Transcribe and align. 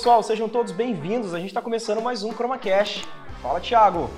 Pessoal, 0.00 0.22
sejam 0.22 0.48
todos 0.48 0.72
bem-vindos. 0.72 1.34
A 1.34 1.38
gente 1.38 1.48
está 1.48 1.60
começando 1.60 2.00
mais 2.00 2.22
um 2.22 2.32
ChromaCast. 2.32 3.06
Fala, 3.42 3.60
Thiago. 3.60 4.08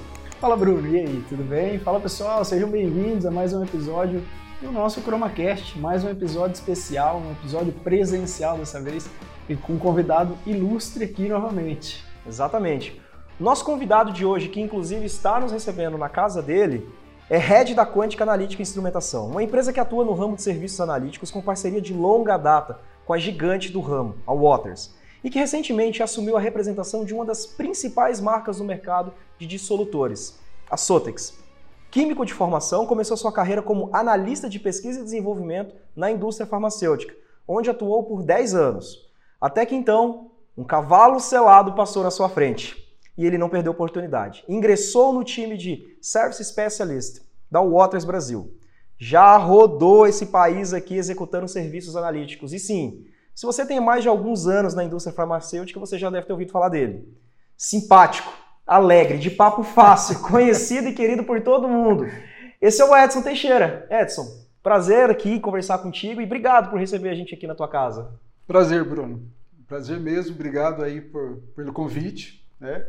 Fala, 0.40 0.56
Bruno. 0.56 0.86
E 0.86 1.00
aí, 1.00 1.24
tudo 1.28 1.42
bem? 1.42 1.76
Fala 1.80 1.98
pessoal, 1.98 2.44
sejam 2.44 2.70
bem-vindos 2.70 3.26
a 3.26 3.32
mais 3.32 3.52
um 3.52 3.64
episódio 3.64 4.22
do 4.60 4.70
nosso 4.70 5.00
ChromaCast. 5.00 5.76
Mais 5.80 6.04
um 6.04 6.08
episódio 6.08 6.54
especial, 6.54 7.16
um 7.16 7.32
episódio 7.32 7.72
presencial 7.72 8.56
dessa 8.58 8.80
vez 8.80 9.10
e 9.48 9.56
com 9.56 9.72
um 9.72 9.78
convidado 9.78 10.38
ilustre 10.46 11.02
aqui 11.02 11.28
novamente. 11.28 12.04
Exatamente. 12.24 13.02
Nosso 13.40 13.64
convidado 13.64 14.12
de 14.12 14.24
hoje, 14.24 14.50
que 14.50 14.60
inclusive 14.60 15.04
está 15.04 15.40
nos 15.40 15.50
recebendo 15.50 15.98
na 15.98 16.08
casa 16.08 16.40
dele, 16.40 16.88
é 17.28 17.38
head 17.38 17.74
da 17.74 17.84
Quântica 17.84 18.22
Analítica 18.22 18.62
Instrumentação, 18.62 19.26
uma 19.26 19.42
empresa 19.42 19.72
que 19.72 19.80
atua 19.80 20.04
no 20.04 20.14
ramo 20.14 20.36
de 20.36 20.42
serviços 20.42 20.80
analíticos 20.80 21.32
com 21.32 21.42
parceria 21.42 21.80
de 21.80 21.92
longa 21.92 22.36
data 22.36 22.78
com 23.04 23.12
a 23.12 23.18
gigante 23.18 23.72
do 23.72 23.80
ramo, 23.80 24.14
a 24.24 24.32
Waters, 24.32 25.01
e 25.22 25.30
que 25.30 25.38
recentemente 25.38 26.02
assumiu 26.02 26.36
a 26.36 26.40
representação 26.40 27.04
de 27.04 27.14
uma 27.14 27.24
das 27.24 27.46
principais 27.46 28.20
marcas 28.20 28.58
no 28.58 28.64
mercado 28.64 29.12
de 29.38 29.46
dissolutores, 29.46 30.38
a 30.70 30.76
Sotex. 30.76 31.34
Químico 31.90 32.24
de 32.24 32.32
formação, 32.32 32.86
começou 32.86 33.16
sua 33.16 33.32
carreira 33.32 33.60
como 33.60 33.90
analista 33.92 34.48
de 34.48 34.58
pesquisa 34.58 35.00
e 35.00 35.04
desenvolvimento 35.04 35.74
na 35.94 36.10
indústria 36.10 36.46
farmacêutica, 36.46 37.14
onde 37.46 37.68
atuou 37.68 38.04
por 38.04 38.22
10 38.22 38.54
anos. 38.54 39.10
Até 39.40 39.66
que 39.66 39.74
então, 39.74 40.30
um 40.56 40.64
cavalo 40.64 41.20
selado 41.20 41.74
passou 41.74 42.02
na 42.02 42.10
sua 42.10 42.28
frente 42.28 42.82
e 43.16 43.26
ele 43.26 43.38
não 43.38 43.48
perdeu 43.48 43.72
a 43.72 43.74
oportunidade. 43.74 44.44
Ingressou 44.48 45.12
no 45.12 45.22
time 45.22 45.56
de 45.56 45.96
Service 46.00 46.42
Specialist 46.42 47.22
da 47.50 47.60
Waters 47.60 48.04
Brasil. 48.04 48.56
Já 48.96 49.36
rodou 49.36 50.06
esse 50.06 50.26
país 50.26 50.72
aqui 50.72 50.96
executando 50.96 51.48
serviços 51.48 51.96
analíticos. 51.96 52.52
E 52.52 52.58
sim, 52.58 53.04
se 53.34 53.46
você 53.46 53.64
tem 53.64 53.80
mais 53.80 54.02
de 54.02 54.08
alguns 54.08 54.46
anos 54.46 54.74
na 54.74 54.84
indústria 54.84 55.14
farmacêutica, 55.14 55.80
você 55.80 55.98
já 55.98 56.10
deve 56.10 56.26
ter 56.26 56.32
ouvido 56.32 56.52
falar 56.52 56.68
dele. 56.68 57.08
Simpático, 57.56 58.32
alegre, 58.66 59.18
de 59.18 59.30
papo 59.30 59.62
fácil, 59.62 60.20
conhecido 60.28 60.88
e 60.88 60.94
querido 60.94 61.24
por 61.24 61.40
todo 61.42 61.68
mundo. 61.68 62.06
Esse 62.60 62.82
é 62.82 62.84
o 62.84 62.96
Edson 62.96 63.22
Teixeira. 63.22 63.86
Edson, 63.90 64.26
prazer 64.62 65.10
aqui 65.10 65.40
conversar 65.40 65.78
contigo 65.78 66.20
e 66.20 66.24
obrigado 66.24 66.70
por 66.70 66.78
receber 66.78 67.08
a 67.08 67.14
gente 67.14 67.34
aqui 67.34 67.46
na 67.46 67.54
tua 67.54 67.68
casa. 67.68 68.12
Prazer, 68.46 68.84
Bruno. 68.84 69.22
Prazer 69.66 69.98
mesmo. 69.98 70.34
Obrigado 70.34 70.82
aí 70.82 71.00
por, 71.00 71.38
pelo 71.56 71.72
convite, 71.72 72.46
né? 72.60 72.84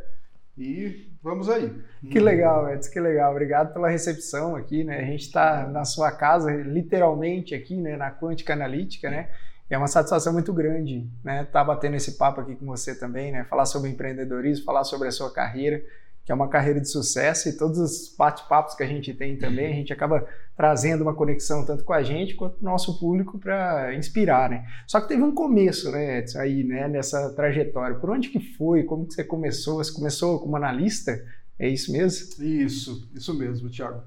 E 0.57 1.09
vamos 1.23 1.49
aí. 1.49 1.73
Que 2.11 2.19
legal, 2.19 2.69
Edson, 2.69 2.91
que 2.91 2.99
legal. 2.99 3.31
Obrigado 3.31 3.73
pela 3.73 3.89
recepção 3.89 4.55
aqui, 4.55 4.83
né? 4.83 4.99
A 4.99 5.05
gente 5.05 5.21
está 5.21 5.67
na 5.67 5.85
sua 5.85 6.11
casa, 6.11 6.51
literalmente 6.51 7.55
aqui, 7.55 7.75
né? 7.75 7.95
Na 7.95 8.11
Quântica 8.11 8.53
Analítica, 8.53 9.09
né? 9.09 9.29
É 9.69 9.77
uma 9.77 9.87
satisfação 9.87 10.33
muito 10.33 10.53
grande, 10.53 11.09
né? 11.23 11.43
Estar 11.43 11.59
tá 11.59 11.63
batendo 11.63 11.95
esse 11.95 12.13
papo 12.13 12.41
aqui 12.41 12.55
com 12.55 12.65
você 12.65 12.93
também, 12.95 13.31
né? 13.31 13.43
Falar 13.45 13.65
sobre 13.65 13.89
empreendedorismo, 13.89 14.65
falar 14.65 14.83
sobre 14.83 15.07
a 15.07 15.11
sua 15.11 15.31
carreira, 15.31 15.81
que 16.25 16.31
é 16.31 16.35
uma 16.35 16.47
carreira 16.47 16.79
de 16.79 16.89
sucesso 16.89 17.49
e 17.49 17.57
todos 17.57 17.77
os 17.79 18.15
bate-papos 18.17 18.75
que 18.75 18.83
a 18.83 18.87
gente 18.87 19.13
tem 19.13 19.37
também, 19.37 19.73
a 19.73 19.75
gente 19.75 19.91
acaba 19.91 20.25
trazendo 20.55 21.01
uma 21.01 21.13
conexão 21.13 21.65
tanto 21.65 21.83
com 21.83 21.91
a 21.91 22.01
gente 22.01 22.35
quanto 22.35 22.57
com 22.57 22.65
o 22.65 22.69
nosso 22.69 22.97
público 22.97 23.37
para 23.37 23.93
inspirar, 23.95 24.49
né? 24.49 24.65
Só 24.87 25.01
que 25.01 25.09
teve 25.09 25.21
um 25.21 25.33
começo, 25.33 25.91
né, 25.91 26.19
Edson, 26.19 26.39
aí, 26.39 26.63
né, 26.63 26.87
nessa 26.87 27.29
trajetória. 27.33 27.97
Por 27.97 28.09
onde 28.09 28.29
que 28.29 28.39
foi? 28.39 28.83
Como 28.83 29.05
que 29.05 29.13
você 29.13 29.23
começou? 29.23 29.77
Você 29.77 29.91
começou 29.91 30.39
como 30.39 30.55
analista? 30.55 31.21
É 31.59 31.67
isso 31.67 31.91
mesmo? 31.91 32.43
Isso, 32.43 33.09
isso 33.13 33.33
mesmo, 33.33 33.69
Thiago. 33.69 34.01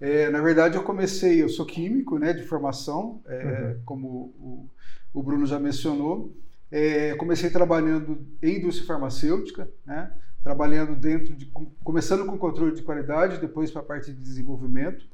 É, 0.00 0.28
na 0.30 0.42
verdade, 0.42 0.76
eu 0.76 0.82
comecei, 0.82 1.42
eu 1.42 1.48
sou 1.48 1.64
químico, 1.64 2.18
né, 2.18 2.32
de 2.32 2.42
formação, 2.42 3.22
é, 3.26 3.44
uhum. 3.44 3.82
como 3.84 4.08
o, 4.08 4.68
o, 5.12 5.22
Bruno 5.22 5.46
já 5.46 5.58
mencionou. 5.58 6.36
É, 6.70 7.14
comecei 7.16 7.50
trabalhando 7.50 8.26
em 8.42 8.58
indústria 8.58 8.86
farmacêutica, 8.86 9.68
né, 9.84 10.10
trabalhando 10.42 10.96
dentro 10.96 11.34
de, 11.34 11.46
começando 11.84 12.24
com 12.24 12.38
controle 12.38 12.74
de 12.74 12.82
qualidade, 12.82 13.40
depois 13.40 13.70
para 13.70 13.82
a 13.82 13.84
parte 13.84 14.12
de 14.12 14.20
desenvolvimento, 14.20 15.06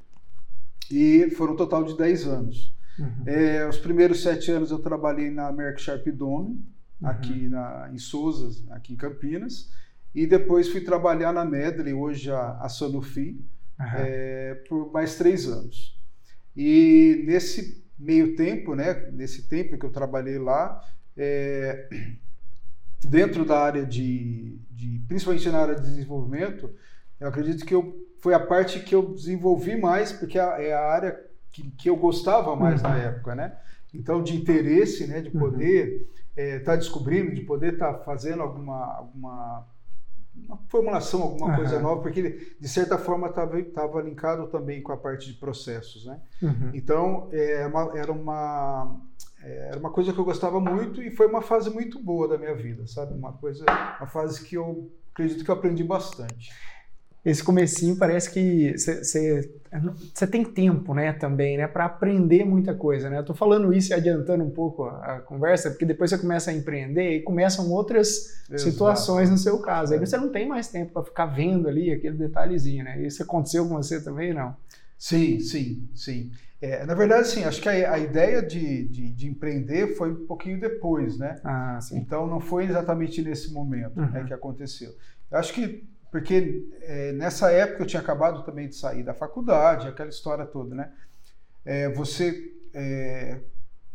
e 0.90 1.28
foram 1.30 1.54
um 1.54 1.56
total 1.56 1.84
de 1.84 1.96
10 1.96 2.26
anos. 2.26 2.74
Uhum. 2.98 3.22
É, 3.26 3.68
os 3.68 3.78
primeiros 3.78 4.22
sete 4.22 4.50
anos 4.50 4.70
eu 4.70 4.78
trabalhei 4.78 5.30
na 5.30 5.52
Merck 5.52 5.80
Sharp 5.80 6.06
Dome, 6.08 6.64
uhum. 7.00 7.08
aqui 7.08 7.48
na, 7.48 7.90
em 7.92 7.98
Souza, 7.98 8.64
aqui 8.70 8.94
em 8.94 8.96
Campinas, 8.96 9.70
e 10.14 10.26
depois 10.26 10.68
fui 10.68 10.80
trabalhar 10.80 11.32
na 11.32 11.44
Medley, 11.44 11.92
hoje 11.92 12.30
a, 12.30 12.58
a 12.60 12.68
Sanofi, 12.68 13.40
uhum. 13.78 13.86
é, 13.96 14.54
por 14.68 14.92
mais 14.92 15.16
três 15.16 15.46
anos. 15.46 15.96
E 16.56 17.22
nesse 17.26 17.84
meio 17.98 18.36
tempo, 18.36 18.74
né, 18.74 19.10
nesse 19.12 19.48
tempo 19.48 19.76
que 19.76 19.84
eu 19.84 19.90
trabalhei 19.90 20.38
lá, 20.38 20.82
é, 21.16 21.88
dentro 23.04 23.44
da 23.44 23.58
área 23.58 23.84
de, 23.84 24.58
de, 24.70 25.00
principalmente 25.08 25.48
na 25.50 25.58
área 25.58 25.74
de 25.74 25.82
desenvolvimento, 25.82 26.70
eu 27.18 27.28
acredito 27.28 27.64
que 27.64 27.74
eu, 27.74 28.06
foi 28.20 28.34
a 28.34 28.40
parte 28.40 28.80
que 28.80 28.94
eu 28.94 29.14
desenvolvi 29.14 29.76
mais, 29.76 30.12
porque 30.12 30.38
é 30.38 30.72
a 30.72 30.88
área 30.88 31.18
que, 31.50 31.70
que 31.72 31.90
eu 31.90 31.96
gostava 31.96 32.54
mais 32.54 32.82
uhum. 32.82 32.88
na 32.88 32.98
época, 32.98 33.34
né? 33.34 33.56
Então, 33.92 34.22
de 34.22 34.36
interesse, 34.36 35.06
né, 35.06 35.20
de 35.20 35.30
poder 35.30 36.06
estar 36.36 36.42
uhum. 36.42 36.48
é, 36.48 36.58
tá 36.60 36.76
descobrindo, 36.76 37.34
de 37.34 37.40
poder 37.40 37.72
estar 37.72 37.94
tá 37.94 38.04
fazendo 38.04 38.42
alguma, 38.42 38.96
alguma 38.96 39.66
uma 40.46 40.58
formulação, 40.68 41.22
alguma 41.22 41.50
uhum. 41.50 41.56
coisa 41.56 41.80
nova, 41.80 42.02
porque 42.02 42.20
ele, 42.20 42.56
de 42.60 42.68
certa 42.68 42.98
forma, 42.98 43.28
estava 43.28 44.02
linkado 44.02 44.46
também 44.48 44.82
com 44.82 44.92
a 44.92 44.96
parte 44.96 45.32
de 45.32 45.38
processos, 45.38 46.06
né? 46.06 46.20
Uhum. 46.42 46.70
Então, 46.74 47.28
é, 47.32 47.66
uma, 47.66 47.98
era 47.98 48.12
uma 48.12 49.00
é, 49.42 49.68
era 49.68 49.78
uma 49.78 49.90
coisa 49.90 50.12
que 50.12 50.18
eu 50.18 50.24
gostava 50.24 50.60
muito 50.60 51.02
e 51.02 51.10
foi 51.10 51.26
uma 51.26 51.42
fase 51.42 51.70
muito 51.70 52.02
boa 52.02 52.28
da 52.28 52.36
minha 52.36 52.54
vida, 52.54 52.86
sabe? 52.86 53.14
Uma 53.14 53.32
coisa, 53.32 53.64
uma 53.98 54.06
fase 54.06 54.44
que 54.44 54.56
eu 54.56 54.90
acredito 55.12 55.44
que 55.44 55.50
eu 55.50 55.54
aprendi 55.54 55.84
bastante. 55.84 56.50
Esse 57.28 57.44
comecinho 57.44 57.96
parece 57.96 58.30
que 58.30 58.74
você 58.78 60.26
tem 60.26 60.44
tempo, 60.44 60.94
né, 60.94 61.12
também, 61.12 61.58
né, 61.58 61.66
para 61.66 61.84
aprender 61.84 62.44
muita 62.44 62.74
coisa, 62.74 63.10
né? 63.10 63.18
Eu 63.18 63.24
tô 63.24 63.34
falando 63.34 63.72
isso 63.72 63.92
e 63.92 63.94
adiantando 63.94 64.42
um 64.42 64.50
pouco 64.50 64.84
a, 64.84 65.20
conversa, 65.20 65.70
porque 65.70 65.84
depois 65.84 66.08
você 66.08 66.16
começa 66.16 66.50
a 66.50 66.54
empreender 66.54 67.16
e 67.16 67.22
começam 67.22 67.70
outras 67.70 68.42
Exato. 68.48 68.70
situações 68.70 69.30
no 69.30 69.36
seu 69.36 69.58
caso. 69.60 69.92
Aí 69.92 70.00
você 70.00 70.16
não 70.16 70.30
tem 70.30 70.48
mais 70.48 70.68
tempo 70.68 70.92
para 70.92 71.04
ficar 71.04 71.26
vendo 71.26 71.68
ali 71.68 71.92
aquele 71.92 72.16
detalhezinho, 72.16 72.84
né? 72.84 73.02
Isso 73.02 73.22
aconteceu 73.22 73.68
com 73.68 73.74
você 73.74 74.02
também, 74.02 74.32
não? 74.32 74.56
Sim, 74.96 75.38
sim, 75.40 75.88
sim. 75.94 76.30
É, 76.60 76.84
na 76.84 76.94
verdade, 76.94 77.28
sim, 77.28 77.44
acho 77.44 77.60
que 77.60 77.68
a, 77.68 77.92
a 77.92 77.98
ideia 77.98 78.42
de, 78.42 78.84
de, 78.88 79.12
de, 79.12 79.28
empreender 79.28 79.94
foi 79.96 80.10
um 80.10 80.26
pouquinho 80.26 80.58
depois, 80.58 81.16
né? 81.16 81.36
Ah, 81.44 81.78
sim. 81.80 81.98
Então 81.98 82.26
não 82.26 82.40
foi 82.40 82.64
exatamente 82.64 83.22
nesse 83.22 83.52
momento 83.52 83.96
né, 83.96 84.06
uhum. 84.06 84.12
né, 84.12 84.24
que 84.24 84.34
aconteceu. 84.34 84.92
Eu 85.30 85.38
acho 85.38 85.52
que, 85.52 85.88
porque 86.10 86.66
é, 86.82 87.12
nessa 87.12 87.50
época 87.50 87.82
eu 87.82 87.86
tinha 87.86 88.00
acabado 88.00 88.42
também 88.44 88.68
de 88.68 88.76
sair 88.76 89.02
da 89.02 89.14
faculdade, 89.14 89.88
aquela 89.88 90.08
história 90.08 90.46
toda, 90.46 90.74
né? 90.74 90.90
É, 91.64 91.88
você, 91.90 92.52
é, 92.72 93.40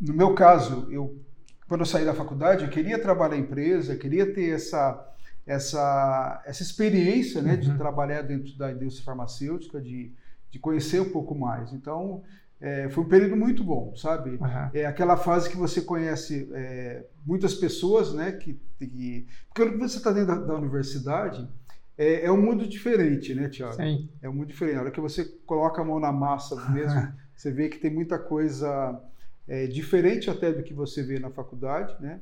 no 0.00 0.14
meu 0.14 0.34
caso, 0.34 0.86
eu 0.90 1.20
quando 1.66 1.80
eu 1.80 1.86
saí 1.86 2.04
da 2.04 2.14
faculdade, 2.14 2.64
eu 2.64 2.70
queria 2.70 2.98
trabalhar 2.98 3.36
em 3.36 3.40
empresa, 3.40 3.96
queria 3.96 4.32
ter 4.32 4.54
essa 4.54 5.10
essa 5.46 6.42
essa 6.46 6.62
experiência, 6.62 7.42
né, 7.42 7.54
uhum. 7.54 7.60
de 7.60 7.76
trabalhar 7.76 8.22
dentro 8.22 8.56
da 8.56 8.70
indústria 8.70 9.04
farmacêutica, 9.04 9.80
de 9.80 10.12
de 10.50 10.58
conhecer 10.60 11.00
um 11.00 11.10
pouco 11.10 11.34
mais. 11.34 11.72
Então, 11.72 12.22
é, 12.60 12.88
foi 12.88 13.02
um 13.02 13.08
período 13.08 13.36
muito 13.36 13.64
bom, 13.64 13.94
sabe? 13.96 14.30
Uhum. 14.30 14.70
É 14.72 14.86
aquela 14.86 15.16
fase 15.16 15.50
que 15.50 15.56
você 15.56 15.82
conhece 15.82 16.48
é, 16.54 17.04
muitas 17.26 17.54
pessoas, 17.54 18.14
né? 18.14 18.32
Que, 18.32 18.58
que 18.78 19.26
porque 19.48 19.68
quando 19.68 19.80
você 19.80 19.98
está 19.98 20.12
dentro 20.12 20.28
da, 20.28 20.46
da 20.46 20.54
universidade, 20.54 21.46
é, 21.96 22.26
é, 22.26 22.32
um 22.32 22.40
mundo 22.40 22.66
diferente, 22.66 23.34
né, 23.34 23.48
Tiago? 23.48 23.74
Sim. 23.74 24.08
É 24.20 24.28
um 24.28 24.32
mundo 24.32 24.48
diferente. 24.48 24.74
Na 24.74 24.82
hora 24.82 24.90
que 24.90 25.00
você 25.00 25.24
coloca 25.46 25.80
a 25.80 25.84
mão 25.84 26.00
na 26.00 26.12
massa 26.12 26.56
mesmo, 26.70 27.12
você 27.36 27.50
vê 27.50 27.68
que 27.68 27.78
tem 27.78 27.90
muita 27.90 28.18
coisa 28.18 29.00
é, 29.46 29.66
diferente 29.66 30.28
até 30.28 30.52
do 30.52 30.62
que 30.62 30.74
você 30.74 31.02
vê 31.02 31.18
na 31.18 31.30
faculdade, 31.30 31.94
né? 32.00 32.20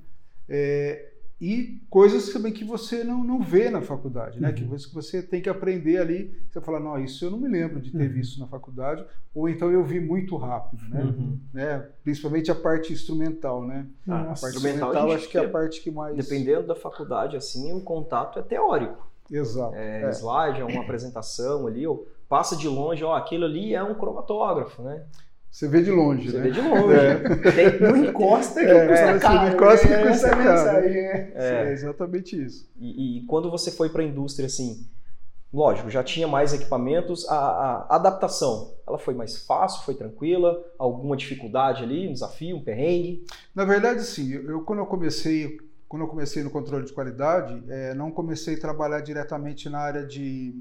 É, 0.48 1.12
e 1.40 1.80
coisas 1.90 2.32
também 2.32 2.52
que 2.52 2.64
você 2.64 3.02
não, 3.02 3.24
não 3.24 3.42
vê 3.42 3.68
na 3.68 3.82
faculdade, 3.82 4.40
né? 4.40 4.50
Uhum. 4.50 4.54
Que 4.54 4.64
você, 4.64 4.88
que 4.88 4.94
você 4.94 5.22
tem 5.22 5.42
que 5.42 5.48
aprender 5.48 5.98
ali. 5.98 6.32
Você 6.48 6.60
fala, 6.60 6.78
não, 6.78 7.02
isso 7.02 7.24
eu 7.24 7.32
não 7.32 7.38
me 7.38 7.48
lembro 7.48 7.80
de 7.80 7.90
ter 7.90 8.06
uhum. 8.06 8.12
visto 8.12 8.38
na 8.38 8.46
faculdade, 8.46 9.04
ou 9.34 9.48
então 9.48 9.68
eu 9.68 9.82
vi 9.82 9.98
muito 9.98 10.36
rápido, 10.36 10.88
né? 10.88 11.02
Uhum. 11.02 11.40
né? 11.52 11.88
Principalmente 12.04 12.48
a 12.48 12.54
parte 12.54 12.92
instrumental, 12.92 13.66
né? 13.66 13.86
Ah, 14.06 14.20
a 14.20 14.24
parte 14.26 14.44
instrumental, 14.44 14.90
instrumental 14.90 15.12
acho 15.12 15.28
que 15.28 15.36
é 15.38 15.44
a 15.44 15.48
parte 15.48 15.80
que 15.80 15.90
mais. 15.90 16.14
Dependendo 16.14 16.66
da 16.68 16.76
faculdade, 16.76 17.36
assim, 17.36 17.72
o 17.72 17.80
contato 17.80 18.38
é 18.38 18.42
teórico. 18.42 19.10
Exato. 19.30 19.74
É, 19.74 20.02
é. 20.02 20.10
Slide, 20.10 20.60
é 20.60 20.64
uma 20.64 20.82
apresentação 20.84 21.66
ali, 21.66 21.86
ou 21.86 22.06
passa 22.28 22.56
de 22.56 22.68
longe, 22.68 23.04
ó, 23.04 23.14
aquilo 23.14 23.44
ali 23.44 23.74
é 23.74 23.82
um 23.82 23.94
cromatógrafo, 23.94 24.82
né? 24.82 25.04
Você 25.52 25.68
vê 25.68 25.82
de 25.82 25.90
longe, 25.90 26.30
Você 26.30 26.38
né? 26.38 26.44
vê 26.44 26.50
de 26.50 26.60
longe. 26.62 26.94
É. 26.94 27.18
Tem, 27.52 27.80
não 27.80 27.96
encosta 27.96 28.58
que 28.58 28.70
é, 28.70 28.88
custa 28.88 29.18
caro. 29.18 29.36
Não 29.36 29.54
encosta 29.54 29.86
que 29.86 30.08
custa 30.08 30.30
caro. 30.30 30.78
É. 30.78 31.32
é 31.34 31.72
exatamente 31.72 32.42
isso. 32.42 32.66
E, 32.80 33.18
e 33.18 33.26
quando 33.26 33.50
você 33.50 33.70
foi 33.70 33.90
para 33.90 34.00
a 34.00 34.04
indústria, 34.06 34.46
assim, 34.46 34.86
lógico, 35.52 35.90
já 35.90 36.02
tinha 36.02 36.26
mais 36.26 36.54
equipamentos, 36.54 37.28
a, 37.28 37.36
a, 37.36 37.96
adaptação, 37.96 38.72
ela 38.88 38.96
foi 38.96 39.12
mais 39.12 39.44
fácil, 39.44 39.84
foi 39.84 39.94
tranquila? 39.94 40.58
Alguma 40.78 41.18
dificuldade 41.18 41.82
ali, 41.82 42.08
um 42.08 42.14
desafio, 42.14 42.56
um 42.56 42.64
perrengue? 42.64 43.26
Na 43.54 43.66
verdade, 43.66 44.02
sim. 44.04 44.32
Eu, 44.32 44.62
quando 44.62 44.78
eu 44.78 44.86
comecei 44.86 45.58
quando 45.92 46.04
eu 46.04 46.08
comecei 46.08 46.42
no 46.42 46.48
controle 46.48 46.86
de 46.86 46.92
qualidade, 46.94 47.62
é, 47.68 47.92
não 47.92 48.10
comecei 48.10 48.54
a 48.54 48.58
trabalhar 48.58 49.02
diretamente 49.02 49.68
na 49.68 49.78
área 49.78 50.06
de, 50.06 50.58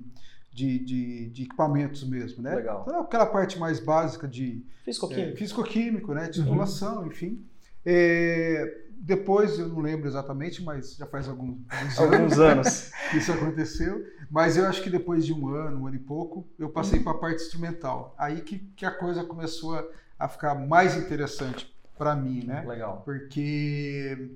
de, 0.51 0.77
de, 0.79 1.29
de 1.29 1.43
equipamentos 1.43 2.03
mesmo, 2.03 2.43
né? 2.43 2.53
Legal. 2.53 2.83
Então, 2.85 2.99
aquela 2.99 3.25
parte 3.25 3.57
mais 3.57 3.79
básica 3.79 4.27
de 4.27 4.61
Físico-químico. 4.83 5.31
é, 5.33 5.35
físico-químico, 5.37 6.13
né? 6.13 6.27
Titulação, 6.27 7.07
enfim. 7.07 7.45
É, 7.85 8.77
depois, 8.97 9.57
eu 9.57 9.69
não 9.69 9.79
lembro 9.79 10.05
exatamente, 10.05 10.61
mas 10.61 10.97
já 10.97 11.05
faz 11.05 11.29
alguns, 11.29 11.59
alguns 11.71 11.97
anos 11.97 12.13
Alguns 12.13 12.39
anos. 12.39 12.91
que 13.09 13.17
isso 13.17 13.31
aconteceu. 13.31 14.03
Mas 14.29 14.57
eu 14.57 14.65
acho 14.67 14.83
que 14.83 14.89
depois 14.89 15.25
de 15.25 15.33
um 15.33 15.47
ano, 15.47 15.79
um 15.81 15.87
ano 15.87 15.95
e 15.95 15.99
pouco, 15.99 16.45
eu 16.59 16.69
passei 16.69 16.99
Uhum. 16.99 17.05
para 17.05 17.13
a 17.13 17.17
parte 17.19 17.41
instrumental. 17.41 18.13
Aí 18.17 18.41
que, 18.41 18.59
que 18.75 18.85
a 18.85 18.91
coisa 18.91 19.23
começou 19.23 19.75
a, 19.79 19.85
a 20.19 20.27
ficar 20.27 20.55
mais 20.55 20.97
interessante 20.97 21.73
para 21.97 22.17
mim, 22.17 22.43
né? 22.45 22.65
Legal. 22.67 23.01
Porque 23.05 24.29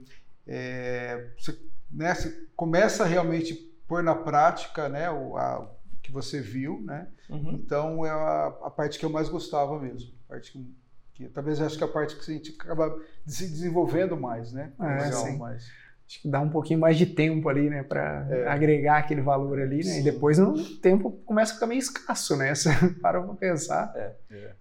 é, 0.47 1.29
você, 1.37 1.57
né, 1.91 2.13
você 2.13 2.47
começa 2.55 3.03
a 3.03 3.07
realmente 3.07 3.53
pôr 3.87 4.03
na 4.03 4.15
prática 4.15 4.89
né, 4.89 5.09
o 5.09 5.37
a- 5.37 5.59
o 5.61 5.99
que 6.01 6.11
você 6.11 6.39
viu, 6.39 6.81
né? 6.81 7.07
Uhum. 7.29 7.53
Então 7.53 8.05
é 8.05 8.09
a, 8.11 8.45
a 8.63 8.69
parte 8.69 8.99
que 8.99 9.05
eu 9.05 9.09
mais 9.09 9.27
gostava 9.29 9.79
mesmo. 9.79 10.11
A 10.27 10.33
parte 10.33 10.51
que, 10.51 10.75
que 11.15 11.29
talvez 11.29 11.59
eu 11.59 11.65
acho 11.65 11.77
que 11.77 11.83
é 11.83 11.87
a 11.87 11.91
parte 11.91 12.15
que 12.15 12.31
a 12.31 12.33
gente 12.33 12.55
acaba 12.59 12.95
se 13.25 13.47
desenvolvendo 13.47 14.15
mais, 14.15 14.51
né? 14.53 14.71
É, 14.79 15.11
sim. 15.11 15.37
mais. 15.37 15.65
Acho 16.07 16.21
que 16.21 16.29
dá 16.29 16.39
um 16.39 16.49
pouquinho 16.51 16.79
mais 16.79 16.95
de 16.99 17.07
tempo 17.07 17.49
ali, 17.49 17.67
né, 17.67 17.81
para 17.81 18.27
É. 18.29 18.47
agregar 18.47 18.99
aquele 18.99 19.21
valor 19.21 19.59
ali, 19.59 19.77
né? 19.77 19.83
Sim. 19.83 19.99
E 20.01 20.03
depois 20.03 20.37
o 20.37 20.53
tempo 20.79 21.09
começa 21.25 21.53
a 21.53 21.55
ficar 21.55 21.65
meio 21.65 21.79
escasso, 21.79 22.35
né? 22.35 22.53
Você 22.53 22.69
para 23.01 23.19
pra 23.23 23.33
pensar. 23.33 23.91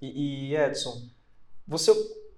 E, 0.01 0.51
e, 0.53 0.57
Edson, 0.57 0.95
você 1.69 1.93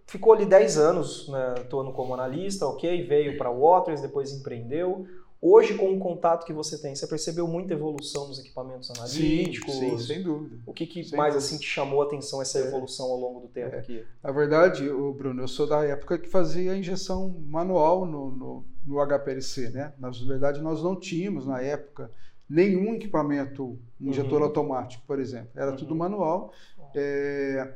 ficou 0.06 0.32
ali 0.32 0.46
10 0.46 0.78
anos 0.78 1.28
né, 1.28 1.54
atuando 1.58 1.92
como 1.92 2.14
analista, 2.14 2.66
ok? 2.66 3.04
Veio 3.06 3.36
para 3.36 3.50
Waters, 3.50 4.00
depois 4.00 4.32
empreendeu. 4.32 5.06
Hoje, 5.40 5.74
com 5.74 5.92
o 5.92 5.98
contato 5.98 6.46
que 6.46 6.52
você 6.52 6.80
tem, 6.80 6.94
você 6.96 7.06
percebeu 7.06 7.46
muita 7.46 7.74
evolução 7.74 8.26
nos 8.26 8.38
equipamentos 8.38 8.90
analíticos? 8.90 9.74
sim, 9.74 9.98
sem 9.98 10.22
dúvida. 10.22 10.56
O 10.64 10.72
que, 10.72 10.86
que 10.86 11.04
Sem 11.04 11.16
mais 11.16 11.34
dúvida. 11.34 11.46
assim 11.46 11.58
te 11.58 11.66
chamou 11.68 12.00
a 12.02 12.06
atenção 12.06 12.40
essa 12.40 12.58
É. 12.58 12.66
evolução 12.68 13.06
ao 13.06 13.18
longo 13.18 13.40
do 13.40 13.48
tempo 13.48 13.74
É. 13.76 13.78
aqui? 13.78 14.02
Na 14.22 14.32
verdade, 14.32 14.88
o 14.88 15.12
Bruno, 15.12 15.42
eu 15.42 15.46
sou 15.48 15.66
da 15.66 15.84
época 15.84 16.18
que 16.18 16.28
fazia 16.28 16.74
injeção 16.76 17.28
manual 17.46 18.06
no, 18.06 18.30
no, 18.30 18.64
no 18.86 18.98
HPLC, 19.06 19.68
né? 19.70 19.92
Na 19.98 20.10
verdade, 20.10 20.60
nós 20.62 20.82
não 20.82 20.96
tínhamos 20.98 21.46
na 21.46 21.60
época 21.60 22.10
nenhum 22.48 22.94
equipamento 22.94 23.78
um 24.00 24.08
injetor 24.08 24.38
Uhum. 24.40 24.46
automático, 24.46 25.04
por 25.06 25.20
exemplo. 25.20 25.50
Era 25.54 25.72
Uhum. 25.72 25.76
tudo 25.76 25.94
manual. 25.94 26.50
É, 26.94 27.74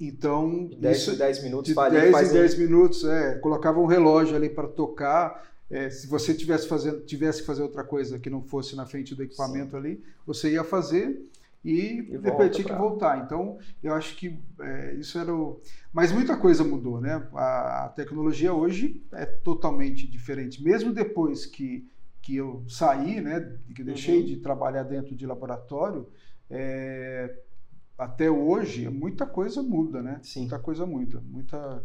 então, 0.00 0.66
De 0.66 0.76
10 0.76 0.98
isso- 0.98 1.12
em 1.12 1.16
10 1.16 1.42
minutos 1.42 1.72
de 1.72 1.78
ali, 1.78 1.96
10 1.96 2.12
faz 2.12 2.30
em 2.30 2.32
10 2.34 2.58
minutos, 2.58 3.04
é, 3.04 3.34
colocava 3.38 3.80
um 3.80 3.86
relógio 3.86 4.36
ali 4.36 4.48
para 4.48 4.68
tocar. 4.68 5.46
é, 5.70 5.90
se 5.90 6.06
você 6.06 6.32
tivesse, 6.32 6.66
fazendo, 6.66 7.00
tivesse 7.00 7.40
que 7.42 7.46
fazer 7.46 7.62
outra 7.62 7.84
coisa 7.84 8.18
que 8.18 8.30
não 8.30 8.42
fosse 8.42 8.74
na 8.74 8.86
frente 8.86 9.14
do 9.14 9.22
equipamento 9.22 9.76
ali, 9.76 10.02
você 10.26 10.52
ia 10.52 10.64
fazer 10.64 11.20
e, 11.62 12.06
E 12.10 12.16
depois 12.18 12.50
tinha 12.52 12.64
que 12.64 12.70
pra- 12.72 12.78
voltar. 12.80 13.18
Então, 13.22 13.58
eu 13.82 13.92
acho 13.92 14.16
que 14.16 14.38
é, 14.60 14.94
isso 14.94 15.18
era 15.18 15.34
o. 15.34 15.60
Mas 15.92 16.10
muita 16.10 16.38
coisa 16.38 16.64
mudou, 16.64 17.02
né? 17.02 17.22
A, 17.34 17.84
a 17.84 17.88
tecnologia 17.90 18.54
hoje 18.54 19.02
é 19.12 19.26
totalmente 19.26 20.06
diferente. 20.06 20.62
Mesmo 20.62 20.90
depois 20.90 21.44
que, 21.44 21.86
que 22.22 22.34
eu 22.36 22.62
saí, 22.66 23.20
né? 23.20 23.52
Que 23.74 23.82
eu 23.82 23.86
deixei 23.86 24.20
Uhum. 24.20 24.24
de 24.26 24.36
trabalhar 24.36 24.84
dentro 24.84 25.14
de 25.14 25.26
laboratório, 25.26 26.06
é, 26.48 27.34
até 27.98 28.30
hoje, 28.30 28.88
muita 28.88 29.26
coisa 29.26 29.62
muda, 29.62 30.00
né? 30.02 30.20
Sim. 30.22 30.40
Muita 30.40 30.58
coisa 30.58 30.86
muda. 30.86 31.20
Muita... 31.28 31.82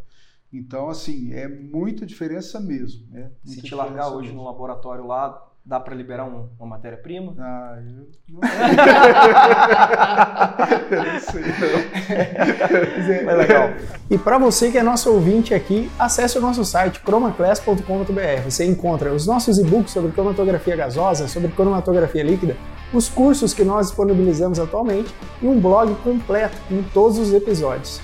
Então, 0.51 0.89
assim, 0.89 1.33
é 1.33 1.47
muita 1.47 2.05
diferença 2.05 2.59
mesmo. 2.59 3.07
Né? 3.09 3.31
Se 3.43 3.53
Muita 3.55 3.67
te 3.67 3.73
largar 3.75 4.09
hoje 4.09 4.27
mesmo. 4.27 4.41
no 4.43 4.47
laboratório 4.47 5.07
lá, 5.07 5.43
dá 5.65 5.79
para 5.79 5.95
liberar 5.95 6.25
um- 6.25 6.49
uma 6.59 6.67
matéria-prima? 6.67 7.33
Ah, 7.39 7.79
eu 7.83 8.07
não 8.29 8.41
sei. 11.19 11.41
não 12.97 13.05
sei, 13.05 13.23
não. 13.23 13.31
É 13.31 13.35
legal. 13.35 13.69
E 14.09 14.17
para 14.17 14.37
você 14.37 14.71
que 14.71 14.77
é 14.77 14.83
nosso 14.83 15.11
ouvinte 15.11 15.53
aqui, 15.55 15.89
acesse 15.97 16.37
o 16.37 16.41
nosso 16.41 16.63
site 16.63 16.99
chromaclass.com.br. 17.03 18.41
Você 18.45 18.65
encontra 18.65 19.11
os 19.13 19.25
nossos 19.25 19.57
e-books 19.57 19.91
sobre 19.91 20.11
cromatografia 20.11 20.75
gasosa, 20.75 21.27
sobre 21.27 21.49
cromatografia 21.51 22.23
líquida, 22.23 22.55
os 22.93 23.09
cursos 23.09 23.53
que 23.53 23.63
nós 23.63 23.87
disponibilizamos 23.87 24.59
atualmente 24.59 25.13
e 25.41 25.47
um 25.47 25.59
blog 25.59 25.93
completo 26.03 26.55
com 26.69 26.83
todos 26.83 27.17
os 27.17 27.33
episódios. 27.33 27.99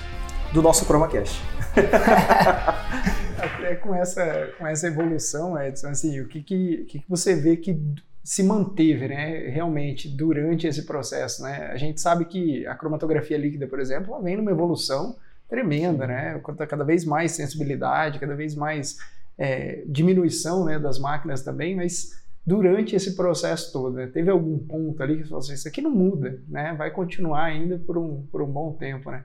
Do 0.52 0.60
nosso 0.60 0.84
ChromaCast. 0.84 1.40
Até 3.38 3.76
com 3.76 3.94
essa, 3.94 4.50
com 4.58 4.66
essa 4.66 4.88
evolução, 4.88 5.60
Edson, 5.60 5.88
assim, 5.88 6.20
o 6.20 6.26
que, 6.26 6.42
que, 6.42 6.84
que 6.88 7.04
você 7.08 7.36
vê 7.36 7.56
que 7.56 7.80
se 8.22 8.42
manteve, 8.42 9.08
né, 9.08 9.48
realmente, 9.48 10.08
durante 10.08 10.66
esse 10.66 10.84
processo, 10.84 11.42
né? 11.42 11.70
A 11.72 11.76
gente 11.76 12.00
sabe 12.00 12.24
que 12.24 12.66
a 12.66 12.74
cromatografia 12.74 13.38
líquida, 13.38 13.66
por 13.66 13.80
exemplo, 13.80 14.12
ela 14.12 14.22
vem 14.22 14.36
numa 14.36 14.50
evolução 14.50 15.16
tremenda, 15.48 16.06
né? 16.06 16.40
Cada 16.68 16.84
vez 16.84 17.04
mais 17.04 17.32
sensibilidade, 17.32 18.18
cada 18.18 18.34
vez 18.34 18.54
mais 18.54 18.98
é, 19.38 19.82
diminuição 19.86 20.64
né, 20.64 20.78
das 20.78 20.98
máquinas 20.98 21.42
também, 21.42 21.74
mas 21.74 22.19
durante 22.46 22.96
esse 22.96 23.14
processo 23.16 23.72
todo, 23.72 23.94
né, 23.96 24.06
teve 24.08 24.30
algum 24.30 24.58
ponto 24.58 25.02
ali 25.02 25.16
que 25.16 25.22
você 25.24 25.28
falou 25.28 25.40
assim, 25.40 25.54
isso 25.54 25.68
aqui 25.68 25.80
não 25.80 25.90
muda, 25.90 26.42
né? 26.48 26.74
Vai 26.74 26.90
continuar 26.90 27.44
ainda 27.44 27.78
por 27.78 27.98
um, 27.98 28.26
por 28.26 28.42
um 28.42 28.50
bom 28.50 28.72
tempo, 28.74 29.10
né? 29.10 29.24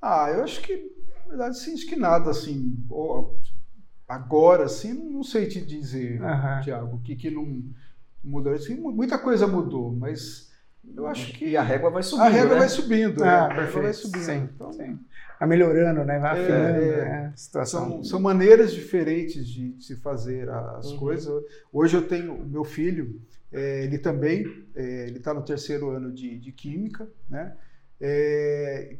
Ah, 0.00 0.28
eu 0.30 0.42
acho 0.44 0.60
que, 0.62 0.76
na 0.76 1.28
verdade, 1.28 1.58
sim, 1.58 1.74
acho 1.74 1.86
que 1.86 1.96
nada 1.96 2.30
assim. 2.30 2.76
Agora, 4.08 4.64
assim, 4.64 4.92
não 4.92 5.22
sei 5.22 5.46
te 5.48 5.64
dizer, 5.64 6.20
Aham. 6.22 6.62
Tiago, 6.62 6.96
o 6.96 7.00
que, 7.00 7.16
que 7.16 7.30
não 7.30 7.62
mudou. 8.22 8.52
Assim, 8.52 8.76
mu- 8.76 8.92
muita 8.92 9.18
coisa 9.18 9.46
mudou, 9.46 9.92
mas 9.92 10.52
eu 10.94 11.06
acho 11.06 11.32
que 11.32 11.46
E 11.46 11.56
a 11.56 11.62
régua 11.62 11.90
vai 11.90 12.02
subindo, 12.02 12.24
a 12.24 12.28
régua 12.28 12.54
né? 12.54 12.58
vai 12.58 12.68
subindo. 12.68 13.24
Ah, 13.24 13.26
é, 13.26 13.38
a 13.38 13.52
régua 13.64 13.82
vai 13.82 13.92
subindo. 13.94 14.22
Sim, 14.24 14.48
Então, 14.54 14.72
sim. 14.72 14.98
Vai 15.38 15.48
melhorando, 15.48 16.04
né? 16.04 16.18
Vai 16.18 16.38
É, 16.38 16.42
afinando 16.42 16.80
é. 16.84 17.04
né, 17.04 17.30
a 17.32 17.36
situação. 17.36 17.90
São, 17.90 18.04
são 18.04 18.20
maneiras 18.20 18.72
diferentes 18.72 19.46
de 19.46 19.76
se 19.82 19.96
fazer 19.96 20.48
as 20.48 20.92
Uhum. 20.92 20.98
coisas. 20.98 21.44
Hoje 21.72 21.96
eu 21.96 22.06
tenho 22.06 22.34
o 22.34 22.46
meu 22.46 22.64
filho, 22.64 23.20
é, 23.52 23.84
ele 23.84 23.98
também, 23.98 24.46
é, 24.74 25.06
ele 25.08 25.18
está 25.18 25.34
no 25.34 25.42
terceiro 25.42 25.90
ano 25.90 26.12
de, 26.12 26.38
de 26.38 26.52
química, 26.52 27.08
né? 27.28 27.56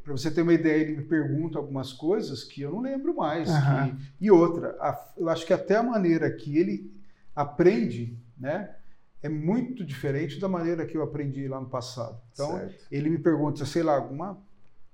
Para 0.05 0.13
você 0.13 0.31
ter 0.31 0.43
uma 0.43 0.53
ideia, 0.55 0.81
ele 0.81 0.97
me 0.99 1.03
pergunta 1.03 1.59
algumas 1.59 1.93
coisas 1.93 2.45
que 2.45 2.63
eu 2.63 2.71
não 2.71 2.81
lembro 2.81 3.15
mais. 3.17 3.49
Aham. 3.51 3.97
que- 3.97 4.05
e 4.21 4.31
outra, 4.31 4.77
a- 4.81 5.13
eu 5.17 5.29
acho 5.29 5.45
que 5.45 5.53
até 5.53 5.77
a 5.77 5.83
maneira 5.83 6.31
que 6.31 6.57
ele 6.57 6.93
aprende, 7.35 8.17
né? 8.39 8.77
É 9.23 9.29
muito 9.29 9.85
diferente 9.85 10.39
da 10.41 10.49
maneira 10.49 10.85
que 10.87 10.97
eu 10.97 11.03
aprendi 11.03 11.47
lá 11.49 11.61
no 11.61 11.69
passado. 11.69 12.21
Então, 12.33 12.59
Certo. 12.59 12.85
ele 12.91 13.09
me 13.11 13.19
pergunta, 13.19 13.65
sei 13.65 13.83
lá, 13.83 13.95
alguma 13.97 14.39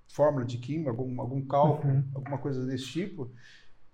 fórmula 0.09 0.45
de 0.45 0.59
química, 0.59 0.91
algum, 0.91 1.21
algum 1.21 1.41
cálculo, 1.47 1.93
Uhum. 1.95 2.05
alguma 2.15 2.39
coisa 2.39 2.65
desse 2.67 2.87
tipo. 2.87 3.31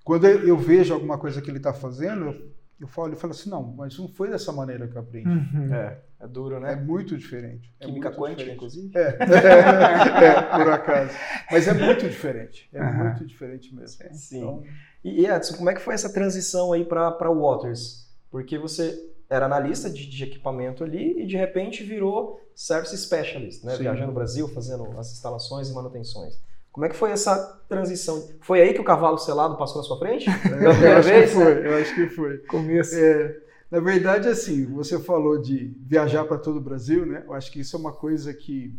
Quando 0.04 0.26
eu 0.26 0.46
eu 0.48 0.56
vejo 0.58 0.92
alguma 0.94 1.18
coisa 1.18 1.40
que 1.42 1.50
ele 1.50 1.58
está 1.58 1.72
fazendo, 1.72 2.26
eu, 2.26 2.52
eu 2.80 2.86
falo, 2.88 3.08
ele 3.08 3.16
fala 3.16 3.32
assim, 3.32 3.50
não, 3.50 3.62
mas 3.62 3.98
não 3.98 4.08
foi 4.08 4.30
dessa 4.30 4.52
maneira 4.52 4.86
que 4.88 4.96
eu 4.96 5.00
aprendi. 5.00 5.28
Uhum. 5.28 5.72
É, 5.74 5.98
é 6.20 6.26
duro, 6.28 6.56
É 6.56 6.60
né? 6.60 6.76
muito 6.76 7.16
diferente. 7.16 7.72
É 7.80 7.86
Química 7.86 8.08
muito 8.10 8.20
quântica, 8.20 8.36
diferente. 8.50 8.56
inclusive. 8.56 8.90
É. 8.94 9.08
é, 10.24 10.42
por 10.58 10.72
acaso. 10.72 11.10
Mas 11.50 11.66
é 11.68 11.74
muito 11.74 12.08
diferente. 12.08 12.68
É 12.72 12.80
Aham. 12.80 13.04
muito 13.04 13.24
diferente 13.26 13.74
mesmo. 13.74 14.02
Sim. 14.12 14.38
Então, 14.38 14.62
E 15.02 15.26
Edson, 15.26 15.56
como 15.56 15.70
é 15.70 15.74
que 15.74 15.80
foi 15.80 15.94
essa 15.94 16.12
transição 16.12 16.72
aí 16.72 16.84
para 16.84 17.30
Waters? 17.30 18.04
Porque 18.30 18.58
você 18.58 18.94
era 19.34 19.46
analista 19.46 19.90
de, 19.90 20.06
de 20.08 20.24
equipamento 20.24 20.84
ali 20.84 21.22
e 21.22 21.26
de 21.26 21.36
repente 21.36 21.82
virou 21.82 22.40
Service 22.54 22.96
Specialist, 22.96 23.64
né? 23.64 23.76
Viajando 23.76 24.10
o 24.10 24.14
Brasil, 24.14 24.48
fazendo 24.48 24.84
as 24.98 25.12
instalações 25.12 25.68
e 25.68 25.74
manutenções. 25.74 26.38
Como 26.70 26.86
é 26.86 26.88
que 26.88 26.96
foi 26.96 27.10
essa 27.12 27.60
transição? 27.68 28.28
Foi 28.40 28.60
aí 28.60 28.74
que 28.74 28.80
o 28.80 28.84
cavalo 28.84 29.18
selado 29.18 29.56
passou 29.56 29.78
na 29.78 29.84
sua 29.86 29.98
frente? 29.98 30.26
Pela 30.42 30.72
eu 30.74 30.96
acho 30.98 31.08
que 31.08 31.14
vez? 31.14 31.32
foi. 31.32 31.66
Eu 31.66 31.76
acho 31.76 31.94
que 31.94 32.08
foi. 32.08 32.38
Começo. 32.38 32.94
É, 32.96 33.36
na 33.70 33.80
verdade, 33.80 34.28
assim, 34.28 34.66
você 34.66 34.98
falou 34.98 35.40
de 35.40 35.72
viajar 35.80 36.24
para 36.24 36.38
todo 36.38 36.56
o 36.58 36.60
Brasil, 36.60 37.06
né? 37.06 37.22
Eu 37.26 37.32
acho 37.32 37.50
que 37.52 37.60
isso 37.60 37.76
é 37.76 37.78
uma 37.78 37.92
coisa 37.92 38.32
que, 38.34 38.76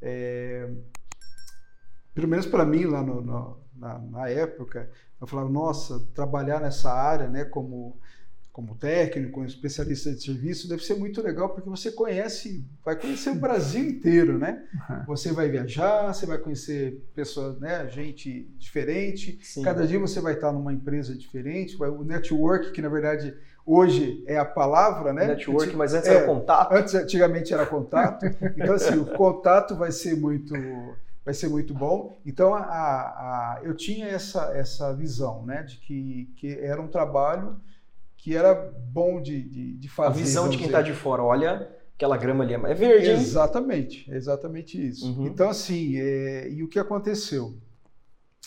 é, 0.00 0.68
pelo 2.14 2.28
menos 2.28 2.46
para 2.46 2.64
mim 2.64 2.84
lá 2.84 3.02
no- 3.02 3.20
no- 3.20 3.56
na, 3.76 3.98
na 3.98 4.28
época, 4.28 4.90
eu 5.20 5.26
falava, 5.26 5.48
nossa, 5.50 6.00
trabalhar 6.14 6.60
nessa 6.60 6.90
área, 6.92 7.28
né? 7.28 7.44
Como 7.44 7.98
como 8.56 8.74
técnico, 8.74 9.32
como 9.32 9.44
especialista 9.44 10.10
de 10.12 10.22
serviço, 10.22 10.66
deve 10.66 10.82
ser 10.82 10.94
muito 10.94 11.20
legal 11.20 11.50
porque 11.50 11.68
você 11.68 11.92
conhece, 11.92 12.64
vai 12.82 12.96
conhecer 12.98 13.28
o 13.28 13.34
Brasil 13.34 13.84
inteiro, 13.84 14.38
né? 14.38 14.64
Você 15.06 15.30
vai 15.30 15.46
viajar, 15.50 16.14
você 16.14 16.24
vai 16.24 16.38
conhecer 16.38 17.04
pessoas, 17.14 17.60
né? 17.60 17.86
Gente 17.90 18.48
diferente, 18.58 19.38
Sim. 19.42 19.62
Cada 19.62 19.86
dia 19.86 19.98
você 19.98 20.22
vai 20.22 20.32
estar 20.32 20.52
numa 20.52 20.72
empresa 20.72 21.14
diferente, 21.14 21.76
vai- 21.76 21.90
o 21.90 22.02
network, 22.02 22.72
que 22.72 22.80
na 22.80 22.88
verdade 22.88 23.36
hoje 23.66 24.24
é 24.26 24.38
a 24.38 24.44
palavra, 24.46 25.12
né? 25.12 25.26
Network, 25.26 25.76
mas 25.76 25.92
antes 25.92 26.08
É. 26.08 26.14
era 26.14 26.24
contato. 26.26 26.72
Antes, 26.72 26.94
antigamente 26.94 27.52
era 27.52 27.66
contato. 27.66 28.24
Então, 28.56 28.72
assim, 28.74 28.96
o 28.98 29.04
contato 29.04 29.76
vai 29.76 29.92
ser 29.92 30.16
muito, 30.16 30.54
vai 31.22 31.34
ser 31.34 31.48
muito 31.50 31.74
bom. 31.74 32.16
Então, 32.24 32.54
a, 32.54 32.62
a- 32.62 33.60
eu 33.62 33.76
tinha 33.76 34.06
essa, 34.06 34.50
essa 34.56 34.94
visão, 34.94 35.44
né? 35.44 35.62
De 35.62 35.76
que, 35.76 36.32
que 36.36 36.58
era 36.58 36.80
um 36.80 36.88
trabalho 36.88 37.60
que 38.26 38.34
era 38.34 38.56
bom 38.56 39.22
de, 39.22 39.40
de, 39.40 39.76
de 39.76 39.88
fazer. 39.88 40.18
A 40.20 40.24
visão 40.24 40.48
de 40.48 40.58
quem 40.58 40.66
está 40.66 40.82
de 40.82 40.92
fora, 40.92 41.22
olha, 41.22 41.70
aquela 41.94 42.16
grama 42.16 42.42
ali 42.42 42.54
é 42.54 42.74
verde, 42.74 43.10
hein? 43.10 43.16
Exatamente, 43.16 44.10
exatamente 44.10 44.84
isso. 44.84 45.06
Uhum. 45.06 45.28
Então, 45.28 45.48
assim, 45.48 45.96
é, 45.96 46.50
e 46.50 46.60
o 46.64 46.68
que 46.68 46.80
aconteceu? 46.80 47.56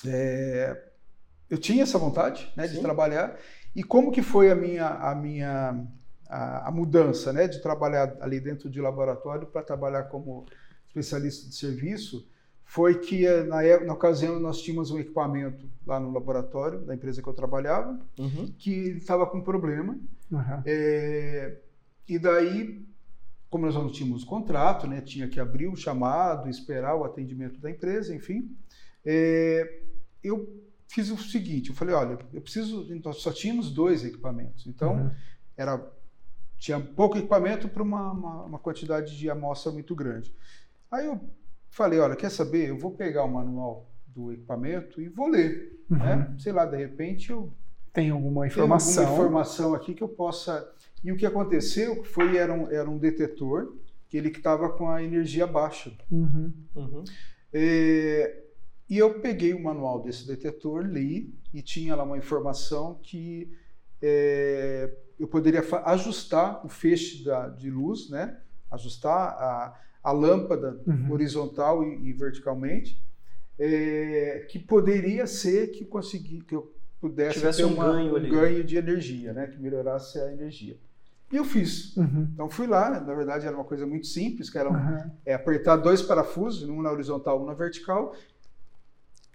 É, 0.05 0.77
eu 1.50 1.57
tinha 1.57 1.83
essa 1.83 1.98
vontade 1.98 2.51
né, 2.57 2.67
de 2.67 2.81
trabalhar, 2.81 3.39
e 3.74 3.81
como 3.81 4.12
que 4.12 4.21
foi 4.21 4.51
a 4.51 4.55
minha, 4.55 4.86
a 4.86 5.15
minha 5.15 5.81
a, 6.27 6.67
a 6.67 6.71
mudança 6.71 7.31
né, 7.31 7.48
de 7.48 7.62
trabalhar 7.62 8.17
ali 8.19 8.41
dentro 8.41 8.69
de 8.69 8.81
laboratório 8.81 9.48
para 9.48 9.62
trabalhar 9.62 10.03
como 10.09 10.45
especialista 10.89 11.48
de 11.48 11.55
serviço? 11.55 12.27
Foi 12.71 12.99
que 12.99 13.25
eh, 13.25 13.43
na, 13.45 13.63
é- 13.63 13.83
na 13.83 13.93
ocasião 13.93 14.39
nós 14.39 14.61
tínhamos 14.61 14.91
um 14.91 14.99
equipamento 14.99 15.67
lá 15.88 15.99
no 15.99 16.11
laboratório 16.13 16.81
da 16.85 16.93
empresa 16.93 17.19
que 17.19 17.27
eu 17.27 17.33
trabalhava, 17.33 17.99
Uhum. 18.19 18.53
que 18.59 18.69
estava 18.91 19.25
com 19.25 19.41
problema, 19.41 19.97
Aham. 20.31 20.61
é, 20.67 21.57
e 22.07 22.19
daí, 22.19 22.85
como 23.49 23.65
nós 23.65 23.73
não 23.73 23.91
tínhamos 23.91 24.23
contrato, 24.23 24.85
né, 24.85 25.01
tinha 25.01 25.27
que 25.27 25.39
abrir 25.39 25.67
o 25.67 25.75
chamado, 25.75 26.47
esperar 26.47 26.95
o 26.95 27.03
atendimento 27.03 27.59
da 27.59 27.71
empresa, 27.71 28.13
enfim, 28.13 28.55
é, 29.03 29.81
eu 30.23 30.47
fiz 30.88 31.09
o 31.09 31.17
seguinte, 31.17 31.71
eu 31.71 31.75
falei, 31.75 31.95
olha, 31.95 32.19
eu 32.31 32.39
preciso, 32.41 32.85
nós 33.03 33.17
só 33.17 33.31
tínhamos 33.33 33.71
dois 33.71 34.05
equipamentos, 34.05 34.67
então 34.67 34.93
Uhum. 34.95 35.11
era 35.57 35.91
tinha 36.59 36.79
pouco 36.79 37.17
equipamento 37.17 37.67
para 37.67 37.81
uma, 37.81 38.11
uma, 38.11 38.43
uma 38.43 38.59
quantidade 38.59 39.17
de 39.17 39.27
amostra 39.27 39.71
muito 39.71 39.95
grande. 39.95 40.31
Aí 40.91 41.05
eu 41.07 41.19
falei, 41.69 41.99
olha, 41.99 42.15
quer 42.15 42.29
saber? 42.31 42.69
Eu 42.69 42.77
vou 42.77 42.91
pegar 42.91 43.23
o 43.23 43.31
manual 43.31 43.89
do 44.07 44.31
equipamento 44.31 45.01
e 45.01 45.07
vou 45.09 45.27
ler, 45.27 45.79
Uhum. 45.89 45.97
né? 45.97 46.35
Sei 46.38 46.51
lá, 46.51 46.65
de 46.65 46.77
repente 46.77 47.31
eu 47.31 47.51
Tem 47.93 48.09
alguma 48.09 48.41
tem 48.41 48.51
informação. 48.51 49.03
alguma 49.03 49.19
informação 49.25 49.73
aqui 49.73 49.93
que 49.93 50.03
eu 50.03 50.09
possa. 50.09 50.69
E 51.03 51.11
o 51.11 51.17
que 51.17 51.25
aconteceu 51.25 52.03
foi 52.03 52.38
era 52.38 52.53
um, 52.53 52.69
era 52.69 52.89
um 52.89 52.97
detetor 52.97 53.75
que 54.07 54.17
ele 54.17 54.29
estava 54.29 54.69
com 54.69 54.89
a 54.89 55.01
energia 55.03 55.45
baixa. 55.47 55.91
Uhum. 56.11 56.51
Uhum. 56.75 57.03
É, 57.53 58.43
e 58.89 58.97
eu 58.97 59.19
peguei 59.19 59.53
o 59.53 59.63
manual 59.63 60.01
desse 60.01 60.25
detetor, 60.27 60.83
li 60.85 61.33
e 61.53 61.61
tinha 61.61 61.95
lá 61.95 62.03
uma 62.03 62.17
informação 62.17 62.99
que 63.03 63.51
é, 64.01 64.91
eu 65.19 65.27
poderia 65.27 65.63
ajustar 65.85 66.65
o 66.65 66.69
feixe 66.69 67.23
da, 67.23 67.49
de 67.49 67.69
luz, 67.69 68.09
né? 68.09 68.38
Ajustar 68.71 69.29
a, 69.33 69.79
a 70.03 70.12
lâmpada 70.12 70.79
Uhum. 70.88 71.12
horizontal 71.12 71.84
e, 71.84 72.10
e 72.10 72.13
verticalmente, 72.13 73.01
é, 73.58 74.46
que 74.50 74.58
poderia 74.60 75.27
ser 75.27 75.68
que, 75.72 75.84
consegui, 75.86 76.41
que 76.41 76.56
eu 76.56 76.74
pudesse 77.01 77.39
Tivesse 77.39 77.60
ter 77.60 77.65
um 77.65 77.74
uma- 77.74 77.91
ganho 77.94 78.15
ali. 78.15 78.29
ganho 78.29 78.63
de 78.63 78.77
energia, 78.77 79.34
né? 79.34 79.48
Que 79.48 79.58
melhorasse 79.58 80.20
a 80.20 80.32
energia. 80.32 80.77
E 81.32 81.36
eu 81.36 81.46
fiz. 81.46 81.96
Uhum. 81.96 82.27
Então 82.34 82.50
fui 82.50 82.65
lá, 82.68 82.89
na 83.01 83.13
verdade 83.13 83.46
era 83.46 83.56
uma 83.56 83.63
coisa 83.65 83.86
muito 83.86 84.08
simples, 84.08 84.50
que 84.50 84.58
era 84.58 84.70
um- 84.70 84.75
Aham. 84.75 85.12
é 85.25 85.34
apertar 85.34 85.75
dois 85.75 86.01
parafusos, 86.01 86.68
um 86.68 86.82
na 86.82 86.91
horizontal, 86.91 87.41
um 87.41 87.46
na 87.46 87.53
vertical. 87.53 88.15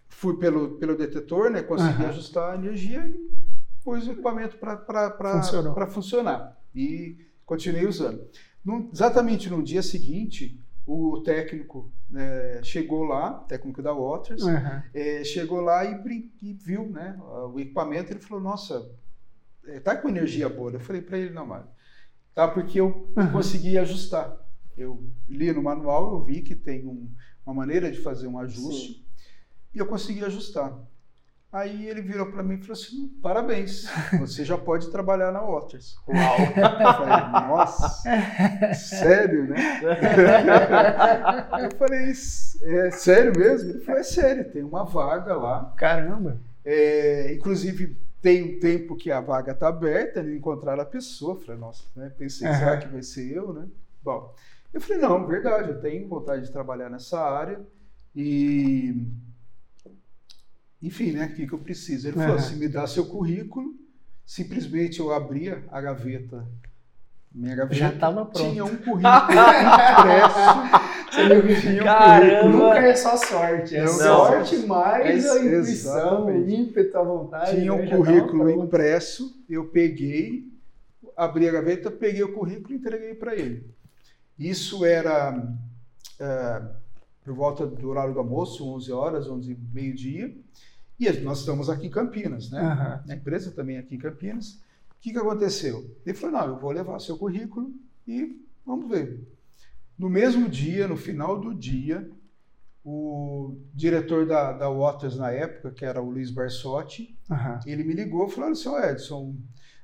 Fui 0.09 0.37
pelo, 0.39 0.77
pelo 0.79 0.97
detetor, 0.97 1.51
né? 1.51 1.63
Consegui 1.63 2.03
Aham. 2.03 2.09
ajustar 2.09 2.53
a 2.53 2.57
energia 2.57 3.07
e 3.07 3.31
pus 3.85 4.07
o 4.07 4.13
equipamento 4.13 4.57
para 4.57 5.87
funcionar. 5.89 6.59
E 6.75 7.19
continuei 7.45 7.87
usando. 7.87 8.27
Num- 8.65 8.89
exatamente 8.93 9.51
no 9.51 9.63
dia 9.63 9.83
seguinte, 9.83 10.59
o 10.87 11.21
técnico 11.23 11.93
né, 12.09 12.63
chegou 12.63 13.05
lá, 13.05 13.33
técnico 13.49 13.83
da 13.83 13.93
Waters, 13.93 14.43
Aham. 14.43 14.83
é, 14.93 15.23
chegou 15.25 15.61
lá 15.61 15.85
e, 15.85 16.31
e 16.43 16.53
viu 16.55 16.89
né, 16.89 17.19
o 17.53 17.59
equipamento. 17.61 18.13
Ele 18.13 18.21
falou: 18.21 18.43
Nossa, 18.43 18.91
é, 19.67 19.81
tá 19.81 19.97
com 19.97 20.09
energia 20.09 20.49
boa. 20.49 20.71
Eu 20.73 20.81
falei 20.81 21.03
para 21.03 21.19
ele: 21.19 21.31
Não, 21.35 21.47
mano, 21.47 21.67
tá 22.35 22.49
porque 22.49 22.81
eu 22.81 23.13
Aham. 23.17 23.33
consegui 23.33 23.77
ajustar. 23.79 24.37
Eu 24.77 25.09
li 25.29 25.53
no 25.53 25.63
manual, 25.63 26.13
eu 26.15 26.25
vi 26.25 26.43
que 26.43 26.55
tem 26.55 26.87
um- 26.87 27.09
uma 27.47 27.55
maneira 27.55 27.91
de 27.93 28.01
fazer 28.01 28.27
um 28.27 28.39
ajuste 28.39 29.07
e 29.75 29.79
eu 29.79 29.87
consegui 29.87 30.25
ajustar. 30.25 30.77
Aí 31.55 31.87
ele 31.87 32.03
virou 32.03 32.33
para 32.33 32.43
mim 32.43 32.55
e 32.55 32.59
falou 32.59 32.73
assim: 32.73 33.07
Parabéns, 33.23 33.89
você 34.19 34.45
já 34.45 34.59
pode 34.59 34.91
trabalhar 34.91 35.31
na 35.31 35.41
Waters. 35.41 35.97
Uau! 36.09 36.19
Eu 36.41 36.95
falei: 36.95 37.49
Nossa, 37.49 38.75
sério, 38.75 39.49
né? 39.49 39.81
Eu 41.63 41.77
falei: 41.79 42.11
É 42.11 42.91
sério 42.91 43.33
mesmo? 43.39 43.71
Ele 43.71 43.81
falou: 43.85 44.01
É 44.01 44.03
sério, 44.03 44.51
tem 44.51 44.65
uma 44.65 44.85
vaga 44.85 45.37
lá. 45.37 45.73
Caramba. 45.77 46.41
É, 46.65 47.33
inclusive, 47.33 47.97
tem 48.21 48.43
um 48.43 48.59
tempo 48.59 48.97
que 48.97 49.13
a 49.13 49.21
vaga 49.21 49.53
está 49.53 49.69
aberta, 49.69 50.25
não 50.25 50.33
encontrar 50.33 50.81
a 50.81 50.85
pessoa. 50.85 51.35
Eu 51.35 51.41
falei, 51.41 51.61
nossa, 51.61 51.85
né? 51.95 52.11
Pensei, 52.19 52.53
será 52.53 52.79
que 52.79 52.89
vai 52.89 53.03
ser 53.03 53.31
eu, 53.31 53.53
né? 53.53 53.69
Bom, 54.03 54.35
eu 54.73 54.81
falei, 54.81 55.01
não, 55.01 55.25
verdade, 55.25 55.71
eu 55.71 55.81
tenho 55.81 56.09
vontade 56.09 56.47
de 56.47 56.51
trabalhar 56.51 56.91
nessa 56.91 57.21
área 57.21 57.61
e. 58.17 59.07
Enfim, 60.85 61.13
né? 61.13 61.25
O 61.27 61.35
que, 61.35 61.47
que 61.47 61.53
eu 61.55 61.59
preciso? 61.59 62.09
Ele 62.09 62.17
falou 62.17 62.33
Aham. 62.33 62.37
assim: 62.37 62.57
me 62.57 62.69
dá 62.69 62.87
seu 62.87 63.07
currículo. 63.07 63.75
Simplesmente 64.27 65.01
eu 65.01 65.13
abria 65.13 65.65
a 65.71 65.81
gaveta. 65.81 66.47
Minha 67.35 67.57
gaveta 67.57 67.75
Já 67.75 67.89
estava 67.91 68.27
pronto. 68.27 68.51
tinha 68.51 68.65
um 68.65 68.77
currículo 68.77 69.03
impresso. 69.03 70.85
Você 71.11 71.29
viu 71.29 71.43
que 71.47 71.61
tinha 71.61 71.83
um 71.83 71.85
Caramba! 71.85 72.41
currículo. 72.43 72.65
Nunca 72.65 72.79
é 72.81 72.97
só 72.97 73.17
sorte, 73.17 73.77
é 73.77 73.85
Não, 73.85 73.89
sorte 73.89 74.57
mais 74.67 75.25
é 75.25 75.31
a 75.31 75.45
intuição, 75.45 76.27
o 76.27 76.49
ímpeto, 76.51 76.99
a 76.99 77.03
vontade. 77.03 77.51
Tinha 77.53 77.65
né? 77.65 77.73
um 77.73 77.89
tava 77.89 77.97
currículo 77.97 78.51
impresso, 78.51 79.43
eu 79.49 79.65
peguei, 79.67 80.53
abri 81.17 81.49
a 81.49 81.53
gaveta, 81.53 81.91
peguei 81.91 82.23
o 82.23 82.33
currículo 82.33 82.75
e 82.75 82.77
entreguei 82.77 83.15
para 83.15 83.35
ele. 83.35 83.69
Isso 84.39 84.85
era 84.85 85.49
é, 86.21 86.63
por 87.25 87.35
volta 87.35 87.67
do 87.67 87.89
horário 87.89 88.13
do 88.13 88.21
almoço, 88.21 88.69
11 88.75 88.93
horas, 88.93 89.27
11 89.29 89.57
meio-dia, 89.73 90.35
e 91.13 91.21
nós 91.21 91.41
estamos 91.41 91.69
aqui 91.69 91.87
em 91.87 91.91
Campinas, 91.91 92.51
né? 92.51 92.61
Aham. 92.61 93.05
A 93.09 93.15
empresa 93.15 93.51
também 93.51 93.77
é 93.77 93.81
aqui 93.81 93.95
em 93.95 93.99
Campinas. 93.99 94.61
O 94.91 95.01
que, 95.01 95.13
que 95.13 95.19
aconteceu? 95.19 95.91
Ele 96.05 96.17
falou, 96.17 96.41
não, 96.41 96.49
eu 96.49 96.59
vou 96.59 96.71
levar 96.71 96.99
seu 97.01 97.17
currículo 97.17 97.73
e 98.07 98.41
vamos 98.65 98.89
ver. 98.89 99.21
No 99.99 100.09
mesmo 100.09 100.49
dia, 100.49 100.89
no 100.89 100.97
final 100.97 101.39
do 101.41 101.55
dia, 101.55 102.11
o 102.85 103.57
diretor 103.73 104.27
da, 104.27 104.53
da 104.53 104.69
Waters 104.69 105.17
na 105.17 105.31
época, 105.31 105.71
que 105.71 105.85
era 105.85 106.03
o 106.03 106.11
Luiz 106.11 106.31
Barsotti, 106.31 107.17
Aham. 107.31 107.61
ele 107.67 107.85
me 107.85 107.95
ligou 107.95 108.27
e 108.27 108.31
falou: 108.31 108.55
seu 108.55 108.79
Edson, 108.79 109.35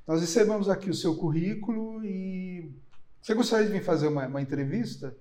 nós 0.06 0.20
recebemos 0.20 0.68
aqui 0.68 0.90
o 0.90 0.94
seu 0.94 1.16
currículo 1.16 2.04
e 2.04 2.70
você 3.22 3.34
gostaria 3.34 3.66
de 3.66 3.72
vir 3.72 3.82
fazer 3.82 4.08
uma, 4.08 4.26
uma 4.26 4.42
entrevista? 4.42 5.14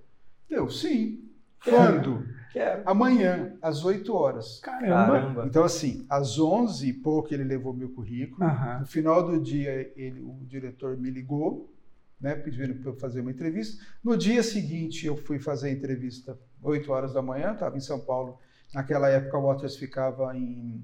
Eu, 0.49 0.69
sim. 0.69 1.29
Quando? 1.63 2.25
Quero. 2.51 2.81
Amanhã, 2.85 3.53
às 3.61 3.85
8 3.85 4.13
horas. 4.13 4.59
Caramba. 4.59 4.89
Caramba. 4.89 5.45
Então, 5.45 5.63
assim, 5.63 6.05
às 6.09 6.39
11 6.39 6.87
e 6.87 6.93
pouco 6.93 7.33
ele 7.33 7.43
levou 7.43 7.73
meu 7.73 7.89
currículo. 7.89 8.43
Aham. 8.43 8.79
No 8.79 8.85
final 8.85 9.25
do 9.25 9.39
dia, 9.39 9.91
ele, 9.95 10.21
o 10.21 10.39
diretor 10.45 10.97
me 10.97 11.09
ligou, 11.09 11.73
né, 12.19 12.35
pedindo 12.35 12.75
para 12.75 12.91
eu 12.91 12.95
fazer 12.95 13.21
uma 13.21 13.31
entrevista. 13.31 13.83
No 14.03 14.17
dia 14.17 14.41
seguinte, 14.41 15.05
eu 15.05 15.15
fui 15.15 15.39
fazer 15.39 15.69
a 15.69 15.71
entrevista 15.71 16.37
8 16.61 16.91
horas 16.91 17.13
da 17.13 17.21
manhã, 17.21 17.53
estava 17.53 17.77
em 17.77 17.81
São 17.81 17.99
Paulo. 17.99 18.37
Naquela 18.73 19.09
época, 19.09 19.37
a 19.37 19.41
Waters 19.41 19.75
ficava 19.77 20.35
em, 20.35 20.83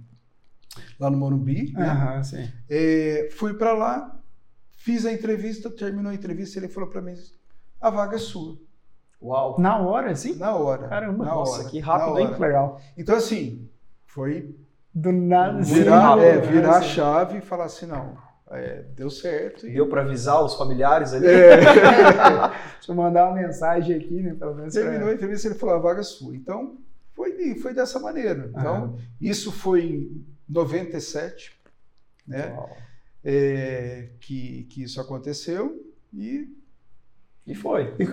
lá 1.00 1.10
no 1.10 1.18
Morumbi. 1.18 1.72
Né? 1.74 2.22
É, 2.70 3.30
fui 3.32 3.54
para 3.54 3.74
lá, 3.74 4.20
fiz 4.72 5.06
a 5.06 5.12
entrevista, 5.12 5.70
terminou 5.70 6.12
a 6.12 6.16
entrevista, 6.16 6.60
ele 6.60 6.68
falou 6.68 6.90
para 6.90 7.02
mim: 7.02 7.16
a 7.80 7.90
vaga 7.90 8.16
é 8.16 8.20
sua, 8.20 8.58
Uau! 9.26 9.56
Na 9.60 9.80
hora, 9.80 10.12
assim? 10.12 10.36
na 10.36 10.56
hora. 10.56 10.88
Caramba, 10.88 11.26
na 11.26 11.32
nossa, 11.34 11.62
hora, 11.62 11.70
que 11.70 11.80
rápido, 11.80 12.20
hein? 12.20 12.28
hora. 12.28 12.38
Legal. 12.38 12.82
Então, 12.96 13.16
assim, 13.16 13.68
foi 14.06 14.56
Do 14.94 15.12
nada, 15.12 15.60
assim. 15.60 15.74
virar, 15.74 16.16
né? 16.18 16.28
é, 16.30 16.38
virar 16.40 16.76
a 16.76 16.78
assim. 16.78 16.90
chave 16.90 17.38
e 17.40 17.42
falar 17.42 17.66
assim: 17.66 17.88
não, 17.88 18.16
é, 18.52 18.84
deu 18.96 19.10
certo. 19.10 19.66
E, 19.68 19.74
Deu 19.74 19.88
para 19.90 20.02
avisar 20.02 20.44
os 20.44 20.54
familiares 20.56 21.12
ali? 21.14 21.26
é, 21.28 21.58
Deixa 22.78 22.92
eu 22.92 22.96
mandar 22.96 23.26
uma 23.30 23.42
mensagem 23.42 23.96
aqui, 23.96 24.22
né? 24.22 24.36
Pelo 24.38 24.54
menos. 24.56 24.74
pra- 24.74 24.84
terminou 24.84 25.10
a 25.10 25.14
entrevista, 25.14 25.48
ele 25.48 25.56
falou: 25.56 25.76
a 25.76 25.80
vaga 25.80 26.02
é 26.02 26.04
sua. 26.04 26.36
Então, 26.36 26.78
foi, 27.14 27.56
foi 27.56 27.74
dessa 27.74 28.00
maneira. 28.00 28.52
Então, 28.56 28.76
Aham. 28.76 28.96
isso 29.20 29.52
foi 29.52 29.86
em 29.86 30.26
97, 30.48 31.52
né? 32.28 32.56
É, 33.24 34.10
que, 34.20 34.66
que 34.70 34.84
isso 34.84 35.02
aconteceu 35.02 35.84
e 36.14 36.48
E 37.48 37.54
foi. 37.54 37.94
E 38.00 38.06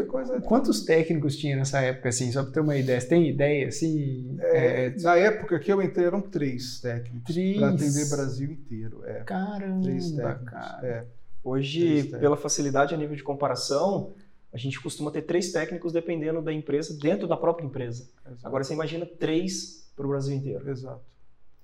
Quantos 0.42 0.84
técnicos 0.84 1.36
tinha 1.36 1.56
nessa 1.56 1.80
época, 1.80 2.10
assim, 2.10 2.30
só 2.30 2.42
para 2.42 2.52
ter 2.52 2.60
uma 2.60 2.76
ideia? 2.76 3.00
Você 3.00 3.08
tem 3.08 3.28
ideia, 3.30 3.68
assim? 3.68 4.36
É, 4.40 4.86
É, 4.86 4.96
na 5.00 5.16
época 5.16 5.58
que 5.58 5.72
eu 5.72 5.80
entrei 5.80 6.06
eram 6.06 6.20
três 6.20 6.80
técnicos 6.80 7.32
Três? 7.34 7.56
para 7.56 7.70
atender 7.70 8.08
Brasil 8.10 8.50
inteiro. 8.52 9.02
É, 9.06 9.24
Caramba, 9.24 9.82
três 9.84 10.10
técnicos. 10.12 10.44
cara. 10.50 10.86
É. 10.86 11.06
Hoje, 11.42 11.80
Três 11.80 11.94
técnicos. 12.02 12.20
pela 12.20 12.36
facilidade 12.36 12.94
a 12.94 12.98
nível 12.98 13.16
de 13.16 13.22
comparação, 13.22 14.12
a 14.52 14.58
gente 14.58 14.78
costuma 14.82 15.10
ter 15.10 15.22
três 15.22 15.50
técnicos 15.50 15.92
dependendo 15.94 16.42
da 16.42 16.52
empresa, 16.52 16.94
dentro 17.00 17.26
da 17.26 17.36
própria 17.36 17.64
empresa. 17.64 18.06
Exato. 18.26 18.46
Agora 18.46 18.62
você 18.64 18.74
imagina 18.74 19.06
três 19.06 19.90
para 19.96 20.04
o 20.04 20.10
Brasil 20.10 20.36
inteiro. 20.36 20.70
Exato. 20.70 21.00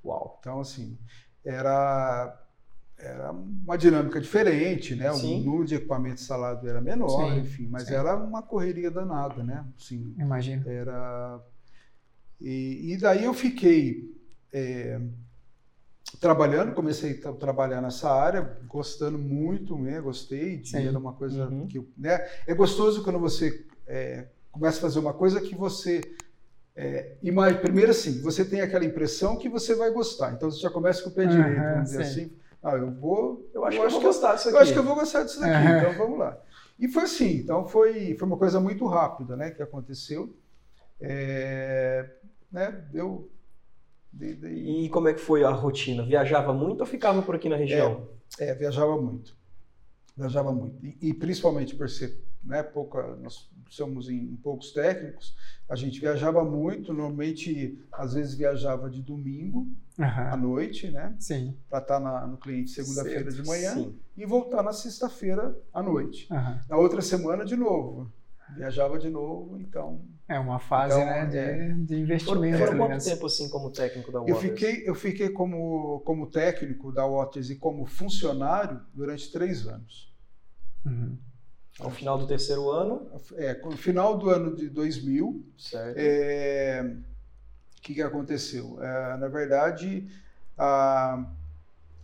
Uau. 0.02 0.38
Então, 0.40 0.58
assim, 0.60 0.96
era. 1.44 2.34
Era 2.98 3.30
uma 3.30 3.76
dinâmica 3.78 4.20
diferente, 4.20 4.94
né? 4.96 5.12
Sim. 5.12 5.40
O 5.42 5.44
número 5.44 5.64
de 5.66 5.76
equipamento 5.76 6.20
instalado 6.20 6.68
era 6.68 6.80
menor, 6.80 7.32
Sim, 7.32 7.40
enfim, 7.40 7.68
mas 7.70 7.84
sim. 7.86 7.94
era 7.94 8.16
uma 8.16 8.42
correria 8.42 8.90
danada, 8.90 9.42
né? 9.44 9.64
Assim, 9.78 10.14
Imagino. 10.18 10.68
era 10.68 11.40
e, 12.40 12.92
e 12.94 12.96
daí 12.98 13.24
eu 13.24 13.34
fiquei 13.34 14.14
é, 14.52 15.00
trabalhando, 16.20 16.74
comecei 16.74 17.12
a 17.12 17.20
tra- 17.20 17.32
trabalhar 17.34 17.80
nessa 17.80 18.10
área, 18.10 18.58
gostando 18.66 19.18
muito, 19.18 19.76
né? 19.78 20.00
Gostei, 20.00 20.58
de, 20.58 20.70
Sim. 20.70 20.86
era 20.86 20.98
uma 20.98 21.12
coisa 21.12 21.46
Uhum. 21.48 21.66
que, 21.66 21.80
né? 21.96 22.18
É 22.46 22.54
gostoso 22.54 23.02
quando 23.04 23.18
você 23.18 23.64
é, 23.86 24.28
começa 24.50 24.78
a 24.78 24.82
fazer 24.82 24.98
uma 24.98 25.12
coisa 25.12 25.40
que 25.40 25.54
você 25.54 26.00
é, 26.76 27.16
ima- 27.22 27.52
primeiro 27.54 27.90
assim, 27.90 28.20
você 28.22 28.44
tem 28.44 28.60
aquela 28.60 28.84
impressão 28.84 29.36
que 29.36 29.48
você 29.48 29.74
vai 29.74 29.90
gostar, 29.90 30.32
então 30.34 30.50
você 30.50 30.60
já 30.60 30.70
começa 30.70 31.02
com 31.02 31.10
o 31.10 31.12
pé 31.12 31.26
direito, 31.26 31.56
vamos 31.70 31.84
dizer 31.84 32.04
sim. 32.04 32.10
assim. 32.22 32.32
Ah, 32.62 32.72
eu 32.72 32.90
vou, 32.92 33.48
Eu 33.54 33.64
acho 33.64 33.76
que 33.78 33.84
eu 33.84 33.90
vou 33.90 34.00
que 34.00 34.06
eu- 34.06 34.10
gostar 34.10 34.34
disso 34.34 34.48
aqui. 34.48 34.56
eu 34.56 34.60
acho 34.62 34.72
que 34.72 34.78
eu 34.78 34.82
vou 34.84 34.94
gostar 34.96 35.22
disso 35.22 35.40
daqui, 35.40 35.56
Aham. 35.64 35.76
então 35.78 35.92
vamos 35.94 36.18
lá. 36.18 36.36
E 36.78 36.88
foi 36.88 37.04
assim, 37.04 37.30
então 37.38 37.66
foi, 37.66 38.16
foi 38.16 38.26
uma 38.28 38.36
coisa 38.36 38.58
muito 38.60 38.84
rápida, 38.86 39.36
né, 39.36 39.50
que 39.50 39.62
aconteceu. 39.62 40.36
É, 41.00 42.08
né, 42.50 42.84
eu 42.92 43.30
dei- 44.12 44.34
dei- 44.34 44.84
E 44.84 44.88
como 44.88 45.08
é 45.08 45.14
que 45.14 45.20
foi 45.20 45.44
a 45.44 45.50
rotina? 45.50 46.04
Viajava 46.04 46.52
muito 46.52 46.80
ou 46.80 46.86
ficava 46.86 47.22
por 47.22 47.34
aqui 47.36 47.48
na 47.48 47.56
região? 47.56 48.08
é, 48.38 48.54
viajava 48.54 49.00
muito, 49.00 49.36
viajava 50.16 50.52
muito 50.52 50.84
e, 50.84 50.98
e 51.00 51.14
principalmente 51.14 51.74
por 51.76 51.88
ser, 51.88 52.22
né, 52.44 52.62
pouca, 52.62 53.16
nós 53.16 53.48
somos 53.68 54.08
em, 54.08 54.16
em 54.16 54.36
poucos 54.36 54.72
técnicos, 54.72 55.34
a 55.68 55.76
gente 55.76 56.00
viajava 56.00 56.44
muito, 56.44 56.92
normalmente 56.94 57.78
às 57.92 58.14
vezes 58.14 58.34
viajava 58.34 58.88
de 58.88 59.02
domingo 59.02 59.66
à 59.98 60.04
Aham. 60.04 60.36
noite, 60.36 60.90
né, 60.90 61.14
Sim. 61.18 61.56
para 61.68 61.80
estar 61.80 62.00
na- 62.00 62.26
no 62.26 62.36
cliente 62.38 62.70
segunda-feira 62.70 63.30
de 63.30 63.44
manhã 63.44 63.74
Sim. 63.74 63.98
e 64.16 64.24
voltar 64.24 64.62
na 64.62 64.72
sexta-feira 64.72 65.56
à 65.74 65.82
noite. 65.82 66.26
Aham. 66.32 66.60
Na 66.68 66.76
outra 66.76 67.02
semana, 67.02 67.44
de 67.44 67.56
novo. 67.56 68.10
Viajava 68.56 68.98
de 68.98 69.10
novo, 69.10 69.60
então. 69.60 70.00
É 70.26 70.38
uma 70.38 70.58
fase 70.58 70.94
Então, 70.94 71.04
né, 71.06 71.26
de, 71.26 71.36
é. 71.36 71.72
de 71.74 71.96
investimento. 72.00 72.56
foram 72.58 72.72
né? 72.78 72.86
quanto 72.86 73.04
tempo 73.04 73.26
assim 73.26 73.48
como 73.50 73.70
técnico 73.70 74.10
da 74.10 74.20
Eu 74.20 74.34
Waters? 74.34 74.40
fiquei, 74.40 74.88
eu 74.88 74.94
fiquei 74.94 75.28
como, 75.28 76.00
como 76.00 76.26
técnico 76.30 76.90
da 76.90 77.06
Waters 77.06 77.50
e 77.50 77.56
como 77.56 77.84
funcionário 77.84 78.80
durante 78.94 79.30
três 79.30 79.66
anos. 79.66 80.10
Uhum. 80.86 81.18
Ao 81.80 81.90
final 81.90 82.18
do 82.18 82.26
terceiro 82.26 82.70
ano, 82.70 83.06
É, 83.36 83.54
no 83.62 83.76
final 83.76 84.18
do 84.18 84.28
ano 84.30 84.54
de 84.56 84.68
2000, 84.68 85.44
certo? 85.56 85.96
é, 85.98 86.82
o 87.78 87.82
que, 87.82 87.94
que 87.94 88.02
aconteceu? 88.02 88.82
É, 88.82 89.16
na 89.16 89.28
verdade, 89.28 90.08
a- 90.56 91.24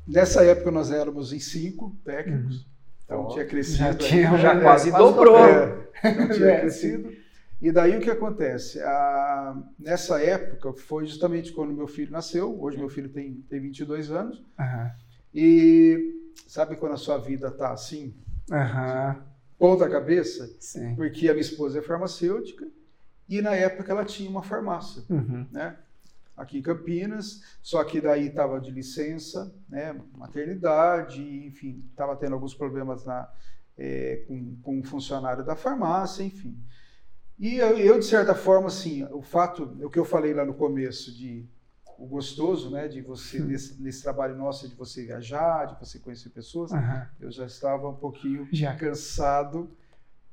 nessa 0.07 0.45
época 0.45 0.71
nós 0.71 0.91
éramos 0.91 1.33
em 1.33 1.41
cinco 1.41 1.97
técnicos, 2.05 2.67
então 3.05 3.25
Ó, 3.25 3.29
tinha 3.33 3.45
crescido. 3.47 3.79
Já 3.79 3.95
tinha 3.95 4.39
já 4.39 4.55
é, 4.55 4.63
quase 4.63 4.91
dobrou. 4.93 5.35
Não 6.05 6.29
tinha 6.29 6.49
É, 6.51 6.61
crescido. 6.61 7.13
E 7.61 7.73
daí 7.73 7.97
o 7.97 8.01
que 8.01 8.11
acontece? 8.11 8.81
Ah, 8.81 9.57
nessa 9.79 10.23
época 10.23 10.73
foi 10.75 11.07
justamente 11.07 11.53
quando 11.53 11.73
meu 11.73 11.87
filho 11.87 12.13
nasceu. 12.13 12.61
Hoje 12.61 12.77
meu 12.77 12.89
filho 12.91 13.09
tem, 13.09 13.35
tem 13.49 13.61
22 13.61 14.11
anos. 14.11 14.43
Aham. 14.59 14.91
E 15.35 16.15
sabe 16.47 16.77
quando 16.77 16.93
a 16.93 16.99
sua 16.99 17.19
vida 17.19 17.51
tá 17.51 17.73
assim, 17.73 18.15
Aham. 18.53 19.17
Ponta 19.59 19.89
cabeça? 19.89 20.55
Sim. 20.61 20.95
Porque 20.95 21.29
a 21.29 21.33
minha 21.33 21.41
esposa 21.43 21.79
é 21.79 21.83
farmacêutica 21.83 22.67
e 23.29 23.41
na 23.41 23.55
época 23.55 23.91
ela 23.93 24.05
tinha 24.05 24.29
uma 24.29 24.43
farmácia, 24.43 25.03
Uhum. 25.09 25.47
né? 25.51 25.77
Aqui 26.37 26.59
em 26.59 26.63
Campinas, 26.63 27.43
só 27.63 27.85
que 27.85 28.01
daí 28.01 28.27
estava 28.27 28.61
de 28.61 28.71
licença, 28.71 29.55
né? 29.69 29.95
Maternidade, 30.17 31.23
enfim, 31.47 31.85
estava 31.91 32.17
tendo 32.17 32.35
alguns 32.35 32.53
problemas 32.55 33.05
na, 33.05 33.29
é, 33.79 34.25
com, 34.27 34.57
com 34.63 34.79
um 34.79 34.83
funcionário 34.83 35.45
da 35.45 35.55
farmácia, 35.55 36.25
enfim. 36.25 36.59
E 37.39 37.57
eu, 37.57 37.79
eu, 37.79 37.99
de 38.01 38.05
certa 38.05 38.35
forma, 38.35 38.67
assim, 38.67 39.05
o 39.13 39.23
fato, 39.23 39.77
o 39.83 39.89
que 39.89 39.99
eu 39.99 40.05
falei 40.05 40.35
lá 40.35 40.45
no 40.45 40.55
começo, 40.55 41.13
de 41.17 41.45
o 41.99 42.07
gostoso, 42.07 42.71
né, 42.71 42.89
de 42.89 43.01
você, 43.01 43.41
Hum. 43.41 43.47
nesse, 43.47 43.81
nesse 43.83 44.03
trabalho 44.03 44.37
nosso, 44.37 44.69
de 44.69 44.75
você 44.75 45.05
viajar, 45.05 45.67
de 45.67 45.79
você 45.79 45.99
conhecer 45.99 46.31
pessoas, 46.31 46.73
Aham. 46.73 47.09
eu 47.21 47.31
já 47.31 47.47
estava 47.47 47.89
um 47.89 47.95
pouquinho 47.95 48.49
Já. 48.53 48.75
cansado 48.77 49.71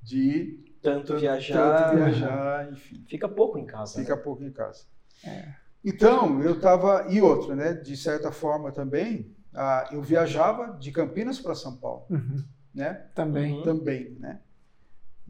de 0.01 0.63
Tanto 0.81 1.07
tanto- 1.07 1.19
viajar, 1.19 1.77
tanto 1.77 1.95
viajar, 1.95 2.71
enfim, 2.71 3.03
fica 3.07 3.29
pouco 3.29 3.57
em 3.59 3.65
casa. 3.65 3.99
fica 3.99 4.15
né? 4.15 4.21
pouco 4.21 4.43
em 4.43 4.51
casa. 4.51 4.85
É. 5.23 5.53
Então, 5.83 6.41
eu 6.41 6.53
estava. 6.55 7.07
E 7.09 7.21
outra, 7.21 7.55
né? 7.55 7.73
De 7.73 7.95
certa 7.97 8.31
forma 8.31 8.71
também, 8.71 9.35
ah, 9.53 9.87
eu 9.91 10.01
viajava 10.01 10.77
de 10.79 10.91
Campinas 10.91 11.39
para 11.39 11.53
São 11.55 11.75
Paulo, 11.77 12.05
Uhum. 12.09 12.43
né? 12.73 12.93
Também. 13.15 13.57
Uhum. 13.57 13.63
Também, 13.63 14.11
né? 14.19 14.39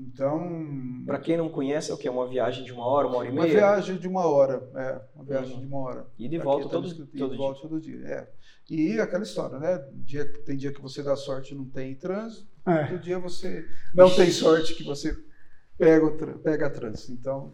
Então. 0.08 1.04
Pra 1.06 1.20
quem 1.20 1.38
não 1.38 1.50
conhece, 1.50 1.92
é 1.92 1.94
o 1.94 1.98
quê? 1.98 2.10
Uma 2.10 2.28
viagem 2.28 2.64
de 2.64 2.72
uma 2.72 2.86
hora, 2.86 3.08
uma 3.08 3.18
hora 3.18 3.28
e 3.28 3.32
Uma 3.32 3.44
meia? 3.44 3.54
viagem 3.54 3.98
de 3.98 4.08
uma 4.08 4.26
hora, 4.26 4.70
é, 4.76 5.02
uma 5.16 5.24
viagem 5.26 5.54
Uhum. 5.56 5.60
de 5.62 5.66
uma 5.68 5.78
hora. 5.80 6.08
E 6.18 6.28
de 6.28 6.38
volta 6.40 6.66
tá 6.66 6.70
todo, 6.72 6.88
escrito, 6.88 7.16
e 7.16 7.18
todo 7.20 7.30
de 7.32 7.38
dia. 7.38 7.46
volta 7.46 7.62
todo 7.62 7.80
dia. 7.82 8.00
É. 8.08 8.28
E 8.70 9.00
aquela 9.00 9.24
história, 9.24 9.60
né? 9.60 9.86
Dia, 9.94 10.26
tem 10.44 10.56
dia 10.58 10.72
que 10.74 10.82
você 10.82 11.04
dá 11.04 11.16
sorte 11.16 11.54
e 11.54 11.58
não 11.58 11.66
tem 11.66 11.94
trânsito, 11.96 12.48
É. 12.66 12.82
outro 12.82 13.00
dia 13.00 13.20
você 13.20 13.66
não 13.94 14.10
tem 14.16 14.30
sorte 14.32 14.76
que 14.76 14.84
você 14.84 15.18
pega, 15.78 16.10
pega 16.40 16.70
trânsito. 16.70 17.12
Então, 17.12 17.54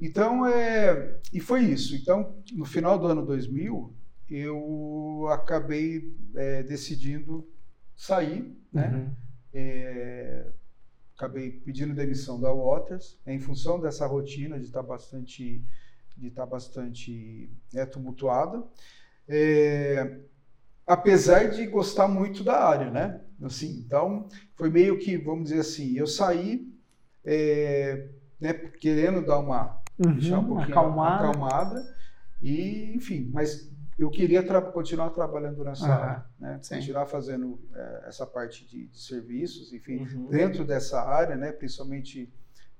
então 0.00 0.46
é, 0.46 1.18
e 1.32 1.40
foi 1.40 1.62
isso. 1.64 1.94
Então, 1.94 2.36
no 2.52 2.64
final 2.64 2.98
do 2.98 3.06
ano 3.06 3.24
2000, 3.24 3.94
eu 4.30 5.26
acabei 5.30 6.14
é, 6.34 6.62
decidindo 6.62 7.46
sair, 7.94 8.56
né? 8.72 8.88
Uhum. 8.88 9.14
É, 9.52 10.46
acabei 11.16 11.50
pedindo 11.52 11.94
demissão 11.94 12.40
da 12.40 12.52
Waters 12.52 13.18
em 13.26 13.38
função 13.40 13.80
dessa 13.80 14.06
rotina 14.06 14.58
de 14.58 14.64
estar 14.66 14.82
bastante 14.82 15.64
de 16.16 16.28
estar 16.28 16.46
bastante 16.46 17.50
né, 17.72 17.86
tumultuada 17.86 18.62
É, 19.28 20.20
apesar 20.86 21.50
de 21.50 21.66
gostar 21.66 22.08
muito 22.08 22.44
da 22.44 22.62
área 22.62 22.90
né 22.90 23.20
assim 23.42 23.82
então 23.86 24.28
foi 24.54 24.70
meio 24.70 24.98
que 24.98 25.16
vamos 25.16 25.44
dizer 25.44 25.60
assim 25.60 25.96
eu 25.96 26.06
saí 26.06 26.72
é, 27.24 28.08
né, 28.40 28.52
querendo 28.52 29.24
dar 29.24 29.38
uma 29.38 29.82
um 29.98 30.06
Uhum. 30.06 30.46
pouquinho 30.46 30.58
Acalmada. 30.78 31.28
acalmada 31.28 31.96
e 32.42 32.92
enfim 32.96 33.30
mas 33.32 33.70
eu 33.98 34.10
queria 34.10 34.42
tra- 34.42 34.60
continuar 34.60 35.10
trabalhando 35.10 35.62
nessa 35.64 35.86
Aham, 35.86 35.94
área 36.02 36.26
né 36.38 36.58
sim. 36.62 36.74
continuar 36.76 37.06
fazendo 37.06 37.60
é, 37.74 38.04
essa 38.08 38.26
parte 38.26 38.66
de, 38.66 38.86
de 38.88 39.00
serviços 39.00 39.72
enfim 39.72 39.98
Uhum. 39.98 40.28
dentro 40.28 40.64
dessa 40.64 41.00
área, 41.00 41.36
né, 41.36 41.52
principalmente, 41.52 42.32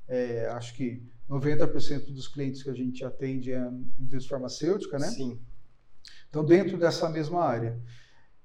é, 0.09 0.47
acho 0.49 0.75
que 0.75 1.03
90% 1.29 2.13
dos 2.13 2.29
clientes 2.29 2.63
que 2.63 2.71
a 2.71 2.75
gente 2.75 3.05
atende 3.05 3.53
é 3.53 3.59
indústria 3.99 4.31
farmacêutica, 4.37 4.99
né? 4.99 5.07
Sim. 5.07 5.41
Então, 6.29 6.45
dentro 6.45 6.77
dessa 6.77 7.09
mesma 7.09 7.43
área. 7.43 7.81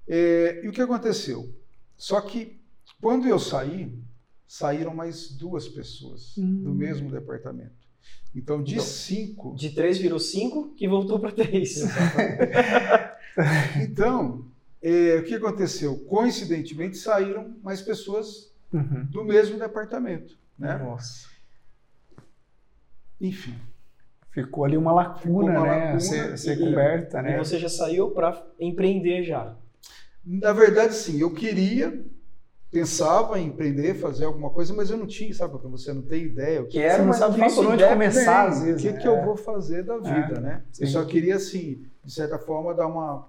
É, 0.08 0.64
e 0.64 0.68
o 0.68 0.72
que 0.72 0.80
aconteceu? 0.80 1.54
Só 1.96 2.20
que, 2.22 2.58
quando 3.00 3.26
eu 3.28 3.38
saí, 3.38 4.02
saíram 4.46 4.94
mais 4.94 5.30
duas 5.36 5.68
pessoas 5.68 6.36
Hum. 6.38 6.62
do 6.62 6.72
mesmo 6.74 7.10
departamento. 7.10 7.86
Então, 8.34 8.62
de 8.62 8.74
Então, 8.74 8.84
cinco, 8.84 9.54
De 9.56 9.70
três 9.70 9.98
virou 9.98 10.18
cinco, 10.18 10.72
que 10.74 10.88
voltou 10.88 11.18
para 11.18 11.32
três. 11.32 11.82
então, 13.82 14.44
é, 14.82 15.16
o 15.16 15.24
que 15.24 15.34
aconteceu? 15.34 15.98
Coincidentemente, 16.06 16.96
saíram 16.96 17.56
mais 17.62 17.80
pessoas 17.80 18.50
Uhum. 18.72 19.04
do 19.10 19.24
mesmo 19.24 19.58
departamento, 19.58 20.38
né? 20.56 20.78
Nossa. 20.78 21.28
Enfim, 23.20 23.54
Ficou 24.30 24.64
ali 24.64 24.76
uma 24.76 24.92
lacuna, 24.92 25.50
uma 25.50 25.62
né? 25.64 25.68
lacuna 25.68 25.98
ser, 26.00 26.38
ser 26.38 26.56
e- 26.56 26.64
coberta, 26.64 27.18
E 27.18 27.22
né? 27.22 27.36
você 27.36 27.58
já 27.58 27.68
saiu 27.68 28.12
para 28.12 28.46
empreender 28.60 29.24
já. 29.24 29.56
Na 30.24 30.52
verdade, 30.52 30.94
sim, 30.94 31.20
eu 31.20 31.34
queria, 31.34 32.04
pensava 32.70 33.38
em 33.38 33.46
empreender, 33.46 33.94
fazer 33.94 34.24
alguma 34.24 34.50
coisa, 34.50 34.72
mas 34.72 34.90
eu 34.90 34.96
não 34.96 35.06
tinha, 35.06 35.34
sabe? 35.34 35.52
Porque 35.52 35.66
você 35.68 35.92
não 35.92 36.02
tem 36.02 36.24
ideia. 36.24 36.62
O 36.62 36.66
que, 36.66 36.72
Quero, 36.72 36.92
Você 36.94 36.98
não 37.00 37.06
mas 37.08 37.16
sabe 37.16 37.40
nem 37.40 37.54
por 37.54 37.66
onde 37.66 37.84
começar, 37.86 38.48
às 38.48 38.58
o 38.60 38.64
vezes. 38.64 38.82
que, 38.82 38.92
né? 38.92 38.98
que 38.98 39.08
eu 39.08 39.24
vou 39.24 39.36
fazer 39.36 39.82
da 39.84 39.96
vida, 39.98 40.36
É, 40.36 40.40
né? 40.40 40.62
Eu 40.78 40.86
sim. 40.86 40.92
só 40.92 41.04
queria, 41.04 41.36
assim, 41.36 41.84
de 42.04 42.12
certa 42.12 42.38
forma, 42.38 42.72
dar, 42.74 42.86
uma, 42.86 43.28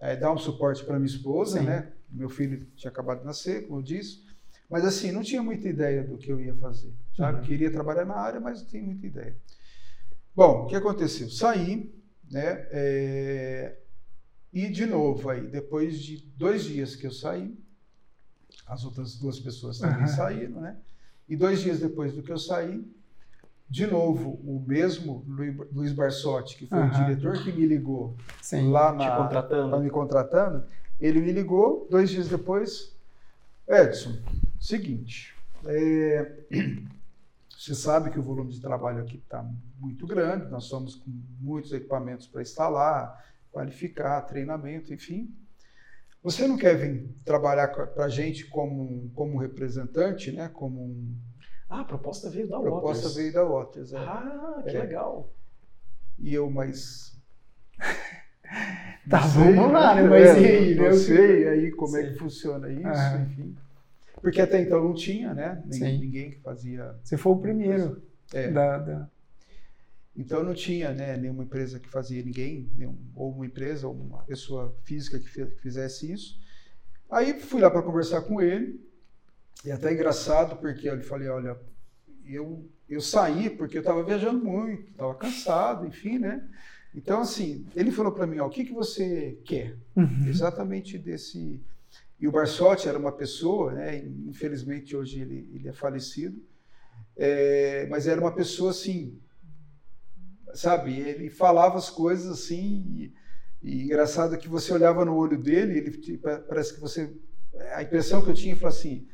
eh, 0.00 0.16
dar 0.16 0.32
um 0.32 0.38
suporte 0.38 0.84
para 0.84 0.98
minha 0.98 1.06
esposa, 1.06 1.58
Sim. 1.60 1.66
né? 1.66 1.92
Meu 2.10 2.28
filho 2.28 2.66
tinha 2.76 2.90
acabado 2.90 3.20
de 3.20 3.26
nascer, 3.26 3.66
como 3.66 3.78
eu 3.78 3.82
disse. 3.82 4.22
Mas, 4.68 4.84
assim, 4.84 5.12
não 5.12 5.22
tinha 5.22 5.42
muita 5.42 5.68
ideia 5.68 6.02
do 6.02 6.16
que 6.16 6.30
eu 6.30 6.40
ia 6.40 6.54
fazer, 6.56 6.92
sabe? 7.16 7.38
Uhum. 7.40 7.44
Queria 7.44 7.70
trabalhar 7.70 8.04
na 8.04 8.14
área, 8.16 8.40
mas 8.40 8.60
não 8.60 8.66
tinha 8.68 8.82
muita 8.82 9.06
ideia. 9.06 9.36
Bom, 10.34 10.64
o 10.64 10.66
que 10.66 10.74
aconteceu? 10.74 11.28
Saí, 11.30 11.94
né? 12.30 12.66
eh, 12.72 13.76
E, 14.52 14.68
de 14.68 14.86
novo, 14.86 15.28
aí, 15.30 15.46
depois 15.46 15.98
de 16.00 16.18
dois 16.36 16.64
dias 16.64 16.94
que 16.96 17.06
eu 17.06 17.10
saí, 17.12 17.56
as 18.66 18.84
outras 18.84 19.16
duas 19.16 19.38
pessoas 19.38 19.78
também 19.78 19.98
Aham. 20.04 20.06
saíram, 20.06 20.60
né? 20.60 20.76
E 21.28 21.36
dois 21.36 21.60
dias 21.60 21.78
depois 21.80 22.12
do 22.14 22.22
que 22.22 22.32
eu 22.32 22.38
saí, 22.38 22.84
de 23.68 23.86
novo, 23.86 24.30
o 24.44 24.62
mesmo 24.66 25.24
Lu- 25.26 25.66
Luiz 25.72 25.92
Barsotti, 25.92 26.56
que 26.56 26.66
foi 26.66 26.78
Aham. 26.78 26.88
o 26.88 26.90
diretor 26.94 27.42
que 27.42 27.50
me 27.52 27.66
ligou 27.66 28.16
Sim. 28.40 28.70
lá 28.70 28.90
Te 28.92 28.98
na, 28.98 29.16
contratando. 29.16 29.70
pra 29.70 29.80
me 29.80 29.90
contratando, 29.90 30.66
Ele 31.00 31.20
me 31.20 31.32
ligou, 31.32 31.86
dois 31.90 32.10
dias 32.10 32.28
depois, 32.28 32.94
Edson, 33.68 34.16
seguinte, 34.60 35.34
é, 35.66 36.44
você 37.50 37.74
sabe 37.74 38.10
que 38.10 38.18
o 38.18 38.22
volume 38.22 38.52
de 38.52 38.60
trabalho 38.60 39.00
aqui 39.02 39.16
está 39.16 39.42
muito 39.80 40.06
grande, 40.06 40.50
nós 40.50 40.64
somos 40.64 40.94
com 40.94 41.10
muitos 41.40 41.72
equipamentos 41.72 42.26
para 42.26 42.42
instalar, 42.42 43.24
qualificar, 43.50 44.20
treinamento, 44.22 44.92
enfim. 44.92 45.34
Você 46.24 46.48
não 46.48 46.56
quer 46.56 46.74
vir 46.76 47.06
trabalhar 47.24 47.68
para 47.68 48.06
a 48.06 48.08
gente 48.08 48.46
como, 48.46 49.10
como 49.14 49.38
representante, 49.38 50.32
né? 50.32 50.48
Como 50.52 50.80
um, 50.82 51.14
ah, 51.68 51.82
a 51.82 51.84
proposta 51.84 52.30
veio 52.30 52.48
da 52.48 52.56
a 52.56 52.60
Waters. 52.60 52.80
proposta 52.82 53.08
veio 53.20 53.32
da 53.34 53.44
Waters. 53.44 53.92
É. 53.92 53.98
Ah, 53.98 54.62
que 54.64 54.70
É. 54.74 54.80
legal. 54.80 55.30
E 56.18 56.32
eu, 56.34 56.50
mas. 56.50 57.12
Tá, 59.10 59.20
sei, 59.22 59.52
vamos 59.54 59.72
lá, 59.72 59.94
né? 59.96 60.02
né? 60.02 60.08
Mas 60.08 60.22
É, 60.36 60.40
e 60.40 60.46
aí, 60.46 60.74
Não 60.76 60.84
né? 60.84 60.92
sei 60.92 61.48
aí 61.48 61.70
como 61.72 61.94
é 61.96 62.04
que 62.04 62.14
funciona 62.18 62.70
isso, 62.70 62.86
Aham. 62.86 63.22
enfim. 63.24 63.56
Porque 64.22 64.40
até 64.40 64.62
então 64.62 64.82
não 64.82 64.94
tinha, 64.94 65.34
né? 65.34 65.62
Sim. 65.70 65.98
Ninguém 65.98 66.30
que 66.30 66.40
fazia. 66.40 66.94
Você 67.02 67.16
foi 67.18 67.32
o 67.32 67.36
primeiro 67.36 68.02
É. 68.32 68.50
da, 68.50 68.78
da- 68.78 69.10
Então 70.16 70.44
não 70.44 70.54
tinha 70.54 70.92
né, 70.92 71.16
nenhuma 71.16 71.42
empresa 71.42 71.80
que 71.80 71.88
fazia 71.88 72.22
ninguém, 72.22 72.70
nenhum, 72.76 72.96
ou 73.16 73.32
uma 73.32 73.46
empresa, 73.46 73.88
ou 73.88 73.94
uma 73.94 74.22
pessoa 74.22 74.76
física 74.84 75.18
que, 75.18 75.28
que 75.28 75.60
fizesse 75.60 76.12
isso. 76.12 76.38
Aí 77.10 77.40
fui 77.40 77.60
lá 77.60 77.70
para 77.70 77.82
conversar 77.82 78.22
com 78.22 78.40
ele, 78.40 78.80
e 79.64 79.72
até 79.72 79.92
engraçado, 79.92 80.56
porque 80.56 80.88
eu 80.88 81.00
falei, 81.02 81.28
olha, 81.28 81.58
eu, 82.26 82.68
eu 82.88 83.00
saí 83.00 83.50
porque 83.50 83.76
eu 83.76 83.80
estava 83.80 84.02
viajando 84.04 84.44
muito, 84.44 84.90
estava 84.90 85.14
cansado, 85.14 85.86
enfim, 85.86 86.18
né? 86.18 86.48
Então, 86.94 87.20
assim, 87.20 87.66
ele 87.74 87.90
falou 87.90 88.12
para 88.12 88.26
mim, 88.26 88.38
ó, 88.38 88.46
o 88.46 88.50
que, 88.50 88.64
que 88.64 88.72
você 88.72 89.38
quer? 89.44 89.76
Uhum. 89.96 90.26
Exatamente 90.28 90.96
desse... 90.96 91.60
E 92.20 92.28
o 92.28 92.32
Barsotti 92.32 92.88
era 92.88 92.98
uma 92.98 93.10
pessoa, 93.10 93.72
né? 93.72 93.98
Infelizmente 94.26 94.96
hoje 94.96 95.20
ele, 95.20 95.50
ele 95.52 95.68
é 95.68 95.72
falecido, 95.72 96.40
é, 97.16 97.86
mas 97.90 98.06
era 98.06 98.20
uma 98.20 98.32
pessoa 98.32 98.70
assim, 98.70 99.18
sabe? 100.54 100.98
Ele 100.98 101.28
falava 101.30 101.76
as 101.76 101.90
coisas 101.90 102.26
assim 102.30 102.84
e, 102.96 103.14
e 103.62 103.82
engraçado 103.82 104.36
que 104.38 104.48
você 104.48 104.72
olhava 104.72 105.04
no 105.04 105.14
olho 105.16 105.36
dele, 105.38 105.78
ele 105.78 105.90
te- 105.90 106.18
parece 106.48 106.74
que 106.74 106.80
você 106.80 107.12
a 107.74 107.82
impressão 107.82 108.22
que 108.22 108.30
eu 108.30 108.34
tinha 108.34 108.56
foi 108.56 108.68
assim 108.68 109.06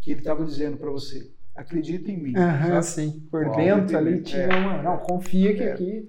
que 0.00 0.12
ele 0.12 0.20
estava 0.20 0.44
dizendo 0.44 0.76
para 0.76 0.90
você, 0.90 1.32
acredita 1.54 2.10
em 2.10 2.16
mim. 2.16 2.36
Aham, 2.36 2.80
sim. 2.82 3.26
Por 3.30 3.44
Uau, 3.46 3.56
dentro 3.56 3.96
ali 3.96 4.10
entendi. 4.12 4.30
tinha 4.30 4.42
É. 4.44 4.56
uma. 4.56 4.82
Não, 4.82 4.98
confia 4.98 5.54
que 5.56 5.62
É. 5.62 5.72
aqui. 5.72 6.08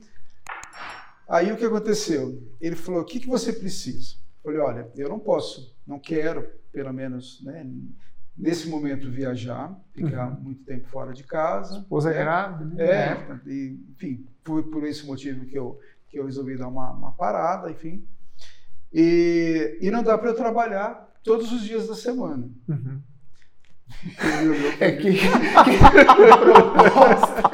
Aí 1.28 1.52
o 1.52 1.58
que 1.58 1.65
aconteceu? 1.65 2.41
Ele 2.60 2.75
falou: 2.75 3.02
o 3.02 3.06
que, 3.06 3.19
que 3.19 3.28
você 3.28 3.52
precisa? 3.54 4.15
Eu 4.43 4.52
falei: 4.52 4.60
olha, 4.60 4.91
eu 4.95 5.10
não 5.10 5.19
posso, 5.19 5.75
não 5.86 5.99
quero, 5.99 6.47
pelo 6.71 6.93
menos, 6.93 7.43
né, 7.43 7.65
nesse 8.39 8.69
momento, 8.69 9.12
viajar, 9.12 9.75
ficar 9.93 10.28
muito 10.41 10.63
tempo 10.63 10.88
fora 10.88 11.12
de 11.13 11.23
casa. 11.23 11.80
Esposa 11.80 12.10
né? 12.12 12.17
grávida, 12.17 12.65
né? 12.73 12.84
É, 12.86 13.17
e, 13.45 13.78
enfim, 13.91 14.25
foi 14.45 14.63
por 14.63 14.84
esse 14.86 15.06
motivo 15.06 15.45
que 15.45 15.58
eu, 15.58 15.78
que 16.08 16.17
eu 16.17 16.25
resolvi 16.25 16.58
dar 16.58 16.67
uma, 16.69 16.91
uma 16.91 17.12
parada, 17.12 17.69
enfim. 17.69 18.04
E, 18.93 19.78
e 19.82 19.91
não 19.91 20.02
dá 20.02 20.17
para 20.17 20.30
eu 20.30 20.36
trabalhar 20.36 21.08
todos 21.23 21.52
os 21.52 21.62
dias 21.62 21.88
da 21.88 21.93
semana. 21.95 22.49
Uhum. 22.67 23.02
É 24.80 24.91
que. 24.91 25.17
proposta. 26.38 27.52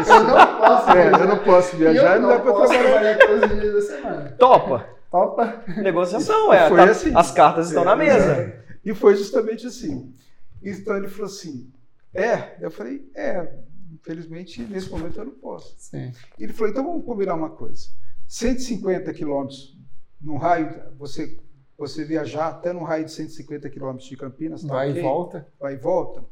esse- 0.00 0.10
Eu 0.10 0.24
não 0.24 0.58
posso. 0.58 0.90
É, 0.90 1.08
eu 1.12 1.28
não 1.28 1.38
posso 1.38 1.76
viajar, 1.76 2.16
eu 2.16 2.22
não 2.22 2.28
dá 2.30 2.38
para 2.40 2.52
trabalhar 2.66 3.18
todos 3.18 3.50
os 3.52 3.60
dias 3.60 3.74
da 3.74 3.80
semana. 3.82 4.30
Topa. 4.38 4.86
Topa? 5.10 5.62
Negociação, 5.76 6.52
é. 6.52 6.68
Foi 6.68 6.78
tá- 6.78 6.90
assim. 6.90 7.12
As 7.14 7.30
cartas 7.30 7.68
estão 7.68 7.82
É, 7.82 7.86
na 7.86 7.96
mesa. 7.96 8.32
é. 8.32 8.65
E 8.86 8.94
foi 8.94 9.16
justamente 9.16 9.66
assim. 9.66 10.14
Então 10.62 10.96
ele 10.96 11.08
falou 11.08 11.26
assim: 11.26 11.72
é? 12.14 12.56
Eu 12.60 12.70
falei: 12.70 13.10
é, 13.16 13.58
infelizmente 13.92 14.62
nesse 14.62 14.88
momento 14.88 15.18
eu 15.18 15.24
não 15.24 15.32
posso. 15.32 15.74
Sim. 15.76 16.12
Ele 16.38 16.52
falou: 16.52 16.70
então 16.70 16.84
vamos 16.84 17.04
combinar 17.04 17.34
uma 17.34 17.50
coisa. 17.50 17.88
150 18.28 19.12
quilômetros 19.12 19.76
no 20.20 20.36
raio, 20.36 20.94
você, 20.96 21.36
você 21.76 22.04
viajar 22.04 22.48
até 22.48 22.72
no 22.72 22.84
raio 22.84 23.04
de 23.04 23.10
150 23.10 23.68
quilômetros 23.70 24.08
de 24.08 24.16
Campinas, 24.16 24.62
tá 24.62 24.68
Vai 24.68 24.90
ok? 24.90 25.00
e 25.00 25.02
volta. 25.02 25.48
Vai 25.58 25.74
e 25.74 25.76
volta? 25.76 26.24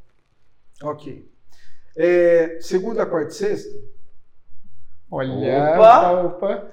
Ok. 0.83 1.29
É, 1.97 2.59
segunda, 2.61 3.05
quarta 3.05 3.33
e 3.33 3.35
sexta? 3.35 3.77
Olha. 5.11 5.75
Opa! 5.75 6.23
opa. 6.23 6.73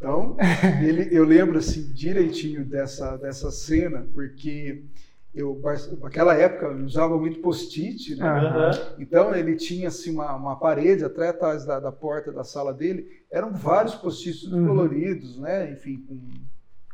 Então, 0.00 0.34
ele, 0.82 1.14
eu 1.14 1.24
lembro 1.24 1.58
assim 1.58 1.92
direitinho 1.92 2.64
dessa, 2.64 3.18
dessa 3.18 3.50
cena, 3.50 4.06
porque 4.14 4.82
eu, 5.34 5.60
naquela 6.00 6.34
época, 6.34 6.66
eu 6.66 6.86
usava 6.86 7.18
muito 7.18 7.40
post-it, 7.40 8.16
né? 8.16 8.26
Aham. 8.26 8.70
Então 8.98 9.34
ele 9.34 9.56
tinha 9.56 9.88
assim 9.88 10.10
uma, 10.12 10.34
uma 10.34 10.56
parede 10.56 11.04
atrás 11.04 11.30
atrás 11.34 11.64
da, 11.66 11.78
da 11.78 11.92
porta 11.92 12.32
da 12.32 12.42
sala 12.42 12.72
dele, 12.72 13.06
eram 13.30 13.52
vários 13.52 13.94
post-its 13.94 14.44
Uhum. 14.44 14.66
coloridos, 14.66 15.38
né? 15.38 15.70
Enfim, 15.72 16.02
com 16.08 16.18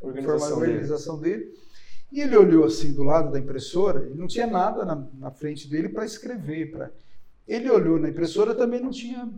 Organização 0.09 0.49
forma- 0.49 0.61
dele. 0.67 0.73
organização 0.73 1.21
dele. 1.21 1.55
E 2.11 2.21
ele 2.21 2.37
olhou 2.37 2.65
assim 2.65 2.93
do 2.93 3.05
lado 3.05 3.31
da 3.31 3.39
impressora, 3.39 4.01
ele 4.05 4.19
não 4.19 4.27
tinha 4.27 4.49
nada 4.49 4.85
na, 4.85 5.07
na 5.17 5.31
frente 5.31 5.69
dele 5.71 5.89
para 5.89 6.05
escrever. 6.05 6.73
Pra... 6.73 6.91
Ele 7.47 7.71
olhou 7.71 7.99
na 8.01 8.09
impressora, 8.09 8.53
também 8.53 8.81
não 8.81 8.91
tinha 8.91 9.29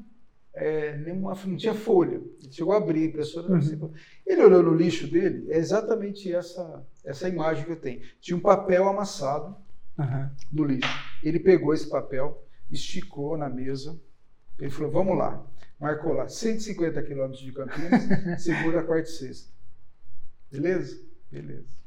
é, 0.55 0.97
nenhuma, 0.97 1.35
não 1.47 1.57
tinha 1.57 1.75
folha. 1.75 2.21
Ele 2.43 2.53
chegou 2.53 2.73
a 2.73 2.79
abrir 2.79 3.03
a 3.03 3.07
impressora. 3.07 3.53
Uhum. 3.53 3.93
Ele 4.27 4.43
olhou 4.43 4.63
no 4.63 4.75
lixo 4.75 5.07
dele, 5.07 5.51
é 5.51 5.59
exatamente 5.59 6.33
essa, 6.33 6.87
essa 7.05 7.29
imagem 7.29 7.65
que 7.65 7.73
eu 7.73 7.77
tenho. 7.77 8.01
Tinha 8.21 8.37
um 8.37 8.41
papel 8.41 8.89
amassado 8.89 9.57
Aham. 9.99 10.31
no 10.53 10.65
lixo. 10.65 10.89
Ele 11.23 11.39
pegou 11.39 11.73
esse 11.73 11.89
papel, 11.89 12.45
esticou 12.71 13.37
na 13.37 13.49
mesa. 13.49 13.99
Ele 14.59 14.71
falou: 14.71 14.91
Vamos 14.91 15.17
lá. 15.17 15.47
Marcou 15.79 16.13
lá 16.13 16.29
150 16.29 17.01
quilômetros 17.03 17.41
de 17.41 17.53
Campinas, 17.53 18.03
segunda, 18.43 18.83
quarta 18.83 19.09
e 19.09 19.13
sexta. 19.13 19.53
Beleza? 20.51 21.01
Beleza. 21.31 21.79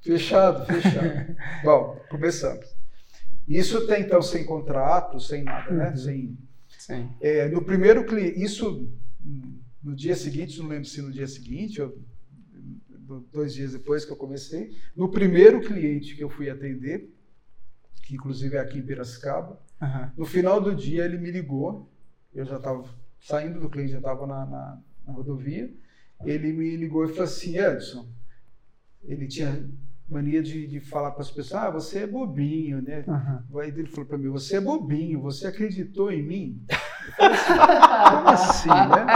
Fechado, 0.00 0.66
fechado. 0.66 1.36
Bom, 1.64 2.00
começamos. 2.08 2.66
Isso 3.48 3.78
até 3.78 3.98
então 3.98 4.22
sem 4.22 4.44
contrato, 4.44 5.18
sem 5.18 5.42
nada, 5.42 5.70
né? 5.72 5.88
Uhum. 5.90 5.96
Sem, 5.96 6.38
Sim. 6.86 7.08
é, 7.20 7.48
no 7.48 7.62
primeiro 7.64 8.04
cliente, 8.04 8.42
isso 8.42 8.90
no 9.82 9.94
dia 9.94 10.16
seguinte, 10.16 10.58
não 10.58 10.66
lembro 10.68 10.84
se 10.88 11.00
no 11.00 11.12
dia 11.12 11.28
seguinte 11.28 11.80
ou 11.80 11.96
do- 12.88 13.20
dois 13.32 13.54
dias 13.54 13.72
depois 13.72 14.04
que 14.04 14.10
eu 14.12 14.16
comecei, 14.16 14.76
no 14.96 15.08
primeiro 15.08 15.60
cliente 15.60 16.16
que 16.16 16.22
eu 16.24 16.28
fui 16.30 16.50
atender, 16.50 17.08
que 18.04 18.14
inclusive 18.16 18.56
é 18.56 18.60
aqui 18.60 18.78
em 18.78 18.82
Piracicaba, 18.82 19.60
Aham. 19.80 20.12
no 20.16 20.24
final 20.26 20.60
do 20.60 20.74
dia 20.74 21.04
ele 21.04 21.18
me 21.18 21.30
ligou, 21.30 21.88
eu 22.34 22.44
já 22.44 22.56
estava 22.56 22.84
saindo 23.20 23.60
do 23.60 23.70
cliente, 23.70 23.92
já 23.92 23.98
estava 23.98 24.26
na, 24.26 24.44
na, 24.46 24.82
na 25.06 25.12
rodovia, 25.12 25.72
ele 26.24 26.52
me 26.52 26.76
ligou 26.76 27.04
e 27.04 27.08
falou 27.08 27.24
assim, 27.24 27.58
Edson, 27.58 28.08
ele 29.04 29.26
tinha 29.28 29.68
mania 30.12 30.42
de, 30.42 30.66
de 30.66 30.78
falar 30.80 31.10
para 31.12 31.22
as 31.22 31.30
pessoas, 31.30 31.62
ah, 31.62 31.70
você 31.70 32.00
é 32.00 32.06
bobinho, 32.06 32.82
né? 32.82 33.04
Aham. 33.08 33.42
Aí 33.56 33.68
ele 33.68 33.86
falou 33.86 34.06
para 34.06 34.18
mim, 34.18 34.28
você 34.28 34.56
é 34.56 34.60
bobinho, 34.60 35.20
você 35.20 35.46
acreditou 35.46 36.10
em 36.12 36.22
mim? 36.22 36.62
Eu 36.68 37.34
falei 37.34 37.34
assim, 37.34 37.54
como 38.16 38.28
assim, 38.28 38.68
né? 38.68 39.06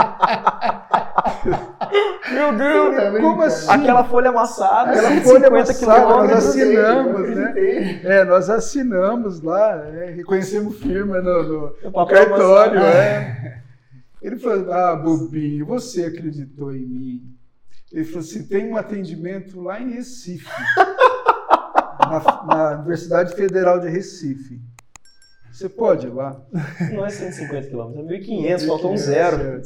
Meu 2.33 2.55
Deus! 2.57 3.21
Como 3.21 3.41
assim? 3.41 3.71
Aquela 3.71 4.03
folha 4.03 4.29
amassada, 4.29 4.91
Aquela 4.91 5.09
150 5.09 5.23
folha 5.23 5.47
amassada, 5.47 6.05
nós 6.05 6.31
assinamos, 6.31 7.29
né? 7.35 7.53
É, 8.03 8.23
nós 8.25 8.49
assinamos 8.49 9.41
lá, 9.41 9.75
é, 9.87 10.11
reconhecemos 10.11 10.77
firma 10.79 11.21
no, 11.21 11.43
no- 11.43 11.75
no 11.83 12.05
cartório, 12.07 12.79
é. 12.81 13.61
Ele 14.21 14.37
falou, 14.37 14.73
ah, 14.73 14.95
bobinho, 14.95 15.65
você 15.65 16.05
acreditou 16.05 16.75
em 16.75 16.85
mim. 16.85 17.36
Ele 17.91 18.03
falou 18.05 18.19
assim, 18.19 18.45
tem 18.45 18.69
um 18.69 18.77
atendimento 18.77 19.61
lá 19.61 19.79
em 19.79 19.91
Recife, 19.91 20.49
na, 21.99 22.45
na 22.45 22.75
Universidade 22.79 23.35
Federal 23.35 23.79
de 23.79 23.87
Recife. 23.87 24.61
Você 25.51 25.69
pode 25.69 26.07
ir 26.07 26.11
lá? 26.11 26.39
Não 26.91 27.05
é 27.05 27.09
150 27.09 27.69
quilômetros, 27.69 28.11
é 28.11 28.19
1.500, 28.19 28.67
faltou 28.67 28.93
um 28.93 28.97
zero. 28.97 29.61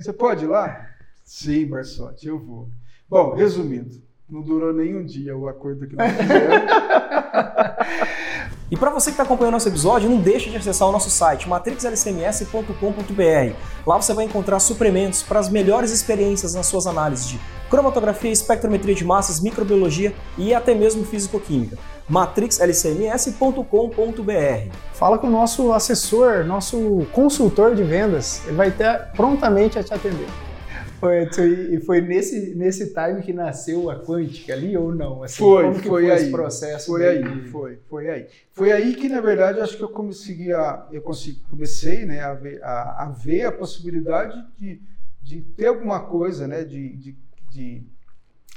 Você 0.00 0.12
pode 0.12 0.44
ir 0.44 0.48
lá? 0.48 0.88
Sim, 1.22 1.66
Barsotti, 1.66 2.26
eu 2.26 2.38
vou. 2.38 2.68
Bom, 3.08 3.34
resumindo, 3.34 4.02
não 4.28 4.42
durou 4.42 4.72
nem 4.72 4.96
um 4.96 5.04
dia 5.04 5.36
o 5.36 5.46
acordo 5.46 5.86
que 5.86 5.94
nós 5.94 6.10
fizemos. 6.10 6.48
E 8.70 8.76
para 8.76 8.90
você 8.90 9.06
que 9.06 9.14
está 9.14 9.22
acompanhando 9.22 9.54
nosso 9.54 9.68
episódio, 9.68 10.10
não 10.10 10.18
deixe 10.18 10.50
de 10.50 10.58
acessar 10.58 10.86
o 10.88 10.92
nosso 10.92 11.08
site 11.08 11.48
matrixlcms.com.br. 11.48 13.54
Lá 13.86 13.96
você 13.96 14.12
vai 14.12 14.26
encontrar 14.26 14.60
suprimentos 14.60 15.22
para 15.22 15.40
as 15.40 15.48
melhores 15.48 15.90
experiências 15.90 16.52
nas 16.54 16.66
suas 16.66 16.86
análises 16.86 17.28
de 17.28 17.40
cromatografia, 17.70 18.30
espectrometria 18.30 18.94
de 18.94 19.04
massas, 19.04 19.40
microbiologia 19.40 20.14
e 20.36 20.52
até 20.54 20.74
mesmo 20.74 21.02
fisicoquímica. 21.04 21.78
matrixlcms.com.br. 22.08 24.72
Fala 24.92 25.18
com 25.18 25.28
o 25.28 25.30
nosso 25.30 25.72
assessor, 25.72 26.44
nosso 26.44 27.06
consultor 27.12 27.74
de 27.74 27.82
vendas. 27.82 28.42
Ele 28.46 28.56
vai 28.56 28.70
ter 28.70 29.08
prontamente 29.14 29.78
a 29.78 29.82
te 29.82 29.94
atender. 29.94 30.28
Foi, 30.98 31.28
e 31.70 31.80
foi 31.80 32.00
nesse, 32.00 32.54
nesse 32.56 32.92
time 32.92 33.22
que 33.22 33.32
nasceu 33.32 33.88
a 33.88 34.04
Quântica 34.04 34.52
ali 34.52 34.76
ou 34.76 34.92
não? 34.92 35.22
Assim, 35.22 35.36
foi, 35.36 35.72
foi, 35.74 35.82
foi 35.82 36.10
aí. 36.10 36.30
processo 36.30 36.86
foi 36.86 37.06
aí, 37.06 37.48
foi, 37.50 37.78
foi 37.88 38.10
aí. 38.10 38.26
Foi 38.52 38.72
aí 38.72 38.96
que, 38.96 39.08
na 39.08 39.20
verdade, 39.20 39.60
acho 39.60 39.76
que 39.76 39.82
eu 39.82 39.88
consegui 39.88 40.52
a, 40.52 40.88
eu 40.90 41.00
consegui, 41.00 41.40
comecei 41.48 42.04
né, 42.04 42.20
a, 42.20 42.34
ver, 42.34 42.62
a, 42.64 43.04
a 43.04 43.10
ver 43.10 43.44
a 43.44 43.52
possibilidade 43.52 44.44
de, 44.58 44.82
de 45.22 45.40
ter 45.40 45.66
alguma 45.66 46.00
coisa, 46.00 46.48
né, 46.48 46.64
de, 46.64 46.96
de, 46.96 47.16
de 47.52 47.82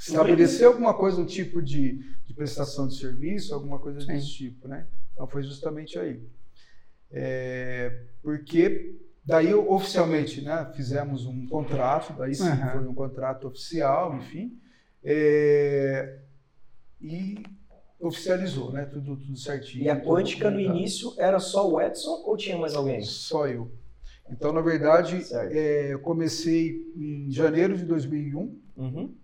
estabelecer 0.00 0.66
alguma 0.66 0.94
coisa, 0.94 1.20
um 1.20 1.26
tipo 1.26 1.62
de, 1.62 2.04
de 2.26 2.34
prestação 2.34 2.88
de 2.88 2.96
serviço, 2.96 3.54
alguma 3.54 3.78
coisa 3.78 4.00
Sim. 4.00 4.08
desse 4.08 4.28
tipo, 4.28 4.66
né? 4.66 4.84
Então 5.12 5.28
foi 5.28 5.44
justamente 5.44 5.96
aí. 5.96 6.20
É, 7.12 8.00
porque 8.20 8.96
daí 9.24 9.54
oficialmente, 9.54 10.42
né, 10.42 10.70
fizemos 10.74 11.26
um 11.26 11.46
contrato, 11.46 12.12
daí 12.14 12.34
sim 12.34 12.48
uhum. 12.48 12.70
foi 12.72 12.88
um 12.88 12.94
contrato 12.94 13.46
oficial, 13.46 14.16
enfim, 14.16 14.58
é, 15.02 16.18
e 17.00 17.42
oficializou, 18.00 18.72
né, 18.72 18.84
tudo, 18.84 19.16
tudo 19.16 19.36
certinho. 19.36 19.84
E 19.84 19.90
a 19.90 20.00
Quântica 20.00 20.50
no 20.50 20.58
início 20.58 21.14
era 21.18 21.38
só 21.38 21.70
o 21.70 21.80
Edson 21.80 22.22
ou 22.24 22.36
tinha 22.36 22.58
mais 22.58 22.74
alguém? 22.74 23.02
Só 23.02 23.46
eu. 23.46 23.70
Então, 24.28 24.52
na 24.52 24.60
verdade, 24.60 25.24
é, 25.32 25.92
eu 25.92 26.00
comecei 26.00 26.92
em 26.96 27.30
janeiro 27.30 27.76
de 27.76 27.84
2001, 27.84 28.58
uhum. 28.76 29.14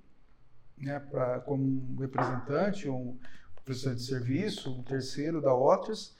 né, 0.76 1.00
pra, 1.10 1.40
como 1.40 1.64
um 1.64 1.96
representante, 1.98 2.88
um 2.88 3.16
representante 3.56 3.96
de 3.96 4.06
serviço, 4.06 4.70
um 4.70 4.82
terceiro 4.82 5.40
da 5.40 5.54
Otters, 5.54 6.16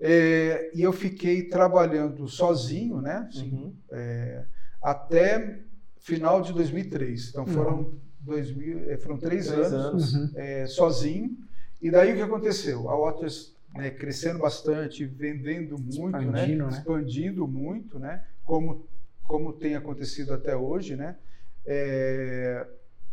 é, 0.00 0.70
e 0.74 0.82
eu 0.82 0.92
fiquei 0.92 1.42
trabalhando 1.42 2.26
sozinho, 2.26 3.00
né, 3.00 3.26
assim, 3.28 3.52
uhum. 3.52 3.74
é, 3.90 4.44
até 4.82 5.60
final 5.98 6.40
de 6.40 6.52
2003. 6.52 7.28
Então, 7.28 7.46
foram, 7.46 7.78
uhum. 7.80 7.98
2000, 8.20 8.90
é, 8.90 8.96
foram 8.96 9.18
três, 9.18 9.48
três 9.48 9.72
anos, 9.72 10.14
anos. 10.14 10.34
É, 10.34 10.66
sozinho. 10.66 11.36
E 11.82 11.90
daí 11.90 12.12
o 12.12 12.16
que 12.16 12.22
aconteceu? 12.22 12.88
A 12.88 12.98
Otters 12.98 13.54
né, 13.74 13.90
crescendo 13.90 14.38
bastante, 14.38 15.04
vendendo 15.04 15.76
muito, 15.78 16.18
né, 16.18 16.24
expandindo, 16.24 16.66
né? 16.66 16.70
expandindo 16.70 17.46
muito, 17.46 17.98
né? 17.98 18.24
como, 18.44 18.86
como 19.22 19.52
tem 19.52 19.76
acontecido 19.76 20.34
até 20.34 20.56
hoje. 20.56 20.96
Né? 20.96 21.16
É, 21.64 22.66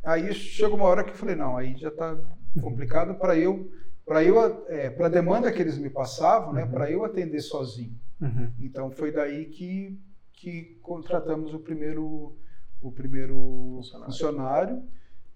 aí 0.03 0.33
chegou 0.33 0.77
uma 0.77 0.85
hora 0.85 1.03
que 1.03 1.11
eu 1.11 1.15
falei, 1.15 1.35
não, 1.35 1.57
aí 1.57 1.75
já 1.77 1.89
está 1.89 2.17
complicado 2.59 3.15
para 3.15 3.37
eu, 3.37 3.71
para 4.07 4.23
eu, 4.23 4.65
é, 4.69 4.89
para 4.89 5.07
a 5.07 5.09
demanda 5.09 5.51
que 5.51 5.61
eles 5.61 5.77
me 5.77 5.89
passavam, 5.89 6.53
né, 6.53 6.63
uhum. 6.63 6.71
para 6.71 6.89
eu 6.89 7.03
atender 7.03 7.41
sozinho. 7.41 7.93
Uhum. 8.21 8.49
Então 8.61 8.89
foi 8.89 9.11
daí 9.11 9.45
que, 9.45 9.99
que 10.31 10.79
contratamos 10.81 11.53
o 11.53 11.59
primeiro, 11.59 12.33
o 12.81 12.89
primeiro 12.89 13.35
funcionário, 13.75 14.05
funcionário 14.05 14.83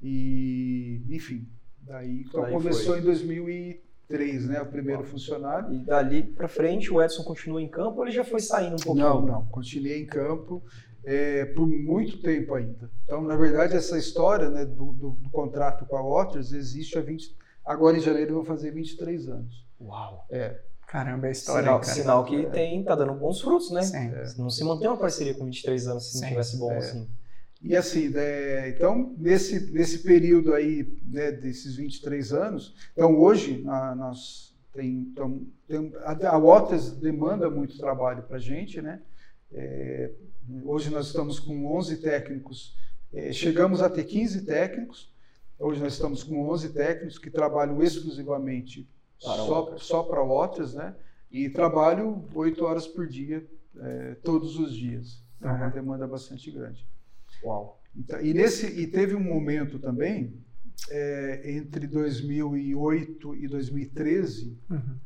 e, 0.01 1.03
enfim, 1.09 1.47
daí, 1.81 2.21
então 2.21 2.43
daí 2.43 2.53
começou 2.53 2.93
foi. 2.93 2.99
em 2.99 3.03
2000 3.03 3.81
três, 4.07 4.45
né? 4.45 4.61
O 4.61 4.65
primeiro 4.65 5.03
funcionário. 5.03 5.73
E 5.73 5.79
dali 5.79 6.23
para 6.23 6.47
frente 6.47 6.93
o 6.93 7.01
Edson 7.01 7.23
continua 7.23 7.61
em 7.61 7.67
campo 7.67 7.99
ou 7.99 8.05
ele 8.05 8.11
já 8.11 8.23
foi 8.23 8.41
saindo 8.41 8.75
um 8.75 8.79
pouquinho? 8.79 9.05
Não, 9.05 9.25
não. 9.25 9.45
Continuei 9.47 10.01
em 10.01 10.05
campo 10.05 10.61
é, 11.03 11.45
por 11.45 11.67
muito 11.67 12.21
tempo 12.21 12.53
ainda. 12.53 12.91
Então, 13.05 13.21
na 13.21 13.35
verdade, 13.35 13.75
essa 13.75 13.97
história 13.97 14.49
né, 14.49 14.65
do, 14.65 14.93
do, 14.93 15.11
do 15.11 15.29
contrato 15.29 15.85
com 15.85 15.95
a 15.95 16.01
Waters 16.01 16.51
existe 16.51 16.97
há 16.97 17.01
20... 17.01 17.35
Agora, 17.65 17.97
em 17.97 18.01
janeiro, 18.01 18.31
eu 18.31 18.35
vou 18.35 18.45
fazer 18.45 18.71
23 18.71 19.29
anos. 19.29 19.65
Uau! 19.79 20.25
É. 20.29 20.59
Caramba, 20.87 21.27
é 21.27 21.31
história. 21.31 21.63
Sinal, 21.63 21.83
sinal 21.83 22.25
que 22.25 22.35
é. 22.35 22.49
tem, 22.49 22.83
tá 22.83 22.95
dando 22.95 23.13
bons 23.13 23.39
frutos, 23.39 23.71
né? 23.71 23.81
Sim. 23.81 24.11
É. 24.13 24.25
Não 24.37 24.49
se 24.49 24.63
mantém 24.63 24.87
uma 24.87 24.97
parceria 24.97 25.33
com 25.33 25.45
23 25.45 25.87
anos 25.87 26.11
se 26.11 26.17
Sim. 26.17 26.21
não 26.21 26.29
tivesse 26.29 26.57
bom 26.57 26.71
é. 26.71 26.77
assim. 26.77 27.07
E 27.61 27.75
assim, 27.75 28.09
né, 28.09 28.69
então, 28.69 29.15
nesse, 29.17 29.71
nesse 29.71 29.99
período 29.99 30.53
aí, 30.53 30.97
né, 31.07 31.31
desses 31.31 31.75
23 31.75 32.33
anos, 32.33 32.75
então 32.91 33.15
hoje 33.19 33.63
a, 33.67 33.93
nós 33.93 34.51
tem, 34.73 35.07
então, 35.11 35.45
tem, 35.67 35.93
a, 36.03 36.29
a 36.29 36.39
Waters 36.39 36.91
demanda 36.93 37.49
muito 37.49 37.77
trabalho 37.77 38.23
para 38.23 38.37
a 38.37 38.39
gente, 38.39 38.81
né? 38.81 39.01
É, 39.53 40.11
hoje 40.63 40.89
nós 40.89 41.07
estamos 41.07 41.39
com 41.39 41.77
11 41.77 41.97
técnicos, 41.97 42.75
é, 43.13 43.31
chegamos 43.31 43.81
a 43.81 43.89
ter 43.89 44.05
15 44.05 44.45
técnicos, 44.45 45.10
hoje 45.61 45.81
nós 45.81 45.93
estamos 45.93 46.23
com 46.23 46.49
11 46.49 46.69
técnicos 46.73 47.17
que 47.17 47.29
trabalham 47.29 47.81
exclusivamente 47.81 48.89
para 49.21 49.37
só, 49.37 49.77
só 49.77 50.03
para 50.03 50.23
Waters, 50.23 50.73
né? 50.73 50.95
E 51.31 51.49
trabalham 51.49 52.25
8 52.33 52.65
horas 52.65 52.87
por 52.87 53.07
dia, 53.07 53.45
é, 53.77 54.15
todos 54.15 54.57
os 54.57 54.75
dias. 54.75 55.23
Então, 55.37 55.51
é 55.51 55.53
uma 55.53 55.69
demanda 55.69 56.07
bastante 56.07 56.51
grande. 56.51 56.85
Uau. 57.43 57.79
Então, 57.95 58.19
e, 58.21 58.33
nesse, 58.33 58.67
e 58.67 58.87
teve 58.87 59.15
um 59.15 59.23
momento 59.23 59.79
também, 59.79 60.33
é, 60.89 61.51
entre 61.51 61.87
2008 61.87 63.35
e 63.35 63.47
2013, 63.47 64.57
uhum. 64.69 64.97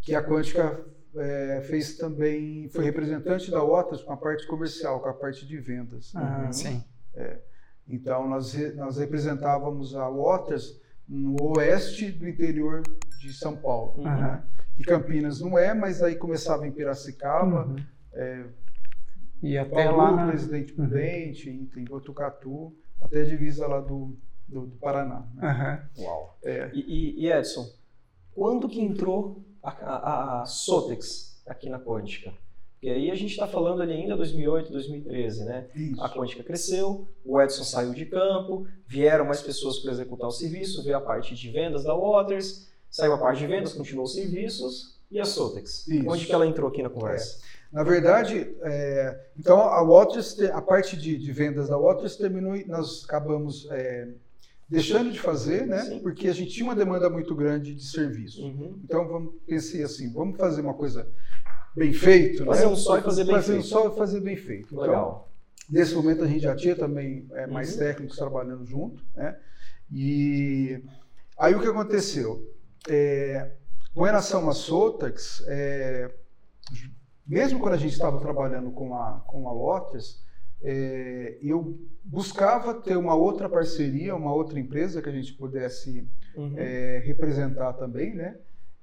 que 0.00 0.14
a 0.14 0.22
Quântica 0.22 0.84
é, 1.14 1.62
fez 1.62 1.96
também, 1.96 2.68
foi 2.68 2.84
representante 2.84 3.50
da 3.50 3.62
Otas 3.62 4.02
com 4.02 4.12
a 4.12 4.16
parte 4.16 4.46
comercial, 4.46 5.00
com 5.00 5.08
a 5.08 5.14
parte 5.14 5.46
de 5.46 5.58
vendas. 5.58 6.12
Ah, 6.14 6.44
uhum. 6.46 6.52
Sim. 6.52 6.84
É, 7.14 7.40
então, 7.88 8.28
nós, 8.28 8.54
nós 8.74 8.98
representávamos 8.98 9.94
a 9.94 10.08
Otas 10.08 10.80
no 11.08 11.36
oeste 11.56 12.10
do 12.10 12.28
interior 12.28 12.82
de 13.20 13.32
São 13.32 13.56
Paulo. 13.56 13.94
Uhum. 13.98 14.04
Né? 14.04 14.42
E 14.78 14.84
Campinas 14.84 15.40
não 15.40 15.58
é, 15.58 15.72
mas 15.72 16.02
aí 16.02 16.16
começava 16.16 16.66
em 16.66 16.72
Piracicaba, 16.72 17.66
uhum. 17.66 17.76
é, 18.12 18.44
e 19.42 19.56
até 19.56 19.84
Bauru, 19.84 19.96
lá 19.98 20.12
na... 20.12 20.26
Presidente 20.26 20.72
uhum. 20.72 20.88
Prudente, 20.88 21.50
uhum. 21.50 21.66
tem 21.66 21.84
Botucatu, 21.84 22.74
até 23.00 23.22
a 23.22 23.24
divisa 23.24 23.66
lá 23.66 23.80
do, 23.80 24.16
do, 24.48 24.66
do 24.66 24.76
Paraná. 24.76 25.26
Né? 25.34 25.88
Uhum. 25.96 26.04
Uau. 26.04 26.38
É. 26.42 26.70
E, 26.74 27.24
e, 27.24 27.30
Edson, 27.30 27.66
quando 28.34 28.68
que 28.68 28.80
entrou 28.80 29.44
a, 29.62 29.70
a, 29.70 30.42
a 30.42 30.46
Sotex 30.46 31.42
aqui 31.46 31.70
na 31.70 31.78
Quântica? 31.78 32.32
E 32.86 32.90
aí 32.90 33.10
a 33.10 33.16
gente 33.16 33.32
está 33.32 33.48
falando 33.48 33.82
ali 33.82 33.94
ainda 33.94 34.16
2008, 34.16 34.70
2013, 34.70 35.44
né? 35.44 35.66
Isso. 35.74 36.00
A 36.00 36.08
Quântica 36.08 36.44
cresceu, 36.44 37.04
o 37.24 37.42
Edson 37.42 37.64
saiu 37.64 37.92
de 37.92 38.06
campo, 38.06 38.64
vieram 38.86 39.24
mais 39.24 39.42
pessoas 39.42 39.80
para 39.80 39.90
executar 39.90 40.28
o 40.28 40.30
serviço, 40.30 40.84
veio 40.84 40.96
a 40.96 41.00
parte 41.00 41.34
de 41.34 41.50
vendas 41.50 41.82
da 41.82 41.92
Waters, 41.92 42.68
saiu 42.88 43.14
a 43.14 43.18
parte 43.18 43.40
de 43.40 43.48
vendas, 43.48 43.72
continuou 43.72 44.04
os 44.04 44.14
serviços, 44.14 45.00
e 45.10 45.18
a 45.18 45.24
Sotex? 45.24 45.88
Isso. 45.88 46.08
Onde 46.08 46.26
que 46.26 46.32
ela 46.32 46.46
entrou 46.46 46.68
aqui 46.68 46.80
na 46.80 46.88
conversa? 46.88 47.40
É. 47.42 47.74
Na 47.74 47.82
verdade, 47.82 48.54
é, 48.62 49.20
então 49.36 49.58
a 49.58 49.82
Waters, 49.82 50.38
a 50.42 50.62
parte 50.62 50.96
de, 50.96 51.18
de, 51.18 51.32
vendas 51.32 51.68
da 51.68 51.76
Waters 51.76 52.14
terminou 52.14 52.54
e 52.54 52.64
nós 52.66 53.02
acabamos 53.04 53.66
é, 53.72 54.10
deixando 54.68 55.10
de 55.10 55.18
fazer, 55.18 55.66
né? 55.66 55.80
Sim. 55.80 55.98
Porque 55.98 56.28
a 56.28 56.32
gente 56.32 56.52
tinha 56.52 56.64
uma 56.64 56.76
demanda 56.76 57.10
muito 57.10 57.34
grande 57.34 57.74
de 57.74 57.84
serviço. 57.84 58.44
Uhum. 58.44 58.78
Então 58.84 59.08
vamos 59.08 59.34
pensei 59.44 59.82
assim, 59.82 60.12
vamos 60.12 60.36
fazer 60.36 60.60
uma 60.60 60.74
coisa 60.74 61.08
bem 61.76 61.92
feito, 61.92 62.40
né? 62.40 62.46
fazer 62.46 62.66
né? 62.66 62.72
um 62.72 62.76
só 62.76 62.98
e 62.98 63.02
fazer 63.02 63.24
bem 63.24 63.34
fazer 63.34 63.52
feito. 63.52 63.64
um 63.64 63.68
só 63.68 63.88
e 63.88 63.96
fazer 63.96 64.20
bem 64.20 64.36
feito. 64.36 64.68
Então, 64.72 64.80
Legal. 64.80 65.32
nesse 65.68 65.94
momento 65.94 66.24
a 66.24 66.26
gente 66.26 66.40
já 66.40 66.56
tinha 66.56 66.74
também 66.74 67.26
é, 67.32 67.46
mais 67.46 67.72
uhum. 67.72 67.78
técnicos 67.78 68.16
trabalhando 68.16 68.64
junto, 68.64 69.02
né? 69.14 69.36
E 69.92 70.82
aí 71.38 71.54
o 71.54 71.60
que 71.60 71.68
aconteceu? 71.68 72.52
É, 72.88 73.52
com 73.94 74.02
relação 74.02 74.48
a 74.48 74.54
Sotax, 74.54 75.44
é, 75.46 76.10
mesmo 77.26 77.58
quando 77.58 77.74
a 77.74 77.78
gente 77.78 77.92
estava 77.92 78.18
trabalhando 78.20 78.70
com 78.70 78.94
a, 78.94 79.22
com 79.26 79.48
a 79.48 79.52
Lotus, 79.52 80.24
é, 80.62 81.38
eu 81.42 81.78
buscava 82.02 82.74
ter 82.74 82.96
uma 82.96 83.14
outra 83.14 83.48
parceria, 83.48 84.14
uma 84.14 84.32
outra 84.32 84.58
empresa 84.58 85.02
que 85.02 85.08
a 85.08 85.12
gente 85.12 85.32
pudesse 85.34 86.08
uhum. 86.34 86.54
é, 86.56 87.02
representar 87.04 87.74
também, 87.74 88.14
né? 88.14 88.36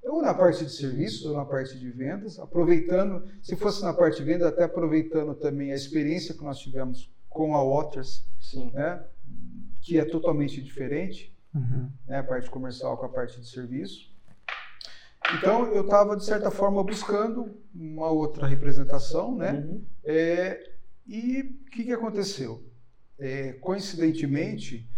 Ou 0.04 0.22
na 0.22 0.34
parte 0.34 0.64
de 0.64 0.70
serviços, 0.70 1.24
ou 1.24 1.34
na 1.34 1.44
parte 1.44 1.78
de 1.78 1.90
vendas, 1.90 2.38
aproveitando, 2.38 3.26
se 3.42 3.56
fosse 3.56 3.82
na 3.82 3.92
parte 3.92 4.18
de 4.18 4.24
vendas, 4.24 4.48
até 4.48 4.64
aproveitando 4.64 5.34
também 5.34 5.72
a 5.72 5.74
experiência 5.74 6.34
que 6.34 6.44
nós 6.44 6.58
tivemos 6.58 7.10
com 7.28 7.56
a 7.56 7.64
Waters, 7.64 8.26
Sim. 8.40 8.70
né? 8.72 9.02
que 9.80 9.98
é 9.98 10.04
totalmente 10.04 10.62
diferente, 10.62 11.36
uhum. 11.54 11.90
né? 12.06 12.18
a 12.18 12.22
parte 12.22 12.50
comercial 12.50 12.96
com 12.96 13.06
a 13.06 13.08
parte 13.08 13.40
de 13.40 13.48
serviço. 13.48 14.14
Então 15.38 15.66
eu 15.72 15.82
estava 15.82 16.16
de 16.16 16.24
certa 16.24 16.50
forma 16.50 16.82
buscando 16.84 17.56
uma 17.74 18.10
outra 18.10 18.46
representação, 18.46 19.34
né? 19.34 19.52
Uhum. 19.52 19.84
É, 20.04 20.70
e 21.06 21.40
o 21.40 21.70
que, 21.70 21.84
que 21.84 21.92
aconteceu? 21.92 22.62
É, 23.18 23.52
coincidentemente, 23.54 24.88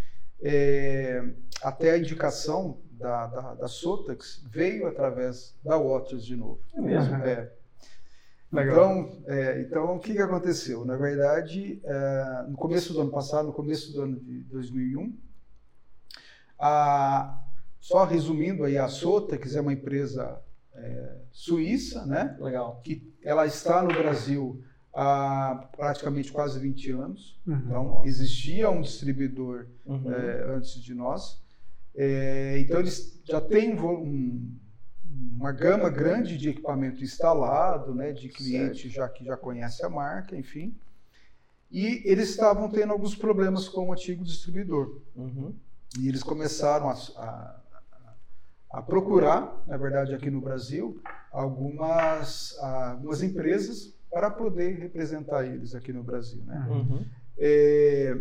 é, 0.40 1.22
até 1.62 1.92
a 1.92 1.98
indicação 1.98 2.80
da, 2.98 3.26
da, 3.26 3.54
da, 3.54 3.68
Sotax 3.68 4.42
veio 4.50 4.86
através 4.86 5.54
da 5.62 5.76
Waters 5.76 6.24
de 6.24 6.36
novo. 6.36 6.60
É 6.74 6.80
mesmo? 6.80 7.14
É. 7.16 7.52
Então, 8.52 9.22
é, 9.26 9.60
então, 9.60 9.96
o 9.96 9.98
que, 9.98 10.12
que 10.12 10.22
aconteceu? 10.22 10.84
Na 10.84 10.96
verdade, 10.96 11.80
é, 11.84 12.44
no 12.48 12.56
começo 12.56 12.92
do 12.92 13.00
ano 13.00 13.10
passado, 13.10 13.46
no 13.46 13.52
começo 13.52 13.92
do 13.92 14.02
ano 14.02 14.20
de 14.20 14.40
2001, 14.44 15.14
a, 16.58 17.42
só 17.80 18.04
resumindo 18.04 18.64
aí, 18.64 18.78
a 18.78 18.88
Sota, 18.88 19.36
que 19.36 19.54
é 19.54 19.60
uma 19.60 19.72
empresa 19.72 20.40
é, 20.74 21.16
suíça, 21.32 22.06
né? 22.06 22.36
Legal. 22.40 22.80
Que 22.82 23.12
ela 23.22 23.46
está 23.46 23.82
no 23.82 23.88
Brasil 23.88 24.62
há 24.94 25.68
praticamente 25.76 26.32
quase 26.32 26.58
20 26.58 26.90
anos. 26.92 27.40
Uhum. 27.46 27.54
Então, 27.56 28.02
existia 28.04 28.70
um 28.70 28.80
distribuidor 28.80 29.66
Uhum. 29.84 30.12
é, 30.12 30.56
antes 30.56 30.82
de 30.82 30.94
nós. 30.94 31.44
É, 31.96 32.58
então, 32.60 32.78
eles 32.80 33.20
já 33.24 33.40
têm 33.40 33.74
um 33.74 34.02
um- 34.02 34.58
uma 35.38 35.52
gama 35.52 35.88
grande 35.90 36.36
de 36.38 36.50
equipamento 36.50 37.02
instalado, 37.02 37.94
né, 37.94 38.12
de 38.12 38.28
cliente 38.28 38.88
já 38.88 39.08
que 39.08 39.24
já 39.24 39.36
conhece 39.36 39.84
a 39.84 39.88
marca, 39.88 40.36
enfim. 40.36 40.74
E 41.70 42.02
eles 42.04 42.30
estavam 42.30 42.70
tendo 42.70 42.92
alguns 42.92 43.14
problemas 43.14 43.68
com 43.68 43.88
o 43.88 43.92
antigo 43.92 44.24
distribuidor. 44.24 45.00
Uhum. 45.14 45.54
E 45.98 46.08
eles 46.08 46.22
começaram 46.22 46.88
a, 46.88 46.92
a- 46.92 47.60
a 48.72 48.82
procurar, 48.82 49.62
na 49.66 49.76
verdade, 49.76 50.14
aqui 50.14 50.30
no 50.30 50.40
Brasil, 50.40 51.00
algumas, 51.30 52.56
algumas 52.58 53.22
empresas 53.22 53.94
para 54.10 54.30
poder 54.30 54.78
representar 54.78 55.44
eles 55.46 55.74
aqui 55.74 55.92
no 55.92 56.02
Brasil. 56.02 56.42
Né? 56.44 56.66
Uhum. 56.70 57.04
É, 57.38 58.16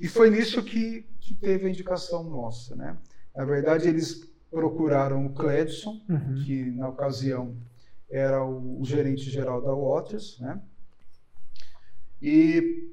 e 0.00 0.08
foi 0.08 0.30
nisso 0.30 0.62
que, 0.62 1.02
que 1.20 1.34
teve 1.34 1.66
a 1.66 1.70
indicação 1.70 2.24
nossa. 2.24 2.74
Né? 2.74 2.96
Na 3.36 3.44
verdade, 3.44 3.88
eles 3.88 4.28
procuraram 4.50 5.26
o 5.26 5.32
Cledson, 5.34 6.00
Uhum. 6.08 6.42
que 6.44 6.70
na 6.72 6.88
ocasião 6.88 7.56
era 8.10 8.42
o, 8.44 8.80
o 8.80 8.84
gerente 8.84 9.30
geral 9.30 9.62
da 9.62 9.72
Waters, 9.72 10.38
né? 10.40 10.60
E 12.20 12.90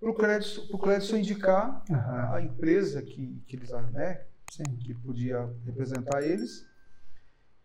para 0.00 0.10
o 0.10 0.78
Cledson, 0.78 1.16
indicar 1.16 1.82
Aham. 1.90 2.34
a 2.34 2.40
empresa 2.42 3.02
que, 3.02 3.42
que 3.46 3.56
eles, 3.56 3.70
né, 3.92 4.22
Sim. 4.48 4.76
que 4.76 4.94
podia 4.94 5.50
representar 5.66 6.22
eles. 6.22 6.64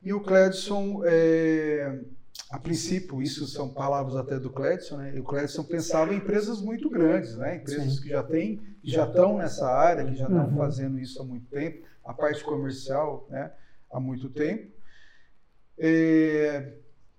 E 0.01 0.11
o 0.13 0.19
Cledson, 0.19 1.01
é, 1.05 2.01
a 2.49 2.59
princípio, 2.59 3.21
isso 3.21 3.47
são 3.47 3.69
palavras 3.73 4.15
até 4.15 4.39
do 4.39 4.49
Cledson, 4.49 4.97
né? 4.97 5.13
E 5.15 5.19
o 5.19 5.23
Cledson 5.23 5.63
pensava 5.63 6.13
em 6.13 6.17
empresas 6.17 6.61
muito 6.61 6.89
grandes, 6.89 7.35
né? 7.37 7.57
Empresas 7.57 7.95
Sim. 7.95 8.01
que 8.01 8.09
já 8.09 8.23
têm, 8.23 8.57
que 8.81 8.91
já 8.91 9.05
estão 9.07 9.37
nessa 9.37 9.67
área, 9.67 10.05
que 10.05 10.15
já 10.15 10.25
estão 10.25 10.47
Uhum. 10.47 10.57
fazendo 10.57 10.99
isso 10.99 11.21
há 11.21 11.25
muito 11.25 11.47
tempo, 11.47 11.85
a 12.05 12.13
parte 12.13 12.43
comercial, 12.43 13.27
né? 13.29 13.51
Há 13.91 13.99
muito 13.99 14.29
tempo. 14.29 14.71
É, 15.77 16.73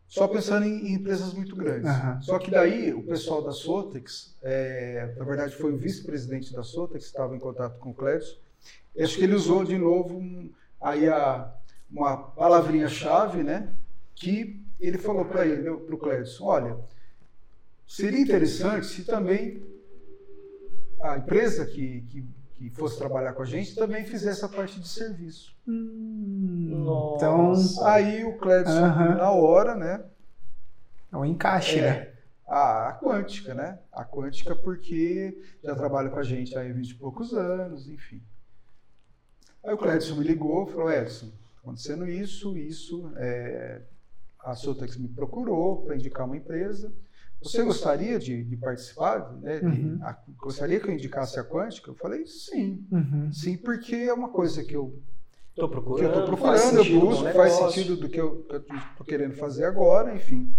só 0.06 0.28
pensando 0.28 0.66
em, 0.66 0.88
em 0.88 0.92
empresas 0.94 1.32
muito 1.32 1.56
grandes. 1.56 1.90
Aham. 1.90 2.20
Só 2.22 2.38
que 2.38 2.50
daí 2.50 2.92
o 2.92 3.02
pessoal 3.02 3.42
da 3.42 3.50
Sotex, 3.52 4.36
é, 4.42 5.14
na 5.16 5.24
verdade 5.24 5.56
foi 5.56 5.72
o 5.72 5.76
vice-presidente 5.76 6.52
da 6.52 6.62
Sotex 6.62 7.04
que 7.04 7.10
estava 7.10 7.34
em 7.34 7.40
contato 7.40 7.78
com 7.78 7.90
o 7.90 7.94
Cledson, 7.94 8.36
acho 8.98 9.16
que 9.16 9.24
ele 9.24 9.34
usou 9.34 9.64
de 9.64 9.76
novo 9.76 10.16
um- 10.16 10.52
aí 10.80 11.08
a, 11.08 11.52
uma 11.90 12.16
palavrinha-chave, 12.16 13.42
né? 13.42 13.68
Que 14.14 14.63
ele 14.80 14.98
falou 14.98 15.24
para 15.24 15.46
ele, 15.46 15.62
para 15.62 15.94
o 15.94 15.98
Cledson, 15.98 16.44
olha, 16.44 16.76
seria 17.86 18.20
interessante 18.20 18.86
se 18.86 19.04
também 19.04 19.62
a 21.00 21.18
empresa 21.18 21.66
que, 21.66 22.02
que, 22.02 22.24
que 22.54 22.70
fosse 22.70 22.98
trabalhar 22.98 23.32
com 23.34 23.42
a 23.42 23.46
gente 23.46 23.74
também 23.74 24.04
fizesse 24.04 24.44
a 24.44 24.48
parte 24.48 24.80
de 24.80 24.88
serviço. 24.88 25.54
Hum, 25.66 26.82
Nossa. 26.84 27.16
Então, 27.16 27.86
Aí 27.86 28.24
o 28.24 28.38
Cledson, 28.38 28.84
Aham. 28.84 29.14
na 29.16 29.30
hora, 29.30 29.74
né? 29.74 30.04
é 31.12 31.16
um 31.16 31.24
encaixe, 31.24 31.80
né? 31.80 31.88
É, 31.88 32.14
a, 32.46 32.88
a 32.88 32.92
quântica, 32.98 33.54
né? 33.54 33.78
A 33.92 34.04
quântica 34.04 34.54
porque 34.56 35.40
já 35.62 35.74
trabalha 35.74 36.10
com 36.10 36.18
a 36.18 36.24
gente 36.24 36.56
há 36.58 36.62
20 36.62 36.90
e 36.90 36.94
poucos 36.94 37.32
anos, 37.32 37.88
enfim. 37.88 38.20
Aí 39.62 39.72
o 39.72 39.78
Cledson 39.78 40.16
me 40.16 40.24
ligou, 40.24 40.66
falou, 40.66 40.90
Edson, 40.90 41.30
acontecendo 41.58 42.06
isso, 42.08 42.56
isso, 42.58 43.12
é, 43.16 43.80
a 44.44 44.54
Sotex 44.54 44.96
me 44.96 45.08
procurou 45.08 45.82
para 45.82 45.96
indicar 45.96 46.26
uma 46.26 46.36
empresa. 46.36 46.92
Você 47.42 47.62
gostaria 47.62 48.18
de, 48.18 48.42
de 48.44 48.56
participar? 48.56 49.32
Né, 49.40 49.58
de- 49.60 49.66
Uhum. 49.66 49.98
a- 50.02 50.16
gostaria 50.38 50.78
que 50.80 50.88
eu 50.88 50.92
indicasse 50.94 51.38
a 51.38 51.44
quântica? 51.44 51.90
Eu 51.90 51.94
falei, 51.94 52.26
sim. 52.26 52.86
Uhum. 52.90 53.32
Sim, 53.32 53.56
porque 53.56 53.94
é 53.96 54.12
uma 54.14 54.28
coisa 54.28 54.62
que 54.64 54.74
eu 54.74 54.98
Tô 55.54 55.66
que 55.68 55.72
procurando. 55.74 56.14
eu 56.14 56.20
estou 56.24 56.36
faz 56.36 56.62
procurando, 56.62 56.88
eu 56.94 57.00
busco, 57.00 57.22
faz 57.24 57.34
negócio. 57.54 57.68
sentido 57.70 57.96
do 57.96 58.08
que 58.08 58.20
eu 58.20 58.46
estou 58.50 59.06
querendo 59.06 59.34
fazer 59.34 59.64
agora, 59.64 60.14
enfim. 60.14 60.54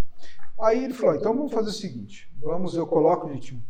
Aí 0.60 0.84
ele 0.86 0.94
falou, 0.94 1.16
então 1.16 1.36
vamos 1.36 1.52
fazer 1.52 1.70
o 1.70 1.74
seguinte, 1.74 2.32
vamos, 2.40 2.76
eu 2.76 2.88
coloco, 2.88 3.28
a 3.28 3.34
gente 3.34 3.62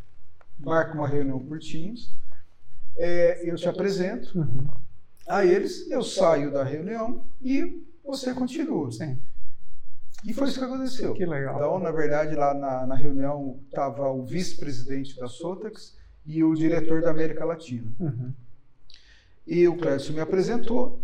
marca 0.59 0.93
uma 0.93 1.07
reunião 1.07 1.39
por 1.39 1.57
Teams, 1.59 2.13
é, 2.97 3.49
eu 3.49 3.55
te 3.55 3.67
apresento 3.67 4.37
Uhum. 4.37 4.67
a 5.27 5.43
eles, 5.45 5.89
eu 5.89 6.03
saio 6.03 6.51
da 6.51 6.63
reunião 6.63 7.23
e 7.41 7.83
você 8.03 8.33
continua. 8.33 8.91
Sim. 8.91 9.17
E 10.25 10.33
foi 10.33 10.47
isso 10.47 10.59
que 10.59 10.65
aconteceu. 10.65 11.13
Que 11.13 11.25
legal. 11.25 11.55
Então, 11.55 11.79
na 11.79 11.91
verdade, 11.91 12.35
lá 12.35 12.53
na, 12.53 12.87
na 12.87 12.95
reunião 12.95 13.59
estava 13.67 14.09
o 14.09 14.23
vice-presidente 14.23 15.15
da 15.17 15.27
Sotex 15.27 15.97
e 16.25 16.43
o 16.43 16.53
diretor 16.55 17.01
da 17.01 17.11
América 17.11 17.45
Latina. 17.45 17.91
Uhum. 17.99 18.33
E 19.45 19.67
o 19.67 19.77
Clécio 19.77 20.13
me 20.13 20.19
apresentou 20.19 21.01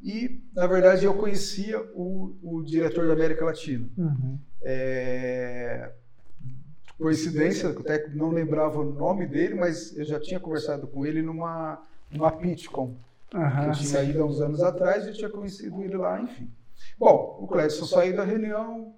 e, 0.00 0.40
na 0.54 0.66
verdade, 0.66 1.04
eu 1.04 1.14
conhecia 1.14 1.80
o, 1.94 2.36
o 2.42 2.62
diretor 2.62 3.06
da 3.08 3.12
América 3.12 3.44
Latina. 3.44 3.88
Uhum. 3.98 4.38
É, 4.62 5.92
Coincidência, 7.00 7.68
eu 7.68 7.80
até 7.80 8.08
não 8.10 8.30
lembrava 8.30 8.78
o 8.78 8.84
nome 8.84 9.26
dele, 9.26 9.54
mas 9.54 9.96
eu 9.96 10.04
já 10.04 10.20
tinha 10.20 10.38
conversado 10.38 10.86
com 10.86 11.06
ele 11.06 11.22
numa, 11.22 11.82
numa 12.10 12.30
PitCon, 12.30 12.94
que 13.30 13.38
Aham, 13.38 13.68
eu 13.68 13.72
tinha 13.72 14.02
ido 14.02 14.22
há 14.22 14.26
uns 14.26 14.38
anos 14.42 14.62
atrás 14.62 15.06
e 15.06 15.08
eu 15.08 15.14
tinha 15.14 15.30
conhecido 15.30 15.82
ele 15.82 15.96
lá, 15.96 16.20
enfim. 16.20 16.50
Bom, 17.00 17.38
o 17.40 17.48
Cledson 17.48 17.86
saiu 17.86 18.14
da 18.14 18.24
reunião. 18.24 18.92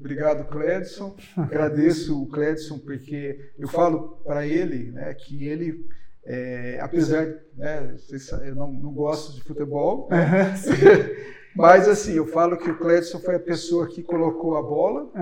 Obrigado, 0.00 0.48
Cledson. 0.48 1.14
Agradeço 1.36 2.22
o 2.22 2.26
Cledson 2.26 2.78
porque 2.78 3.52
eu 3.58 3.68
falo 3.68 4.22
para 4.24 4.46
ele 4.46 4.90
né, 4.90 5.12
que 5.12 5.46
ele, 5.46 5.86
é, 6.24 6.78
apesar, 6.80 7.26
né, 7.54 7.94
vocês 7.94 8.26
sabem, 8.26 8.48
eu 8.48 8.54
não, 8.54 8.72
não 8.72 8.94
gosto 8.94 9.34
de 9.34 9.42
futebol, 9.42 10.08
né, 10.10 10.54
mas 11.54 11.86
assim, 11.86 12.14
eu 12.14 12.26
falo 12.26 12.56
que 12.56 12.70
o 12.70 12.78
Cledson 12.78 13.18
foi 13.18 13.34
a 13.34 13.40
pessoa 13.40 13.86
que 13.86 14.02
colocou 14.02 14.56
a 14.56 14.62
bola 14.62 15.12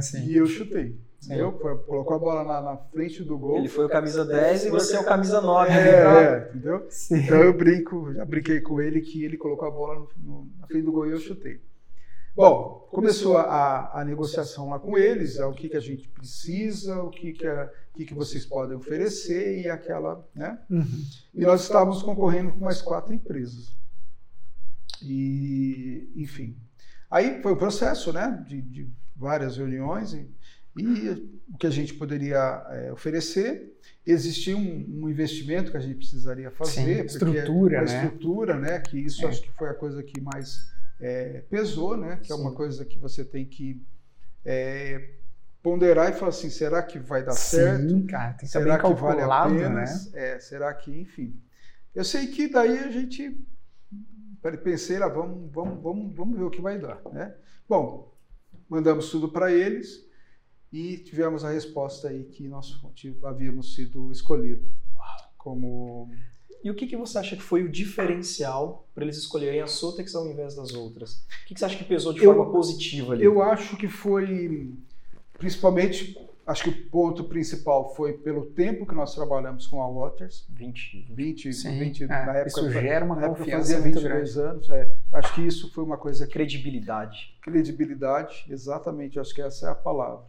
sim. 0.00 0.26
e 0.26 0.36
eu 0.36 0.46
chutei. 0.46 0.96
Sim. 1.18 1.34
Eu 1.34 1.52
colocou 1.52 2.16
a 2.16 2.18
bola 2.18 2.44
na, 2.44 2.62
na 2.62 2.76
frente 2.76 3.24
do 3.24 3.36
gol. 3.36 3.58
Ele 3.58 3.68
foi 3.68 3.84
o 3.84 3.90
camisa 3.90 4.24
10 4.24 4.66
e 4.66 4.70
você 4.70 4.96
é 4.96 5.00
o 5.00 5.04
camisa 5.04 5.40
9. 5.40 5.70
É, 5.70 5.74
né? 5.74 6.22
é, 6.22 6.48
entendeu? 6.50 6.86
Sim. 6.88 7.16
Então 7.16 7.42
eu 7.42 7.52
brinco, 7.52 8.14
já 8.14 8.24
brinquei 8.24 8.60
com 8.60 8.80
ele 8.80 9.02
que 9.02 9.24
ele 9.24 9.36
colocou 9.36 9.68
a 9.68 9.70
bola 9.70 9.96
no, 9.96 10.08
no, 10.16 10.48
na 10.58 10.66
frente 10.68 10.84
do 10.84 10.92
gol 10.92 11.06
e 11.06 11.10
eu 11.10 11.18
chutei. 11.18 11.60
Bom, 12.34 12.88
começou 12.90 13.36
a, 13.36 14.00
a 14.00 14.04
negociação 14.04 14.70
lá 14.70 14.78
com 14.78 14.96
eles, 14.96 15.36
é, 15.36 15.44
o 15.44 15.52
que, 15.52 15.68
que 15.68 15.76
a 15.76 15.80
gente 15.80 16.08
precisa, 16.08 17.02
o 17.02 17.10
que, 17.10 17.32
que, 17.32 17.46
a- 17.46 17.70
o 17.92 17.96
que, 17.98 18.04
que 18.06 18.14
vocês 18.14 18.46
podem 18.46 18.76
oferecer 18.76 19.60
e 19.62 19.68
aquela, 19.68 20.26
né? 20.34 20.58
Uhum. 20.70 21.04
E 21.34 21.40
nós 21.42 21.62
estávamos 21.62 22.02
concorrendo 22.02 22.52
com 22.52 22.60
mais 22.64 22.80
quatro 22.80 23.12
empresas. 23.12 23.72
E, 25.02 26.10
enfim. 26.16 26.56
Aí 27.10 27.42
foi 27.42 27.52
o 27.52 27.56
processo, 27.56 28.12
né? 28.12 28.44
De, 28.46 28.60
de 28.62 28.88
várias 29.16 29.56
reuniões 29.56 30.12
e, 30.12 30.28
e 30.78 31.40
o 31.52 31.58
que 31.58 31.66
a 31.66 31.70
gente 31.70 31.94
poderia 31.94 32.64
é, 32.70 32.92
oferecer. 32.92 33.76
Existia 34.06 34.56
um, 34.56 34.86
um 35.02 35.08
investimento 35.08 35.70
que 35.70 35.76
a 35.76 35.80
gente 35.80 35.96
precisaria 35.96 36.50
fazer. 36.50 37.08
Sim, 37.08 37.18
porque 37.18 37.36
estrutura, 37.38 37.82
né? 37.82 37.84
estrutura, 38.04 38.58
né? 38.58 38.80
Que 38.80 38.98
isso 38.98 39.24
É. 39.24 39.28
acho 39.28 39.42
que 39.42 39.50
foi 39.52 39.68
a 39.68 39.74
coisa 39.74 40.02
que 40.02 40.20
mais 40.20 40.70
é, 41.00 41.40
pesou, 41.48 41.96
né? 41.96 42.20
Que 42.22 42.32
é 42.32 42.34
uma 42.34 42.50
Sim. 42.50 42.56
coisa 42.56 42.84
que 42.84 42.98
você 42.98 43.24
tem 43.24 43.44
que 43.44 43.82
é, 44.44 45.14
ponderar 45.62 46.10
e 46.10 46.14
falar 46.14 46.30
assim, 46.30 46.50
será 46.50 46.82
que 46.82 46.98
vai 46.98 47.24
dar 47.24 47.32
certo? 47.32 47.88
Sim, 47.88 48.06
cara, 48.06 48.32
tem 48.32 48.40
que 48.40 48.48
Será 48.48 48.78
que 48.78 48.82
vale 48.82 49.20
a 49.22 49.26
calculado, 49.26 49.54
pena? 49.54 49.68
né? 49.70 49.84
É, 50.14 50.38
será 50.38 50.72
que, 50.74 50.90
enfim. 50.98 51.40
Eu 51.94 52.04
sei 52.04 52.26
que 52.28 52.48
daí 52.48 52.78
a 52.78 52.90
gente 52.90 53.36
pensei 54.62 54.98
lá, 54.98 55.08
vamos, 55.08 55.50
vamos, 55.52 55.82
vamos, 55.82 56.14
vamos 56.14 56.38
ver 56.38 56.44
o 56.44 56.50
que 56.50 56.62
vai 56.62 56.78
dar, 56.78 57.02
né? 57.12 57.34
Bom, 57.68 58.14
mandamos 58.68 59.10
tudo 59.10 59.28
para 59.28 59.52
eles 59.52 60.08
e 60.72 60.98
tivemos 60.98 61.44
a 61.44 61.50
resposta 61.50 62.08
aí 62.08 62.24
que 62.24 62.48
nós 62.48 62.80
havíamos 63.24 63.74
sido 63.74 64.10
escolhidos 64.12 64.66
como 65.36 66.10
E 66.62 66.70
o 66.70 66.74
que, 66.74 66.86
que 66.86 66.96
você 66.96 67.16
acha 67.18 67.36
que 67.36 67.42
foi 67.42 67.62
o 67.62 67.68
diferencial 67.70 68.86
para 68.94 69.04
eles 69.04 69.16
escolherem 69.16 69.60
a 69.62 69.66
Sotex 69.66 70.14
ao 70.14 70.26
invés 70.26 70.54
das 70.54 70.74
outras? 70.74 71.14
O 71.14 71.46
que, 71.46 71.54
que 71.54 71.60
você 71.60 71.64
acha 71.64 71.76
que 71.78 71.84
pesou 71.84 72.12
de 72.12 72.22
Eu- 72.22 72.34
forma 72.34 72.52
positiva 72.52 73.14
ali? 73.14 73.24
Eu 73.24 73.42
acho 73.42 73.76
que 73.76 73.88
foi, 73.88 74.70
principalmente, 75.38 76.16
acho 76.46 76.64
que 76.64 76.68
o 76.70 76.86
ponto 76.90 77.24
principal 77.24 77.94
foi 77.94 78.12
pelo 78.12 78.44
tempo 78.46 78.84
que 78.86 78.94
nós 78.94 79.14
trabalhamos 79.14 79.66
com 79.66 79.80
a 79.80 79.88
Waters, 79.88 80.44
20. 80.50 81.06
20, 81.10 81.52
Sim, 81.54 81.78
20 81.78 82.04
é, 82.04 82.06
na 82.08 82.16
época. 82.36 82.46
isso 82.48 82.70
gera 82.70 83.04
uma 83.06 83.16
na 83.16 83.26
época 83.26 83.44
fazia 83.50 83.78
muito 83.80 83.94
22 84.00 84.36
anos. 84.36 84.68
é. 84.70 84.92
acho 85.12 85.34
que 85.34 85.40
isso 85.46 85.72
foi 85.72 85.82
uma 85.84 85.96
coisa 85.96 86.26
que 86.26 86.32
Credibilidade. 86.32 87.38
credibilidade, 87.40 88.44
exatamente, 88.50 89.18
acho 89.18 89.34
que 89.34 89.40
essa 89.42 89.68
é 89.68 89.70
a 89.70 89.74
palavra. 89.74 90.24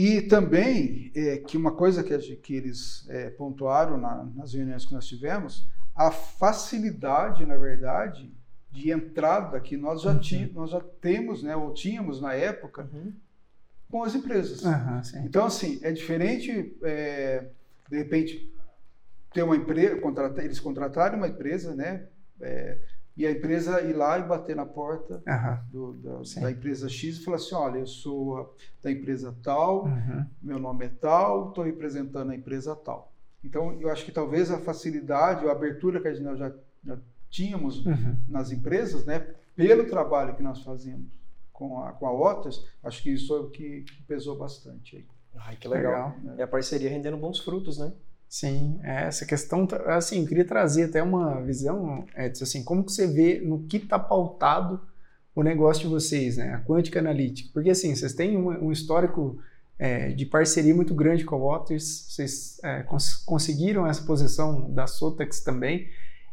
E 0.00 0.22
também 0.22 1.10
é, 1.12 1.38
que 1.38 1.56
uma 1.56 1.72
coisa 1.72 2.04
que, 2.04 2.16
que 2.36 2.54
eles 2.54 3.04
é, 3.08 3.30
pontuaram 3.30 3.96
na- 3.98 4.24
nas 4.36 4.54
reuniões 4.54 4.84
que 4.86 4.92
nós 4.94 5.04
tivemos, 5.08 5.66
a 5.92 6.12
facilidade, 6.12 7.44
na 7.44 7.56
verdade, 7.56 8.32
de 8.70 8.92
entrada 8.92 9.58
que 9.58 9.76
nós 9.76 10.02
já, 10.02 10.12
Uhum. 10.12 10.50
nós 10.54 10.70
já 10.70 10.80
temos, 11.00 11.42
né, 11.42 11.56
ou 11.56 11.74
tínhamos 11.74 12.20
na 12.20 12.32
época, 12.32 12.88
Uhum. 12.92 13.12
com 13.90 14.04
as 14.04 14.14
empresas. 14.14 14.60
Sim. 15.02 15.18
Então, 15.24 15.46
assim, 15.46 15.80
é 15.82 15.90
diferente, 15.90 16.76
é, 16.84 17.48
de 17.90 17.96
repente, 17.98 18.54
ter 19.34 19.42
uma 19.42 19.56
empresa, 19.56 19.96
contratar, 20.00 20.44
eles 20.44 20.60
contratarem 20.60 21.18
uma 21.18 21.26
empresa, 21.28 21.74
né? 21.74 22.06
é, 22.40 22.78
e 23.18 23.26
a 23.26 23.30
empresa 23.32 23.82
ir 23.82 23.92
lá 23.94 24.18
e 24.18 24.22
bater 24.22 24.54
na 24.56 24.64
porta 24.64 25.20
Aham. 25.26 25.60
do- 25.72 25.92
da, 25.94 26.40
da 26.40 26.50
empresa 26.52 26.88
X 26.88 27.16
e 27.18 27.24
falar 27.24 27.36
assim, 27.38 27.54
olha, 27.54 27.78
eu 27.80 27.86
sou 27.86 28.38
a- 28.38 28.48
da 28.82 28.90
empresa 28.92 29.34
tal, 29.42 29.84
Uhum. 29.86 30.24
meu 30.40 30.58
nome 30.58 30.86
é 30.86 30.88
tal, 30.88 31.48
estou 31.48 31.64
representando 31.64 32.30
a 32.30 32.34
empresa 32.36 32.76
tal. 32.76 33.12
Então, 33.44 33.72
eu 33.80 33.90
acho 33.90 34.04
que 34.04 34.12
talvez 34.12 34.50
a 34.50 34.58
facilidade, 34.58 35.46
a 35.46 35.52
abertura 35.52 36.00
que 36.00 36.08
a 36.08 36.14
gente 36.14 36.22
nós 36.24 36.38
já, 36.38 36.52
já 36.84 36.98
tínhamos 37.28 37.84
Uhum. 37.84 38.16
nas 38.28 38.50
empresas, 38.52 39.04
né, 39.04 39.18
pelo 39.54 39.86
trabalho 39.86 40.34
que 40.36 40.42
nós 40.42 40.62
fazíamos 40.62 41.18
com 41.52 41.82
a, 41.82 41.90
com 41.92 42.06
a 42.06 42.12
Otters, 42.12 42.64
acho 42.84 43.02
que 43.02 43.10
isso 43.10 43.34
é 43.34 43.40
o 43.40 43.50
que, 43.50 43.82
que 43.82 44.02
pesou 44.04 44.38
bastante 44.38 44.96
aí. 44.96 45.06
Ai, 45.36 45.56
que 45.56 45.66
legal. 45.68 46.14
Legal. 46.22 46.38
É 46.38 46.42
a 46.44 46.48
parceria 46.48 46.88
rendendo 46.88 47.16
bons 47.16 47.40
frutos, 47.40 47.78
né? 47.78 47.92
Sim, 48.28 48.78
é, 48.82 49.04
essa 49.04 49.24
questão, 49.24 49.66
assim, 49.86 50.26
queria 50.26 50.44
trazer 50.44 50.84
até 50.84 51.02
uma 51.02 51.40
visão, 51.40 52.04
Edson, 52.14 52.44
assim, 52.44 52.62
como 52.62 52.84
que 52.84 52.92
você 52.92 53.06
vê 53.06 53.40
no 53.40 53.62
que 53.64 53.78
está 53.78 53.98
pautado 53.98 54.80
o 55.34 55.42
negócio 55.42 55.84
de 55.84 55.88
vocês, 55.88 56.36
né, 56.36 56.52
a 56.52 56.60
Quântica 56.60 56.98
Analytics, 56.98 57.50
porque 57.52 57.70
assim, 57.70 57.94
vocês 57.94 58.12
têm 58.12 58.36
um, 58.36 58.66
um 58.66 58.70
histórico 58.72 59.38
é, 59.78 60.08
de 60.10 60.26
parceria 60.26 60.74
muito 60.74 60.94
grande 60.94 61.24
com 61.24 61.36
a 61.36 61.38
Waters, 61.38 62.06
vocês 62.10 62.60
é, 62.62 62.82
cons- 62.82 63.16
conseguiram 63.24 63.86
essa 63.86 64.02
posição 64.04 64.70
da 64.72 64.86
Sotex 64.86 65.40
também, 65.40 65.88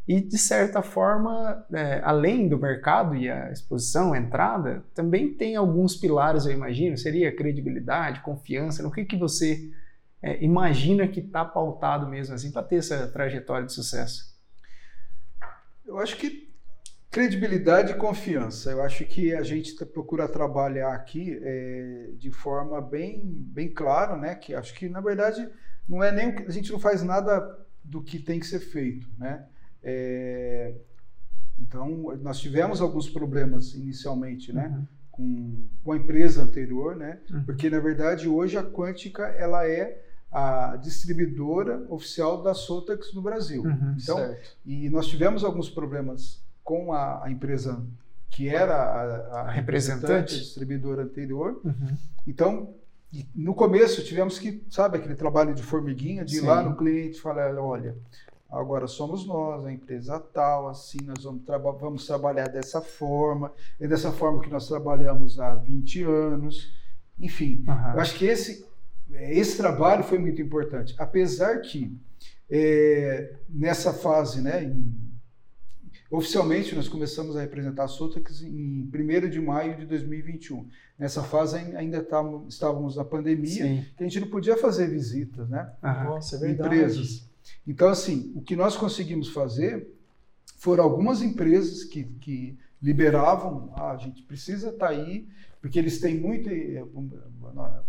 e 0.06 0.20
de 0.20 0.36
certa 0.36 0.82
forma, 0.82 1.64
é, 1.72 2.00
além 2.04 2.46
do 2.46 2.58
mercado 2.58 3.16
e 3.16 3.30
a 3.30 3.50
exposição, 3.50 4.12
a 4.12 4.18
entrada, 4.18 4.84
também 4.94 5.32
tem 5.32 5.56
alguns 5.56 5.96
pilares, 5.96 6.44
eu 6.44 6.52
imagino, 6.52 6.98
seria 6.98 7.34
credibilidade, 7.34 8.20
confiança, 8.20 8.82
no 8.82 8.90
que 8.90 9.04
que 9.04 9.16
você 9.16 9.70
é, 10.26 10.42
imagina 10.42 11.06
que 11.06 11.20
está 11.20 11.44
pautado 11.44 12.08
mesmo 12.08 12.34
assim 12.34 12.50
para 12.50 12.62
ter 12.62 12.76
essa 12.76 13.06
trajetória 13.06 13.64
de 13.64 13.72
sucesso? 13.72 14.34
Eu 15.84 15.98
acho 15.98 16.16
que 16.16 16.52
credibilidade 17.10 17.92
e 17.92 17.94
confiança. 17.94 18.70
Eu 18.70 18.82
acho 18.82 19.04
que 19.04 19.32
a 19.32 19.42
gente 19.42 19.76
tá- 19.76 19.86
procura 19.86 20.28
trabalhar 20.28 20.92
aqui 20.92 21.38
é, 21.40 22.10
de 22.18 22.30
forma 22.30 22.80
bem, 22.80 23.22
bem 23.24 23.72
clara, 23.72 24.16
né? 24.16 24.34
Que 24.34 24.52
acho 24.54 24.74
que 24.74 24.88
na 24.88 25.00
verdade 25.00 25.48
não 25.88 26.02
é 26.02 26.10
nem 26.10 26.44
a 26.46 26.50
gente 26.50 26.72
não 26.72 26.80
faz 26.80 27.02
nada 27.02 27.56
do 27.84 28.02
que 28.02 28.18
tem 28.18 28.40
que 28.40 28.46
ser 28.46 28.58
feito, 28.58 29.08
né? 29.16 29.46
É, 29.82 30.74
então 31.58 32.12
nós 32.20 32.40
tivemos 32.40 32.80
alguns 32.80 33.08
problemas 33.08 33.74
inicialmente, 33.74 34.52
né? 34.52 34.66
Uhum. 34.66 34.86
Com, 35.10 35.68
com 35.84 35.92
a 35.92 35.96
empresa 35.96 36.42
anterior, 36.42 36.96
né? 36.96 37.20
Uhum. 37.30 37.44
Porque 37.44 37.70
na 37.70 37.78
verdade 37.78 38.28
hoje 38.28 38.58
a 38.58 38.64
Quântica 38.64 39.22
ela 39.28 39.66
é 39.66 40.02
a 40.30 40.76
distribuidora 40.76 41.86
oficial 41.88 42.42
da 42.42 42.52
Sotex 42.52 43.12
no 43.14 43.22
Brasil. 43.22 43.62
Uhum. 43.62 43.96
Então, 44.00 44.16
certo. 44.16 44.56
e 44.64 44.88
nós 44.90 45.06
tivemos 45.06 45.44
alguns 45.44 45.70
problemas 45.70 46.42
com 46.62 46.92
a, 46.92 47.24
a 47.24 47.30
empresa 47.30 47.82
que 48.28 48.48
era 48.48 48.74
a, 48.74 49.40
a 49.40 49.50
representante. 49.50 50.34
a 50.34 50.38
distribuidora 50.38 51.04
anterior. 51.04 51.60
Uhum. 51.64 51.96
Então, 52.26 52.74
no 53.34 53.54
começo 53.54 54.04
tivemos 54.04 54.38
que, 54.38 54.62
sabe, 54.68 54.98
aquele 54.98 55.14
trabalho 55.14 55.54
de 55.54 55.62
formiguinha, 55.62 56.24
de 56.24 56.36
ir 56.36 56.40
Sim. 56.40 56.46
lá 56.46 56.62
no 56.62 56.76
cliente 56.76 57.16
e 57.16 57.20
falar, 57.20 57.54
olha, 57.56 57.96
agora 58.50 58.86
somos 58.86 59.26
nós, 59.26 59.64
a 59.64 59.72
empresa 59.72 60.18
tal, 60.18 60.68
assim, 60.68 60.98
nós 61.04 61.24
vamos, 61.24 61.44
traba 61.44 61.72
vamos 61.72 62.06
trabalhar 62.06 62.48
dessa 62.48 62.80
forma, 62.80 63.52
é 63.80 63.86
dessa 63.86 64.12
forma 64.12 64.40
que 64.40 64.50
nós 64.50 64.68
trabalhamos 64.68 65.38
há 65.38 65.54
20 65.54 66.02
anos, 66.02 66.72
enfim. 67.18 67.64
Aham. 67.66 67.94
Eu 67.94 68.00
acho 68.00 68.18
que 68.18 68.26
esse, 68.26 68.66
esse 69.10 69.56
trabalho 69.56 70.02
foi 70.04 70.18
muito 70.18 70.40
importante. 70.42 70.94
Apesar 70.98 71.60
que 71.60 71.96
é, 72.50 73.34
nessa 73.48 73.92
fase, 73.92 74.40
né, 74.40 74.64
em- 74.64 74.94
oficialmente 76.10 76.74
nós 76.74 76.88
começamos 76.88 77.36
a 77.36 77.40
representar 77.40 77.84
a 77.84 77.88
Sotex 77.88 78.42
em 78.42 78.88
1 78.92 79.28
de 79.28 79.40
maio 79.40 79.76
de 79.76 79.86
2021. 79.86 80.68
Nessa 80.98 81.22
fase 81.22 81.56
ai- 81.56 81.76
ainda 81.76 81.98
estávamos, 81.98 82.54
estávamos 82.54 82.96
na 82.96 83.04
pandemia, 83.04 83.64
Sim. 83.64 83.84
que 83.96 84.02
a 84.04 84.06
gente 84.06 84.20
não 84.20 84.28
podia 84.28 84.56
fazer 84.56 84.88
visitas, 84.88 85.48
né? 85.48 85.70
Nossa, 85.82 86.36
é 86.36 86.38
verdade. 86.38 86.74
empresas. 86.74 87.28
Então, 87.66 87.88
assim, 87.88 88.32
o 88.34 88.40
que 88.40 88.54
nós 88.56 88.76
conseguimos 88.76 89.28
fazer 89.30 89.88
foram 90.58 90.84
algumas 90.84 91.22
empresas 91.22 91.84
que, 91.84 92.04
que 92.04 92.56
liberavam, 92.86 93.72
ah, 93.74 93.90
a 93.90 93.96
gente 93.96 94.22
precisa 94.22 94.68
estar 94.70 94.90
aí, 94.90 95.28
porque 95.60 95.76
eles 95.76 95.98
têm 96.00 96.16
muito, 96.20 96.48
eh, 96.48 96.84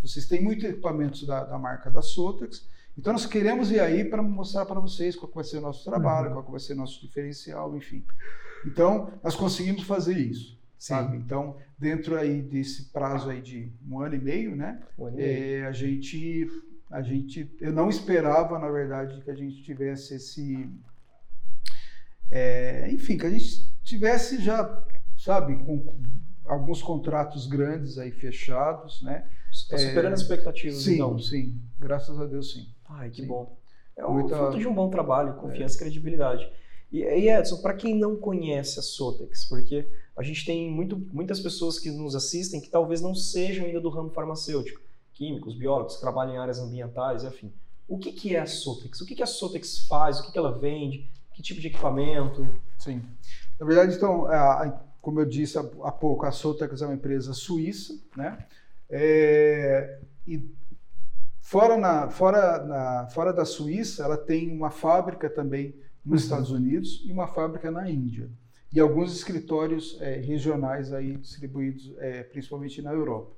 vocês 0.01 0.25
têm 0.27 0.41
muito 0.43 0.65
equipamentos 0.65 1.25
da, 1.27 1.43
da 1.43 1.59
marca 1.59 1.91
da 1.91 2.01
Sotex, 2.01 2.67
então 2.97 3.13
nós 3.13 3.27
queremos 3.27 3.71
ir 3.71 3.79
aí 3.79 4.03
para 4.03 4.23
mostrar 4.23 4.65
para 4.65 4.79
vocês 4.79 5.15
qual 5.15 5.31
vai 5.31 5.43
ser 5.43 5.59
o 5.59 5.61
nosso 5.61 5.85
trabalho, 5.85 6.29
Uhum. 6.29 6.33
qual 6.41 6.51
vai 6.51 6.59
ser 6.59 6.73
o 6.73 6.77
nosso 6.77 6.99
diferencial, 7.05 7.77
enfim. 7.77 8.03
Então, 8.65 9.11
nós 9.23 9.35
conseguimos 9.35 9.83
fazer 9.83 10.17
isso, 10.17 10.59
sabe? 10.79 11.15
Então, 11.17 11.55
dentro 11.77 12.17
aí 12.17 12.41
desse 12.41 12.85
prazo 12.91 13.29
aí 13.29 13.39
de 13.39 13.71
um 13.87 13.99
ano 14.01 14.15
e 14.15 14.19
meio, 14.19 14.55
né? 14.55 14.81
Um 14.97 15.05
ano 15.05 15.19
e 15.19 15.21
meio. 15.21 15.63
É, 15.63 15.67
a 15.67 15.71
gente 15.71 16.49
a 16.89 17.01
gente 17.03 17.55
eu 17.61 17.71
não 17.73 17.87
esperava 17.89 18.57
na 18.57 18.69
verdade 18.71 19.21
que 19.21 19.29
a 19.29 19.35
gente 19.35 19.61
tivesse 19.61 20.15
esse 20.15 20.67
é, 22.31 22.89
enfim 22.91 23.17
que 23.17 23.25
a 23.25 23.29
gente 23.29 23.69
tivesse 23.87 24.41
já 24.41 24.83
sabe 25.17 25.55
com 25.63 25.95
alguns 26.45 26.81
contratos 26.81 27.47
grandes 27.47 27.97
aí 27.97 28.11
fechados 28.11 29.01
né 29.01 29.27
Está 29.51 29.77
superando 29.77 30.13
as 30.13 30.21
expectativas, 30.21 30.83
sim 30.83 30.95
então. 30.95 31.17
sim 31.19 31.59
graças 31.79 32.19
a 32.19 32.25
Deus 32.25 32.51
sim 32.51 32.67
Ai, 32.89 33.09
que 33.09 33.21
Sim. 33.21 33.27
bom. 33.27 33.57
É 33.97 34.05
um 34.05 34.13
Muita- 34.13 34.37
fruto 34.37 34.57
de 34.59 34.67
um 34.67 34.73
bom 34.73 34.89
trabalho, 34.89 35.33
confiança 35.35 35.75
e 35.75 35.79
credibilidade. 35.79 36.49
E, 36.89 36.99
e 36.99 37.29
Edson, 37.29 37.57
para 37.57 37.73
quem 37.73 37.93
não 37.97 38.15
conhece 38.15 38.79
a 38.79 38.81
Sotex, 38.81 39.43
porque 39.45 39.85
a 40.15 40.23
gente 40.23 40.45
tem 40.45 40.71
muito, 40.71 40.97
muitas 41.11 41.39
pessoas 41.41 41.77
que 41.79 41.89
nos 41.91 42.15
assistem 42.15 42.61
que 42.61 42.69
talvez 42.69 43.01
não 43.01 43.13
sejam 43.13 43.65
ainda 43.65 43.81
do 43.81 43.89
ramo 43.89 44.09
farmacêutico, 44.11 44.79
químicos, 45.13 45.53
biólogos, 45.57 45.95
que 45.95 46.01
trabalham 46.01 46.35
em 46.35 46.37
áreas 46.37 46.59
ambientais, 46.59 47.23
enfim. 47.25 47.51
O 47.89 47.97
que, 47.97 48.13
que 48.13 48.35
é 48.35 48.39
a 48.39 48.45
Sotex? 48.45 49.01
O 49.01 49.05
que, 49.05 49.15
que 49.15 49.23
a 49.23 49.27
Sotex 49.27 49.79
faz? 49.87 50.19
O 50.19 50.23
que, 50.25 50.31
que 50.31 50.37
ela 50.37 50.57
vende? 50.57 51.09
Que 51.33 51.41
tipo 51.41 51.59
de 51.59 51.67
equipamento? 51.67 52.47
sim 52.77 53.01
na 53.59 53.65
verdade 53.65 53.95
então 53.95 54.25
a- 54.25 54.63
a- 54.65 54.81
como 55.01 55.19
eu 55.21 55.25
disse 55.25 55.57
há, 55.57 55.63
pouco 55.91 56.25
a 56.25 56.31
Sotex 56.31 56.81
é 56.81 56.85
uma 56.85 56.95
empresa 56.95 57.33
suíça 57.33 57.93
né 58.15 58.45
É, 58.89 59.99
e 60.25 60.55
Fora, 61.41 61.77
na, 61.77 62.09
fora, 62.09 62.61
na, 62.65 63.07
fora 63.07 63.31
da 63.31 63.45
Suíça, 63.45 64.03
ela 64.03 64.17
tem 64.17 64.51
uma 64.51 64.69
fábrica 64.69 65.29
também 65.29 65.73
nos 66.03 66.19
Uhum. 66.21 66.25
Estados 66.25 66.51
Unidos 66.51 67.03
e 67.05 67.11
uma 67.13 67.25
fábrica 67.25 67.71
na 67.71 67.89
Índia. 67.89 68.29
E 68.73 68.81
alguns 68.81 69.13
escritórios 69.15 69.97
eh, 70.01 70.15
regionais 70.19 70.91
aí 70.91 71.15
distribuídos 71.15 71.93
eh, 71.99 72.23
principalmente 72.23 72.81
na 72.81 72.91
Europa. 72.91 73.31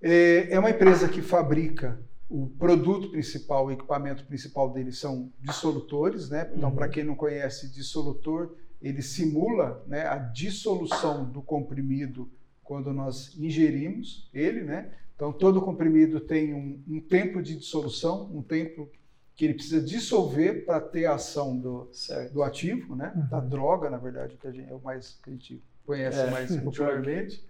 É, 0.00 0.48
é 0.54 0.58
uma 0.58 0.70
empresa 0.70 1.08
que 1.08 1.20
fabrica 1.20 2.00
o 2.30 2.46
produto 2.58 3.10
principal, 3.10 3.66
o 3.66 3.70
equipamento 3.72 4.24
principal 4.24 4.70
deles 4.70 4.98
são 4.98 5.30
dissolutores, 5.40 6.30
né? 6.30 6.50
Então, 6.56 6.70
Uhum. 6.70 6.74
para 6.74 6.88
quem 6.88 7.04
não 7.04 7.14
conhece, 7.14 7.68
dissolutor, 7.70 8.54
ele 8.80 9.02
simula 9.02 9.82
né, 9.86 10.06
a 10.06 10.16
dissolução 10.18 11.24
do 11.30 11.42
comprimido 11.42 12.30
quando 12.62 12.92
nós 12.92 13.36
ingerimos 13.38 14.28
ele, 14.32 14.62
né? 14.62 14.92
Então, 15.16 15.32
todo 15.32 15.60
comprimido 15.62 16.20
tem 16.20 16.54
um, 16.54 16.80
um 16.86 17.00
tempo 17.00 17.42
de 17.42 17.56
dissolução, 17.56 18.30
um 18.32 18.42
tempo 18.42 18.88
que 19.34 19.44
ele 19.44 19.54
precisa 19.54 19.80
dissolver 19.80 20.64
para 20.64 20.80
ter 20.80 21.06
a 21.06 21.14
ação 21.14 21.56
do, 21.58 21.88
Certo. 21.92 22.32
do 22.34 22.42
ativo, 22.42 22.94
né? 22.94 23.12
Uhum. 23.16 23.26
Da 23.28 23.40
droga, 23.40 23.88
na 23.90 23.96
verdade, 23.98 24.36
que 24.36 24.46
a 24.46 24.50
gente, 24.52 24.70
é 24.70 24.74
o 24.74 24.80
mais 24.80 25.18
que 25.22 25.30
a 25.30 25.32
gente 25.32 25.62
conhece 25.84 26.18
É, 26.20 26.30
mais 26.30 26.54
popularmente. 26.62 27.44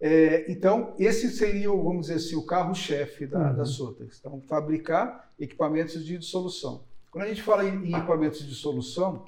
É, 0.00 0.50
então, 0.50 0.94
esse 0.98 1.30
seria, 1.30 1.70
o, 1.72 1.82
vamos 1.82 2.06
dizer 2.06 2.14
assim, 2.18 2.36
o 2.36 2.42
carro-chefe 2.44 3.26
da, 3.26 3.50
Uhum. 3.50 3.56
da 3.56 3.64
Sotex. 3.64 4.18
Então, 4.20 4.40
fabricar 4.42 5.30
equipamentos 5.38 6.04
de 6.04 6.18
dissolução. 6.18 6.82
Quando 7.10 7.24
a 7.24 7.28
gente 7.28 7.42
fala 7.42 7.64
em, 7.64 7.86
em 7.90 7.94
equipamentos 7.96 8.40
de 8.40 8.48
dissolução, 8.48 9.24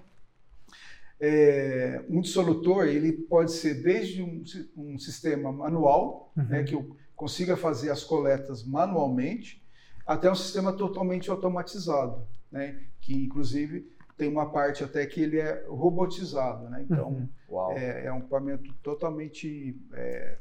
é, 1.20 2.04
um 2.08 2.20
dissolutor 2.20 2.86
ele 2.86 3.12
pode 3.12 3.52
ser 3.52 3.82
desde 3.82 4.22
um, 4.22 4.42
um 4.76 4.98
sistema 4.98 5.50
manual, 5.52 6.32
Uhum. 6.36 6.44
né, 6.44 6.62
que 6.62 6.74
eu 6.74 6.96
consiga 7.16 7.56
fazer 7.56 7.90
as 7.90 8.04
coletas 8.04 8.64
manualmente, 8.64 9.60
até 10.06 10.30
um 10.30 10.34
sistema 10.34 10.72
totalmente 10.72 11.28
automatizado, 11.30 12.26
né, 12.50 12.80
que 13.00 13.12
inclusive 13.24 13.90
tem 14.16 14.28
uma 14.28 14.50
parte 14.50 14.82
até 14.84 15.04
que 15.06 15.20
ele 15.20 15.38
é 15.38 15.64
robotizado, 15.68 16.68
né, 16.70 16.84
então 16.88 17.08
Uhum. 17.08 17.28
É, 17.72 18.04
é 18.06 18.12
um 18.12 18.18
equipamento 18.18 18.72
totalmente 18.82 19.74
é, 19.94 20.38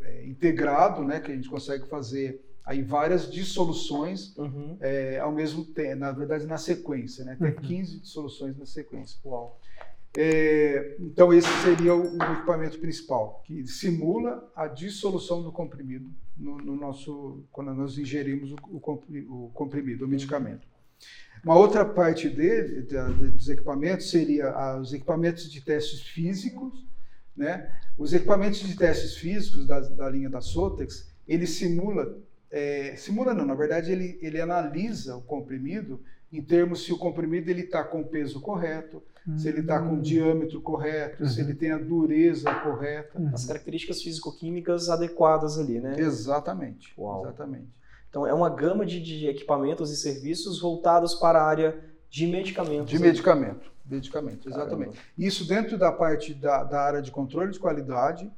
é, 0.00 0.26
integrado, 0.26 1.02
né, 1.02 1.18
que 1.20 1.32
a 1.32 1.34
gente 1.34 1.48
consegue 1.50 1.86
fazer 1.88 2.40
aí 2.64 2.80
várias 2.80 3.30
dissoluções 3.30 4.34
Uhum. 4.38 4.76
é, 4.80 5.18
ao 5.18 5.32
mesmo 5.32 5.64
tempo, 5.64 5.96
na 5.96 6.12
verdade 6.12 6.46
na 6.46 6.56
sequência, 6.56 7.24
né, 7.24 7.32
até 7.38 7.48
Uhum. 7.48 7.56
15 7.56 8.00
dissoluções 8.00 8.56
na 8.56 8.64
sequência. 8.66 9.18
Uau. 9.24 9.60
É, 10.16 10.96
então 11.00 11.34
esse 11.34 11.48
seria 11.62 11.92
o, 11.92 12.16
o, 12.16 12.22
equipamento 12.34 12.78
principal, 12.78 13.42
que 13.44 13.66
simula 13.66 14.48
a 14.54 14.68
dissolução 14.68 15.42
do 15.42 15.50
comprimido 15.50 16.08
no, 16.36 16.56
no 16.58 16.76
nosso 16.76 17.44
quando 17.50 17.74
nós 17.74 17.98
ingerimos 17.98 18.52
o, 18.52 18.56
o, 18.76 19.50
comprimido, 19.52 20.04
o 20.04 20.08
medicamento. 20.08 20.68
Uma 21.44 21.56
outra 21.56 21.84
parte 21.84 22.28
dele, 22.28 22.82
dos 22.82 23.48
equipamentos 23.48 24.08
seria 24.08 24.78
os 24.78 24.92
equipamentos 24.92 25.50
de 25.50 25.60
testes 25.60 26.00
físicos, 26.02 26.86
né? 27.36 27.70
Os 27.98 28.12
equipamentos 28.12 28.60
de 28.60 28.76
testes 28.76 29.16
físicos 29.16 29.66
da, 29.66 29.80
da 29.80 30.08
linha 30.08 30.30
da 30.30 30.40
Sotex, 30.40 31.12
ele 31.26 31.46
simula, 31.46 32.18
é, 32.50 32.94
simula 32.96 33.34
não, 33.34 33.44
na 33.44 33.54
verdade 33.54 33.90
ele, 33.90 34.18
ele 34.22 34.40
analisa 34.40 35.16
o 35.16 35.22
comprimido 35.22 36.00
em 36.32 36.40
termos 36.40 36.84
se 36.84 36.92
o 36.92 36.98
comprimido 36.98 37.50
ele 37.50 37.62
está 37.62 37.82
com 37.84 38.00
o 38.00 38.08
peso 38.08 38.40
correto, 38.40 39.02
uhum. 39.26 39.38
se 39.38 39.48
ele 39.48 39.60
está 39.60 39.80
com 39.80 39.94
o 39.94 39.98
hum. 39.98 40.00
diâmetro 40.00 40.60
correto, 40.60 41.22
uhum. 41.22 41.28
se 41.28 41.40
ele 41.40 41.54
tem 41.54 41.70
a 41.70 41.78
dureza 41.78 42.52
correta. 42.54 43.18
Uhum. 43.18 43.30
As 43.32 43.44
características 43.44 44.02
físico-químicas 44.02 44.88
adequadas 44.88 45.58
ali, 45.58 45.80
né? 45.80 45.98
Exatamente. 45.98 46.92
Uau. 46.98 47.22
Exatamente. 47.22 47.68
Então 48.08 48.26
é 48.26 48.32
uma 48.32 48.48
gama 48.48 48.86
de, 48.86 49.00
de 49.02 49.26
equipamentos 49.26 49.90
e 49.90 49.96
serviços 49.96 50.60
voltados 50.60 51.14
para 51.14 51.40
a 51.40 51.46
área 51.46 51.76
de 52.08 52.28
medicamentos. 52.28 52.88
De 52.88 52.98
medicamento, 52.98 53.72
medicamento, 53.84 54.48
exatamente. 54.48 54.92
Caramba. 54.92 55.12
Isso 55.18 55.48
dentro 55.48 55.76
da 55.76 55.90
parte 55.90 56.32
da, 56.32 56.62
da 56.62 56.80
área 56.80 57.02
de 57.02 57.10
controle 57.10 57.50
de 57.50 57.58
qualidade, 57.58 58.30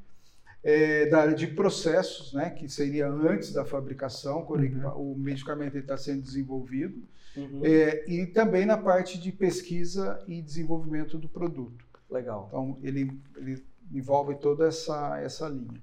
é, 0.64 1.06
da 1.10 1.18
área 1.18 1.34
de 1.34 1.46
processos, 1.48 2.32
né, 2.32 2.48
que 2.48 2.70
seria 2.70 3.06
antes 3.06 3.52
da 3.52 3.66
fabricação, 3.66 4.46
quando 4.46 4.62
uhum. 4.62 5.12
o 5.12 5.14
medicamento 5.18 5.76
está 5.76 5.96
sendo 5.98 6.22
desenvolvido, 6.22 7.06
uhum. 7.36 7.60
é, 7.62 8.04
e 8.08 8.26
também 8.26 8.64
na 8.66 8.76
parte 8.76 9.18
de 9.18 9.30
pesquisa 9.32 10.22
e 10.26 10.40
desenvolvimento 10.40 11.18
do 11.18 11.28
produto. 11.28 11.84
Legal. 12.10 12.46
Então, 12.48 12.78
ele, 12.82 13.20
ele 13.36 13.64
envolve 13.92 14.36
toda 14.36 14.66
essa, 14.68 15.18
essa 15.20 15.48
linha. 15.48 15.82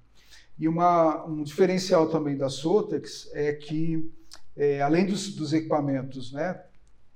E 0.57 0.67
uma, 0.67 1.25
um 1.25 1.43
diferencial 1.43 2.09
também 2.09 2.37
da 2.37 2.49
Sotex 2.49 3.29
é 3.33 3.53
que, 3.53 4.11
é, 4.55 4.81
além 4.81 5.05
dos, 5.05 5.35
dos, 5.35 5.51
equipamentos, 5.51 6.31
né, 6.31 6.61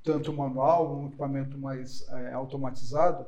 tanto 0.03 0.33
manual, 0.33 0.99
um 0.99 1.07
equipamento 1.07 1.57
mais 1.57 2.07
é, 2.09 2.33
automatizado, 2.33 3.25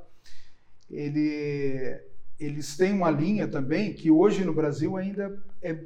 ele 0.89 2.01
eles 2.39 2.77
têm 2.77 2.93
uma 2.93 3.11
linha 3.11 3.47
também 3.47 3.93
que 3.93 4.09
hoje 4.09 4.45
no 4.45 4.53
Brasil 4.53 4.95
ainda 4.95 5.37
é 5.61 5.77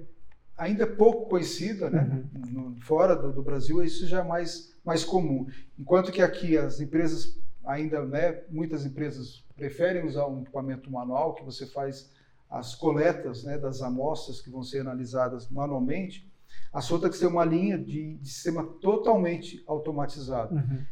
ainda 0.57 0.83
é 0.83 0.87
pouco 0.87 1.29
conhecida, 1.29 1.89
né? 1.89 2.23
Uhum. 2.35 2.75
Fora 2.81 3.15
do, 3.15 3.31
do, 3.31 3.43
Brasil 3.43 3.83
isso 3.83 4.07
já 4.07 4.19
é 4.19 4.23
mais 4.23 4.73
mais 4.85 5.03
comum. 5.03 5.47
Enquanto 5.79 6.11
que 6.11 6.21
aqui 6.21 6.57
as 6.57 6.79
empresas 6.79 7.39
ainda, 7.65 8.05
né? 8.05 8.41
Muitas 8.49 8.85
empresas 8.85 9.43
preferem 9.55 10.05
usar 10.05 10.27
um 10.27 10.41
equipamento 10.41 10.91
manual 10.91 11.33
que 11.33 11.43
você 11.43 11.65
faz 11.65 12.11
as 12.49 12.75
coletas, 12.75 13.43
né? 13.43 13.57
Das 13.57 13.81
amostras 13.81 14.41
que 14.41 14.49
vão 14.49 14.63
ser 14.63 14.81
analisadas 14.81 15.49
manualmente. 15.49 16.31
A 16.71 16.81
Sotax 16.81 17.19
tem 17.19 17.27
uma 17.27 17.45
linha 17.45 17.77
de, 17.77 18.17
de 18.17 18.29
sistema 18.29 18.63
totalmente 18.81 19.63
automatizado 19.67 20.55
uhum. 20.55 20.83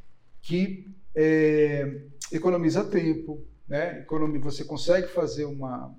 que 0.42 0.96
é, 1.16 2.04
economiza 2.32 2.84
tempo, 2.84 3.46
né? 3.68 4.06
Você 4.42 4.64
consegue 4.64 5.08
fazer 5.08 5.46
uma 5.46 5.94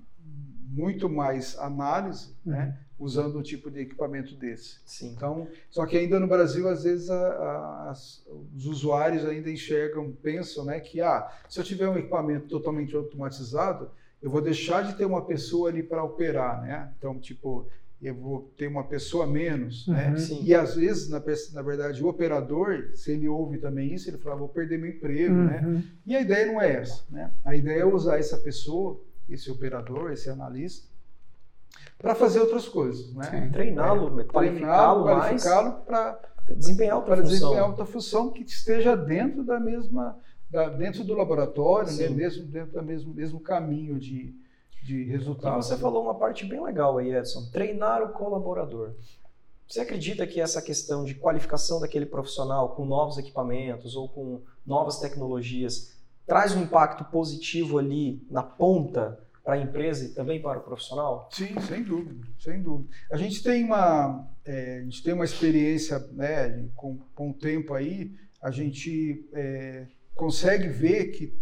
muito 0.73 1.07
mais 1.07 1.57
análise, 1.59 2.35
né? 2.43 2.57
uhum. 2.57 2.65
né? 2.65 2.79
Usando 3.03 3.37
um 3.37 3.41
tipo 3.41 3.69
de 3.69 3.81
equipamento 3.81 4.35
desse. 4.35 4.77
Sim. 4.85 5.13
Então, 5.15 5.47
só 5.69 5.85
que 5.85 5.97
ainda 5.97 6.19
no 6.19 6.27
Brasil, 6.27 6.69
às 6.69 6.83
vezes, 6.83 7.09
a, 7.09 7.15
a, 7.15 7.89
as, 7.91 8.25
os 8.55 8.65
usuários 8.65 9.25
ainda 9.25 9.51
enxergam, 9.51 10.11
pensam, 10.11 10.63
né? 10.63 10.79
Que, 10.79 11.01
ah, 11.01 11.29
se 11.49 11.59
eu 11.59 11.63
tiver 11.63 11.89
um 11.89 11.97
equipamento 11.97 12.47
totalmente 12.47 12.95
automatizado, 12.95 13.91
eu 14.21 14.29
vou 14.29 14.41
deixar 14.41 14.83
de 14.83 14.95
ter 14.95 15.03
uma 15.03 15.25
pessoa 15.25 15.69
ali 15.69 15.83
para 15.83 16.01
operar, 16.01 16.61
né? 16.61 16.93
Então, 16.97 17.19
tipo, 17.19 17.67
eu 18.01 18.13
vou 18.15 18.53
ter 18.57 18.67
uma 18.67 18.83
pessoa 18.83 19.25
menos, 19.25 19.87
né? 19.87 20.07
uhum, 20.07 20.11
né? 20.11 20.17
Sim. 20.17 20.43
E 20.43 20.53
às 20.53 20.75
vezes, 20.75 21.09
na, 21.09 21.21
na, 21.53 21.61
verdade, 21.61 22.03
o 22.03 22.07
operador, 22.07 22.91
se 22.95 23.11
ele 23.11 23.27
ouve 23.29 23.57
também 23.57 23.93
isso, 23.93 24.09
ele 24.09 24.17
fala, 24.17 24.35
vou 24.35 24.49
perder 24.49 24.77
meu 24.77 24.91
emprego, 24.91 25.33
né? 25.33 25.61
uhum. 25.63 25.73
né? 25.73 25.83
E 26.05 26.15
a 26.15 26.21
ideia 26.21 26.45
não 26.45 26.61
é 26.61 26.73
essa, 26.73 27.03
né? 27.09 27.31
A 27.45 27.55
ideia 27.55 27.81
é 27.81 27.85
usar 27.85 28.17
essa 28.17 28.37
pessoa, 28.37 29.01
esse 29.29 29.49
operador, 29.49 30.11
esse 30.11 30.29
analista, 30.29 30.87
para 31.97 32.15
fazer 32.15 32.39
outras 32.39 32.67
coisas, 32.67 33.13
né? 33.13 33.49
Treiná-lo, 33.51 34.19
é, 34.19 34.23
qualificá-lo 34.25 35.03
qualificá-lo 35.03 35.81
para 35.85 36.19
desempenhar 36.49 36.97
outra 36.97 37.17
função. 37.17 37.29
desempenhar 37.31 37.67
outra 37.69 37.85
função 37.85 38.31
que 38.31 38.43
esteja 38.43 38.95
dentro 38.95 39.43
da 39.43 39.59
mesma, 39.59 40.17
da, 40.49 40.69
dentro 40.69 41.03
do 41.03 41.13
laboratório, 41.13 41.91
né? 41.93 42.09
mesmo 42.09 42.45
dentro 42.45 42.73
do 42.73 42.83
mesmo, 42.83 43.13
mesmo 43.13 43.39
caminho 43.39 43.99
de 43.99 44.35
de 44.83 45.03
resultado. 45.05 45.59
E 45.59 45.63
você 45.63 45.77
falou 45.77 46.03
uma 46.03 46.15
parte 46.15 46.45
bem 46.45 46.61
legal 46.61 46.97
aí, 46.97 47.15
Edson, 47.15 47.49
treinar 47.51 48.03
o 48.03 48.09
colaborador. 48.09 48.93
Você 49.67 49.79
acredita 49.79 50.27
que 50.27 50.41
essa 50.41 50.61
questão 50.61 51.05
de 51.05 51.15
qualificação 51.15 51.79
daquele 51.79 52.05
profissional 52.05 52.75
com 52.75 52.85
novos 52.85 53.17
equipamentos 53.17 53.95
ou 53.95 54.09
com 54.09 54.41
novas 54.65 54.99
tecnologias 54.99 55.93
traz 56.27 56.53
um 56.53 56.61
impacto 56.61 57.05
positivo 57.05 57.79
ali 57.79 58.21
na 58.29 58.43
ponta 58.43 59.19
para 59.43 59.55
a 59.55 59.57
empresa 59.57 60.05
e 60.05 60.09
também 60.09 60.41
para 60.41 60.59
o 60.59 60.63
profissional? 60.63 61.29
Sim, 61.31 61.59
sem 61.67 61.83
dúvida, 61.83 62.25
sem 62.39 62.61
dúvida. 62.61 62.89
A 63.11 63.17
gente 63.17 63.43
tem 63.43 63.63
uma, 63.63 64.27
é, 64.45 64.77
a 64.79 64.83
gente 64.83 65.03
tem 65.03 65.13
uma 65.13 65.25
experiência, 65.25 65.99
né, 66.13 66.67
com, 66.75 66.97
com 67.13 67.31
o 67.31 67.33
tempo 67.33 67.73
aí, 67.73 68.15
a 68.41 68.49
gente 68.51 69.27
é, 69.33 69.85
consegue 70.15 70.69
ver 70.69 71.11
que 71.11 71.33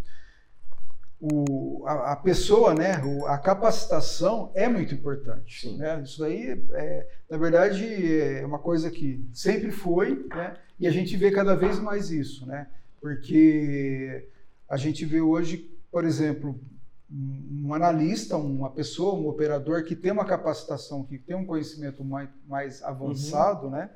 o, 1.20 1.84
a, 1.86 2.14
a, 2.14 2.16
pessoa, 2.16 2.74
né, 2.74 2.99
o, 3.04 3.28
a 3.28 3.38
capacitação 3.38 4.52
é 4.56 4.68
muito 4.68 4.95
importante. 4.95 5.62
Sim. 5.62 5.78
Né? 5.78 6.02
Isso 6.04 6.24
aí, 6.24 6.60
é, 6.74 7.08
na 7.30 7.38
verdade, 7.38 7.86
é 8.20 8.43
uma 8.43 8.58
coisa 8.58 8.89
que 8.89 9.24
sempre 9.32 9.72
foi, 9.72 10.26
né? 10.30 10.56
e 10.80 10.88
a 10.88 10.91
gente 10.91 11.16
vê 11.16 11.30
cada 11.30 11.56
vez 11.56 11.80
mais 11.80 12.10
isso, 12.10 12.47
né? 12.47 12.68
porque 12.99 14.28
a 14.68 14.78
gente 14.78 15.06
vê 15.06 15.22
hoje, 15.22 15.70
por 15.91 16.06
exemplo, 16.06 16.60
um 17.12 17.74
analista, 17.74 18.38
uma 18.38 18.70
pessoa, 18.70 19.16
um 19.16 19.28
operador 19.28 19.84
que 19.84 19.95
tem 19.95 20.12
uma 20.12 20.26
capacitação, 20.26 21.03
que 21.03 21.18
tem 21.18 21.36
um 21.36 21.45
conhecimento 21.45 22.03
mais, 22.03 22.30
mais 22.47 22.84
avançado, 22.84 23.66
uhum. 23.66 23.72
né? 23.72 23.89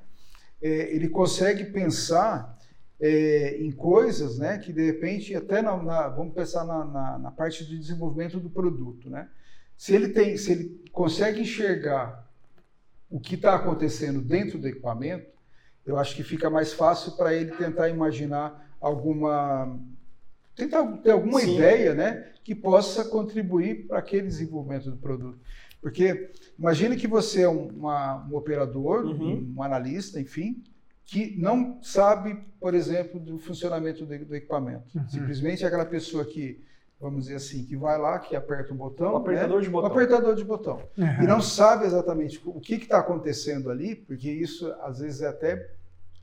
É, 0.61 0.93
ele 0.93 1.07
consegue 1.07 1.65
pensar 1.65 2.57
é, 2.99 3.57
em 3.59 3.71
coisas 3.71 4.37
né, 4.37 4.57
que 4.57 4.71
de 4.71 4.85
repente, 4.85 5.35
até 5.35 5.61
na, 5.61 5.75
na, 5.77 6.07
vamos 6.07 6.33
pensar 6.33 6.65
na, 6.65 6.85
na, 6.85 7.19
na, 7.19 7.31
parte 7.31 7.65
de 7.65 7.77
desenvolvimento 7.77 8.39
do 8.39 8.49
produto. 8.49 9.09
Né? 9.09 9.29
Se 9.77 9.93
ele 9.93 10.09
tem, 10.09 10.37
se 10.37 10.51
ele 10.51 10.83
consegue 10.91 11.41
enxergar 11.41 12.25
o 13.09 13.19
que 13.19 13.35
está 13.35 13.55
acontecendo 13.55 14.21
dentro 14.21 14.57
do 14.57 14.67
equipamento, 14.67 15.29
eu 15.85 15.99
acho 15.99 16.15
que 16.15 16.23
fica 16.23 16.49
mais 16.49 16.73
fácil 16.73 17.11
para 17.13 17.33
ele 17.33 17.51
tentar 17.51 17.89
imaginar 17.89 18.65
alguma 18.79 19.77
tentar 20.55 20.83
ter 20.97 21.11
alguma 21.11 21.39
Sim. 21.39 21.55
ideia, 21.55 21.93
né, 21.93 22.31
que 22.43 22.55
possa 22.55 23.03
contribuir 23.03 23.87
para 23.87 23.99
aquele 23.99 24.27
desenvolvimento 24.27 24.89
do 24.89 24.97
produto. 24.97 25.39
Porque 25.81 26.31
imagine 26.57 26.95
que 26.95 27.07
você 27.07 27.43
é 27.43 27.49
um, 27.49 27.67
uma, 27.67 28.25
um 28.27 28.35
operador, 28.35 29.05
uhum. 29.05 29.53
um 29.55 29.61
analista, 29.61 30.19
enfim, 30.19 30.63
que 31.05 31.39
não 31.39 31.79
sabe, 31.83 32.43
por 32.59 32.73
exemplo, 32.73 33.19
do 33.19 33.37
funcionamento 33.37 34.05
do, 34.05 34.25
do 34.25 34.35
equipamento. 34.35 34.97
Uhum. 34.97 35.07
Simplesmente 35.07 35.63
é 35.63 35.67
aquela 35.67 35.85
pessoa 35.85 36.25
que, 36.25 36.63
vamos 36.99 37.25
dizer 37.25 37.35
assim, 37.35 37.63
que 37.63 37.75
vai 37.75 37.99
lá, 37.99 38.17
que 38.17 38.35
aperta 38.35 38.73
um 38.73 38.77
botão. 38.77 39.13
O 39.13 39.17
apertador 39.17 39.57
né? 39.57 39.63
de 39.63 39.69
botão. 39.69 39.89
O 39.89 39.93
apertador 39.93 40.35
de 40.35 40.43
botão. 40.43 40.81
Uhum. 40.97 41.23
E 41.23 41.27
não 41.27 41.39
sabe 41.39 41.85
exatamente 41.85 42.41
o 42.43 42.59
que 42.59 42.75
está 42.75 42.99
acontecendo 42.99 43.69
ali, 43.69 43.95
porque 43.95 44.31
isso 44.31 44.73
às 44.81 44.99
vezes 44.99 45.21
é 45.21 45.27
até 45.27 45.69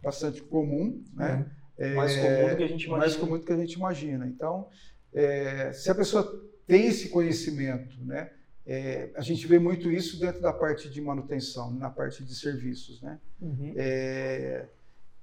bastante 0.03 0.43
comum, 0.43 1.01
né? 1.14 1.47
Uhum. 1.79 1.85
É, 1.85 1.95
mais 1.95 2.16
comum 2.16 2.49
do 2.49 2.57
que 2.57 2.62
a 2.62 2.68
gente 2.68 2.85
imagina. 2.85 2.99
Mais 2.99 3.16
comum 3.16 3.39
do 3.39 3.45
que 3.45 3.53
a 3.53 3.57
gente 3.57 3.73
imagina. 3.75 4.27
Então, 4.27 4.68
é, 5.12 5.73
se 5.73 5.91
a 5.91 5.95
pessoa 5.95 6.51
tem 6.66 6.87
esse 6.87 7.09
conhecimento, 7.09 7.97
né? 8.05 8.31
É, 8.64 9.11
a 9.16 9.23
gente 9.23 9.45
vê 9.47 9.59
muito 9.59 9.91
isso 9.91 10.20
dentro 10.20 10.41
da 10.41 10.53
parte 10.53 10.89
de 10.89 11.01
manutenção, 11.01 11.73
na 11.73 11.91
parte 11.91 12.25
de 12.25 12.35
serviços, 12.35 13.03
né? 13.03 13.18
Uhum. 13.41 13.75
É, 13.77 14.66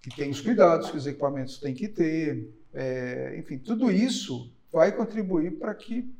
que 0.01 0.09
tem 0.15 0.29
os 0.29 0.41
cuidados 0.41 0.91
que 0.91 0.97
os 0.97 1.07
equipamentos 1.07 1.57
têm 1.57 1.73
que 1.73 1.87
ter, 1.87 2.49
é, 2.73 3.35
enfim, 3.37 3.57
tudo 3.57 3.91
isso 3.91 4.51
vai 4.71 4.91
contribuir 4.91 5.51
para 5.57 5.73
que 5.73 6.13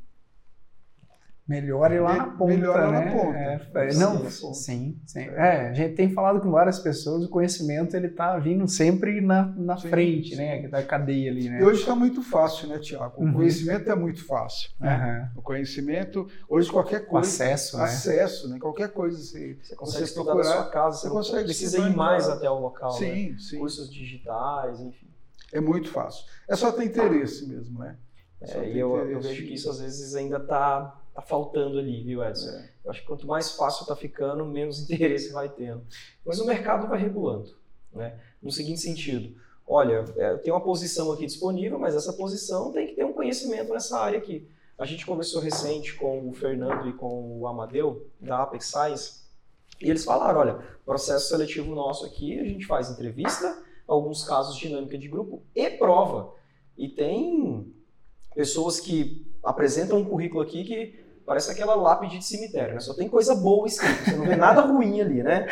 melhore 1.50 1.98
lá 1.98 2.16
na 2.16 2.26
ponta, 2.26 2.54
melhore 2.54 2.92
né? 2.92 3.04
na 3.04 3.12
ponta. 3.12 3.38
É, 3.80 3.88
é 3.88 3.94
não, 3.94 4.30
sim, 4.30 4.54
sim, 4.54 5.00
sim. 5.04 5.18
É, 5.18 5.68
a 5.68 5.72
gente 5.72 5.96
tem 5.96 6.08
falado 6.12 6.40
com 6.40 6.48
várias 6.48 6.78
pessoas, 6.78 7.24
o 7.24 7.28
conhecimento 7.28 7.96
ele 7.96 8.08
tá 8.08 8.38
vindo 8.38 8.68
sempre 8.68 9.20
na, 9.20 9.46
na 9.56 9.76
frente, 9.76 10.36
né, 10.36 10.68
da 10.68 10.80
cadeia 10.80 11.28
ali, 11.28 11.48
né? 11.48 11.60
E 11.60 11.64
hoje 11.64 11.80
está 11.80 11.96
muito 11.96 12.22
fácil, 12.22 12.68
né, 12.68 12.78
Tiago? 12.78 13.20
O 13.20 13.24
uhum. 13.24 13.32
conhecimento 13.32 13.90
é 13.90 13.96
muito 13.96 14.24
fácil, 14.24 14.70
né? 14.78 15.28
Uhum. 15.34 15.40
O 15.40 15.42
conhecimento, 15.42 16.28
hoje 16.48 16.70
qualquer 16.70 17.06
coisa, 17.06 17.16
o 17.16 17.18
acesso, 17.18 17.76
né? 17.78 17.84
acesso, 17.84 18.48
né? 18.48 18.58
Qualquer 18.60 18.92
coisa 18.92 19.18
você, 19.18 19.58
você 19.60 19.74
consegue 19.74 20.06
você 20.06 20.14
procurar, 20.14 20.36
na 20.36 20.44
sua 20.44 20.70
casa, 20.70 20.98
você, 20.98 21.08
você 21.08 21.14
consegue 21.14 21.44
precisa 21.46 21.78
ir 21.80 21.96
mais 21.96 22.28
até 22.28 22.48
o 22.48 22.60
local, 22.60 22.92
sim, 22.92 23.30
né? 23.30 23.36
sim. 23.40 23.58
Cursos 23.58 23.92
digitais, 23.92 24.80
enfim. 24.80 25.08
É 25.52 25.60
muito 25.60 25.90
fácil. 25.90 26.24
É 26.48 26.54
só 26.54 26.70
ter 26.70 26.84
interesse 26.84 27.44
mesmo, 27.48 27.80
né? 27.80 27.96
É, 28.40 28.70
e 28.70 28.78
eu, 28.78 28.96
eu 29.10 29.20
vejo 29.20 29.44
que 29.44 29.52
isso 29.52 29.68
às 29.68 29.80
vezes 29.80 30.14
ainda 30.14 30.36
está 30.36 30.96
tá 31.20 31.26
faltando 31.26 31.78
ali, 31.78 32.02
viu, 32.02 32.24
Edson? 32.24 32.48
É. 32.48 32.70
Eu 32.84 32.90
acho 32.90 33.00
que 33.00 33.06
quanto 33.06 33.26
mais 33.26 33.52
fácil 33.52 33.82
está 33.82 33.94
ficando, 33.94 34.44
menos 34.44 34.80
interesse 34.82 35.32
vai 35.32 35.48
tendo. 35.48 35.84
Mas 36.24 36.40
o 36.40 36.46
mercado 36.46 36.88
vai 36.88 36.98
regulando, 36.98 37.56
né? 37.92 38.18
No 38.42 38.50
seguinte 38.50 38.80
sentido, 38.80 39.36
olha, 39.66 40.04
é, 40.16 40.36
tem 40.38 40.52
uma 40.52 40.60
posição 40.60 41.12
aqui 41.12 41.26
disponível, 41.26 41.78
mas 41.78 41.94
essa 41.94 42.12
posição 42.12 42.72
tem 42.72 42.88
que 42.88 42.94
ter 42.94 43.04
um 43.04 43.12
conhecimento 43.12 43.72
nessa 43.72 43.98
área 43.98 44.18
aqui. 44.18 44.48
A 44.78 44.86
gente 44.86 45.04
conversou 45.04 45.42
recente 45.42 45.94
com 45.94 46.28
o 46.28 46.32
Fernando 46.32 46.88
e 46.88 46.92
com 46.94 47.38
o 47.38 47.46
Amadeu, 47.46 48.08
da 48.18 48.42
Apex 48.42 48.66
Science, 48.66 49.20
e 49.80 49.88
eles 49.88 50.04
falaram, 50.04 50.40
olha, 50.40 50.58
processo 50.84 51.28
seletivo 51.28 51.74
nosso 51.74 52.04
aqui, 52.04 52.38
a 52.38 52.44
gente 52.44 52.66
faz 52.66 52.90
entrevista, 52.90 53.62
alguns 53.86 54.22
casos 54.24 54.56
dinâmica 54.56 54.96
de 54.96 55.08
grupo 55.08 55.42
e 55.54 55.70
prova. 55.70 56.34
E 56.76 56.88
tem 56.88 57.74
pessoas 58.34 58.78
que 58.78 59.26
apresentam 59.42 59.98
um 59.98 60.04
currículo 60.04 60.42
aqui 60.42 60.64
que 60.64 61.09
parece 61.30 61.52
aquela 61.52 61.76
lápide 61.76 62.18
de 62.18 62.24
cemitério, 62.24 62.74
né? 62.74 62.80
Só 62.80 62.92
tem 62.92 63.08
coisa 63.08 63.36
boa 63.36 63.64
escrita, 63.64 64.02
você 64.02 64.16
não 64.16 64.26
vê 64.26 64.34
nada 64.34 64.62
ruim 64.62 65.00
ali, 65.00 65.22
né? 65.22 65.46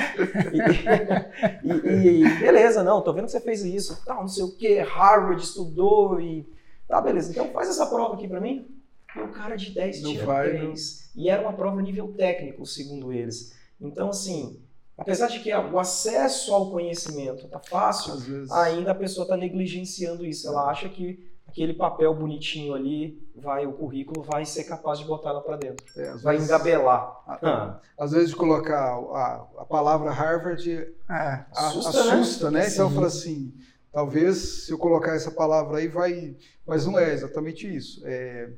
E, 1.62 1.70
e, 1.70 2.24
e, 2.24 2.38
beleza, 2.40 2.82
não, 2.82 3.00
tô 3.00 3.12
vendo 3.12 3.26
que 3.26 3.30
você 3.30 3.40
fez 3.40 3.62
isso, 3.62 4.02
tal, 4.04 4.22
não 4.22 4.26
sei 4.26 4.42
o 4.42 4.56
que, 4.56 4.80
Harvard 4.80 5.40
estudou 5.40 6.20
e 6.20 6.44
tá, 6.88 7.00
beleza. 7.00 7.30
Então 7.30 7.52
faz 7.52 7.68
essa 7.68 7.86
prova 7.86 8.14
aqui 8.14 8.26
para 8.26 8.40
mim. 8.40 8.66
E 9.14 9.20
o 9.20 9.28
cara 9.28 9.54
de 9.54 9.70
10 9.70 10.02
não 10.02 10.10
tira 10.10 10.26
vai, 10.26 10.50
3. 10.50 11.10
Não. 11.14 11.22
E 11.22 11.30
era 11.30 11.42
uma 11.42 11.52
prova 11.52 11.80
nível 11.80 12.12
técnico, 12.12 12.66
segundo 12.66 13.12
eles. 13.12 13.54
Então, 13.80 14.08
assim, 14.08 14.60
apesar 14.96 15.28
de 15.28 15.38
que 15.38 15.54
o 15.54 15.78
acesso 15.78 16.52
ao 16.52 16.72
conhecimento 16.72 17.46
tá 17.46 17.60
fácil, 17.60 18.14
ainda 18.50 18.90
a 18.90 18.96
pessoa 18.96 19.22
está 19.22 19.36
negligenciando 19.36 20.26
isso. 20.26 20.48
Ela 20.48 20.68
acha 20.68 20.88
que 20.88 21.24
aquele 21.58 21.74
papel 21.74 22.14
bonitinho 22.14 22.72
ali, 22.72 23.20
vai 23.34 23.66
o 23.66 23.72
currículo 23.72 24.22
vai 24.22 24.44
ser 24.44 24.62
capaz 24.64 25.00
de 25.00 25.04
botar 25.04 25.32
lá 25.32 25.40
para 25.40 25.56
dentro. 25.56 25.84
É, 25.96 26.14
vai 26.18 26.36
vezes, 26.36 26.48
engabelar. 26.48 27.20
Ah. 27.26 27.80
Às 27.98 28.12
vezes 28.12 28.30
de 28.30 28.36
colocar 28.36 28.94
a, 28.94 29.46
a 29.58 29.64
palavra 29.64 30.12
Harvard 30.12 30.70
é, 30.70 31.44
assusta, 31.52 32.00
assusta, 32.00 32.50
né? 32.50 32.60
né? 32.60 32.68
Então 32.68 32.86
eu 32.86 32.94
falo 32.94 33.06
assim, 33.06 33.52
talvez 33.92 34.66
se 34.66 34.72
eu 34.72 34.78
colocar 34.78 35.16
essa 35.16 35.32
palavra 35.32 35.78
aí 35.78 35.88
vai, 35.88 36.36
mas 36.64 36.86
não 36.86 36.96
é 36.96 37.12
exatamente 37.12 37.74
isso. 37.74 38.02
É, 38.04 38.50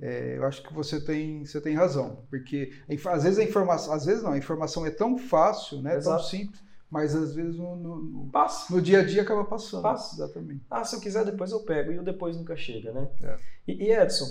é, 0.00 0.38
eu 0.38 0.46
acho 0.46 0.62
que 0.62 0.72
você 0.72 0.98
tem, 1.04 1.44
você 1.44 1.60
tem 1.60 1.74
razão, 1.74 2.24
porque 2.30 2.72
às 3.06 3.24
vezes 3.24 3.38
a 3.38 3.44
informação, 3.44 3.92
às 3.92 4.06
vezes 4.06 4.22
não, 4.22 4.32
a 4.32 4.38
informação 4.38 4.86
é 4.86 4.90
tão 4.90 5.18
fácil, 5.18 5.82
né, 5.82 5.98
tão 5.98 6.18
simples, 6.18 6.62
mas 6.90 7.14
às 7.14 7.34
vezes 7.34 7.56
no, 7.56 7.76
no, 7.76 8.30
Passa. 8.32 8.72
no 8.74 8.80
dia 8.80 9.00
a 9.00 9.04
dia 9.04 9.22
acaba 9.22 9.44
passando. 9.44 9.82
Passa. 9.82 10.16
Exatamente. 10.16 10.62
Ah, 10.70 10.84
se 10.84 10.96
eu 10.96 11.00
quiser 11.00 11.24
depois 11.24 11.52
eu 11.52 11.60
pego, 11.60 11.92
e 11.92 11.98
o 11.98 12.02
depois 12.02 12.36
nunca 12.36 12.56
chega, 12.56 12.92
né? 12.92 13.08
É. 13.22 13.38
E, 13.66 13.84
e, 13.84 13.92
Edson, 13.92 14.26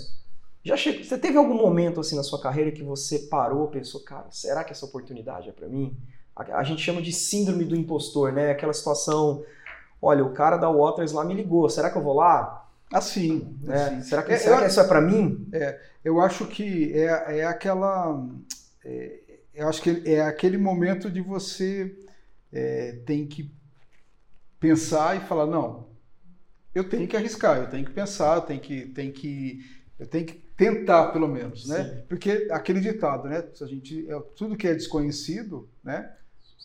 já 0.64 0.76
chegou, 0.76 1.04
você 1.04 1.16
teve 1.16 1.38
algum 1.38 1.54
momento 1.54 2.00
assim 2.00 2.16
na 2.16 2.24
sua 2.24 2.40
carreira 2.40 2.72
que 2.72 2.82
você 2.82 3.20
parou, 3.20 3.68
pensou, 3.68 4.02
cara, 4.02 4.26
será 4.30 4.64
que 4.64 4.72
essa 4.72 4.86
oportunidade 4.86 5.48
é 5.48 5.52
para 5.52 5.68
mim? 5.68 5.96
A, 6.34 6.58
a, 6.58 6.64
gente 6.64 6.82
chama 6.82 7.00
de 7.00 7.12
síndrome 7.12 7.64
do 7.64 7.76
impostor, 7.76 8.32
né? 8.32 8.50
Aquela 8.50 8.72
situação, 8.72 9.44
olha, 10.02 10.24
o 10.24 10.32
cara 10.32 10.56
da 10.56 10.68
Waters 10.68 11.12
lá 11.12 11.24
me 11.24 11.34
ligou, 11.34 11.68
será 11.68 11.90
que 11.90 11.96
eu 11.96 12.02
vou 12.02 12.14
lá? 12.14 12.68
Assim, 12.92 13.56
é, 13.68 13.72
assim. 13.72 14.02
Será 14.02 14.22
que, 14.22 14.32
é, 14.32 14.36
será 14.36 14.56
eu, 14.56 14.62
que 14.62 14.68
isso 14.68 14.80
é 14.80 14.84
para 14.84 15.00
mim? 15.00 15.46
É, 15.52 15.80
eu 16.04 16.20
acho 16.20 16.46
que 16.46 16.92
é, 16.92 17.38
é 17.38 17.44
aquela. 17.44 18.26
É, 18.84 19.20
eu 19.54 19.68
acho 19.68 19.82
que 19.82 20.02
é 20.06 20.22
aquele 20.22 20.56
momento 20.56 21.10
de 21.10 21.20
você 21.20 21.94
é, 22.52 22.92
tem 23.04 23.26
que 23.26 23.50
pensar 24.58 25.16
e 25.16 25.20
falar 25.26 25.46
não, 25.46 25.88
eu 26.74 26.88
tenho 26.88 27.08
que 27.08 27.16
arriscar, 27.16 27.58
eu 27.58 27.68
tenho 27.68 27.84
que 27.84 27.92
pensar, 27.92 28.36
eu 28.36 28.42
tenho 28.42 28.60
que, 28.60 28.86
tenho 28.86 29.12
que, 29.12 29.64
eu 29.98 30.06
tenho 30.06 30.26
que 30.26 30.34
tentar 30.56 31.08
pelo 31.08 31.28
menos, 31.28 31.66
né? 31.68 31.84
Sim. 31.84 32.02
Porque 32.08 32.48
aquele 32.50 32.80
ditado, 32.80 33.28
né? 33.28 33.44
Se 33.54 33.64
a 33.64 33.66
gente, 33.66 34.10
é, 34.10 34.20
tudo 34.36 34.56
que 34.56 34.66
é 34.66 34.74
desconhecido, 34.74 35.68
né? 35.82 36.12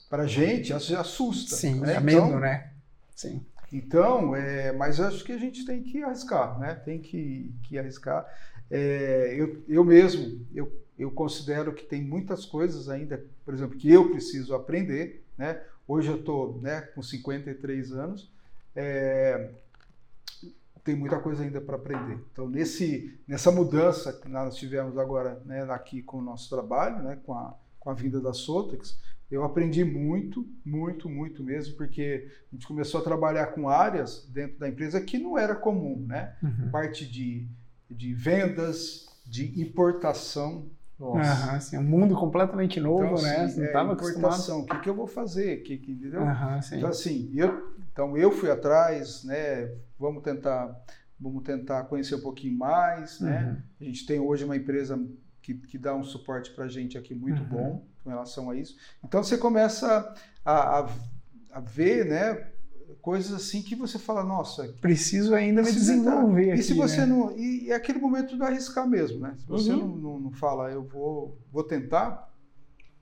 Para 0.09 0.23
a 0.23 0.27
gente 0.27 0.73
assusta. 0.73 1.55
Sim, 1.55 1.79
né? 1.79 1.95
é 1.95 1.99
medo, 1.99 2.27
então, 2.27 2.39
né? 2.39 2.71
Sim. 3.15 3.43
Então, 3.71 4.36
é, 4.36 4.71
mas 4.71 4.99
eu 4.99 5.07
acho 5.07 5.23
que 5.23 5.31
a 5.31 5.38
gente 5.38 5.65
tem 5.65 5.81
que 5.81 6.03
arriscar, 6.03 6.59
né? 6.59 6.75
Tem 6.75 6.99
que, 6.99 7.51
que 7.63 7.77
arriscar. 7.77 8.25
É, 8.69 9.34
eu, 9.36 9.63
eu 9.67 9.84
mesmo, 9.84 10.45
eu, 10.53 10.71
eu 10.97 11.09
considero 11.09 11.73
que 11.73 11.84
tem 11.84 12.03
muitas 12.03 12.45
coisas 12.45 12.88
ainda, 12.88 13.23
por 13.43 13.53
exemplo, 13.53 13.77
que 13.77 13.91
eu 13.91 14.11
preciso 14.11 14.53
aprender, 14.53 15.23
né? 15.36 15.59
Hoje 15.88 16.09
eu 16.09 16.17
estou 16.17 16.59
né, 16.61 16.81
com 16.81 17.01
53 17.01 17.91
anos, 17.93 18.31
é, 18.75 19.51
tem 20.84 20.95
muita 20.95 21.19
coisa 21.19 21.43
ainda 21.43 21.61
para 21.61 21.75
aprender. 21.75 22.19
Então, 22.31 22.49
nesse, 22.49 23.19
nessa 23.27 23.51
mudança 23.51 24.11
que 24.11 24.27
nós 24.27 24.55
tivemos 24.55 24.97
agora 24.97 25.41
né, 25.45 25.63
aqui 25.71 26.01
com 26.01 26.17
o 26.17 26.21
nosso 26.21 26.49
trabalho, 26.49 27.01
né, 27.03 27.19
com, 27.25 27.34
a, 27.34 27.55
com 27.79 27.89
a 27.89 27.93
vinda 27.93 28.19
da 28.19 28.34
Sotex, 28.34 28.99
eu 29.31 29.43
aprendi 29.43 29.84
muito, 29.84 30.47
muito, 30.63 31.09
muito 31.09 31.43
mesmo, 31.43 31.75
porque 31.75 32.29
a 32.51 32.55
gente 32.55 32.67
começou 32.67 33.01
a 33.01 33.03
trabalhar 33.03 33.47
com 33.47 33.67
áreas 33.67 34.27
dentro 34.29 34.59
da 34.59 34.69
empresa 34.69 35.01
que 35.01 35.17
não 35.17 35.38
era 35.38 35.55
comum, 35.55 36.05
né? 36.07 36.36
Uhum. 36.43 36.69
Parte 36.69 37.05
de, 37.05 37.47
de 37.89 38.13
vendas, 38.13 39.07
de 39.25 39.59
importação. 39.59 40.69
Nossa. 41.04 41.18
Uhum, 41.18 41.56
assim, 41.56 41.78
um 41.78 41.84
mundo 41.84 42.16
completamente 42.16 42.80
novo, 42.80 43.04
então, 43.04 43.22
né? 43.22 43.36
Assim, 43.38 43.56
Você 43.56 43.60
não 43.60 43.68
estava 43.68 43.89
é, 43.89 43.93
acostumado. 43.93 44.60
O 44.60 44.66
que, 44.66 44.80
que 44.80 44.89
eu 44.89 44.95
vou 44.95 45.08
fazer? 45.08 45.58
Que, 45.64 45.78
que, 45.78 45.91
entendeu? 45.91 46.22
Uhum, 46.22 46.60
então, 46.72 46.89
assim, 46.89 47.30
eu, 47.36 47.76
então 47.91 48.18
eu 48.18 48.32
fui 48.32 48.49
atrás, 48.49 49.26
né? 49.26 49.70
Vamos 49.99 50.24
tentar, 50.24 50.74
vamos 51.20 51.43
tentar 51.43 51.84
conhecer 51.84 52.16
um 52.16 52.22
pouquinho 52.22 52.58
mais, 52.58 53.20
né? 53.20 53.43
Uhum. 53.49 53.64
A 53.82 53.84
gente 53.84 54.06
tem 54.06 54.20
hoje 54.20 54.45
uma 54.45 54.56
empresa 54.56 54.97
que, 55.41 55.54
que 55.54 55.78
dá 55.78 55.93
um 55.93 56.06
suporte 56.06 56.51
para 56.51 56.66
a 56.66 56.70
gente 56.70 56.97
aqui 56.97 57.14
muito 57.14 57.41
uhum. 57.41 57.49
bom 57.49 57.86
com 58.01 58.10
relação 58.10 58.49
a 58.49 58.56
isso. 58.56 58.78
Então 59.04 59.22
você 59.22 59.38
começa 59.38 60.16
a, 60.45 60.80
a, 60.80 60.89
a, 61.51 61.60
ver, 61.60 62.06
né? 62.06 62.53
Coisas 63.04 63.34
assim 63.34 63.62
que 63.62 63.76
você 63.76 63.99
fala, 63.99 64.24
nossa, 64.24 64.74
preciso 64.80 65.36
ainda 65.36 65.62
me 65.62 65.70
desenvolver. 65.70 66.51
Aqui, 66.51 66.62
e 66.62 66.64
se 66.64 66.74
você 66.74 67.01
né? 67.01 67.08
não, 67.08 67.38
e, 67.38 67.70
é 67.70 67.76
aquele 67.76 67.99
momento 67.99 68.38
de 68.38 68.41
arriscar 68.41 68.88
mesmo, 68.88 69.20
né? 69.20 69.36
Se 69.38 69.45
você 69.45 69.74
uhum. 69.74 69.80
não, 69.80 69.95
não, 69.97 70.20
não 70.20 70.32
fala, 70.32 70.72
eu 70.72 70.84
vou, 70.84 71.38
vou 71.51 71.66
tentar, 71.66 72.32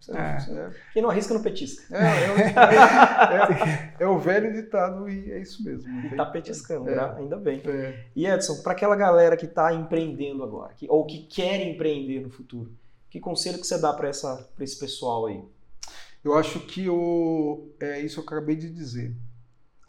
é. 0.09 0.71
Quem 0.91 1.03
não 1.03 1.11
arrisca 1.11 1.35
não 1.35 1.43
petisca. 1.43 1.95
É, 1.95 2.01
é, 4.01 4.03
é, 4.03 4.07
o 4.07 4.17
velho 4.17 4.51
ditado 4.51 5.07
e 5.07 5.31
é 5.31 5.39
isso 5.39 5.63
mesmo. 5.63 5.87
E 5.87 6.07
está 6.07 6.25
petiscando, 6.25 6.85
né? 6.85 7.13
ainda 7.17 7.37
bem. 7.37 7.61
E 8.15 8.25
Edson, 8.25 8.63
para 8.63 8.71
aquela 8.71 8.95
galera 8.95 9.37
que 9.37 9.45
está 9.45 9.71
empreendendo 9.71 10.43
agora, 10.43 10.73
que, 10.73 10.87
ou 10.89 11.05
que 11.05 11.27
quer 11.27 11.61
empreender 11.67 12.21
no 12.21 12.31
futuro, 12.31 12.71
que 13.07 13.19
conselho 13.19 13.59
que 13.59 13.67
você 13.67 13.79
dá 13.79 13.93
para 13.93 14.09
esse 14.09 14.79
pessoal 14.79 15.27
aí? 15.27 15.43
Eu 16.23 16.35
acho 16.35 16.59
que 16.61 16.89
o, 16.89 17.69
é 17.79 17.99
isso 17.99 18.23
que 18.23 18.33
eu 18.33 18.37
acabei 18.37 18.55
de 18.55 18.71
dizer. 18.71 19.15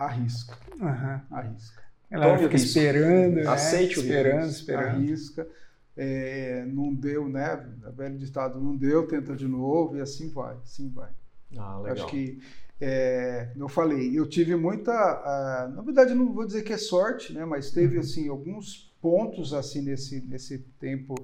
Arrisca. 0.05 0.57
Uhum. 0.80 1.20
Arrisca. 1.30 1.82
Ela 2.11 2.38
fica 2.38 2.57
esperando, 2.57 3.36
né? 3.36 3.46
Aceite 3.46 3.98
o 3.98 4.03
esperando, 4.03 4.44
risco. 4.44 4.61
esperando. 4.61 4.86
Arrisca 4.86 5.48
é, 5.96 6.64
não 6.66 6.94
deu, 6.94 7.28
né? 7.28 7.46
A 7.84 7.90
velho 7.90 8.16
ditado 8.16 8.61
não 8.61 8.76
deu, 8.76 9.07
tenta 9.07 9.36
de 9.36 9.46
novo 9.46 9.96
e 9.96 10.00
assim 10.00 10.28
vai, 10.30 10.57
assim 10.64 10.88
vai. 10.88 11.11
Ah, 11.57 11.78
legal. 11.78 11.92
Acho 11.92 12.07
que, 12.07 12.40
é, 12.80 13.50
eu 13.55 13.68
falei, 13.68 14.18
eu 14.18 14.26
tive 14.26 14.57
muita, 14.57 14.92
uh, 14.92 15.74
na 15.74 15.82
verdade 15.82 16.14
não 16.14 16.32
vou 16.32 16.46
dizer 16.46 16.62
que 16.62 16.72
é 16.72 16.78
sorte, 16.78 17.32
né? 17.32 17.44
Mas 17.44 17.70
teve 17.70 17.96
uhum. 17.96 18.00
assim 18.00 18.28
alguns 18.28 18.92
pontos 19.00 19.53
assim 19.53 19.82
nesse 19.82 20.20
nesse 20.22 20.59
tempo 20.78 21.14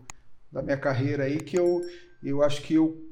da 0.50 0.62
minha 0.62 0.76
carreira 0.76 1.24
aí 1.24 1.38
que 1.38 1.58
eu 1.58 1.80
eu 2.22 2.42
acho 2.42 2.62
que 2.62 2.74
eu 2.74 3.02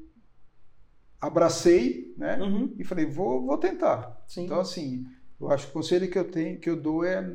abracei, 1.19 2.13
né? 2.17 2.37
Uhum. 2.39 2.73
E 2.77 2.83
falei, 2.83 3.05
vou 3.05 3.45
vou 3.45 3.57
tentar. 3.57 4.23
Sim. 4.27 4.45
Então 4.45 4.59
assim, 4.59 5.07
eu 5.39 5.51
acho 5.51 5.65
que 5.65 5.71
o 5.71 5.73
conselho 5.73 6.09
que 6.09 6.17
eu 6.17 6.29
tenho 6.29 6.59
que 6.59 6.69
eu 6.69 6.75
dou 6.75 7.03
é 7.03 7.27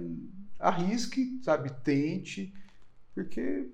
arrisque, 0.58 1.40
sabe, 1.42 1.72
tente, 1.84 2.52
porque 3.14 3.68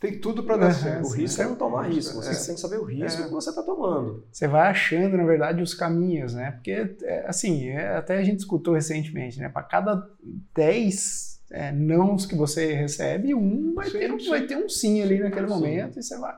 tem 0.00 0.20
tudo 0.20 0.44
para 0.44 0.56
dar 0.56 0.72
certo. 0.72 1.06
O 1.06 1.10
risco 1.10 1.42
é 1.42 1.44
não 1.44 1.56
tomar 1.56 1.88
risco. 1.88 2.14
Você 2.14 2.30
é. 2.30 2.46
tem 2.46 2.54
que 2.54 2.60
saber 2.60 2.78
o 2.78 2.84
risco 2.84 3.22
é. 3.22 3.24
que 3.24 3.32
você 3.32 3.50
está 3.50 3.62
tomando. 3.62 4.24
Você 4.30 4.46
vai 4.46 4.68
achando, 4.68 5.16
na 5.16 5.24
verdade, 5.24 5.60
os 5.60 5.74
caminhos, 5.74 6.34
né? 6.34 6.52
Porque, 6.52 6.94
é, 7.02 7.24
assim, 7.26 7.68
é, 7.68 7.96
até 7.96 8.16
a 8.16 8.22
gente 8.22 8.38
escutou 8.38 8.74
recentemente, 8.74 9.40
né? 9.40 9.48
Para 9.48 9.64
cada 9.64 10.08
10 10.54 11.40
é, 11.50 11.72
nãos 11.72 12.26
que 12.26 12.36
você 12.36 12.74
recebe, 12.74 13.34
um 13.34 13.74
vai, 13.74 13.90
sim, 13.90 13.98
ter, 13.98 14.12
um, 14.12 14.28
vai 14.28 14.46
ter 14.46 14.56
um 14.56 14.68
sim 14.68 15.02
ali 15.02 15.18
naquele 15.18 15.48
sim. 15.48 15.54
momento 15.54 15.98
e 15.98 16.02
você 16.02 16.16
vai 16.16 16.36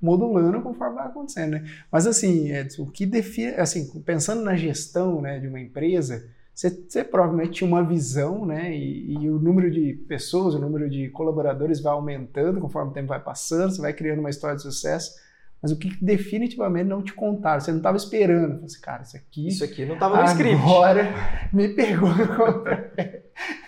modulando 0.00 0.62
conforme 0.62 0.94
vai 0.96 1.06
acontecendo, 1.06 1.52
né? 1.52 1.64
Mas, 1.90 2.06
assim, 2.06 2.52
Edson, 2.52 2.82
o 2.82 2.90
que 2.90 3.04
define... 3.06 3.54
Assim, 3.54 3.88
pensando 4.02 4.42
na 4.42 4.56
gestão 4.56 5.20
né, 5.20 5.38
de 5.38 5.46
uma 5.48 5.60
empresa 5.60 6.28
você, 6.58 6.70
você, 6.70 7.04
provavelmente 7.04 7.52
tinha 7.52 7.68
uma 7.68 7.84
visão, 7.84 8.44
né? 8.44 8.76
E, 8.76 9.12
e, 9.12 9.30
o 9.30 9.38
número 9.38 9.70
de 9.70 9.92
pessoas, 10.08 10.56
o 10.56 10.58
número 10.58 10.90
de 10.90 11.08
colaboradores 11.10 11.80
vai 11.80 11.92
aumentando 11.92 12.60
conforme 12.60 12.90
o 12.90 12.92
tempo 12.92 13.06
vai 13.06 13.22
passando, 13.22 13.70
você 13.70 13.80
vai 13.80 13.92
criando 13.92 14.18
uma 14.18 14.28
história 14.28 14.56
de 14.56 14.62
sucesso. 14.62 15.14
Mas 15.62 15.70
o 15.70 15.78
que 15.78 15.96
definitivamente 16.04 16.88
não 16.88 17.00
te 17.00 17.12
contaram, 17.12 17.60
você 17.60 17.70
não 17.70 17.78
estava 17.78 17.96
esperando. 17.96 18.58
Você 18.58 18.64
assim, 18.64 18.80
cara, 18.80 19.02
isso 19.04 19.16
aqui. 19.16 19.46
Isso 19.46 19.62
aqui 19.62 19.86
não 19.86 19.94
estava 19.94 20.20
no 20.20 20.24
script. 20.24 20.60
Agora 20.60 21.14
me 21.52 21.68
pegou 21.68 22.08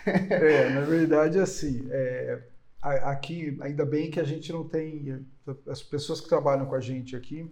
é, 0.04 0.70
na 0.70 0.80
verdade, 0.80 1.38
assim, 1.38 1.86
é, 1.92 2.40
aqui, 2.82 3.56
ainda 3.60 3.86
bem 3.86 4.10
que 4.10 4.18
a 4.18 4.24
gente 4.24 4.52
não 4.52 4.64
tem. 4.64 5.24
As 5.68 5.80
pessoas 5.80 6.20
que 6.20 6.28
trabalham 6.28 6.66
com 6.66 6.74
a 6.74 6.80
gente 6.80 7.14
aqui 7.14 7.48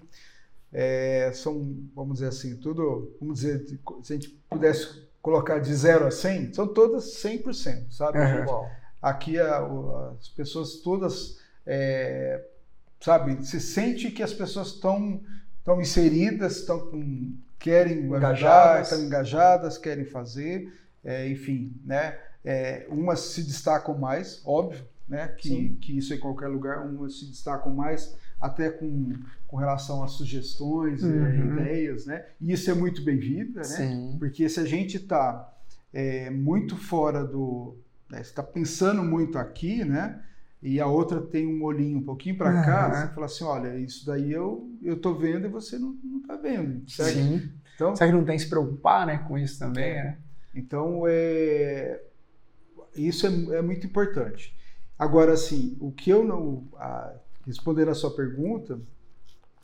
é, 0.72 1.30
são, 1.32 1.76
vamos 1.94 2.14
dizer 2.14 2.26
assim, 2.26 2.56
tudo. 2.56 3.16
Vamos 3.20 3.38
dizer, 3.38 3.64
se 4.02 4.12
a 4.12 4.16
gente 4.16 4.30
pudesse 4.50 5.06
colocar 5.22 5.58
de 5.58 5.74
0 5.74 6.06
a 6.06 6.10
100, 6.10 6.54
são 6.54 6.66
todas 6.66 7.04
100%, 7.22 7.90
sabe? 7.90 8.18
Uhum. 8.18 8.66
Aqui 9.00 9.38
a, 9.38 9.60
as 10.18 10.28
pessoas 10.28 10.76
todas, 10.76 11.38
é, 11.66 12.44
sabe, 13.00 13.44
se 13.44 13.60
sente 13.60 14.10
que 14.10 14.22
as 14.22 14.32
pessoas 14.32 14.68
estão 14.68 15.20
estão 15.58 15.80
inseridas, 15.80 16.56
estão 16.56 16.90
querem 17.58 17.98
engajar, 18.04 18.80
estão 18.80 19.02
engajadas, 19.02 19.76
querem 19.76 20.04
fazer, 20.04 20.72
é, 21.04 21.28
enfim, 21.28 21.74
né? 21.84 22.18
É, 22.44 22.86
umas 22.88 23.20
se 23.20 23.42
destacam 23.42 23.98
mais, 23.98 24.40
óbvio, 24.46 24.84
né? 25.08 25.28
Que, 25.28 25.70
que 25.80 25.96
isso 25.96 26.12
em 26.12 26.18
qualquer 26.18 26.48
lugar, 26.48 26.86
umas 26.86 27.18
se 27.18 27.26
destacam 27.26 27.74
mais 27.74 28.16
até 28.40 28.70
com, 28.70 29.12
com 29.46 29.56
relação 29.56 30.04
a 30.04 30.08
sugestões, 30.08 31.02
uhum. 31.02 31.58
ideias, 31.58 32.06
né? 32.06 32.24
E 32.40 32.52
isso 32.52 32.70
é 32.70 32.74
muito 32.74 33.02
bem-vindo, 33.02 33.54
né? 33.54 33.64
Sim. 33.64 34.16
Porque 34.18 34.48
se 34.48 34.60
a 34.60 34.64
gente 34.64 34.96
está 34.96 35.52
é, 35.92 36.30
muito 36.30 36.76
fora 36.76 37.24
do, 37.24 37.76
né, 38.10 38.20
está 38.20 38.42
pensando 38.42 39.02
muito 39.02 39.38
aqui, 39.38 39.84
né? 39.84 40.22
E 40.60 40.80
a 40.80 40.86
outra 40.86 41.20
tem 41.20 41.46
um 41.46 41.62
olhinho 41.62 41.98
um 41.98 42.02
pouquinho 42.02 42.36
para 42.36 42.50
uhum. 42.52 42.64
cá, 42.64 43.06
você 43.06 43.14
fala 43.14 43.26
assim, 43.26 43.44
olha, 43.44 43.78
isso 43.78 44.04
daí 44.04 44.32
eu 44.32 44.68
eu 44.82 45.00
tô 45.00 45.14
vendo 45.14 45.46
e 45.46 45.50
você 45.50 45.78
não, 45.78 45.96
não 46.02 46.20
tá 46.22 46.36
vendo, 46.36 46.88
certo? 46.90 47.14
Sim. 47.14 47.50
Então, 47.74 47.94
Será 47.94 48.10
que 48.10 48.16
não 48.16 48.24
tem 48.24 48.36
que 48.36 48.42
se 48.42 48.48
preocupar, 48.48 49.06
né, 49.06 49.18
com 49.18 49.38
isso 49.38 49.58
também, 49.58 49.90
é. 49.90 50.02
né? 50.02 50.18
Então, 50.54 51.04
é, 51.06 52.00
isso 52.96 53.26
é, 53.26 53.58
é, 53.58 53.62
muito 53.62 53.86
importante. 53.86 54.56
Agora, 54.98 55.32
assim, 55.32 55.76
o 55.80 55.92
que 55.92 56.10
eu 56.10 56.24
não. 56.24 56.64
A, 56.76 57.12
respondendo 57.46 57.90
a 57.90 57.94
sua 57.94 58.14
pergunta, 58.14 58.78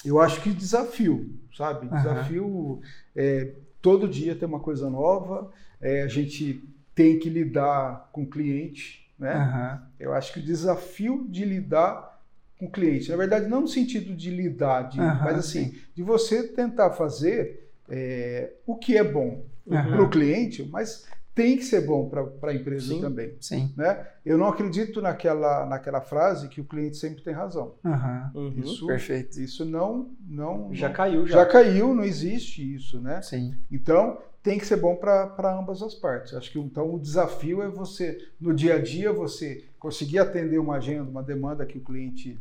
eu 0.05 0.21
acho 0.21 0.41
que 0.43 0.51
desafio, 0.53 1.31
sabe? 1.57 1.87
Desafio 1.89 2.81
é, 3.15 3.53
todo 3.83 4.09
dia 4.09 4.35
tem 4.35 4.49
uma 4.49 4.61
coisa 4.61 4.89
nova, 4.89 5.51
é, 5.81 6.03
a 6.03 6.09
gente 6.09 6.63
tem 6.95 7.19
que 7.19 7.29
lidar 7.29 8.09
com 8.13 8.23
o 8.23 8.27
cliente, 8.27 9.11
né? 9.19 9.37
Uhum. 9.37 9.87
Eu 10.01 10.15
acho 10.15 10.33
que 10.33 10.39
o 10.39 10.43
desafio 10.43 11.27
de 11.29 11.45
lidar 11.45 12.19
com 12.59 12.67
o 12.67 12.71
cliente, 12.71 13.11
na 13.11 13.17
verdade, 13.17 13.49
não 13.49 13.63
no 13.63 13.69
sentido 13.69 14.15
de 14.15 14.31
lidar, 14.31 14.89
de, 14.89 15.01
uhum, 15.01 15.07
mas 15.07 15.39
assim, 15.39 15.71
sim. 15.71 15.79
de 15.95 16.03
você 16.03 16.47
tentar 16.49 16.93
fazer 16.93 17.69
é, 17.89 18.53
o 18.67 18.77
que 18.77 18.97
é 18.97 19.05
bom 19.05 19.45
uhum. 19.67 19.83
para 19.83 20.03
o 20.03 20.09
cliente, 20.09 20.63
mas 20.71 21.07
tem 21.35 21.57
que 21.57 21.65
ser 21.65 21.81
bom 21.81 22.09
para 22.09 22.51
a 22.51 22.55
empresa 22.55 22.95
sim, 22.95 23.01
também. 23.01 23.37
Sim. 23.41 23.73
Né? 23.77 24.07
Eu 24.25 24.39
não 24.39 24.47
acredito 24.47 25.03
naquela, 25.03 25.67
naquela 25.67 26.01
frase 26.01 26.49
que 26.49 26.61
o 26.61 26.65
cliente 26.65 26.97
sempre 26.97 27.23
tem 27.23 27.35
razão. 27.35 27.75
Uhum. 27.85 28.53
Isso, 28.57 28.87
Perfeito. 28.87 29.41
Isso 29.41 29.65
não, 29.65 30.11
não. 30.27 30.73
Já 30.73 30.89
não, 30.89 30.95
caiu, 30.95 31.27
já. 31.27 31.39
Já 31.39 31.47
caiu, 31.47 31.95
não 31.95 32.05
existe 32.05 32.75
isso, 32.75 33.01
né? 33.01 33.21
Sim. 33.21 33.55
Então, 33.71 34.19
tem 34.45 34.59
que 34.59 34.67
ser 34.67 34.77
bom 34.77 34.95
para 34.95 35.59
ambas 35.59 35.83
as 35.83 35.95
partes. 35.95 36.35
Acho 36.35 36.53
que 36.53 36.59
então 36.59 36.95
o 36.95 37.01
desafio 37.01 37.63
é 37.63 37.69
você, 37.69 38.19
no 38.41 38.55
dia 38.55 38.77
a 38.77 38.79
dia, 38.79 39.13
você 39.13 39.65
conseguir 39.79 40.21
atender 40.21 40.59
uma 40.59 40.77
agenda, 40.77 41.11
uma 41.11 41.23
demanda 41.23 41.67
que 41.67 41.79
o 41.79 41.81
cliente 41.81 42.39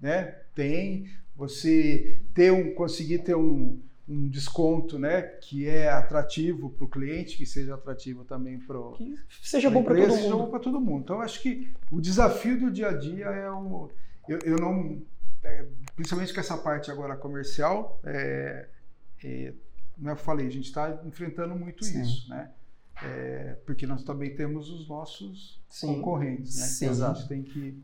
né, 0.00 0.36
tem, 0.54 1.08
você 1.34 2.20
ter 2.34 2.52
um, 2.52 2.74
conseguir 2.74 3.18
ter 3.18 3.34
um 3.34 3.80
um 4.08 4.28
desconto, 4.28 4.98
né, 4.98 5.20
que 5.20 5.68
é 5.68 5.90
atrativo 5.90 6.70
para 6.70 6.84
o 6.84 6.88
cliente, 6.88 7.36
que 7.36 7.44
seja 7.44 7.74
atrativo 7.74 8.24
também 8.24 8.58
para 8.58 8.78
o 8.78 8.92
que 8.92 9.14
seja 9.42 9.68
bom 9.68 9.82
para 9.82 9.94
todo 9.94 10.08
mundo. 10.08 10.16
Seja 10.16 10.36
bom 10.36 10.50
para 10.50 10.60
todo 10.60 10.80
mundo. 10.80 11.02
Então 11.02 11.20
acho 11.20 11.42
que 11.42 11.70
o 11.90 12.00
desafio 12.00 12.58
do 12.58 12.70
dia 12.70 12.88
a 12.88 12.96
dia 12.96 13.26
é 13.26 13.50
o 13.50 13.90
eu, 14.26 14.38
eu 14.44 14.56
não 14.56 15.02
é, 15.42 15.66
principalmente 15.94 16.32
com 16.32 16.40
essa 16.40 16.56
parte 16.56 16.90
agora 16.90 17.16
comercial, 17.16 18.00
é, 18.04 18.68
é, 19.22 19.54
como 19.94 20.10
eu 20.10 20.16
falei, 20.16 20.46
a 20.46 20.50
gente 20.50 20.66
está 20.66 21.00
enfrentando 21.04 21.54
muito 21.54 21.84
Sim. 21.84 22.02
isso, 22.02 22.28
né? 22.30 22.50
É, 23.02 23.56
porque 23.64 23.86
nós 23.86 24.02
também 24.02 24.34
temos 24.34 24.70
os 24.70 24.88
nossos 24.88 25.60
Sim. 25.68 25.86
concorrentes, 25.86 26.56
né? 26.56 26.66
Sim. 26.66 26.94
Que 26.94 27.02
a 27.02 27.12
gente 27.12 27.28
tem 27.28 27.42
que 27.42 27.82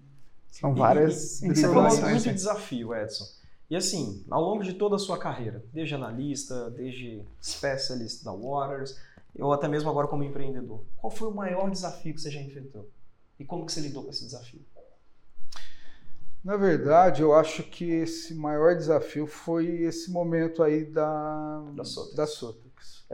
são 0.50 0.72
várias. 0.72 1.42
E, 1.42 1.48
e, 1.48 1.56
você 1.56 1.62
falou 1.62 2.10
muito 2.10 2.32
desafio, 2.32 2.94
Edson. 2.94 3.24
E 3.70 3.76
assim, 3.76 4.24
ao 4.30 4.42
longo 4.42 4.62
de 4.62 4.74
toda 4.74 4.96
a 4.96 4.98
sua 4.98 5.18
carreira, 5.18 5.64
desde 5.72 5.94
analista, 5.94 6.70
desde 6.70 7.22
specialist 7.42 8.22
da 8.22 8.32
Waters, 8.32 8.98
ou 9.38 9.52
até 9.52 9.66
mesmo 9.66 9.90
agora 9.90 10.06
como 10.06 10.22
empreendedor, 10.22 10.80
qual 10.96 11.10
foi 11.10 11.28
o 11.28 11.34
maior 11.34 11.70
desafio 11.70 12.14
que 12.14 12.20
você 12.20 12.30
já 12.30 12.40
enfrentou? 12.40 12.88
E 13.38 13.44
como 13.44 13.66
que 13.66 13.72
você 13.72 13.80
lidou 13.80 14.04
com 14.04 14.10
esse 14.10 14.24
desafio? 14.24 14.60
Na 16.44 16.58
verdade, 16.58 17.22
eu 17.22 17.32
acho 17.32 17.62
que 17.62 17.90
esse 17.90 18.34
maior 18.34 18.76
desafio 18.76 19.26
foi 19.26 19.66
esse 19.66 20.10
momento 20.10 20.62
aí 20.62 20.84
da, 20.84 21.60
da 21.74 21.84
Sotex. 21.84 22.16
Da 22.16 22.26
Sotex. 22.26 22.63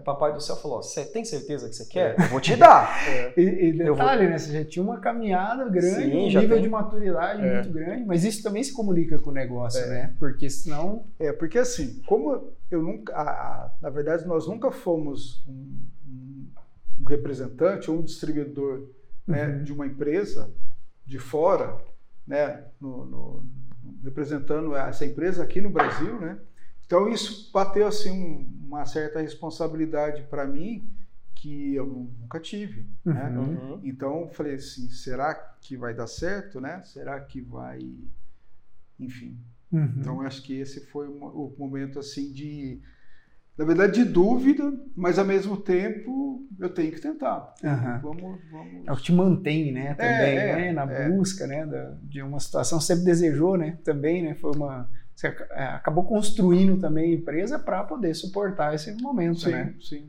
É 0.01 0.03
papai 0.03 0.32
do 0.32 0.40
céu 0.40 0.57
falou, 0.57 0.82
você 0.82 1.05
tem 1.05 1.26
certeza 1.26 1.68
que 1.68 1.76
você 1.76 1.84
quer? 1.84 2.18
É. 2.18 2.24
Eu 2.24 2.28
vou 2.28 2.40
te 2.40 2.57
dar. 2.57 2.90
É. 3.11 3.34
E, 3.36 3.68
e 3.68 3.72
detalhe, 3.72 4.22
vou... 4.22 4.30
né? 4.30 4.38
Você 4.38 4.53
já 4.53 4.64
tinha 4.64 4.82
uma 4.82 4.98
caminhada 4.98 5.68
grande, 5.68 6.11
Sim, 6.11 6.16
um 6.16 6.26
nível 6.26 6.48
tem... 6.48 6.62
de 6.62 6.68
maturidade 6.68 7.42
é. 7.44 7.55
muito 7.55 7.70
grande, 7.70 8.05
mas 8.05 8.24
isso 8.24 8.42
também 8.42 8.62
se 8.62 8.72
comunica 8.72 9.18
com 9.18 9.30
o 9.30 9.32
negócio, 9.32 9.82
é. 9.82 9.88
né? 9.88 10.14
Porque 10.18 10.48
senão... 10.48 11.05
É, 11.18 11.32
porque 11.32 11.59
assim, 11.59 12.01
como 12.07 12.53
eu 12.70 12.82
nunca... 12.82 13.14
A, 13.14 13.72
na 13.82 13.90
verdade, 13.90 14.26
nós 14.26 14.46
nunca 14.46 14.70
fomos 14.70 15.44
um, 15.46 16.48
um 17.01 17.05
representante 17.05 17.90
ou 17.90 17.98
um 17.98 18.03
distribuidor 18.03 18.88
né, 19.26 19.46
uhum. 19.48 19.64
de 19.64 19.72
uma 19.72 19.86
empresa 19.86 20.51
de 21.05 21.18
fora, 21.18 21.76
né? 22.26 22.64
No, 22.80 23.05
no, 23.05 23.44
representando 24.03 24.74
essa 24.76 25.05
empresa 25.05 25.42
aqui 25.42 25.61
no 25.61 25.70
Brasil, 25.70 26.18
né? 26.20 26.38
Então 26.91 27.09
isso 27.09 27.53
bateu 27.53 27.86
assim 27.86 28.11
um, 28.11 28.66
uma 28.66 28.84
certa 28.84 29.20
responsabilidade 29.20 30.24
para 30.24 30.45
mim 30.45 30.91
que 31.36 31.72
eu 31.72 31.86
nunca 31.86 32.41
tive, 32.41 32.84
uhum. 33.07 33.14
né? 33.14 33.28
Uhum. 33.30 33.80
Então 33.84 34.28
falei 34.32 34.57
assim, 34.57 34.91
será 34.91 35.32
que 35.61 35.76
vai 35.76 35.95
dar 35.95 36.09
certo, 36.09 36.61
né? 36.61 36.82
Será 36.82 37.20
que 37.20 37.41
vai, 37.41 37.78
enfim. 38.99 39.38
Uhum. 39.70 39.95
Então 39.99 40.20
acho 40.22 40.43
que 40.43 40.53
esse 40.53 40.84
foi 40.86 41.07
o 41.07 41.55
momento 41.57 42.01
assim 42.01 42.32
de 42.32 42.82
na 43.57 43.64
verdade, 43.64 44.03
de 44.03 44.11
dúvida, 44.11 44.72
mas 44.97 45.16
ao 45.16 45.24
mesmo 45.24 45.57
tempo 45.57 46.45
eu 46.59 46.70
tenho 46.70 46.91
que 46.91 47.01
tentar. 47.01 47.55
Uhum. 47.62 48.01
Vamos, 48.01 48.41
vamos... 48.51 48.88
É 48.88 48.93
o 48.93 48.97
que 48.97 49.03
te 49.03 49.12
mantém, 49.12 49.70
né? 49.70 49.95
Também, 49.95 50.38
é, 50.38 50.57
né? 50.57 50.72
Na 50.72 50.91
é. 50.91 51.09
busca, 51.09 51.47
né? 51.47 51.66
Da, 51.66 51.95
de 52.03 52.20
uma 52.20 52.41
situação. 52.41 52.80
Você 52.80 52.95
sempre 52.95 53.05
desejou, 53.05 53.57
né? 53.57 53.78
Também, 53.84 54.22
né? 54.24 54.34
Foi 54.34 54.51
uma 54.57 54.91
você 55.20 55.36
é, 55.50 55.64
acabou 55.64 56.04
construindo 56.04 56.80
também 56.80 57.12
a 57.12 57.14
empresa 57.14 57.58
para 57.58 57.84
poder 57.84 58.14
suportar 58.14 58.74
esse 58.74 58.90
momento, 59.02 59.40
sim, 59.40 59.50
né? 59.50 59.74
Sim. 59.78 60.08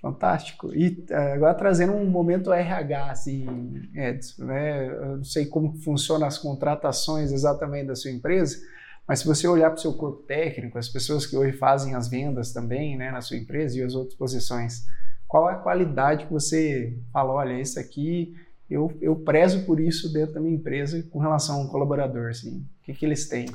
Fantástico. 0.00 0.74
E 0.74 1.04
é, 1.10 1.34
agora 1.34 1.54
trazendo 1.54 1.92
um 1.92 2.04
momento 2.06 2.52
RH, 2.52 3.10
assim, 3.12 3.88
Edson, 3.94 4.44
né? 4.44 4.88
Eu 4.88 5.16
não 5.18 5.24
sei 5.24 5.46
como 5.46 5.74
funcionam 5.74 6.26
as 6.26 6.38
contratações 6.38 7.30
exatamente 7.30 7.86
da 7.86 7.94
sua 7.94 8.10
empresa, 8.10 8.58
mas 9.06 9.20
se 9.20 9.26
você 9.26 9.46
olhar 9.46 9.70
para 9.70 9.78
o 9.78 9.80
seu 9.80 9.92
corpo 9.94 10.24
técnico, 10.24 10.76
as 10.76 10.88
pessoas 10.88 11.24
que 11.24 11.36
hoje 11.36 11.56
fazem 11.56 11.94
as 11.94 12.08
vendas 12.08 12.52
também, 12.52 12.96
né, 12.96 13.12
na 13.12 13.20
sua 13.20 13.36
empresa 13.36 13.78
e 13.78 13.82
as 13.82 13.94
outras 13.94 14.16
posições, 14.16 14.86
qual 15.28 15.48
é 15.48 15.52
a 15.52 15.58
qualidade 15.58 16.26
que 16.26 16.32
você 16.32 16.98
fala, 17.12 17.32
olha, 17.32 17.60
isso 17.60 17.78
aqui 17.78 18.34
eu, 18.68 18.92
eu 19.00 19.14
prezo 19.14 19.64
por 19.64 19.78
isso 19.78 20.12
dentro 20.12 20.34
da 20.34 20.40
minha 20.40 20.54
empresa 20.54 21.00
com 21.10 21.20
relação 21.20 21.60
a 21.60 21.64
um 21.64 21.68
colaborador, 21.68 22.30
assim, 22.30 22.58
o 22.58 22.84
que, 22.84 22.92
que 22.92 23.06
eles 23.06 23.28
têm? 23.28 23.46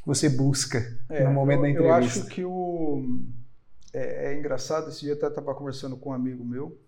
Que 0.00 0.06
você 0.06 0.28
busca 0.28 0.98
é, 1.08 1.24
no 1.24 1.32
momento 1.32 1.58
eu, 1.58 1.62
da 1.62 1.70
entrevista? 1.70 2.18
Eu 2.18 2.22
acho 2.22 2.26
que 2.26 2.44
o 2.44 3.22
é, 3.92 4.32
é 4.32 4.38
engraçado. 4.38 4.88
Esse 4.88 5.00
dia 5.00 5.12
eu 5.12 5.28
estava 5.28 5.54
conversando 5.54 5.96
com 5.96 6.10
um 6.10 6.14
amigo 6.14 6.44
meu 6.44 6.78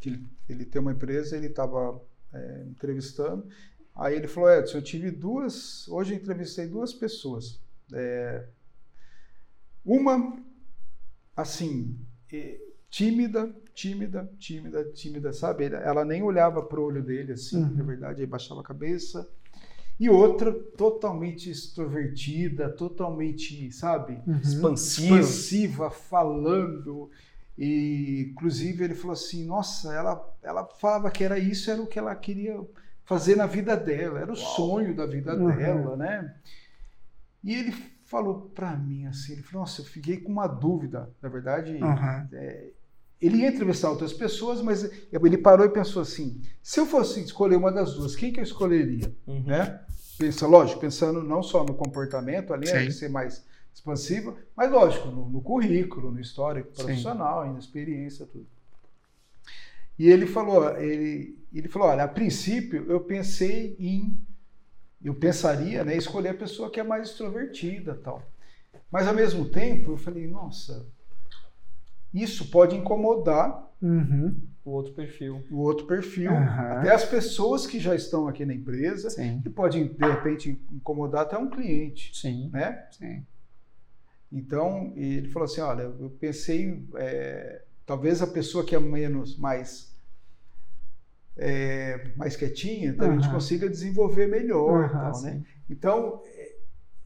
que 0.00 0.24
ele, 0.48 0.64
tem 0.64 0.80
uma 0.80 0.92
empresa, 0.92 1.36
ele 1.36 1.48
estava 1.48 2.00
é, 2.32 2.64
entrevistando. 2.68 3.46
Aí 3.94 4.16
ele 4.16 4.28
falou: 4.28 4.50
Edson, 4.50 4.78
eu 4.78 4.82
tive 4.82 5.10
duas. 5.10 5.86
Hoje 5.88 6.14
eu 6.14 6.18
entrevistei 6.18 6.66
duas 6.66 6.92
pessoas. 6.92 7.60
É, 7.92 8.46
uma, 9.84 10.38
assim, 11.36 11.98
tímida, 12.88 13.54
tímida, 13.74 14.30
tímida, 14.38 14.84
tímida, 14.92 15.32
sabe? 15.32 15.64
Ela 15.66 16.04
nem 16.04 16.22
olhava 16.22 16.62
para 16.62 16.80
o 16.80 16.84
olho 16.84 17.02
dele, 17.02 17.32
assim, 17.32 17.62
uhum. 17.62 17.74
na 17.74 17.82
verdade, 17.82 18.20
aí 18.20 18.26
baixava 18.26 18.60
a 18.60 18.64
cabeça 18.64 19.28
e 20.00 20.08
outra 20.08 20.50
totalmente 20.50 21.50
extrovertida, 21.50 22.70
totalmente, 22.70 23.70
sabe, 23.70 24.18
uhum. 24.26 24.38
expansiva. 24.38 25.20
expansiva, 25.20 25.90
falando. 25.90 27.10
E 27.58 28.30
inclusive 28.30 28.82
ele 28.82 28.94
falou 28.94 29.12
assim: 29.12 29.44
"Nossa, 29.44 29.92
ela 29.92 30.34
ela 30.42 30.64
falava 30.64 31.10
que 31.10 31.22
era 31.22 31.38
isso, 31.38 31.70
era 31.70 31.82
o 31.82 31.86
que 31.86 31.98
ela 31.98 32.14
queria 32.16 32.58
fazer 33.04 33.36
na 33.36 33.44
vida 33.44 33.76
dela, 33.76 34.20
era 34.20 34.32
o 34.32 34.36
Uau. 34.36 34.56
sonho 34.56 34.96
da 34.96 35.04
vida 35.04 35.36
uhum. 35.36 35.54
dela, 35.54 35.96
né?" 35.96 36.34
E 37.44 37.54
ele 37.54 37.72
falou 38.06 38.50
para 38.54 38.74
mim 38.74 39.04
assim, 39.04 39.34
ele 39.34 39.42
falou: 39.42 39.60
"Nossa, 39.60 39.82
eu 39.82 39.84
fiquei 39.84 40.16
com 40.16 40.32
uma 40.32 40.46
dúvida, 40.46 41.10
na 41.20 41.28
verdade, 41.28 41.74
uhum. 41.74 42.28
é, 42.32 42.70
ele 43.20 43.42
ia 43.42 43.48
entrevistar 43.48 43.90
outras 43.90 44.14
pessoas, 44.14 44.62
mas 44.62 44.90
ele 45.12 45.36
parou 45.36 45.66
e 45.66 45.70
pensou 45.70 46.00
assim: 46.00 46.40
se 46.62 46.80
eu 46.80 46.86
fosse 46.86 47.22
escolher 47.22 47.56
uma 47.56 47.70
das 47.70 47.92
duas, 47.92 48.16
quem 48.16 48.32
que 48.32 48.40
eu 48.40 48.44
escolheria? 48.44 49.14
Uhum. 49.26 49.42
Né? 49.42 49.78
Pensa, 50.20 50.46
lógico, 50.46 50.78
pensando 50.78 51.22
não 51.22 51.42
só 51.42 51.64
no 51.64 51.72
comportamento 51.72 52.52
ali, 52.52 52.66
Sim. 52.66 52.84
de 52.84 52.92
ser 52.92 53.08
mais 53.08 53.42
expansivo, 53.72 54.36
mas 54.54 54.70
lógico, 54.70 55.08
no, 55.08 55.26
no 55.30 55.40
currículo, 55.40 56.12
no 56.12 56.20
histórico 56.20 56.68
Sim. 56.74 56.84
profissional, 56.84 57.50
na 57.50 57.58
experiência, 57.58 58.26
tudo. 58.26 58.46
E 59.98 60.10
ele 60.10 60.26
falou, 60.26 60.76
ele, 60.76 61.38
ele 61.50 61.68
falou, 61.68 61.88
olha, 61.88 62.04
a 62.04 62.08
princípio 62.08 62.84
eu 62.90 63.00
pensei 63.00 63.74
em, 63.78 64.14
eu 65.02 65.14
pensaria, 65.14 65.82
né, 65.84 65.96
escolher 65.96 66.28
a 66.28 66.34
pessoa 66.34 66.68
que 66.68 66.78
é 66.78 66.82
mais 66.84 67.08
extrovertida, 67.08 67.94
tal. 67.94 68.22
Mas 68.90 69.08
ao 69.08 69.14
mesmo 69.14 69.48
tempo 69.48 69.92
eu 69.92 69.96
falei, 69.96 70.26
nossa, 70.26 70.86
isso 72.12 72.50
pode 72.50 72.76
incomodar 72.76 73.69
Uhum. 73.82 74.36
O 74.64 74.70
outro 74.72 74.92
perfil. 74.92 75.42
o 75.50 75.58
outro 75.58 75.86
perfil, 75.86 76.32
Aham. 76.32 76.72
até 76.78 76.94
as 76.94 77.04
pessoas 77.04 77.66
que 77.66 77.80
já 77.80 77.94
estão 77.94 78.28
aqui 78.28 78.44
na 78.44 78.52
empresa, 78.52 79.08
Sim, 79.08 79.42
e 79.44 79.48
pode 79.48 79.82
de 79.88 80.04
repente 80.06 80.60
incomodar 80.70 81.22
até 81.22 81.38
um 81.38 81.48
cliente, 81.48 82.14
sim, 82.14 82.50
né? 82.52 82.86
sim. 82.92 83.24
Então 84.30 84.92
ele 84.94 85.28
falou 85.28 85.46
assim, 85.46 85.60
olha, 85.60 85.82
eu 85.82 86.10
pensei, 86.20 86.86
é, 86.96 87.62
talvez 87.86 88.22
a 88.22 88.26
pessoa 88.26 88.64
que 88.64 88.76
é 88.76 88.80
menos 88.80 89.36
mais 89.36 89.90
é, 91.36 92.12
mais 92.16 92.36
quietinha, 92.36 92.90
então 92.90 93.10
a 93.10 93.14
gente 93.14 93.30
consiga 93.30 93.68
desenvolver 93.68 94.26
melhor, 94.26 94.90
tal, 94.90 95.22
né? 95.22 95.42
Então, 95.70 96.22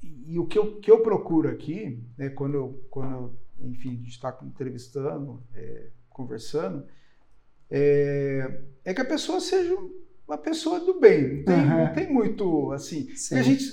e 0.03 0.39
o 0.39 0.47
que 0.47 0.59
eu, 0.59 0.81
que 0.81 0.91
eu 0.91 1.01
procuro 1.01 1.49
aqui, 1.49 2.03
né, 2.19 2.31
quando, 2.31 2.55
eu, 2.55 2.85
quando 2.91 3.13
eu, 3.13 3.35
enfim, 3.69 3.91
a 3.91 3.97
gente 3.97 4.09
está 4.09 4.37
entrevistando, 4.43 5.41
é, 5.55 5.87
conversando, 6.15 6.87
é, 7.71 8.61
é 8.85 8.95
que 8.95 9.01
a 9.03 9.05
pessoa 9.05 9.41
seja 9.41 9.77
uma 10.27 10.39
pessoa 10.39 10.81
do 10.81 10.99
bem. 10.99 11.39
Não 11.39 11.45
tem, 11.45 11.55
Aham. 11.55 11.85
não 11.85 11.93
tem 11.93 12.11
muito, 12.11 12.73
assim... 12.73 13.15
Sim. 13.15 13.37
A 13.37 13.43
gente, 13.43 13.65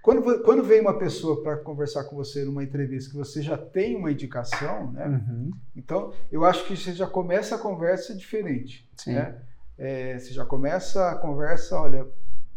quando, 0.00 0.42
quando 0.42 0.62
vem 0.62 0.80
uma 0.80 0.98
pessoa 0.98 1.42
para 1.42 1.58
conversar 1.58 2.04
com 2.04 2.16
você 2.16 2.44
numa 2.44 2.64
entrevista 2.64 3.10
que 3.10 3.16
você 3.16 3.42
já 3.42 3.58
tem 3.58 3.96
uma 3.96 4.10
indicação, 4.10 4.92
né? 4.92 5.06
Uhum. 5.06 5.50
Então, 5.76 6.14
eu 6.32 6.44
acho 6.44 6.66
que 6.66 6.76
você 6.76 6.92
já 6.92 7.06
começa 7.06 7.56
a 7.56 7.58
conversa 7.58 8.14
diferente. 8.14 8.88
Sim. 8.96 9.14
Né? 9.14 9.36
É, 9.76 10.18
você 10.18 10.32
já 10.32 10.46
começa 10.46 11.10
a 11.10 11.16
conversa, 11.16 11.78
olha, 11.78 12.06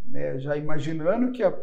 né, 0.05 0.39
já 0.39 0.55
imaginando 0.55 1.31
que 1.31 1.43
a 1.43 1.53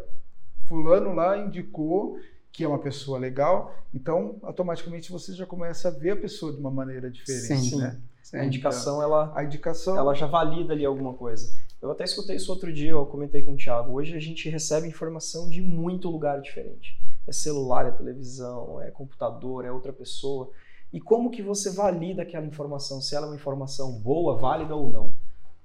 fulano 0.65 1.13
lá 1.13 1.37
indicou 1.37 2.19
que 2.51 2.63
é 2.63 2.67
uma 2.67 2.79
pessoa 2.79 3.19
legal, 3.19 3.73
então 3.93 4.37
automaticamente 4.41 5.11
você 5.11 5.33
já 5.33 5.45
começa 5.45 5.87
a 5.87 5.91
ver 5.91 6.11
a 6.11 6.15
pessoa 6.15 6.51
de 6.51 6.59
uma 6.59 6.71
maneira 6.71 7.09
diferente, 7.09 7.69
Sim. 7.69 7.77
né? 7.77 7.99
Sim. 8.21 8.37
A 8.37 8.45
indicação, 8.45 9.01
ela, 9.01 9.31
A 9.35 9.43
indicação, 9.43 9.97
ela 9.97 10.13
já 10.13 10.27
valida 10.27 10.73
ali 10.73 10.85
alguma 10.85 11.13
coisa. 11.13 11.51
Eu 11.81 11.89
até 11.91 12.03
escutei 12.03 12.35
isso 12.35 12.51
outro 12.51 12.71
dia, 12.71 12.91
eu 12.91 13.05
comentei 13.05 13.41
com 13.41 13.53
o 13.53 13.57
Thiago. 13.57 13.93
Hoje 13.93 14.15
a 14.15 14.19
gente 14.19 14.49
recebe 14.49 14.87
informação 14.87 15.49
de 15.49 15.61
muito 15.61 16.09
lugar 16.09 16.41
diferente. 16.41 16.99
É 17.25 17.31
celular, 17.31 17.85
é 17.85 17.91
televisão, 17.91 18.81
é 18.81 18.91
computador, 18.91 19.65
é 19.65 19.71
outra 19.71 19.93
pessoa. 19.93 20.51
E 20.91 20.99
como 20.99 21.31
que 21.31 21.41
você 21.41 21.71
valida 21.71 22.23
aquela 22.23 22.45
informação? 22.45 22.99
Se 23.01 23.15
ela 23.15 23.27
é 23.27 23.29
uma 23.29 23.35
informação 23.35 23.93
boa, 23.93 24.35
válida 24.35 24.75
ou 24.75 24.91
não? 24.91 25.13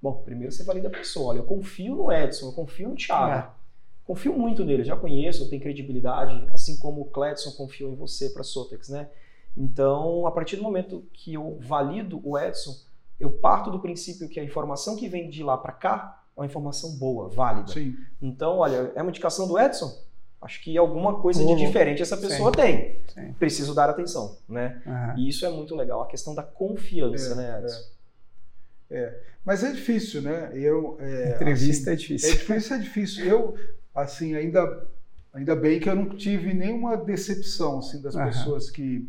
Bom, 0.00 0.22
primeiro 0.24 0.52
você 0.52 0.62
valida 0.62 0.88
a 0.88 0.90
pessoa. 0.90 1.30
Olha, 1.30 1.38
eu 1.38 1.44
confio 1.44 1.96
no 1.96 2.12
Edson, 2.12 2.46
eu 2.46 2.52
confio 2.52 2.90
no 2.90 2.94
Thiago. 2.94 3.52
Confio 4.04 4.36
muito 4.38 4.64
nele, 4.64 4.84
já 4.84 4.96
conheço, 4.96 5.48
tem 5.48 5.58
credibilidade, 5.58 6.46
assim 6.52 6.76
como 6.76 7.00
o 7.00 7.04
Cledson 7.06 7.50
confiou 7.52 7.90
em 7.90 7.94
você 7.96 8.28
para 8.30 8.42
a 8.42 8.44
Sotex, 8.44 8.90
né? 8.90 9.08
Então, 9.56 10.26
a 10.26 10.30
partir 10.30 10.56
do 10.56 10.62
momento 10.62 11.06
que 11.12 11.34
eu 11.34 11.56
valido 11.60 12.20
o 12.22 12.38
Edson, 12.38 12.76
eu 13.18 13.30
parto 13.30 13.70
do 13.70 13.78
princípio 13.80 14.28
que 14.28 14.38
a 14.38 14.44
informação 14.44 14.96
que 14.96 15.08
vem 15.08 15.30
de 15.30 15.42
lá 15.42 15.56
para 15.56 15.72
cá 15.72 16.22
é 16.36 16.40
uma 16.40 16.46
informação 16.46 16.96
boa, 16.96 17.28
válida. 17.28 17.72
sim, 17.72 17.96
Então, 18.20 18.58
olha, 18.58 18.92
é 18.94 19.00
uma 19.00 19.10
indicação 19.10 19.48
do 19.48 19.58
Edson? 19.58 19.96
Acho 20.42 20.60
que 20.62 20.76
alguma 20.76 21.20
coisa 21.20 21.42
de 21.42 21.52
Uhum. 21.52 21.56
diferente 21.56 22.02
essa 22.02 22.16
pessoa 22.18 22.50
Sim. 22.50 22.56
tem. 22.56 22.98
Sim. 23.14 23.32
Preciso 23.38 23.74
dar 23.74 23.88
atenção, 23.88 24.36
né? 24.46 24.82
Aham. 24.86 25.14
E 25.16 25.28
isso 25.28 25.46
é 25.46 25.48
muito 25.48 25.74
legal, 25.74 26.02
a 26.02 26.06
questão 26.06 26.34
da 26.34 26.42
confiança, 26.42 27.32
É, 27.32 27.36
né, 27.36 27.60
Edson? 27.60 27.94
mas 29.44 29.64
é 29.64 29.72
difícil, 29.72 30.20
né? 30.20 30.50
Eu, 30.54 30.98
é, 31.00 31.30
Entrevista 31.34 31.90
é 31.90 31.94
assim, 31.94 32.02
difícil. 32.02 32.28
É 32.28 32.32
difícil, 32.32 32.76
é 32.76 32.78
difícil. 32.78 33.24
Eu, 33.26 33.54
assim, 33.94 34.34
ainda, 34.34 34.86
ainda 35.32 35.54
bem 35.56 35.78
que 35.80 35.88
eu 35.88 35.94
não 35.94 36.08
tive 36.16 36.52
nenhuma 36.52 36.96
decepção, 36.96 37.78
assim, 37.78 38.00
das 38.02 38.16
Aham. 38.16 38.26
pessoas 38.28 38.70
que, 38.70 39.08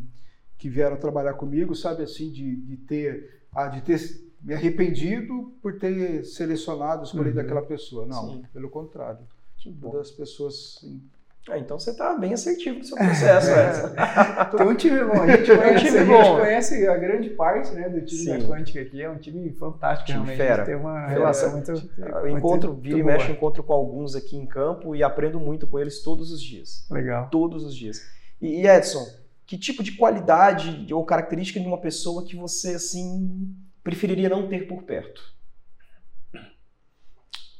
que 0.58 0.70
vieram 0.70 0.98
trabalhar 0.98 1.34
comigo, 1.34 1.76
sabe, 1.76 2.04
assim, 2.04 2.32
de, 2.32 2.56
de 2.56 2.78
ter, 2.78 3.42
ah, 3.54 3.68
de 3.68 3.82
ter 3.82 4.00
me 4.42 4.54
arrependido 4.54 5.54
por 5.62 5.80
ter 5.80 6.24
selecionado, 6.24 7.04
escolhido 7.04 7.40
Uhum. 7.40 7.46
aquela 7.46 7.62
pessoa. 7.64 8.06
Não, 8.06 8.30
Sim. 8.30 8.44
pelo 8.54 8.70
contrário. 8.70 9.26
Que 9.58 9.72
bom. 9.72 9.90
Todas 9.92 10.10
as 10.10 10.16
pessoas, 10.16 10.78
sim. 10.80 11.02
Ah, 11.48 11.60
então 11.60 11.78
você 11.78 11.92
está 11.92 12.18
bem 12.18 12.34
assertivo 12.34 12.80
no 12.80 12.84
seu 12.84 12.98
processo, 12.98 13.50
É. 13.54 13.70
Edson. 13.70 14.58
Tem 14.58 14.68
um 14.68 14.76
time 14.76 15.04
bom, 15.04 15.22
a 15.22 15.28
gente 15.28 15.46
Tem 15.46 15.56
um 15.56 15.60
conhece, 15.60 15.86
time 15.86 15.98
a 16.00 16.04
gente 16.06 16.08
bom. 16.24 16.40
conhece 16.40 16.88
a 16.88 16.98
grande 16.98 17.30
parte 17.30 17.72
né, 17.74 17.88
do 17.90 18.02
time 18.02 18.22
Sim. 18.24 18.38
da 18.40 18.48
Quântica 18.48 18.82
aqui, 18.82 19.02
é 19.02 19.10
um 19.10 19.18
time 19.18 19.52
fantástico, 19.54 20.06
Time 20.08 20.18
realmente. 20.26 20.38
fera. 20.38 20.66
Tem 20.66 20.76
uma 20.76 21.02
Fera. 21.02 21.08
relação 21.12 21.52
muito. 21.52 21.72
Eu 21.72 22.30
encontro, 22.30 22.72
muito 22.72 22.82
vira 22.82 22.98
e 23.00 23.04
mexe, 23.04 23.32
encontro 23.32 23.62
com 23.64 23.74
alguns 23.74 24.16
aqui 24.16 24.36
em 24.36 24.46
campo 24.48 24.96
e 24.96 25.04
aprendo 25.04 25.40
muito 25.40 25.68
com 25.68 25.80
eles 25.80 26.02
todos 26.02 26.32
os 26.32 26.42
dias. 26.42 26.86
Legal. 26.90 27.30
Todos 27.30 27.64
os 27.64 27.76
dias. 27.76 28.02
E, 28.42 28.62
e, 28.62 28.68
Edson, 28.68 29.06
que 29.46 29.56
tipo 29.58 29.84
de 29.84 29.92
qualidade 29.92 30.92
ou 30.92 31.06
característica 31.06 31.60
de 31.60 31.68
uma 31.68 31.80
pessoa 31.80 32.26
que 32.26 32.36
você, 32.36 32.74
assim, 32.74 33.56
preferiria 33.84 34.30
não 34.30 34.48
ter 34.48 34.68
por 34.68 34.82
perto? 34.82 35.22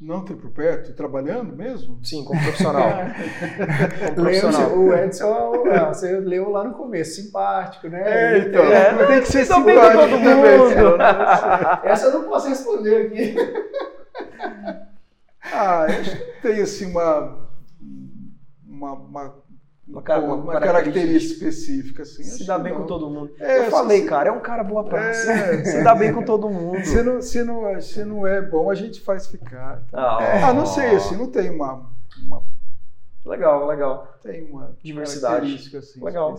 Não 0.06 0.24
ter 0.24 0.36
por 0.36 0.52
perto, 0.52 0.94
trabalhando 0.94 1.56
mesmo? 1.56 2.00
Sim, 2.04 2.24
como 2.24 2.40
profissional. 2.40 2.90
como 4.16 4.28
Leu, 4.28 4.40
profissional. 4.42 4.78
o 4.78 4.94
Edson, 4.94 5.34
ah, 5.72 5.86
você 5.92 6.20
leu 6.20 6.52
lá 6.52 6.64
no 6.64 6.76
começo, 6.76 7.20
simpático, 7.24 7.88
né? 7.90 8.04
É, 8.06 8.38
então. 8.38 8.64
É, 8.64 9.06
tem 9.08 9.22
que 9.22 9.28
ser 9.28 9.48
com 9.48 9.56
simpático 9.56 10.04
todo 10.04 10.20
mundo. 10.20 10.98
não- 10.98 11.82
Essa 11.90 12.06
eu 12.06 12.14
não 12.20 12.30
posso 12.30 12.48
responder 12.50 13.08
aqui. 13.08 13.36
Ah, 15.52 15.88
eu 15.90 16.02
acho 16.02 16.12
que 16.16 16.42
tem 16.42 16.62
assim 16.62 16.86
uma 16.92 17.50
uma, 18.68 18.94
uma, 18.94 19.36
Uma 19.88 20.02
cara- 20.02 20.22
uma 20.22 20.36
uma 20.36 20.54
característica 20.60 20.92
característica. 20.92 21.48
específica 21.48 22.02
assim. 22.04 22.24
Se 22.24 22.46
dá 22.48 22.58
bem 22.58 22.74
não. 22.74 22.82
com 22.82 22.88
todo 22.88 23.10
mundo. 23.10 23.32
É, 23.40 23.60
eu 23.60 23.72
falei, 23.72 24.02
se- 24.02 24.08
cara, 24.08 24.30
é 24.30 24.32
um 24.32 24.40
cara 24.40 24.64
boa 24.64 24.84
praça. 24.84 25.32
É. 25.32 25.64
Se 25.66 25.84
dá 25.84 25.94
bem 25.94 26.12
com 26.12 26.24
todo 26.24 26.50
mundo. 26.50 26.84
Se 26.84 27.04
não, 27.04 27.22
se, 27.22 27.44
não, 27.44 27.82
se 27.82 28.04
não 28.04 28.26
é 28.26 28.42
bom, 28.42 28.72
a 28.72 28.76
gente 28.76 29.00
faz 29.02 29.28
ficar. 29.28 29.84
Ah, 29.94 30.48
Ah, 30.50 30.54
não 30.54 30.66
sei, 30.66 30.96
assim, 30.96 31.16
não 31.16 31.30
tem 31.30 31.52
uma, 31.52 31.88
uma, 32.26 32.42
Legal, 33.26 33.66
legal. 33.68 34.18
tem 34.22 34.44
uma 34.52 34.76
Diversidade. 34.84 35.34
característica 35.36 35.80
assim, 35.80 36.04
Legal. 36.04 36.36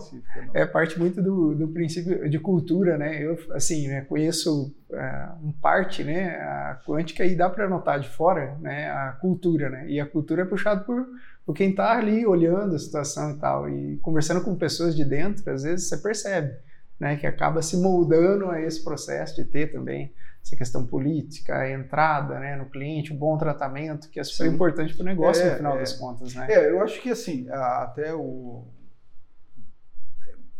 É 0.53 0.65
parte 0.65 0.97
muito 0.97 1.21
do, 1.21 1.53
do 1.53 1.67
princípio 1.67 2.29
de 2.29 2.39
cultura, 2.39 2.97
né? 2.97 3.21
Eu, 3.21 3.37
assim, 3.51 3.87
né, 3.89 4.01
conheço 4.07 4.73
é, 4.91 5.29
um 5.43 5.51
parte, 5.51 6.03
né, 6.03 6.35
a 6.37 6.79
quântica 6.85 7.25
e 7.25 7.35
dá 7.35 7.49
para 7.49 7.67
notar 7.67 7.99
de 7.99 8.07
fora, 8.07 8.55
né, 8.61 8.89
a 8.89 9.17
cultura, 9.19 9.69
né? 9.69 9.85
E 9.89 9.99
a 9.99 10.05
cultura 10.05 10.43
é 10.43 10.45
puxada 10.45 10.79
por, 10.81 11.05
por 11.47 11.55
quem 11.55 11.69
está 11.69 11.97
ali 11.97 12.25
olhando 12.25 12.75
a 12.75 12.79
situação 12.79 13.31
e 13.31 13.39
tal 13.39 13.69
e 13.69 13.97
conversando 13.99 14.43
com 14.43 14.53
pessoas 14.53 14.93
de 14.93 15.05
dentro, 15.05 15.49
às 15.49 15.63
vezes 15.63 15.87
você 15.87 15.97
percebe, 15.97 16.59
né, 16.99 17.15
que 17.15 17.25
acaba 17.25 17.61
se 17.61 17.77
moldando 17.77 18.49
a 18.49 18.61
esse 18.61 18.83
processo 18.83 19.37
de 19.37 19.45
ter 19.45 19.71
também 19.71 20.13
essa 20.43 20.57
questão 20.57 20.85
política, 20.85 21.57
a 21.57 21.71
entrada, 21.71 22.37
né, 22.37 22.57
no 22.57 22.69
cliente, 22.69 23.13
um 23.13 23.17
bom 23.17 23.37
tratamento, 23.37 24.09
que 24.09 24.19
é 24.19 24.25
super 24.25 24.49
Sim. 24.49 24.55
importante 24.55 24.93
para 24.93 25.03
o 25.03 25.05
negócio 25.05 25.41
É, 25.41 25.51
no 25.51 25.55
final 25.55 25.77
é. 25.77 25.79
das 25.79 25.93
contas, 25.93 26.35
né? 26.35 26.51
É, 26.51 26.69
eu 26.69 26.81
acho 26.81 27.01
que 27.01 27.09
assim, 27.09 27.47
até 27.49 28.13
o. 28.13 28.65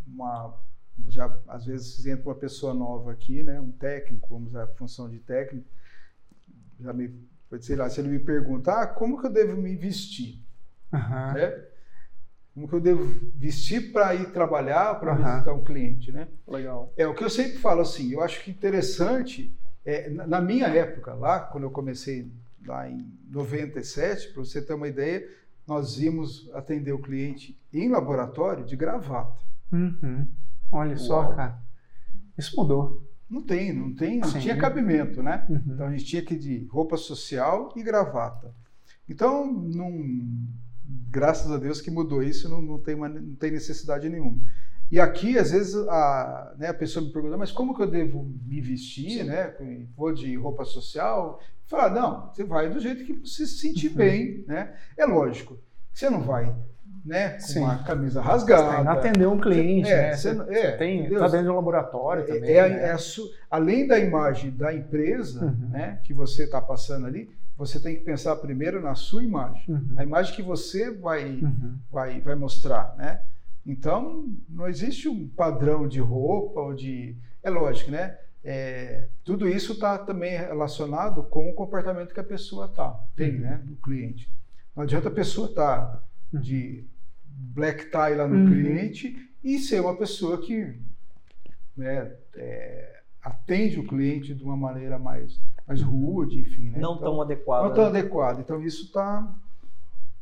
Uma, 0.08 0.58
já, 1.10 1.38
às 1.50 1.66
vezes 1.66 2.06
entra 2.06 2.30
uma 2.30 2.36
pessoa 2.36 2.74
nova 2.74 3.12
aqui, 3.12 3.44
né? 3.44 3.60
Um 3.60 3.74
técnico, 3.74 4.30
vamos 4.30 4.52
usar 4.52 4.64
a 4.64 4.68
função 4.68 5.10
de 5.10 5.20
técnico, 5.20 5.68
já 6.80 6.94
me. 6.94 7.14
Sei 7.60 7.76
lá, 7.76 7.90
se 7.90 8.00
ele 8.00 8.08
me 8.08 8.20
pergunta, 8.20 8.72
ah, 8.72 8.88
como 8.88 9.20
que 9.20 9.28
eu 9.28 9.32
devo 9.32 9.62
me 9.62 9.76
vestir? 9.76 10.47
Aham. 10.94 11.34
Né? 11.34 11.64
Como 12.54 12.68
que 12.68 12.74
eu 12.74 12.80
devo 12.82 13.04
vestir 13.36 13.92
para 13.92 14.16
ir 14.16 14.32
trabalhar, 14.32 15.00
para 15.00 15.14
Aham. 15.14 15.34
visitar 15.34 15.54
um 15.54 15.64
cliente, 15.64 16.12
né? 16.12 16.28
Legal. 16.48 16.92
É 16.98 17.08
o 17.08 17.14
que 17.14 17.24
eu 17.24 17.30
sempre 17.30 17.58
falo 17.60 17.82
assim. 17.82 18.12
Eu 18.12 18.22
acho 18.22 18.44
que 18.44 18.50
interessante 18.50 19.56
é, 19.88 20.10
na 20.10 20.42
minha 20.42 20.68
época 20.68 21.14
lá, 21.14 21.40
quando 21.40 21.64
eu 21.64 21.72
comecei 21.72 22.30
lá 22.66 22.90
em 22.90 23.10
97, 23.30 24.34
para 24.34 24.44
você 24.44 24.62
ter 24.62 24.74
uma 24.74 24.88
ideia, 24.88 25.26
nós 25.66 25.98
íamos 25.98 26.50
atender 26.54 26.92
o 26.92 27.02
cliente 27.02 27.58
em 27.74 27.90
laboratório 27.90 28.66
de 28.66 28.76
gravata. 28.76 29.40
Uhum. 29.72 30.28
Olha 30.72 30.98
só, 30.98 31.22
Uau. 31.22 31.36
cara. 31.36 31.62
Isso 32.38 32.54
mudou. 32.58 33.02
Não 33.30 33.42
tem, 33.42 33.72
não 33.72 33.94
tem, 33.94 34.20
não 34.20 34.28
Sim. 34.28 34.40
tinha 34.40 34.58
cabimento, 34.58 35.24
né? 35.24 35.46
Uhum. 35.50 35.62
Então 35.68 35.88
a 35.88 35.92
gente 35.92 36.04
tinha 36.04 36.22
que 36.22 36.34
ir 36.34 36.40
de 36.40 36.66
roupa 36.66 36.98
social 36.98 37.74
e 37.76 37.82
gravata. 37.82 38.54
Então, 39.08 39.50
não, 39.50 39.90
graças 41.10 41.52
a 41.52 41.58
Deus 41.58 41.82
que 41.82 41.92
mudou 41.92 42.24
isso, 42.24 42.50
não, 42.50 42.62
não, 42.62 42.80
tem, 42.80 42.96
uma- 42.96 43.10
não 43.10 43.36
tem 43.36 43.52
necessidade 43.52 44.10
nenhuma. 44.10 44.40
E 44.90 45.00
aqui, 45.00 45.38
às 45.38 45.52
vezes, 45.52 45.76
a, 45.76 46.54
né, 46.58 46.70
a 46.70 46.74
pessoa 46.74 47.06
me 47.06 47.12
pergunta, 47.12 47.36
mas 47.36 47.52
como 47.52 47.76
que 47.76 47.82
eu 47.82 47.92
devo 47.92 48.24
me 48.46 48.62
vestir, 48.62 49.20
Sim. 49.20 49.24
né? 49.24 49.54
Vou 49.98 50.14
de 50.14 50.34
roupa 50.38 50.64
social? 50.64 51.42
Fala, 51.66 51.90
não, 51.90 52.32
você 52.34 52.46
vai 52.46 52.70
do 52.70 52.80
jeito 52.80 53.04
que 53.04 53.14
você 53.14 53.46
se 53.46 53.58
sentir 53.60 53.90
uhum. 53.90 53.96
bem, 53.96 54.46
né? 54.48 54.74
É 54.96 55.06
lógico, 55.06 55.60
você 55.94 56.10
não 56.10 56.22
vai 56.22 56.56
né, 57.08 57.32
com 57.32 57.40
Sim. 57.40 57.60
uma 57.60 57.84
camisa 57.84 58.22
rasgada. 58.22 58.84
Não 58.84 58.92
atender 58.92 59.28
um 59.28 59.40
cliente, 59.40 59.90
é, 59.90 60.10
né? 60.10 60.16
Você, 60.16 60.30
é, 60.50 60.72
tem, 60.72 61.06
está 61.06 61.28
dentro 61.28 61.46
de 61.46 61.52
um 61.52 61.56
laboratório 61.56 62.24
é, 62.24 62.26
também. 62.26 62.50
É, 62.50 62.70
né? 62.70 62.90
é 62.90 62.98
além 63.50 63.88
da 63.88 63.98
imagem 63.98 64.52
da 64.52 64.74
empresa 64.74 65.46
uhum. 65.46 65.70
né, 65.70 66.00
que 66.04 66.14
você 66.14 66.44
está 66.44 66.62
passando 66.62 67.08
ali, 67.08 67.30
você 67.58 67.80
tem 67.80 67.96
que 67.96 68.04
pensar 68.04 68.36
primeiro 68.36 68.82
na 68.82 68.94
sua 68.94 69.24
imagem. 69.24 69.64
Uhum. 69.68 69.96
A 69.98 70.04
imagem 70.04 70.36
que 70.36 70.44
você 70.44 70.92
vai, 70.92 71.40
uhum. 71.42 71.76
vai, 71.92 72.22
vai 72.22 72.36
mostrar, 72.36 72.96
né? 72.98 73.22
Então, 73.66 74.32
não 74.48 74.68
existe 74.68 75.10
um 75.10 75.28
padrão 75.28 75.88
de 75.88 76.00
roupa 76.00 76.62
ou 76.62 76.74
de... 76.74 77.18
É 77.42 77.50
lógico, 77.50 77.92
né? 77.92 78.18
É, 78.44 79.10
tudo 79.24 79.50
isso 79.50 79.74
está 79.74 79.98
também 79.98 80.38
relacionado 80.38 81.24
com 81.24 81.50
o 81.50 81.54
comportamento 81.54 82.14
que 82.14 82.20
a 82.20 82.24
pessoa 82.24 82.68
tá, 82.68 82.92
tem, 83.16 83.36
uhum. 83.36 83.42
né? 83.42 83.62
Do 83.64 83.76
cliente. 83.78 84.32
Não 84.76 84.84
adianta 84.84 85.08
a 85.10 85.12
pessoa 85.12 85.50
estar 85.50 85.86
tá 85.86 86.04
de 86.32 86.86
black 87.26 87.86
tie 87.86 88.16
lá 88.16 88.28
no 88.28 88.36
uhum. 88.36 88.48
cliente 88.48 89.18
e 89.44 89.58
ser 89.60 89.82
uma 89.82 89.98
pessoa 89.98 90.40
que 90.40 90.80
né, 91.76 92.12
é, 92.36 92.97
atende 93.22 93.80
o 93.80 93.88
cliente 93.88 94.34
de 94.34 94.44
uma 94.44 94.56
maneira 94.56 94.98
mais, 94.98 95.40
mais 95.68 95.82
rude, 95.82 96.40
enfim. 96.40 96.70
Né? 96.70 96.80
Não 96.80 96.96
então, 96.96 97.12
tão 97.12 97.22
adequada. 97.22 97.68
Não 97.68 97.74
tão 97.74 97.92
né? 97.92 98.00
adequada. 98.00 98.42
Então 98.42 98.62
isso 98.62 98.86
está. 98.86 99.36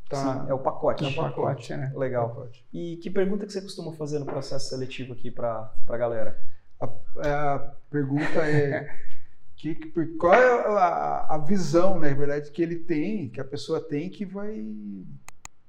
Tá, 0.10 0.46
Sim, 0.46 0.50
é 0.50 0.54
o 0.54 0.60
pacote. 0.60 1.04
É 1.04 1.08
o 1.08 1.16
pacote, 1.16 1.76
né? 1.76 1.91
Legal. 1.96 2.30
Pacote. 2.30 2.66
E 2.72 2.98
que 2.98 3.10
pergunta 3.10 3.46
que 3.46 3.54
você 3.54 3.62
costuma 3.62 3.91
fazer 3.93 4.20
no 4.20 4.26
processo 4.26 4.70
seletivo 4.70 5.14
aqui 5.14 5.32
para 5.32 5.72
a 5.88 5.98
galera? 5.98 6.39
A, 6.80 6.86
a 7.56 7.60
pergunta 7.89 8.39
é 8.48 8.88
que, 9.58 9.76
qual 10.18 10.34
é 10.34 10.68
a, 10.78 11.36
a 11.36 11.38
visão, 11.39 12.00
né, 12.00 12.10
na 12.10 12.16
verdade, 12.16 12.52
que 12.52 12.62
ele 12.62 12.76
tem, 12.76 13.30
que 13.30 13.41
a 13.41 13.46
pessoa 13.46 13.82
tem 13.82 14.10
que 14.10 14.26
vai 14.26 14.64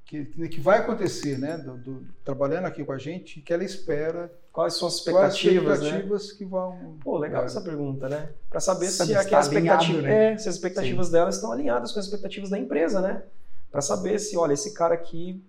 que, 0.06 0.24
que 0.24 0.60
vai 0.60 0.78
acontecer, 0.78 1.36
né? 1.36 1.58
Do, 1.58 1.76
do, 1.76 2.06
trabalhando 2.24 2.66
aqui 2.66 2.84
com 2.84 2.92
a 2.92 2.98
gente, 2.98 3.40
que 3.40 3.52
ela 3.52 3.64
espera. 3.64 4.32
Quais 4.56 4.72
são 4.72 4.88
as 4.88 4.94
expectativas, 4.94 5.64
quais 5.64 5.80
as 5.80 5.84
expectativas 5.84 6.28
né? 6.28 6.34
que 6.38 6.44
vão. 6.46 6.96
Pô, 7.04 7.18
legal 7.18 7.42
é. 7.42 7.44
essa 7.44 7.60
pergunta, 7.60 8.08
né? 8.08 8.30
Para 8.48 8.58
saber 8.58 8.86
se, 8.86 9.04
se, 9.04 9.14
aquelas 9.14 9.48
expectativas, 9.48 10.02
né? 10.02 10.32
é, 10.32 10.38
se 10.38 10.48
as 10.48 10.54
expectativas 10.54 11.06
Sim. 11.08 11.12
delas 11.12 11.34
estão 11.34 11.52
alinhadas 11.52 11.92
com 11.92 11.98
as 11.98 12.06
expectativas 12.06 12.48
da 12.48 12.58
empresa, 12.58 13.02
né? 13.02 13.22
Para 13.70 13.82
saber 13.82 14.18
se, 14.18 14.34
olha, 14.34 14.54
esse 14.54 14.72
cara 14.72 14.94
aqui 14.94 15.44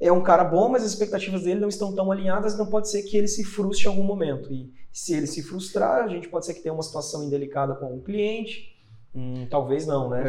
é 0.00 0.10
um 0.10 0.22
cara 0.22 0.44
bom, 0.44 0.70
mas 0.70 0.82
as 0.82 0.92
expectativas 0.92 1.42
dele 1.42 1.60
não 1.60 1.68
estão 1.68 1.94
tão 1.94 2.10
alinhadas, 2.10 2.56
não 2.56 2.64
pode 2.64 2.88
ser 2.88 3.02
que 3.02 3.18
ele 3.18 3.28
se 3.28 3.44
frustre 3.44 3.84
em 3.84 3.90
algum 3.90 4.02
momento. 4.02 4.50
E 4.50 4.72
se 4.90 5.12
ele 5.12 5.26
se 5.26 5.42
frustrar, 5.42 6.02
a 6.02 6.08
gente 6.08 6.26
pode 6.26 6.46
ser 6.46 6.54
que 6.54 6.62
tenha 6.62 6.72
uma 6.72 6.82
situação 6.82 7.22
indelicada 7.22 7.74
com 7.74 7.98
o 7.98 8.00
cliente. 8.00 8.74
Hum, 9.14 9.46
talvez 9.50 9.86
não, 9.86 10.08
né? 10.08 10.22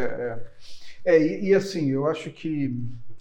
É, 1.05 1.13
é. 1.13 1.15
é 1.15 1.21
e, 1.21 1.45
e 1.51 1.55
assim, 1.55 1.89
eu 1.89 2.05
acho 2.05 2.31
que 2.31 2.69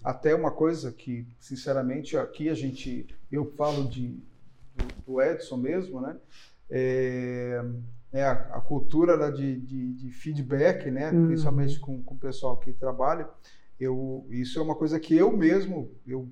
até 0.03 0.35
uma 0.35 0.51
coisa 0.51 0.91
que, 0.91 1.25
sinceramente, 1.39 2.17
aqui 2.17 2.49
a 2.49 2.53
gente, 2.53 3.07
eu 3.31 3.45
falo 3.55 3.87
de, 3.87 4.21
do, 5.05 5.21
Edson 5.21 5.57
mesmo, 5.57 6.01
né? 6.01 6.15
É, 6.69 7.63
é 8.11 8.23
a, 8.23 8.31
a, 8.31 8.61
cultura 8.61 9.17
né, 9.17 9.31
de, 9.31 9.59
de, 9.59 9.93
de, 9.93 10.11
feedback, 10.11 10.89
né? 10.89 11.11
Uhum. 11.11 11.27
Principalmente 11.27 11.79
com, 11.79 12.01
com 12.03 12.15
o 12.15 12.19
pessoal 12.19 12.57
que 12.57 12.73
trabalha. 12.73 13.27
Eu, 13.79 14.25
isso 14.29 14.59
é 14.59 14.61
uma 14.61 14.75
coisa 14.75 14.99
que 14.99 15.15
eu 15.15 15.35
mesmo, 15.35 15.91
eu, 16.05 16.27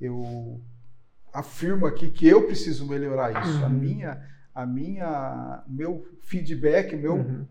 eu 0.00 0.60
afirmo 1.32 1.86
aqui 1.86 2.10
que 2.10 2.26
eu 2.26 2.46
preciso 2.46 2.86
melhorar 2.86 3.42
isso. 3.42 3.58
Uhum. 3.58 3.64
A 3.64 3.68
minha, 3.68 4.22
a 4.54 4.66
minha, 4.66 5.62
meu 5.68 6.06
feedback, 6.22 6.96
meu 6.96 7.14
uhum. 7.14 7.46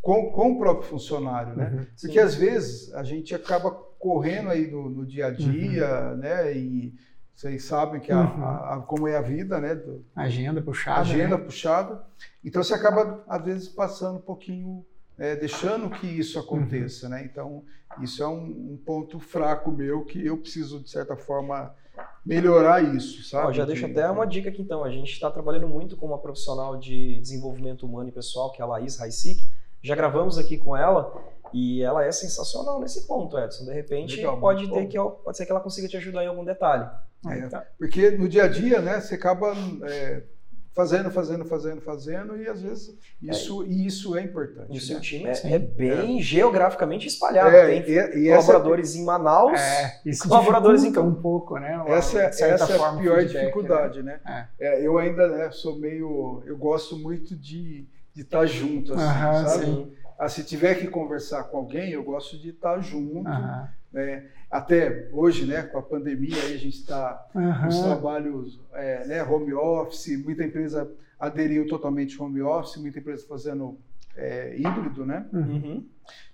com, 0.00 0.30
com 0.30 0.52
o 0.52 0.58
próprio 0.58 0.88
funcionário, 0.88 1.56
né? 1.56 1.70
Uhum. 1.72 1.86
Porque 2.00 2.18
às 2.18 2.34
vezes 2.34 2.92
a 2.94 3.02
gente 3.02 3.34
acaba 3.34 3.70
correndo 3.70 4.50
aí 4.50 4.70
no, 4.70 4.88
no 4.88 5.06
dia 5.06 5.26
a 5.26 5.30
dia, 5.30 6.10
uhum. 6.10 6.16
né? 6.18 6.56
E 6.56 6.94
vocês 7.34 7.64
sabem 7.64 8.00
que 8.00 8.12
a, 8.12 8.20
uhum. 8.20 8.44
a, 8.44 8.74
a, 8.74 8.80
como 8.80 9.08
é 9.08 9.16
a 9.16 9.20
vida, 9.20 9.60
né? 9.60 9.74
Do, 9.74 10.04
agenda 10.14 10.62
puxada. 10.62 11.00
Agenda 11.00 11.36
né? 11.36 11.44
puxada. 11.44 12.04
Então 12.44 12.62
você 12.62 12.74
acaba, 12.74 13.24
às 13.28 13.44
vezes, 13.44 13.68
passando 13.68 14.18
um 14.18 14.22
pouquinho, 14.22 14.86
é, 15.18 15.34
deixando 15.34 15.90
que 15.90 16.06
isso 16.06 16.38
aconteça, 16.38 17.06
uhum. 17.06 17.12
né? 17.12 17.24
Então, 17.24 17.64
isso 18.00 18.22
é 18.22 18.28
um, 18.28 18.72
um, 18.72 18.80
ponto 18.84 19.18
fraco 19.18 19.70
meu 19.72 20.04
que 20.04 20.24
eu 20.24 20.36
preciso, 20.36 20.80
de 20.80 20.88
certa 20.88 21.16
forma, 21.16 21.74
melhorar 22.24 22.82
isso, 22.82 23.24
sabe? 23.24 23.48
Ó, 23.48 23.52
já 23.52 23.64
deixo 23.64 23.86
até 23.86 24.08
uma 24.08 24.26
dica 24.26 24.48
aqui, 24.48 24.62
então. 24.62 24.84
A 24.84 24.90
gente 24.90 25.10
está 25.10 25.28
trabalhando 25.30 25.68
muito 25.68 25.96
com 25.96 26.06
uma 26.06 26.18
profissional 26.18 26.76
de 26.76 27.20
desenvolvimento 27.20 27.84
humano 27.84 28.08
e 28.08 28.12
pessoal, 28.12 28.52
que 28.52 28.62
é 28.62 28.64
a 28.64 28.68
Laís 28.68 28.96
Raicic. 28.96 29.40
Já 29.82 29.94
gravamos 29.96 30.38
aqui 30.38 30.56
com 30.56 30.76
ela 30.76 31.12
e 31.52 31.82
ela 31.82 32.04
é 32.04 32.10
sensacional 32.10 32.80
nesse 32.80 33.06
ponto, 33.06 33.38
Edson. 33.38 33.64
De 33.64 33.72
repente, 33.72 34.16
Legal, 34.16 34.40
pode, 34.40 34.70
ter 34.70 34.86
que, 34.86 34.98
pode 34.98 35.36
ser 35.36 35.44
que 35.46 35.52
ela 35.52 35.60
consiga 35.60 35.86
te 35.88 35.96
ajudar 35.96 36.24
em 36.24 36.28
algum 36.28 36.44
detalhe. 36.44 36.88
É, 37.30 37.48
tá. 37.48 37.66
Porque 37.78 38.10
no 38.10 38.28
dia 38.28 38.44
a 38.44 38.48
dia, 38.48 38.80
né, 38.80 39.00
você 39.00 39.14
acaba 39.14 39.54
é, 39.84 40.22
fazendo, 40.74 41.10
fazendo, 41.10 41.44
fazendo, 41.44 41.80
fazendo, 41.80 42.36
e 42.36 42.48
às 42.48 42.62
vezes 42.62 42.98
isso, 43.22 43.62
é. 43.62 43.66
e 43.66 43.86
isso 43.86 44.16
é 44.16 44.22
importante. 44.22 44.74
E 44.74 44.78
o 44.78 44.80
seu 44.80 44.96
né? 44.96 45.02
time 45.02 45.30
é, 45.30 45.52
é 45.52 45.58
bem 45.58 46.20
geograficamente 46.20 47.06
espalhado. 47.06 47.54
É, 47.54 47.80
Tem 47.80 47.94
e, 47.94 48.26
e 48.26 48.30
colaboradores 48.30 48.90
essa, 48.90 48.98
em 48.98 49.04
Manaus, 49.04 49.60
isso 50.04 50.28
colaboradores 50.28 50.84
em 50.84 50.98
um 50.98 51.14
pouco, 51.14 51.58
né? 51.58 51.76
Uma, 51.76 51.94
essa, 51.94 52.20
essa 52.20 52.44
é 52.44 52.76
a 52.76 52.92
pior 52.94 53.18
feedback, 53.18 53.40
dificuldade, 53.40 54.02
né? 54.02 54.20
né? 54.24 54.48
eu 54.80 54.98
ainda 54.98 55.28
né, 55.28 55.50
sou 55.50 55.78
meio. 55.78 56.42
Eu 56.46 56.56
gosto 56.56 56.96
muito 56.96 57.36
de 57.36 57.86
de 58.14 58.22
estar 58.22 58.40
tá 58.40 58.46
junto, 58.46 58.94
assim, 58.94 59.02
uhum, 59.02 59.48
sabe? 59.48 59.64
Sim. 59.64 59.92
Ah, 60.16 60.28
se 60.28 60.44
tiver 60.44 60.76
que 60.76 60.86
conversar 60.86 61.42
com 61.44 61.58
alguém, 61.58 61.90
eu 61.90 62.04
gosto 62.04 62.38
de 62.38 62.50
estar 62.50 62.76
tá 62.76 62.80
junto. 62.80 63.28
Uhum. 63.28 63.66
Né? 63.92 64.26
Até 64.54 65.08
hoje, 65.12 65.46
né, 65.46 65.64
com 65.64 65.78
a 65.78 65.82
pandemia, 65.82 66.40
aí 66.44 66.54
a 66.54 66.58
gente 66.58 66.76
está 66.76 67.26
uhum. 67.34 67.66
os 67.66 67.80
trabalhos, 67.80 68.60
é, 68.72 69.04
né, 69.04 69.24
home 69.24 69.52
office, 69.52 70.16
muita 70.22 70.44
empresa 70.44 70.88
aderiu 71.18 71.66
totalmente 71.66 72.22
home 72.22 72.40
office, 72.40 72.76
muita 72.76 73.00
empresa 73.00 73.26
fazendo 73.26 73.76
é, 74.16 74.54
híbrido, 74.56 75.04
né? 75.04 75.26
Uhum. 75.32 75.84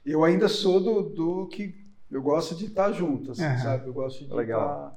Eu 0.04 0.22
ainda 0.22 0.48
sou 0.48 0.80
do, 0.80 1.02
do 1.02 1.46
que 1.46 1.74
eu 2.10 2.20
gosto 2.20 2.54
de 2.54 2.66
estar 2.66 2.88
tá 2.88 2.92
junto, 2.92 3.30
assim, 3.30 3.56
sabe? 3.62 3.86
Eu 3.86 3.94
gosto 3.94 4.18
de 4.18 4.24
estar 4.26 4.92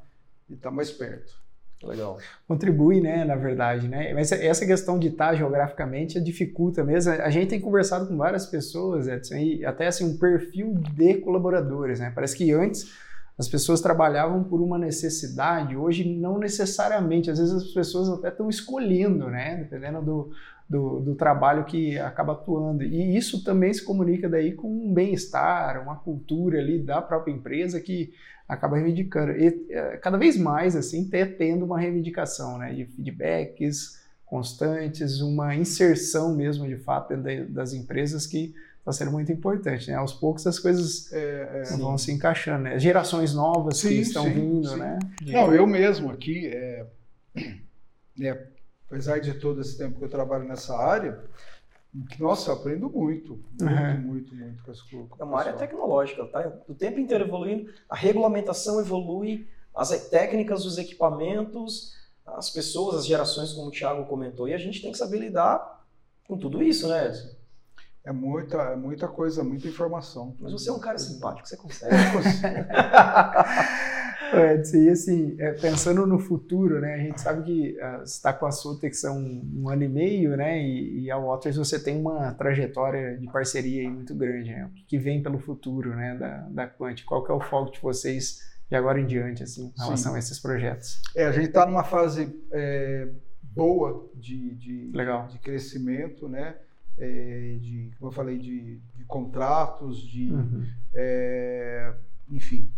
tá 0.61 0.71
mais 0.71 0.91
perto. 0.91 1.41
Legal. 1.81 2.17
Contribui, 2.45 2.99
né, 2.99 3.23
na 3.23 3.37
verdade, 3.37 3.87
né? 3.87 4.13
Mas 4.13 4.33
essa 4.33 4.65
questão 4.65 4.99
de 4.99 5.07
estar 5.07 5.33
geograficamente 5.33 6.19
dificulta 6.19 6.83
mesmo. 6.83 7.13
A 7.13 7.29
gente 7.29 7.47
tem 7.47 7.61
conversado 7.61 8.05
com 8.05 8.17
várias 8.17 8.45
pessoas, 8.45 9.07
Edson, 9.07 9.35
e 9.35 9.65
até 9.65 9.87
assim 9.87 10.03
um 10.03 10.17
perfil 10.17 10.73
de 10.93 11.15
colaboradores, 11.19 12.01
né? 12.01 12.11
Parece 12.13 12.35
que 12.35 12.51
antes 12.51 13.01
as 13.37 13.47
pessoas 13.47 13.81
trabalhavam 13.81 14.43
por 14.43 14.61
uma 14.61 14.77
necessidade, 14.77 15.75
hoje 15.75 16.07
não 16.07 16.37
necessariamente. 16.37 17.31
Às 17.31 17.39
vezes 17.39 17.53
as 17.53 17.71
pessoas 17.71 18.09
até 18.09 18.29
estão 18.29 18.47
escolhendo, 18.47 19.27
né? 19.27 19.55
Dependendo 19.57 20.01
do, 20.01 20.31
do, 20.69 20.99
do, 20.99 21.15
trabalho 21.15 21.65
que 21.65 21.97
acaba 21.97 22.33
atuando. 22.33 22.83
E 22.83 23.17
isso 23.17 23.43
também 23.43 23.73
se 23.73 23.83
comunica 23.83 24.29
daí 24.29 24.53
com 24.53 24.67
um 24.67 24.93
bem-estar, 24.93 25.81
uma 25.81 25.95
cultura 25.95 26.59
ali 26.59 26.77
da 26.77 27.01
própria 27.01 27.31
empresa 27.31 27.81
que 27.81 28.13
acaba 28.47 28.75
reivindicando. 28.75 29.31
E 29.31 29.65
é, 29.71 29.97
cada 29.97 30.17
vez 30.17 30.37
mais, 30.37 30.75
assim, 30.75 31.09
ter, 31.09 31.35
tendo 31.35 31.65
uma 31.65 31.79
reivindicação, 31.79 32.59
né, 32.59 32.71
de 32.71 32.85
feedbacks 32.85 34.03
constantes, 34.25 35.21
uma 35.21 35.55
inserção 35.55 36.35
mesmo, 36.35 36.67
de 36.67 36.77
fato, 36.77 37.15
dentro 37.17 37.51
das 37.51 37.73
empresas 37.73 38.27
que 38.27 38.53
está 38.83 38.91
sendo 38.91 39.11
muito 39.11 39.31
importante, 39.31 39.89
né? 39.89 39.95
Aos 39.95 40.11
poucos 40.11 40.45
as 40.45 40.59
coisas 40.59 41.11
é, 41.13 41.63
é, 41.63 41.77
vão 41.77 41.97
sim. 41.97 42.05
se 42.05 42.11
encaixando, 42.11 42.63
né? 42.63 42.77
Gerações 42.77 43.33
novas 43.33 43.77
sim, 43.77 43.87
que 43.87 43.95
estão 43.95 44.25
sim, 44.25 44.31
vindo, 44.31 44.75
né? 44.75 44.99
De... 45.21 45.31
Não, 45.31 45.53
eu 45.53 45.65
mesmo 45.65 46.11
aqui, 46.11 46.47
é, 46.47 46.85
é, 48.21 48.47
apesar 48.85 49.19
de 49.19 49.35
todo 49.35 49.61
esse 49.61 49.77
tempo 49.77 49.97
que 49.97 50.03
eu 50.03 50.09
trabalho 50.09 50.43
nessa 50.43 50.77
área, 50.77 51.23
nossa, 52.19 52.51
eu 52.51 52.55
aprendo 52.55 52.89
muito, 52.89 53.39
muito, 53.61 53.63
uhum. 53.63 54.01
muito, 54.01 54.35
muito 54.35 54.63
com 54.63 54.71
as 54.71 54.81
coisas. 54.81 55.09
É 55.17 55.23
uma 55.23 55.39
área 55.39 55.53
tecnológica, 55.53 56.25
tá? 56.25 56.51
O 56.67 56.75
tempo 56.75 56.99
inteiro 56.99 57.23
evoluindo, 57.23 57.71
a 57.89 57.95
regulamentação 57.95 58.81
evolui, 58.81 59.47
as 59.73 60.09
técnicas, 60.09 60.65
os 60.65 60.77
equipamentos, 60.77 61.93
as 62.25 62.49
pessoas, 62.49 62.97
as 62.97 63.05
gerações, 63.05 63.53
como 63.53 63.67
o 63.67 63.71
Thiago 63.71 64.05
comentou, 64.07 64.47
e 64.47 64.53
a 64.53 64.57
gente 64.57 64.81
tem 64.81 64.91
que 64.91 64.97
saber 64.97 65.19
lidar 65.19 65.85
com 66.27 66.37
tudo 66.37 66.61
isso, 66.61 66.87
né, 66.89 67.07
Edson? 67.07 67.42
É 68.05 68.11
muita, 68.11 68.57
é 68.57 68.75
muita 68.75 69.07
coisa, 69.07 69.43
muita 69.43 69.67
informação. 69.67 70.35
Mas 70.39 70.51
você 70.51 70.69
é 70.69 70.73
um 70.73 70.79
cara 70.79 70.97
simpático, 70.97 71.47
você 71.47 71.57
consegue. 71.57 71.95
Edson, 74.33 74.77
e 74.77 74.89
assim, 74.89 75.35
é, 75.39 75.51
pensando 75.53 76.05
no 76.07 76.19
futuro, 76.19 76.81
né, 76.81 76.95
a 76.95 76.97
gente 76.97 77.21
sabe 77.21 77.43
que 77.43 77.77
uh, 77.79 77.99
você 77.99 78.15
está 78.15 78.33
com 78.33 78.45
a 78.45 78.51
Sutex 78.51 79.05
há 79.05 79.11
um, 79.11 79.41
um, 79.55 79.69
ano 79.69 79.83
e 79.83 79.87
meio, 79.87 80.35
né, 80.35 80.61
e, 80.61 81.03
e 81.03 81.11
a 81.11 81.17
Waters 81.17 81.55
você 81.55 81.81
tem 81.81 81.99
uma 81.99 82.33
trajetória 82.33 83.17
de 83.17 83.27
parceria 83.27 83.89
muito 83.89 84.15
grande, 84.15 84.49
né, 84.49 84.65
o 84.65 84.73
que, 84.73 84.85
que 84.85 84.97
vem 84.97 85.21
pelo 85.21 85.39
futuro, 85.39 85.95
né, 85.95 86.17
da, 86.17 86.37
da 86.49 86.67
Quant, 86.67 87.03
qual 87.05 87.23
que 87.23 87.31
é 87.31 87.35
o 87.35 87.39
foco 87.39 87.71
de 87.71 87.79
vocês 87.79 88.41
de 88.69 88.75
agora 88.75 88.99
em 88.99 89.05
diante, 89.05 89.43
assim, 89.43 89.71
em 89.77 89.81
relação 89.81 90.11
Sim. 90.11 90.15
a 90.15 90.19
esses 90.19 90.39
projetos? 90.39 91.01
É, 91.15 91.25
a 91.25 91.31
gente 91.31 91.47
está 91.47 91.65
numa 91.65 91.83
fase 91.83 92.35
é, 92.51 93.07
boa 93.41 94.09
de, 94.15 94.55
de, 94.55 94.91
Legal. 94.93 95.27
de 95.27 95.37
crescimento, 95.37 96.27
né? 96.27 96.55
É, 96.97 97.57
de, 97.59 97.91
como 97.97 98.09
eu 98.11 98.15
falei, 98.15 98.37
de, 98.37 98.79
de 98.95 99.05
contratos, 99.05 99.99
de, 99.99 100.31
uhum. 100.31 100.63
é, 100.93 101.93
enfim, 102.29 102.71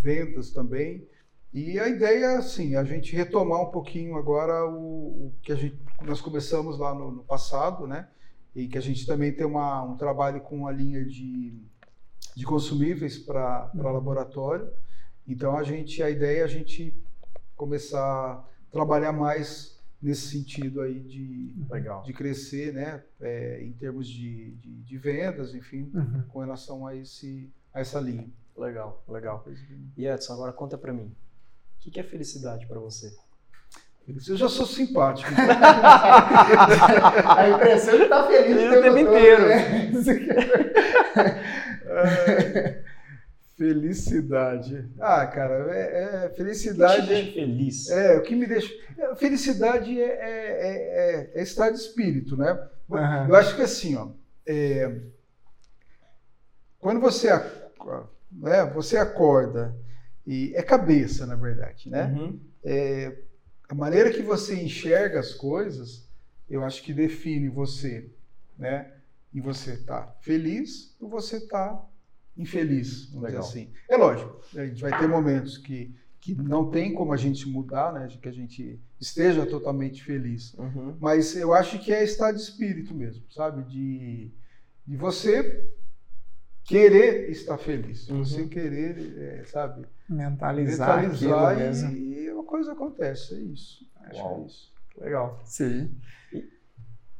vendas 0.00 0.50
também. 0.50 1.06
E 1.52 1.78
a 1.78 1.88
ideia, 1.88 2.38
assim, 2.38 2.74
a 2.74 2.82
gente 2.82 3.14
retomar 3.14 3.62
um 3.62 3.70
pouquinho 3.70 4.16
agora 4.16 4.66
o, 4.66 5.28
o 5.28 5.34
que 5.40 5.52
a 5.52 5.54
gente, 5.54 5.78
nós 6.02 6.20
começamos 6.20 6.78
lá 6.78 6.92
no, 6.92 7.12
no, 7.12 7.22
passado, 7.22 7.86
né? 7.86 8.08
E 8.54 8.66
que 8.66 8.76
a 8.76 8.80
gente 8.80 9.06
também 9.06 9.32
tem 9.32 9.46
uma, 9.46 9.82
um 9.82 9.96
trabalho 9.96 10.40
com 10.40 10.66
a 10.66 10.72
linha 10.72 11.04
de, 11.04 11.56
de 12.36 12.44
consumíveis 12.44 13.18
para 13.18 13.70
uhum. 13.72 13.82
laboratório. 13.82 14.68
Então 15.26 15.56
a 15.56 15.62
gente, 15.62 16.02
a 16.02 16.10
ideia 16.10 16.40
é 16.40 16.44
a 16.44 16.48
gente 16.48 16.92
começar 17.56 18.00
a 18.02 18.44
trabalhar 18.70 19.12
mais 19.12 19.73
nesse 20.04 20.28
sentido 20.28 20.82
aí 20.82 21.00
de, 21.00 21.54
Legal. 21.70 22.02
de 22.02 22.12
crescer, 22.12 22.74
né, 22.74 23.02
é, 23.20 23.62
em 23.62 23.72
termos 23.72 24.06
de, 24.06 24.50
de, 24.56 24.82
de 24.82 24.98
vendas, 24.98 25.54
enfim, 25.54 25.90
uhum. 25.94 26.22
com 26.28 26.40
relação 26.40 26.86
a, 26.86 26.94
esse, 26.94 27.50
a 27.72 27.80
essa 27.80 27.98
linha. 27.98 28.28
Legal, 28.54 29.02
legal. 29.08 29.44
E 29.96 30.06
Edson, 30.06 30.34
agora 30.34 30.52
conta 30.52 30.76
para 30.76 30.92
mim, 30.92 31.06
o 31.06 31.80
que, 31.80 31.90
que 31.90 31.98
é 31.98 32.02
felicidade 32.02 32.66
para 32.66 32.78
você? 32.78 33.16
Eu 34.06 34.36
já 34.36 34.50
sou 34.50 34.66
simpático. 34.66 35.30
a 37.36 37.48
impressão 37.48 37.94
é 37.94 37.98
que 38.00 38.08
tá 38.08 38.26
feliz 38.26 38.76
o 38.76 38.82
tempo, 38.82 38.98
inteiro. 38.98 39.48
Né? 39.48 39.90
Felicidade. 43.56 44.88
Ah, 44.98 45.26
cara, 45.26 45.72
é, 45.74 46.24
é 46.26 46.28
felicidade. 46.30 47.02
O 47.02 47.06
que 47.06 47.06
te 47.06 47.14
deixa 47.14 47.32
feliz? 47.32 47.90
É, 47.90 48.16
o 48.16 48.22
que 48.22 48.34
me 48.34 48.46
deixa. 48.46 48.74
Felicidade 49.16 50.00
é, 50.00 50.04
é, 50.04 51.30
é, 51.32 51.32
é 51.34 51.42
estar 51.42 51.70
de 51.70 51.78
espírito, 51.78 52.36
né? 52.36 52.52
Uhum. 52.88 53.28
Eu 53.28 53.36
acho 53.36 53.54
que 53.54 53.62
assim, 53.62 53.94
ó. 53.96 54.08
É, 54.46 55.00
quando 56.78 57.00
você, 57.00 57.28
né, 58.30 58.64
você 58.74 58.96
acorda, 58.96 59.74
e 60.26 60.52
é 60.54 60.62
cabeça, 60.62 61.26
na 61.26 61.36
verdade, 61.36 61.88
né? 61.88 62.06
Uhum. 62.06 62.40
É, 62.64 63.16
a 63.68 63.74
maneira 63.74 64.10
que 64.10 64.22
você 64.22 64.54
enxerga 64.60 65.20
as 65.20 65.32
coisas, 65.32 66.08
eu 66.48 66.64
acho 66.64 66.82
que 66.82 66.92
define 66.92 67.48
você, 67.48 68.10
né? 68.58 68.90
E 69.32 69.40
você 69.40 69.76
tá 69.76 70.14
feliz 70.20 70.94
ou 71.00 71.08
você 71.08 71.40
tá 71.46 71.84
infeliz, 72.36 73.06
vamos 73.10 73.24
Legal. 73.24 73.42
dizer 73.42 73.60
assim. 73.60 73.72
É 73.88 73.96
lógico, 73.96 74.40
a 74.56 74.66
gente 74.66 74.80
vai 74.80 74.98
ter 74.98 75.08
momentos 75.08 75.58
que, 75.58 75.94
que 76.20 76.34
não 76.34 76.70
tem 76.70 76.92
como 76.92 77.12
a 77.12 77.16
gente 77.16 77.48
mudar, 77.48 77.92
né? 77.92 78.08
Que 78.20 78.28
a 78.28 78.32
gente 78.32 78.80
esteja 79.00 79.46
totalmente 79.46 80.02
feliz. 80.02 80.54
Uhum. 80.54 80.96
Mas 81.00 81.36
eu 81.36 81.52
acho 81.52 81.78
que 81.78 81.92
é 81.92 82.02
estado 82.02 82.36
de 82.36 82.42
espírito 82.42 82.94
mesmo, 82.94 83.24
sabe? 83.30 83.62
De, 83.64 84.32
de 84.86 84.96
você 84.96 85.70
querer 86.64 87.30
estar 87.30 87.58
feliz, 87.58 88.08
uhum. 88.08 88.24
você 88.24 88.46
querer, 88.46 89.18
é, 89.18 89.44
sabe? 89.44 89.86
Mentalizar, 90.08 91.02
mentalizar 91.02 91.92
e, 91.94 92.24
e, 92.24 92.30
uma 92.30 92.44
coisa 92.44 92.72
acontece, 92.72 93.34
é 93.34 93.38
isso. 93.38 93.86
Acho 94.00 94.20
Uau. 94.20 94.34
que 94.36 94.42
é 94.42 94.46
isso. 94.46 94.74
Legal. 94.98 95.42
Sim. 95.44 95.94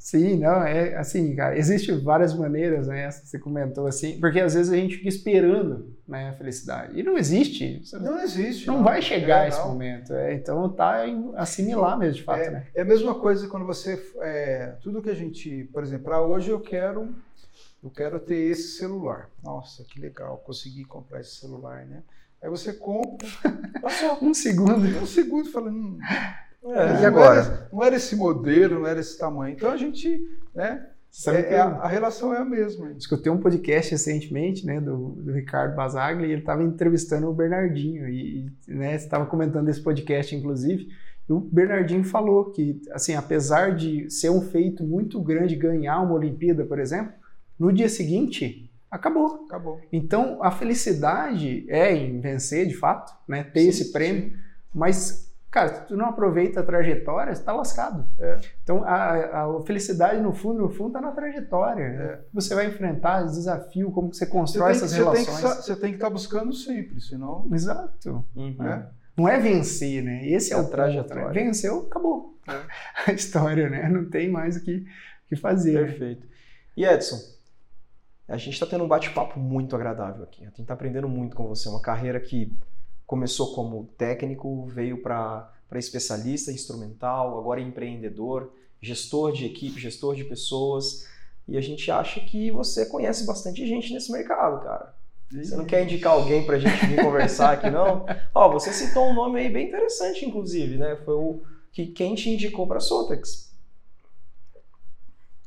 Sim, 0.04 0.36
não, 0.36 0.62
é 0.62 0.96
assim, 0.96 1.34
cara, 1.34 1.56
existem 1.56 1.98
várias 1.98 2.34
maneiras, 2.34 2.88
né? 2.88 3.10
Você 3.10 3.38
comentou 3.38 3.86
assim, 3.86 4.20
porque 4.20 4.38
às 4.38 4.52
vezes 4.52 4.70
a 4.70 4.76
gente 4.76 4.98
fica 4.98 5.08
esperando, 5.08 5.96
né, 6.06 6.28
a 6.28 6.34
felicidade. 6.34 7.00
E 7.00 7.02
não 7.02 7.16
existe. 7.16 7.82
Não 7.94 8.20
existe. 8.20 8.66
Não, 8.66 8.76
não. 8.76 8.84
vai 8.84 9.00
chegar 9.00 9.46
é, 9.46 9.48
esse 9.48 9.58
não. 9.60 9.68
momento. 9.68 10.12
É, 10.12 10.34
então 10.34 10.68
tá 10.68 11.08
em 11.08 11.32
assimilar 11.36 11.98
mesmo, 11.98 12.16
de 12.16 12.22
fato, 12.22 12.42
é, 12.42 12.50
né? 12.50 12.66
É 12.74 12.82
a 12.82 12.84
mesma 12.84 13.14
coisa 13.14 13.48
quando 13.48 13.64
você. 13.64 13.98
É, 14.20 14.74
tudo 14.82 15.00
que 15.00 15.08
a 15.08 15.14
gente. 15.14 15.70
Por 15.72 15.82
exemplo, 15.82 16.04
para 16.04 16.20
hoje 16.20 16.50
eu 16.50 16.60
quero. 16.60 17.08
Eu 17.82 17.88
quero 17.88 18.20
ter 18.20 18.50
esse 18.50 18.76
celular. 18.76 19.30
Nossa, 19.42 19.84
que 19.84 19.98
legal, 19.98 20.36
consegui 20.44 20.84
comprar 20.84 21.22
esse 21.22 21.36
celular, 21.36 21.86
né? 21.86 22.02
Aí 22.42 22.50
você 22.50 22.74
compra, 22.74 23.26
passou 23.80 24.18
um 24.20 24.34
segundo. 24.34 24.86
Um 25.00 25.06
segundo 25.06 25.50
falando. 25.50 25.78
Hum, 25.78 25.98
é, 26.72 27.02
e 27.02 27.06
agora? 27.06 27.42
Não 27.42 27.52
era, 27.52 27.68
não 27.72 27.84
era, 27.84 27.96
esse 27.96 28.16
modelo, 28.16 28.80
não 28.80 28.86
era 28.86 29.00
esse 29.00 29.18
tamanho. 29.18 29.54
Então 29.54 29.70
a 29.70 29.76
gente, 29.76 30.20
né? 30.54 30.86
É, 31.28 31.54
é 31.54 31.60
a, 31.60 31.66
a, 31.66 31.86
relação 31.86 32.34
é 32.34 32.38
a 32.38 32.44
mesma. 32.44 32.90
Escutei 32.98 33.30
um 33.30 33.38
podcast 33.38 33.92
recentemente, 33.92 34.66
né, 34.66 34.80
do, 34.80 35.10
do 35.10 35.32
Ricardo 35.32 35.76
Basaglia, 35.76 36.26
e 36.26 36.32
ele 36.32 36.40
estava 36.40 36.64
entrevistando 36.64 37.28
o 37.28 37.34
Bernardinho, 37.34 38.08
e, 38.08 38.50
né, 38.66 38.98
você 38.98 39.04
estava 39.04 39.24
comentando 39.26 39.68
esse 39.68 39.80
podcast, 39.80 40.34
inclusive, 40.34 40.88
e 41.28 41.32
o 41.32 41.38
Bernardinho 41.38 42.02
falou 42.04 42.50
que, 42.50 42.82
assim, 42.90 43.14
apesar 43.14 43.76
de 43.76 44.10
ser 44.10 44.30
um 44.30 44.42
feito 44.42 44.82
muito 44.82 45.20
grande 45.22 45.54
ganhar 45.54 46.00
uma 46.00 46.14
Olimpíada, 46.14 46.64
por 46.64 46.80
exemplo, 46.80 47.12
no 47.58 47.72
dia 47.72 47.88
seguinte, 47.88 48.70
acabou. 48.90 49.44
Acabou. 49.46 49.80
Então, 49.92 50.42
a 50.42 50.50
felicidade 50.50 51.64
é 51.68 51.94
em 51.94 52.20
vencer, 52.20 52.66
de 52.66 52.74
fato, 52.74 53.16
né, 53.28 53.44
ter 53.44 53.62
sim, 53.62 53.68
esse 53.68 53.92
prêmio, 53.92 54.30
sim. 54.30 54.36
mas 54.74 55.33
Cara, 55.54 55.68
se 55.68 55.86
tu 55.86 55.96
não 55.96 56.06
aproveita 56.06 56.58
a 56.58 56.62
trajetória, 56.64 57.32
você 57.32 57.40
tá 57.40 57.52
lascado. 57.52 58.04
É. 58.18 58.40
Então, 58.64 58.82
a, 58.82 59.44
a, 59.44 59.62
felicidade, 59.64 60.20
no 60.20 60.32
fundo, 60.32 60.58
no 60.58 60.68
fundo, 60.68 60.94
tá 60.94 61.00
na 61.00 61.12
trajetória. 61.12 61.84
É. 61.84 62.20
Você 62.32 62.56
vai 62.56 62.66
enfrentar 62.66 63.22
desafio, 63.22 63.92
como 63.92 64.12
você 64.12 64.26
constrói 64.26 64.74
você 64.74 64.84
essas 64.84 64.92
relações. 64.94 65.28
Você 65.28 65.76
tem 65.76 65.90
que 65.90 65.96
estar 65.96 66.08
tá 66.08 66.12
buscando 66.12 66.52
sempre, 66.52 67.00
senão... 67.00 67.46
Exato. 67.52 68.24
Uhum. 68.34 68.56
É. 68.66 68.84
Não 69.16 69.28
é 69.28 69.38
vencer, 69.38 70.02
né? 70.02 70.26
Esse 70.26 70.52
é, 70.52 70.56
é 70.56 70.60
o 70.60 70.68
trajetória. 70.68 71.28
Venceu, 71.28 71.86
acabou. 71.86 72.36
É. 72.48 72.60
A 73.06 73.14
história, 73.14 73.70
né? 73.70 73.88
Não 73.88 74.06
tem 74.06 74.28
mais 74.28 74.56
o 74.56 74.60
que, 74.60 74.84
que 75.28 75.36
fazer. 75.36 75.86
Perfeito. 75.86 76.26
E 76.76 76.84
Edson, 76.84 77.20
a 78.26 78.36
gente 78.36 78.54
está 78.54 78.66
tendo 78.66 78.82
um 78.82 78.88
bate-papo 78.88 79.38
muito 79.38 79.76
agradável 79.76 80.24
aqui. 80.24 80.42
A 80.42 80.46
gente 80.46 80.62
está 80.62 80.74
aprendendo 80.74 81.08
muito 81.08 81.36
com 81.36 81.46
você. 81.46 81.68
Uma 81.68 81.80
carreira 81.80 82.18
que 82.18 82.52
começou 83.06 83.54
como 83.54 83.88
técnico, 83.98 84.66
veio 84.66 85.02
para 85.02 85.52
especialista 85.74 86.52
instrumental, 86.52 87.38
agora 87.38 87.60
é 87.60 87.64
empreendedor, 87.64 88.52
gestor 88.80 89.32
de 89.32 89.46
equipe, 89.46 89.80
gestor 89.80 90.14
de 90.14 90.24
pessoas. 90.24 91.06
E 91.46 91.58
a 91.58 91.60
gente 91.60 91.90
acha 91.90 92.20
que 92.20 92.50
você 92.50 92.86
conhece 92.86 93.26
bastante 93.26 93.66
gente 93.66 93.92
nesse 93.92 94.10
mercado, 94.10 94.62
cara. 94.62 94.94
Você 95.30 95.56
não 95.56 95.64
quer 95.64 95.82
indicar 95.82 96.12
alguém 96.12 96.44
para 96.44 96.56
a 96.56 96.58
gente 96.58 96.86
vir 96.86 97.02
conversar 97.02 97.52
aqui, 97.52 97.68
não? 97.70 98.06
Ó, 98.34 98.48
você 98.50 98.72
citou 98.72 99.08
um 99.08 99.14
nome 99.14 99.40
aí 99.40 99.48
bem 99.48 99.68
interessante, 99.68 100.24
inclusive, 100.24 100.76
né? 100.76 100.96
Foi 101.04 101.14
o 101.14 101.42
que 101.72 101.86
quem 101.86 102.14
te 102.14 102.30
indicou 102.30 102.66
para 102.66 102.78
a 102.78 102.80
Sotex. 102.80 103.53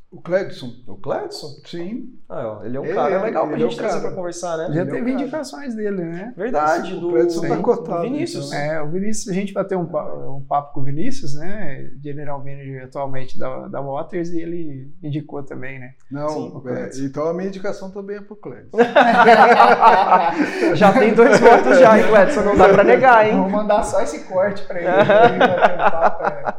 O 0.09 0.21
Cledson. 0.21 0.71
O 0.87 0.95
Cledson? 0.95 1.47
Sim. 1.65 2.13
Ah, 2.29 2.61
ele 2.63 2.77
é 2.77 2.79
um 2.79 2.85
é, 2.85 2.93
cara 2.93 3.21
legal 3.23 3.45
pra 3.47 3.57
gente 3.57 3.73
é 3.73 3.77
trazer 3.77 3.99
pra 4.01 4.11
conversar, 4.11 4.57
né? 4.57 4.73
Já 4.73 4.81
ele 4.81 4.91
teve 4.91 5.11
é 5.11 5.13
indicações 5.13 5.75
dele, 5.75 6.03
né? 6.03 6.33
Verdade, 6.35 6.97
do 6.97 7.09
o 7.09 7.11
Cledson 7.11 7.41
tá 7.47 7.57
cotado, 7.57 8.01
Vinícius. 8.03 8.47
Então. 8.47 8.59
É, 8.59 8.81
o 8.81 8.89
Vinícius, 8.89 9.27
a 9.27 9.33
gente 9.33 9.53
vai 9.53 9.65
ter 9.65 9.75
um, 9.75 9.81
um 9.83 10.45
papo 10.47 10.73
com 10.73 10.79
o 10.79 10.83
Vinícius, 10.83 11.35
né? 11.35 11.91
General 12.01 12.37
Manager 12.39 12.85
atualmente 12.85 13.37
da, 13.37 13.67
da 13.67 13.81
Waters, 13.81 14.29
e 14.29 14.41
ele 14.41 14.93
indicou 15.03 15.43
também, 15.43 15.77
né? 15.77 15.91
Não, 16.09 16.29
Sim, 16.29 16.53
é, 16.67 16.89
então 17.05 17.27
a 17.27 17.33
minha 17.33 17.49
indicação 17.49 17.91
também 17.91 18.15
é 18.15 18.21
pro 18.21 18.37
Cledson. 18.37 18.77
já 20.75 20.93
tem 20.93 21.13
dois 21.13 21.37
votos 21.37 21.79
já, 21.79 21.99
hein, 21.99 22.07
Cledson? 22.07 22.41
Não 22.43 22.55
dá 22.55 22.69
pra 22.69 22.83
negar, 22.83 23.27
hein? 23.27 23.37
Vou 23.37 23.49
mandar 23.49 23.83
só 23.83 24.01
esse 24.01 24.23
corte 24.23 24.65
pra 24.65 24.79
ele, 24.79 24.87
pra 25.05 25.25
ele 25.33 26.06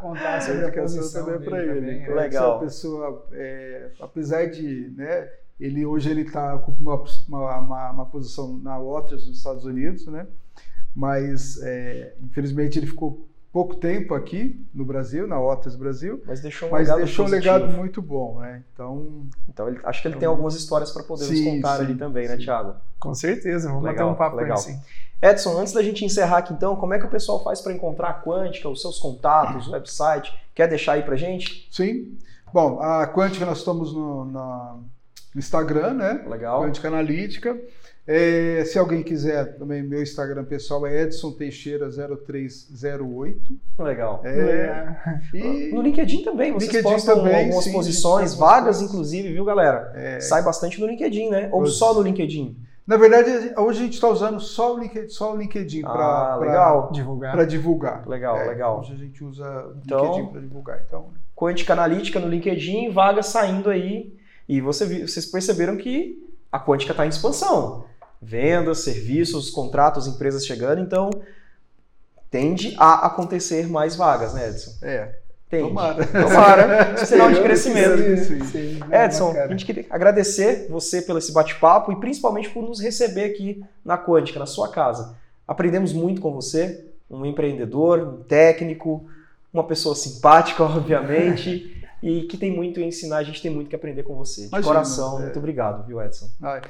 contar 0.09 0.41
sobre 0.41 0.65
a, 0.65 0.69
a 0.69 0.73
posição 0.73 1.25
também 1.25 1.49
pra 1.49 1.63
ele. 1.63 1.81
Também, 1.81 2.01
né? 2.01 2.15
Legal. 2.15 2.53
Se 2.53 2.57
a 2.57 2.67
pessoa 2.67 3.27
é, 3.33 3.91
apesar 4.01 4.47
de, 4.47 4.93
né, 4.97 5.29
ele 5.59 5.85
hoje 5.85 6.11
ele 6.11 6.23
está 6.23 6.55
ocupando 6.55 7.05
uma, 7.29 7.59
uma, 7.59 7.91
uma, 7.91 8.07
posição 8.07 8.59
na 8.59 8.79
Waters 8.79 9.27
nos 9.27 9.39
Estados 9.39 9.65
Unidos, 9.65 10.07
né, 10.07 10.27
mas 10.95 11.61
é, 11.63 12.15
infelizmente 12.23 12.79
ele 12.79 12.87
ficou 12.87 13.29
pouco 13.53 13.77
tempo 13.77 14.15
aqui 14.15 14.65
no 14.75 14.85
Brasil, 14.85 15.27
na 15.27 15.41
Waters 15.41 15.75
Brasil, 15.75 16.23
mas 16.27 16.41
deixou 16.41 16.69
um 16.69 16.73
mas 16.73 16.83
legado, 16.83 16.99
deixou 16.99 17.27
um 17.27 17.29
legado 17.29 17.69
muito 17.69 18.03
bom, 18.03 18.41
né? 18.41 18.63
Então, 18.73 19.27
então 19.49 19.69
ele, 19.69 19.81
acho 19.85 20.03
que 20.03 20.09
ele 20.09 20.13
então, 20.13 20.21
tem 20.21 20.29
algumas 20.29 20.55
histórias 20.55 20.93
para 20.93 21.03
poder 21.03 21.25
sim, 21.25 21.45
nos 21.45 21.55
contar 21.55 21.77
sim, 21.77 21.85
ali 21.85 21.95
também, 21.97 22.29
né, 22.29 22.35
sim. 22.35 22.41
né, 22.41 22.45
Thiago? 22.45 22.77
Com 23.01 23.15
certeza, 23.15 23.69
vamos 23.69 23.85
legal, 23.85 24.09
bater 24.09 24.15
um 24.15 24.19
papo 24.19 24.37
legal. 24.37 24.59
Assim. 24.59 24.79
Edson, 25.21 25.59
antes 25.59 25.73
da 25.73 25.83
gente 25.83 26.05
encerrar 26.05 26.39
aqui 26.39 26.53
então, 26.53 26.77
como 26.77 26.95
é 26.95 26.99
que 26.99 27.07
o 27.07 27.11
pessoal 27.11 27.43
faz 27.43 27.61
para 27.61 27.73
encontrar 27.73 28.09
a 28.09 28.23
Quântica, 28.23 28.69
os 28.69 28.81
seus 28.81 28.99
contatos, 28.99 29.67
o 29.67 29.73
website? 29.73 30.33
Quer 30.55 30.69
deixar 30.69 30.93
aí 30.93 31.03
para 31.03 31.17
gente? 31.17 31.69
Sim. 31.71 32.17
Bom, 32.53 32.81
a 32.81 33.07
Quântica 33.07 33.45
nós 33.45 33.59
estamos 33.59 33.93
no, 33.93 34.25
no 34.25 34.85
Instagram, 35.37 35.95
né? 35.95 36.25
Legal. 36.29 36.63
Quântica 36.63 36.89
Analítica. 36.89 37.59
É, 38.11 38.65
se 38.65 38.79
alguém 38.79 39.03
quiser, 39.03 39.59
também 39.59 39.83
meu 39.83 40.03
Instagram 40.03 40.43
pessoal 40.45 40.87
é 40.87 41.03
Edson 41.03 41.31
Teixeira 41.33 41.91
0308. 41.91 43.59
Legal. 43.79 44.23
É, 44.25 44.97
e... 45.35 45.71
No 45.75 45.83
LinkedIn 45.83 46.23
também, 46.23 46.51
vocês 46.53 46.73
LinkedIn 46.73 46.91
postam 46.91 47.17
também, 47.17 47.45
algumas 47.45 47.65
sim, 47.65 47.73
posições, 47.73 48.35
vagas 48.35 48.81
inclusive, 48.81 49.31
viu 49.31 49.45
galera? 49.45 49.93
É... 49.95 50.21
Sai 50.21 50.43
bastante 50.43 50.81
no 50.81 50.87
LinkedIn, 50.87 51.29
né? 51.29 51.51
Ou 51.53 51.67
só 51.67 51.93
no 51.93 52.01
LinkedIn? 52.01 52.57
Na 52.89 52.97
verdade, 52.97 53.53
hoje 53.59 53.81
a 53.81 53.83
gente 53.85 53.93
está 53.93 54.09
usando 54.09 54.41
só 54.41 54.75
o 54.75 54.79
LinkedIn, 54.79 55.11
só 55.11 55.35
o 55.35 55.37
LinkedIn 55.37 55.83
Ah, 55.85 55.91
para 55.93 56.37
legal. 56.37 56.91
Divulgar. 56.91 57.33
Para 57.33 57.45
divulgar. 57.45 58.09
Legal, 58.09 58.39
É, 58.39 58.45
legal. 58.49 58.81
Hoje 58.81 58.95
a 58.95 58.97
gente 58.97 59.23
usa 59.23 59.45
o 59.67 59.79
Então- 59.85 60.05
LinkedIn 60.07 60.27
para 60.33 60.41
divulgar. 60.41 60.83
Então, 60.87 61.11
Quântica 61.37 61.75
Analítica 61.75 62.19
no 62.19 62.27
LinkedIn, 62.27 62.91
vagas 62.91 63.27
saindo 63.27 63.69
aí. 63.69 64.17
E 64.49 64.63
você, 64.63 65.07
vocês 65.07 65.27
perceberam 65.27 65.77
que 65.77 66.27
a 66.51 66.59
Quântica 66.59 66.93
está 66.93 67.05
em 67.05 67.11
expansão. 67.11 67.85
Vendas, 68.23 68.79
serviços, 68.79 69.51
contratos, 69.51 70.07
empresas 70.09 70.47
chegando. 70.47 70.81
Então, 70.81 71.11
tende 72.31 72.75
a 72.79 73.07
acontecer 73.07 73.69
mais 73.69 73.97
vagas, 73.97 74.33
né, 74.33 74.49
Edson? 74.49 74.71
é. 74.81 75.15
Tende. 75.49 75.69
Tomara. 75.69 76.07
Tomara. 76.07 76.97
Sinal 77.07 77.33
de 77.33 77.41
crescimento. 77.41 77.97
Sim, 77.97 78.45
sim. 78.45 78.45
Sim, 78.45 78.81
Edson, 78.93 79.31
a 79.31 79.49
gente 79.49 79.65
queria 79.65 79.87
agradecer 79.89 80.67
você 80.69 81.01
pelo 81.01 81.19
esse 81.19 81.33
bate-papo 81.33 81.91
e 81.91 81.97
principalmente 81.97 82.51
por 82.51 82.63
nos 82.63 82.81
receber 82.81 83.25
aqui 83.25 83.65
na 83.85 83.97
Quântica, 83.97 84.39
na 84.39 84.47
sua 84.47 84.69
casa. 84.71 85.17
Aprendemos 85.47 85.95
muito 85.95 86.21
com 86.21 86.33
você, 86.33 86.85
um 87.11 87.25
empreendedor, 87.25 88.01
um 88.01 88.23
técnico, 88.23 89.09
uma 89.53 89.65
pessoa 89.65 89.95
simpática, 89.95 90.63
obviamente, 90.65 91.83
e 92.03 92.23
que 92.23 92.37
tem 92.37 92.55
muito 92.55 92.79
a 92.79 92.83
ensinar, 92.83 93.17
a 93.17 93.23
gente 93.23 93.41
tem 93.41 93.51
muito 93.51 93.71
que 93.71 93.77
aprender 93.77 94.03
com 94.03 94.15
você. 94.15 94.43
De 94.43 94.49
Imagina, 94.49 94.73
coração, 94.73 95.19
é. 95.19 95.23
muito 95.23 95.39
obrigado, 95.39 95.87
viu, 95.87 96.03
Edson? 96.03 96.29
Ai, 96.43 96.61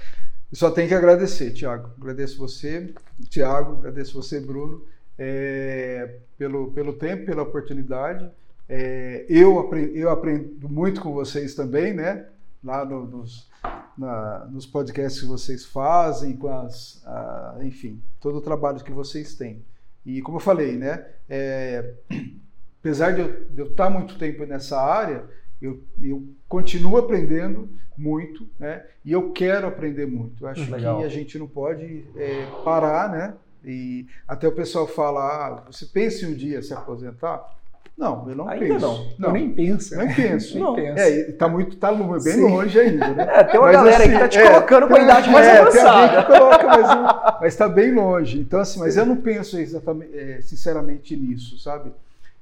só 0.53 0.71
tenho 0.71 0.89
que 0.89 0.95
agradecer, 0.95 1.51
Tiago. 1.51 1.91
Agradeço 2.01 2.39
você, 2.39 2.95
Tiago, 3.29 3.79
agradeço 3.79 4.15
você, 4.15 4.41
Bruno, 4.41 4.85
é, 5.19 6.17
pelo, 6.39 6.71
pelo 6.71 6.93
tempo, 6.93 7.27
pela 7.27 7.43
oportunidade. 7.43 8.31
É, 8.69 9.25
eu, 9.29 9.71
eu 9.95 10.11
aprendo 10.11 10.69
muito 10.69 11.01
com 11.01 11.13
vocês 11.13 11.55
também, 11.55 11.95
né? 11.95 12.27
Lá 12.63 12.85
no- 12.85 13.07
nos, 13.07 13.49
na- 13.97 14.47
nos 14.51 14.67
podcasts 14.67 15.21
que 15.21 15.27
vocês 15.27 15.65
fazem, 15.65 16.37
com 16.37 16.49
as, 16.49 17.03
ah, 17.07 17.59
enfim, 17.63 18.03
todo 18.21 18.39
o 18.39 18.43
trabalho 18.43 18.83
que 18.85 18.93
vocês 18.93 19.35
têm. 19.35 19.65
E 20.05 20.21
como 20.23 20.37
eu 20.37 20.41
falei, 20.41 20.77
né? 20.77 21.07
é, 21.29 21.95
apesar 22.81 23.13
de 23.13 23.21
eu, 23.21 23.45
de 23.51 23.61
eu 23.61 23.67
estar 23.69 23.91
muito 23.91 24.19
tempo 24.19 24.45
nessa 24.45 24.81
área, 24.81 25.25
eu, 25.61 25.83
eu 26.01 26.27
continuo 26.49 26.97
aprendendo 26.97 27.69
muito, 27.97 28.49
né? 28.59 28.85
E 29.05 29.13
eu 29.13 29.33
quero 29.33 29.67
aprender 29.67 30.07
muito. 30.07 30.45
Eu 30.45 30.49
acho 30.49 30.71
Legal. 30.71 30.99
que 30.99 31.05
a 31.05 31.09
gente 31.09 31.39
não 31.39 31.49
pode 31.49 32.05
é, 32.17 32.47
parar, 32.65 33.11
né? 33.11 33.35
E 33.65 34.07
até 34.27 34.47
o 34.47 34.53
pessoal 34.53 34.87
fala, 34.87 35.21
ah, 35.21 35.65
você 35.67 35.85
pensa 35.87 36.25
em 36.25 36.29
um 36.33 36.35
dia 36.35 36.63
se 36.63 36.73
aposentar? 36.73 37.58
Não, 37.99 38.31
eu 38.31 38.37
não 38.37 38.49
Ainda 38.49 38.65
penso. 38.75 39.15
não. 39.19 39.27
Eu 39.27 39.33
nem 39.33 39.51
penso. 39.53 39.97
nem 39.97 40.15
penso. 40.15 40.55
Nem 40.55 40.63
Não. 40.63 40.75
penso. 40.77 40.99
É, 41.01 41.11
e 41.31 41.33
tá 41.33 41.49
muito, 41.49 41.77
tá 41.79 41.93
bem 41.93 42.21
Sim. 42.21 42.41
longe 42.43 42.79
ainda, 42.79 43.09
né? 43.09 43.27
É, 43.29 43.43
tem 43.45 43.59
uma 43.59 43.67
Mas, 43.67 43.77
galera 43.77 44.03
aí 44.05 44.09
que 44.09 44.15
assim, 44.15 44.19
tá 44.21 44.29
te 44.29 44.39
é, 44.39 44.47
colocando 44.49 44.87
com 44.87 44.95
a 44.95 45.01
idade 45.03 45.31
mais 45.31 45.47
é, 45.49 45.51
Tem 45.53 45.61
avançada. 45.63 45.91
alguém 45.91 46.21
que 46.21 46.27
coloca, 46.39 46.67
mas, 46.69 46.87
não- 46.89 47.39
mas 47.41 47.57
tá 47.57 47.69
bem 47.69 47.93
longe. 47.93 48.39
Então, 48.39 48.61
assim, 48.61 48.79
mas 48.79 48.97
eu 48.97 49.05
não 49.05 49.17
penso 49.17 49.59
exatamente, 49.59 50.17
é, 50.17 50.41
sinceramente 50.43 51.17
nisso, 51.17 51.59
sabe? 51.59 51.91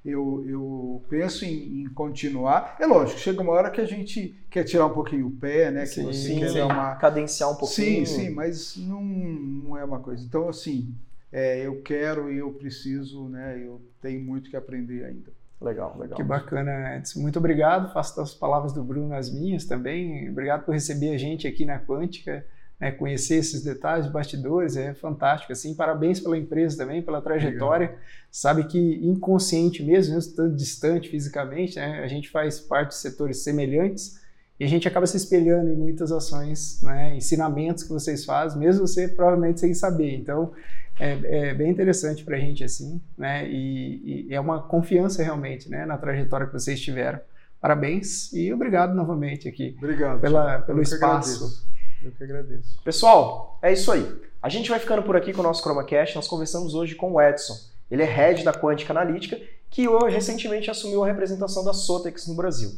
Eu, 0.04 0.44
eu 0.46 1.02
penso 1.08 1.44
em, 1.46 1.84
em 1.84 1.88
continuar. 1.88 2.76
É 2.78 2.84
lógico, 2.86 3.18
chega 3.18 3.40
uma 3.40 3.52
hora 3.52 3.70
que 3.70 3.80
a 3.80 3.86
gente 3.86 4.34
quer 4.50 4.62
tirar 4.62 4.84
um 4.86 4.90
pouquinho 4.92 5.26
o 5.26 5.30
pé, 5.32 5.70
né? 5.70 5.80
Que 5.80 5.86
Sim, 5.88 6.04
você 6.04 6.28
Sim, 6.28 6.38
quer 6.38 6.48
sim. 6.50 6.58
dar 6.58 6.66
uma. 6.66 6.94
cadenciar 6.96 7.50
um 7.50 7.56
pouquinho. 7.56 8.06
Sim, 8.06 8.24
sim, 8.26 8.30
mas 8.30 8.76
não, 8.76 9.02
não 9.02 9.76
é 9.78 9.82
uma 9.84 10.00
coisa. 10.00 10.22
Então, 10.22 10.48
assim, 10.50 10.94
é, 11.32 11.66
eu 11.66 11.80
quero 11.80 12.30
e 12.30 12.36
eu 12.38 12.50
preciso, 12.52 13.24
né? 13.30 13.58
Eu 13.58 13.80
tenho 14.02 14.20
muito 14.22 14.50
que 14.50 14.56
aprender 14.56 15.02
ainda. 15.02 15.34
Legal, 15.60 15.96
legal. 15.98 16.16
Que 16.16 16.22
bacana, 16.22 16.96
Edson. 16.96 17.20
Muito 17.20 17.38
obrigado. 17.38 17.92
Faço 17.92 18.16
das 18.16 18.34
palavras 18.34 18.72
do 18.72 18.84
Bruno 18.84 19.14
as 19.14 19.32
minhas 19.32 19.64
também. 19.64 20.30
Obrigado 20.30 20.64
por 20.64 20.72
receber 20.72 21.14
a 21.14 21.18
gente 21.18 21.46
aqui 21.46 21.64
na 21.64 21.78
Quântica, 21.78 22.44
né, 22.78 22.92
conhecer 22.92 23.36
esses 23.36 23.62
detalhes, 23.62 24.06
bastidores, 24.06 24.76
é 24.76 24.92
fantástico. 24.92 25.52
Assim, 25.52 25.74
parabéns 25.74 26.20
pela 26.20 26.36
empresa 26.36 26.76
também, 26.76 27.00
pela 27.00 27.22
trajetória. 27.22 27.96
Sabe 28.30 28.64
que 28.64 29.00
inconsciente 29.02 29.82
mesmo, 29.82 30.14
mesmo 30.14 30.30
estando 30.30 30.54
distante 30.54 31.08
fisicamente, 31.08 31.76
né, 31.76 32.00
a 32.04 32.06
gente 32.06 32.28
faz 32.28 32.60
parte 32.60 32.90
de 32.90 32.96
setores 32.96 33.38
semelhantes 33.38 34.20
e 34.60 34.64
a 34.64 34.68
gente 34.68 34.86
acaba 34.86 35.06
se 35.06 35.16
espelhando 35.16 35.70
em 35.70 35.76
muitas 35.76 36.12
ações, 36.12 36.82
né, 36.82 37.16
ensinamentos 37.16 37.82
que 37.82 37.90
vocês 37.90 38.26
fazem, 38.26 38.58
mesmo 38.58 38.86
você 38.86 39.08
provavelmente 39.08 39.60
sem 39.60 39.72
saber. 39.72 40.14
Então, 40.14 40.52
é, 40.98 41.48
é 41.50 41.54
bem 41.54 41.70
interessante 41.70 42.24
para 42.24 42.36
a 42.36 42.40
gente 42.40 42.64
assim, 42.64 43.00
né? 43.16 43.48
E, 43.48 44.26
e 44.28 44.34
é 44.34 44.40
uma 44.40 44.62
confiança 44.62 45.22
realmente, 45.22 45.68
né, 45.68 45.84
na 45.84 45.96
trajetória 45.98 46.46
que 46.46 46.52
vocês 46.52 46.80
tiveram. 46.80 47.20
Parabéns 47.60 48.32
e 48.32 48.52
obrigado 48.52 48.94
novamente 48.94 49.48
aqui 49.48 49.74
Obrigado. 49.78 50.20
pela, 50.20 50.60
pelo 50.60 50.78
Eu 50.78 50.82
que 50.84 50.88
espaço. 50.94 51.30
agradeço. 51.30 51.66
Eu 52.02 52.12
que 52.12 52.24
agradeço. 52.24 52.82
Pessoal, 52.84 53.58
é 53.62 53.72
isso 53.72 53.90
aí. 53.90 54.06
A 54.42 54.48
gente 54.48 54.70
vai 54.70 54.78
ficando 54.78 55.02
por 55.02 55.16
aqui 55.16 55.32
com 55.32 55.40
o 55.40 55.44
nosso 55.44 55.62
ChromaCast. 55.62 56.14
Nós 56.14 56.28
conversamos 56.28 56.74
hoje 56.74 56.94
com 56.94 57.12
o 57.12 57.20
Edson. 57.20 57.54
Ele 57.90 58.02
é 58.02 58.06
head 58.06 58.44
da 58.44 58.52
Quântica 58.52 58.92
Analítica, 58.92 59.40
que 59.70 59.88
hoje, 59.88 60.14
recentemente 60.14 60.70
assumiu 60.70 61.02
a 61.02 61.06
representação 61.06 61.64
da 61.64 61.72
Sotex 61.72 62.26
no 62.28 62.34
Brasil. 62.34 62.70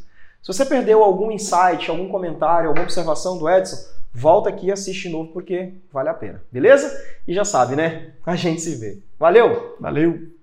Se 0.43 0.47
você 0.47 0.65
perdeu 0.65 1.03
algum 1.03 1.31
insight, 1.31 1.91
algum 1.91 2.09
comentário, 2.09 2.69
alguma 2.69 2.85
observação 2.85 3.37
do 3.39 3.49
Edson, 3.49 3.77
volta 4.13 4.49
aqui 4.49 4.67
e 4.67 4.73
assiste 4.73 5.03
de 5.03 5.11
novo 5.11 5.33
porque 5.33 5.75
vale 5.93 6.09
a 6.09 6.15
pena. 6.15 6.43
Beleza? 6.51 6.91
E 7.27 7.35
já 7.35 7.45
sabe, 7.45 7.77
né? 7.77 8.13
A 8.25 8.37
gente 8.37 8.61
se 8.61 8.77
vê. 8.77 8.99
Valeu! 9.19 9.77
Valeu! 9.81 10.38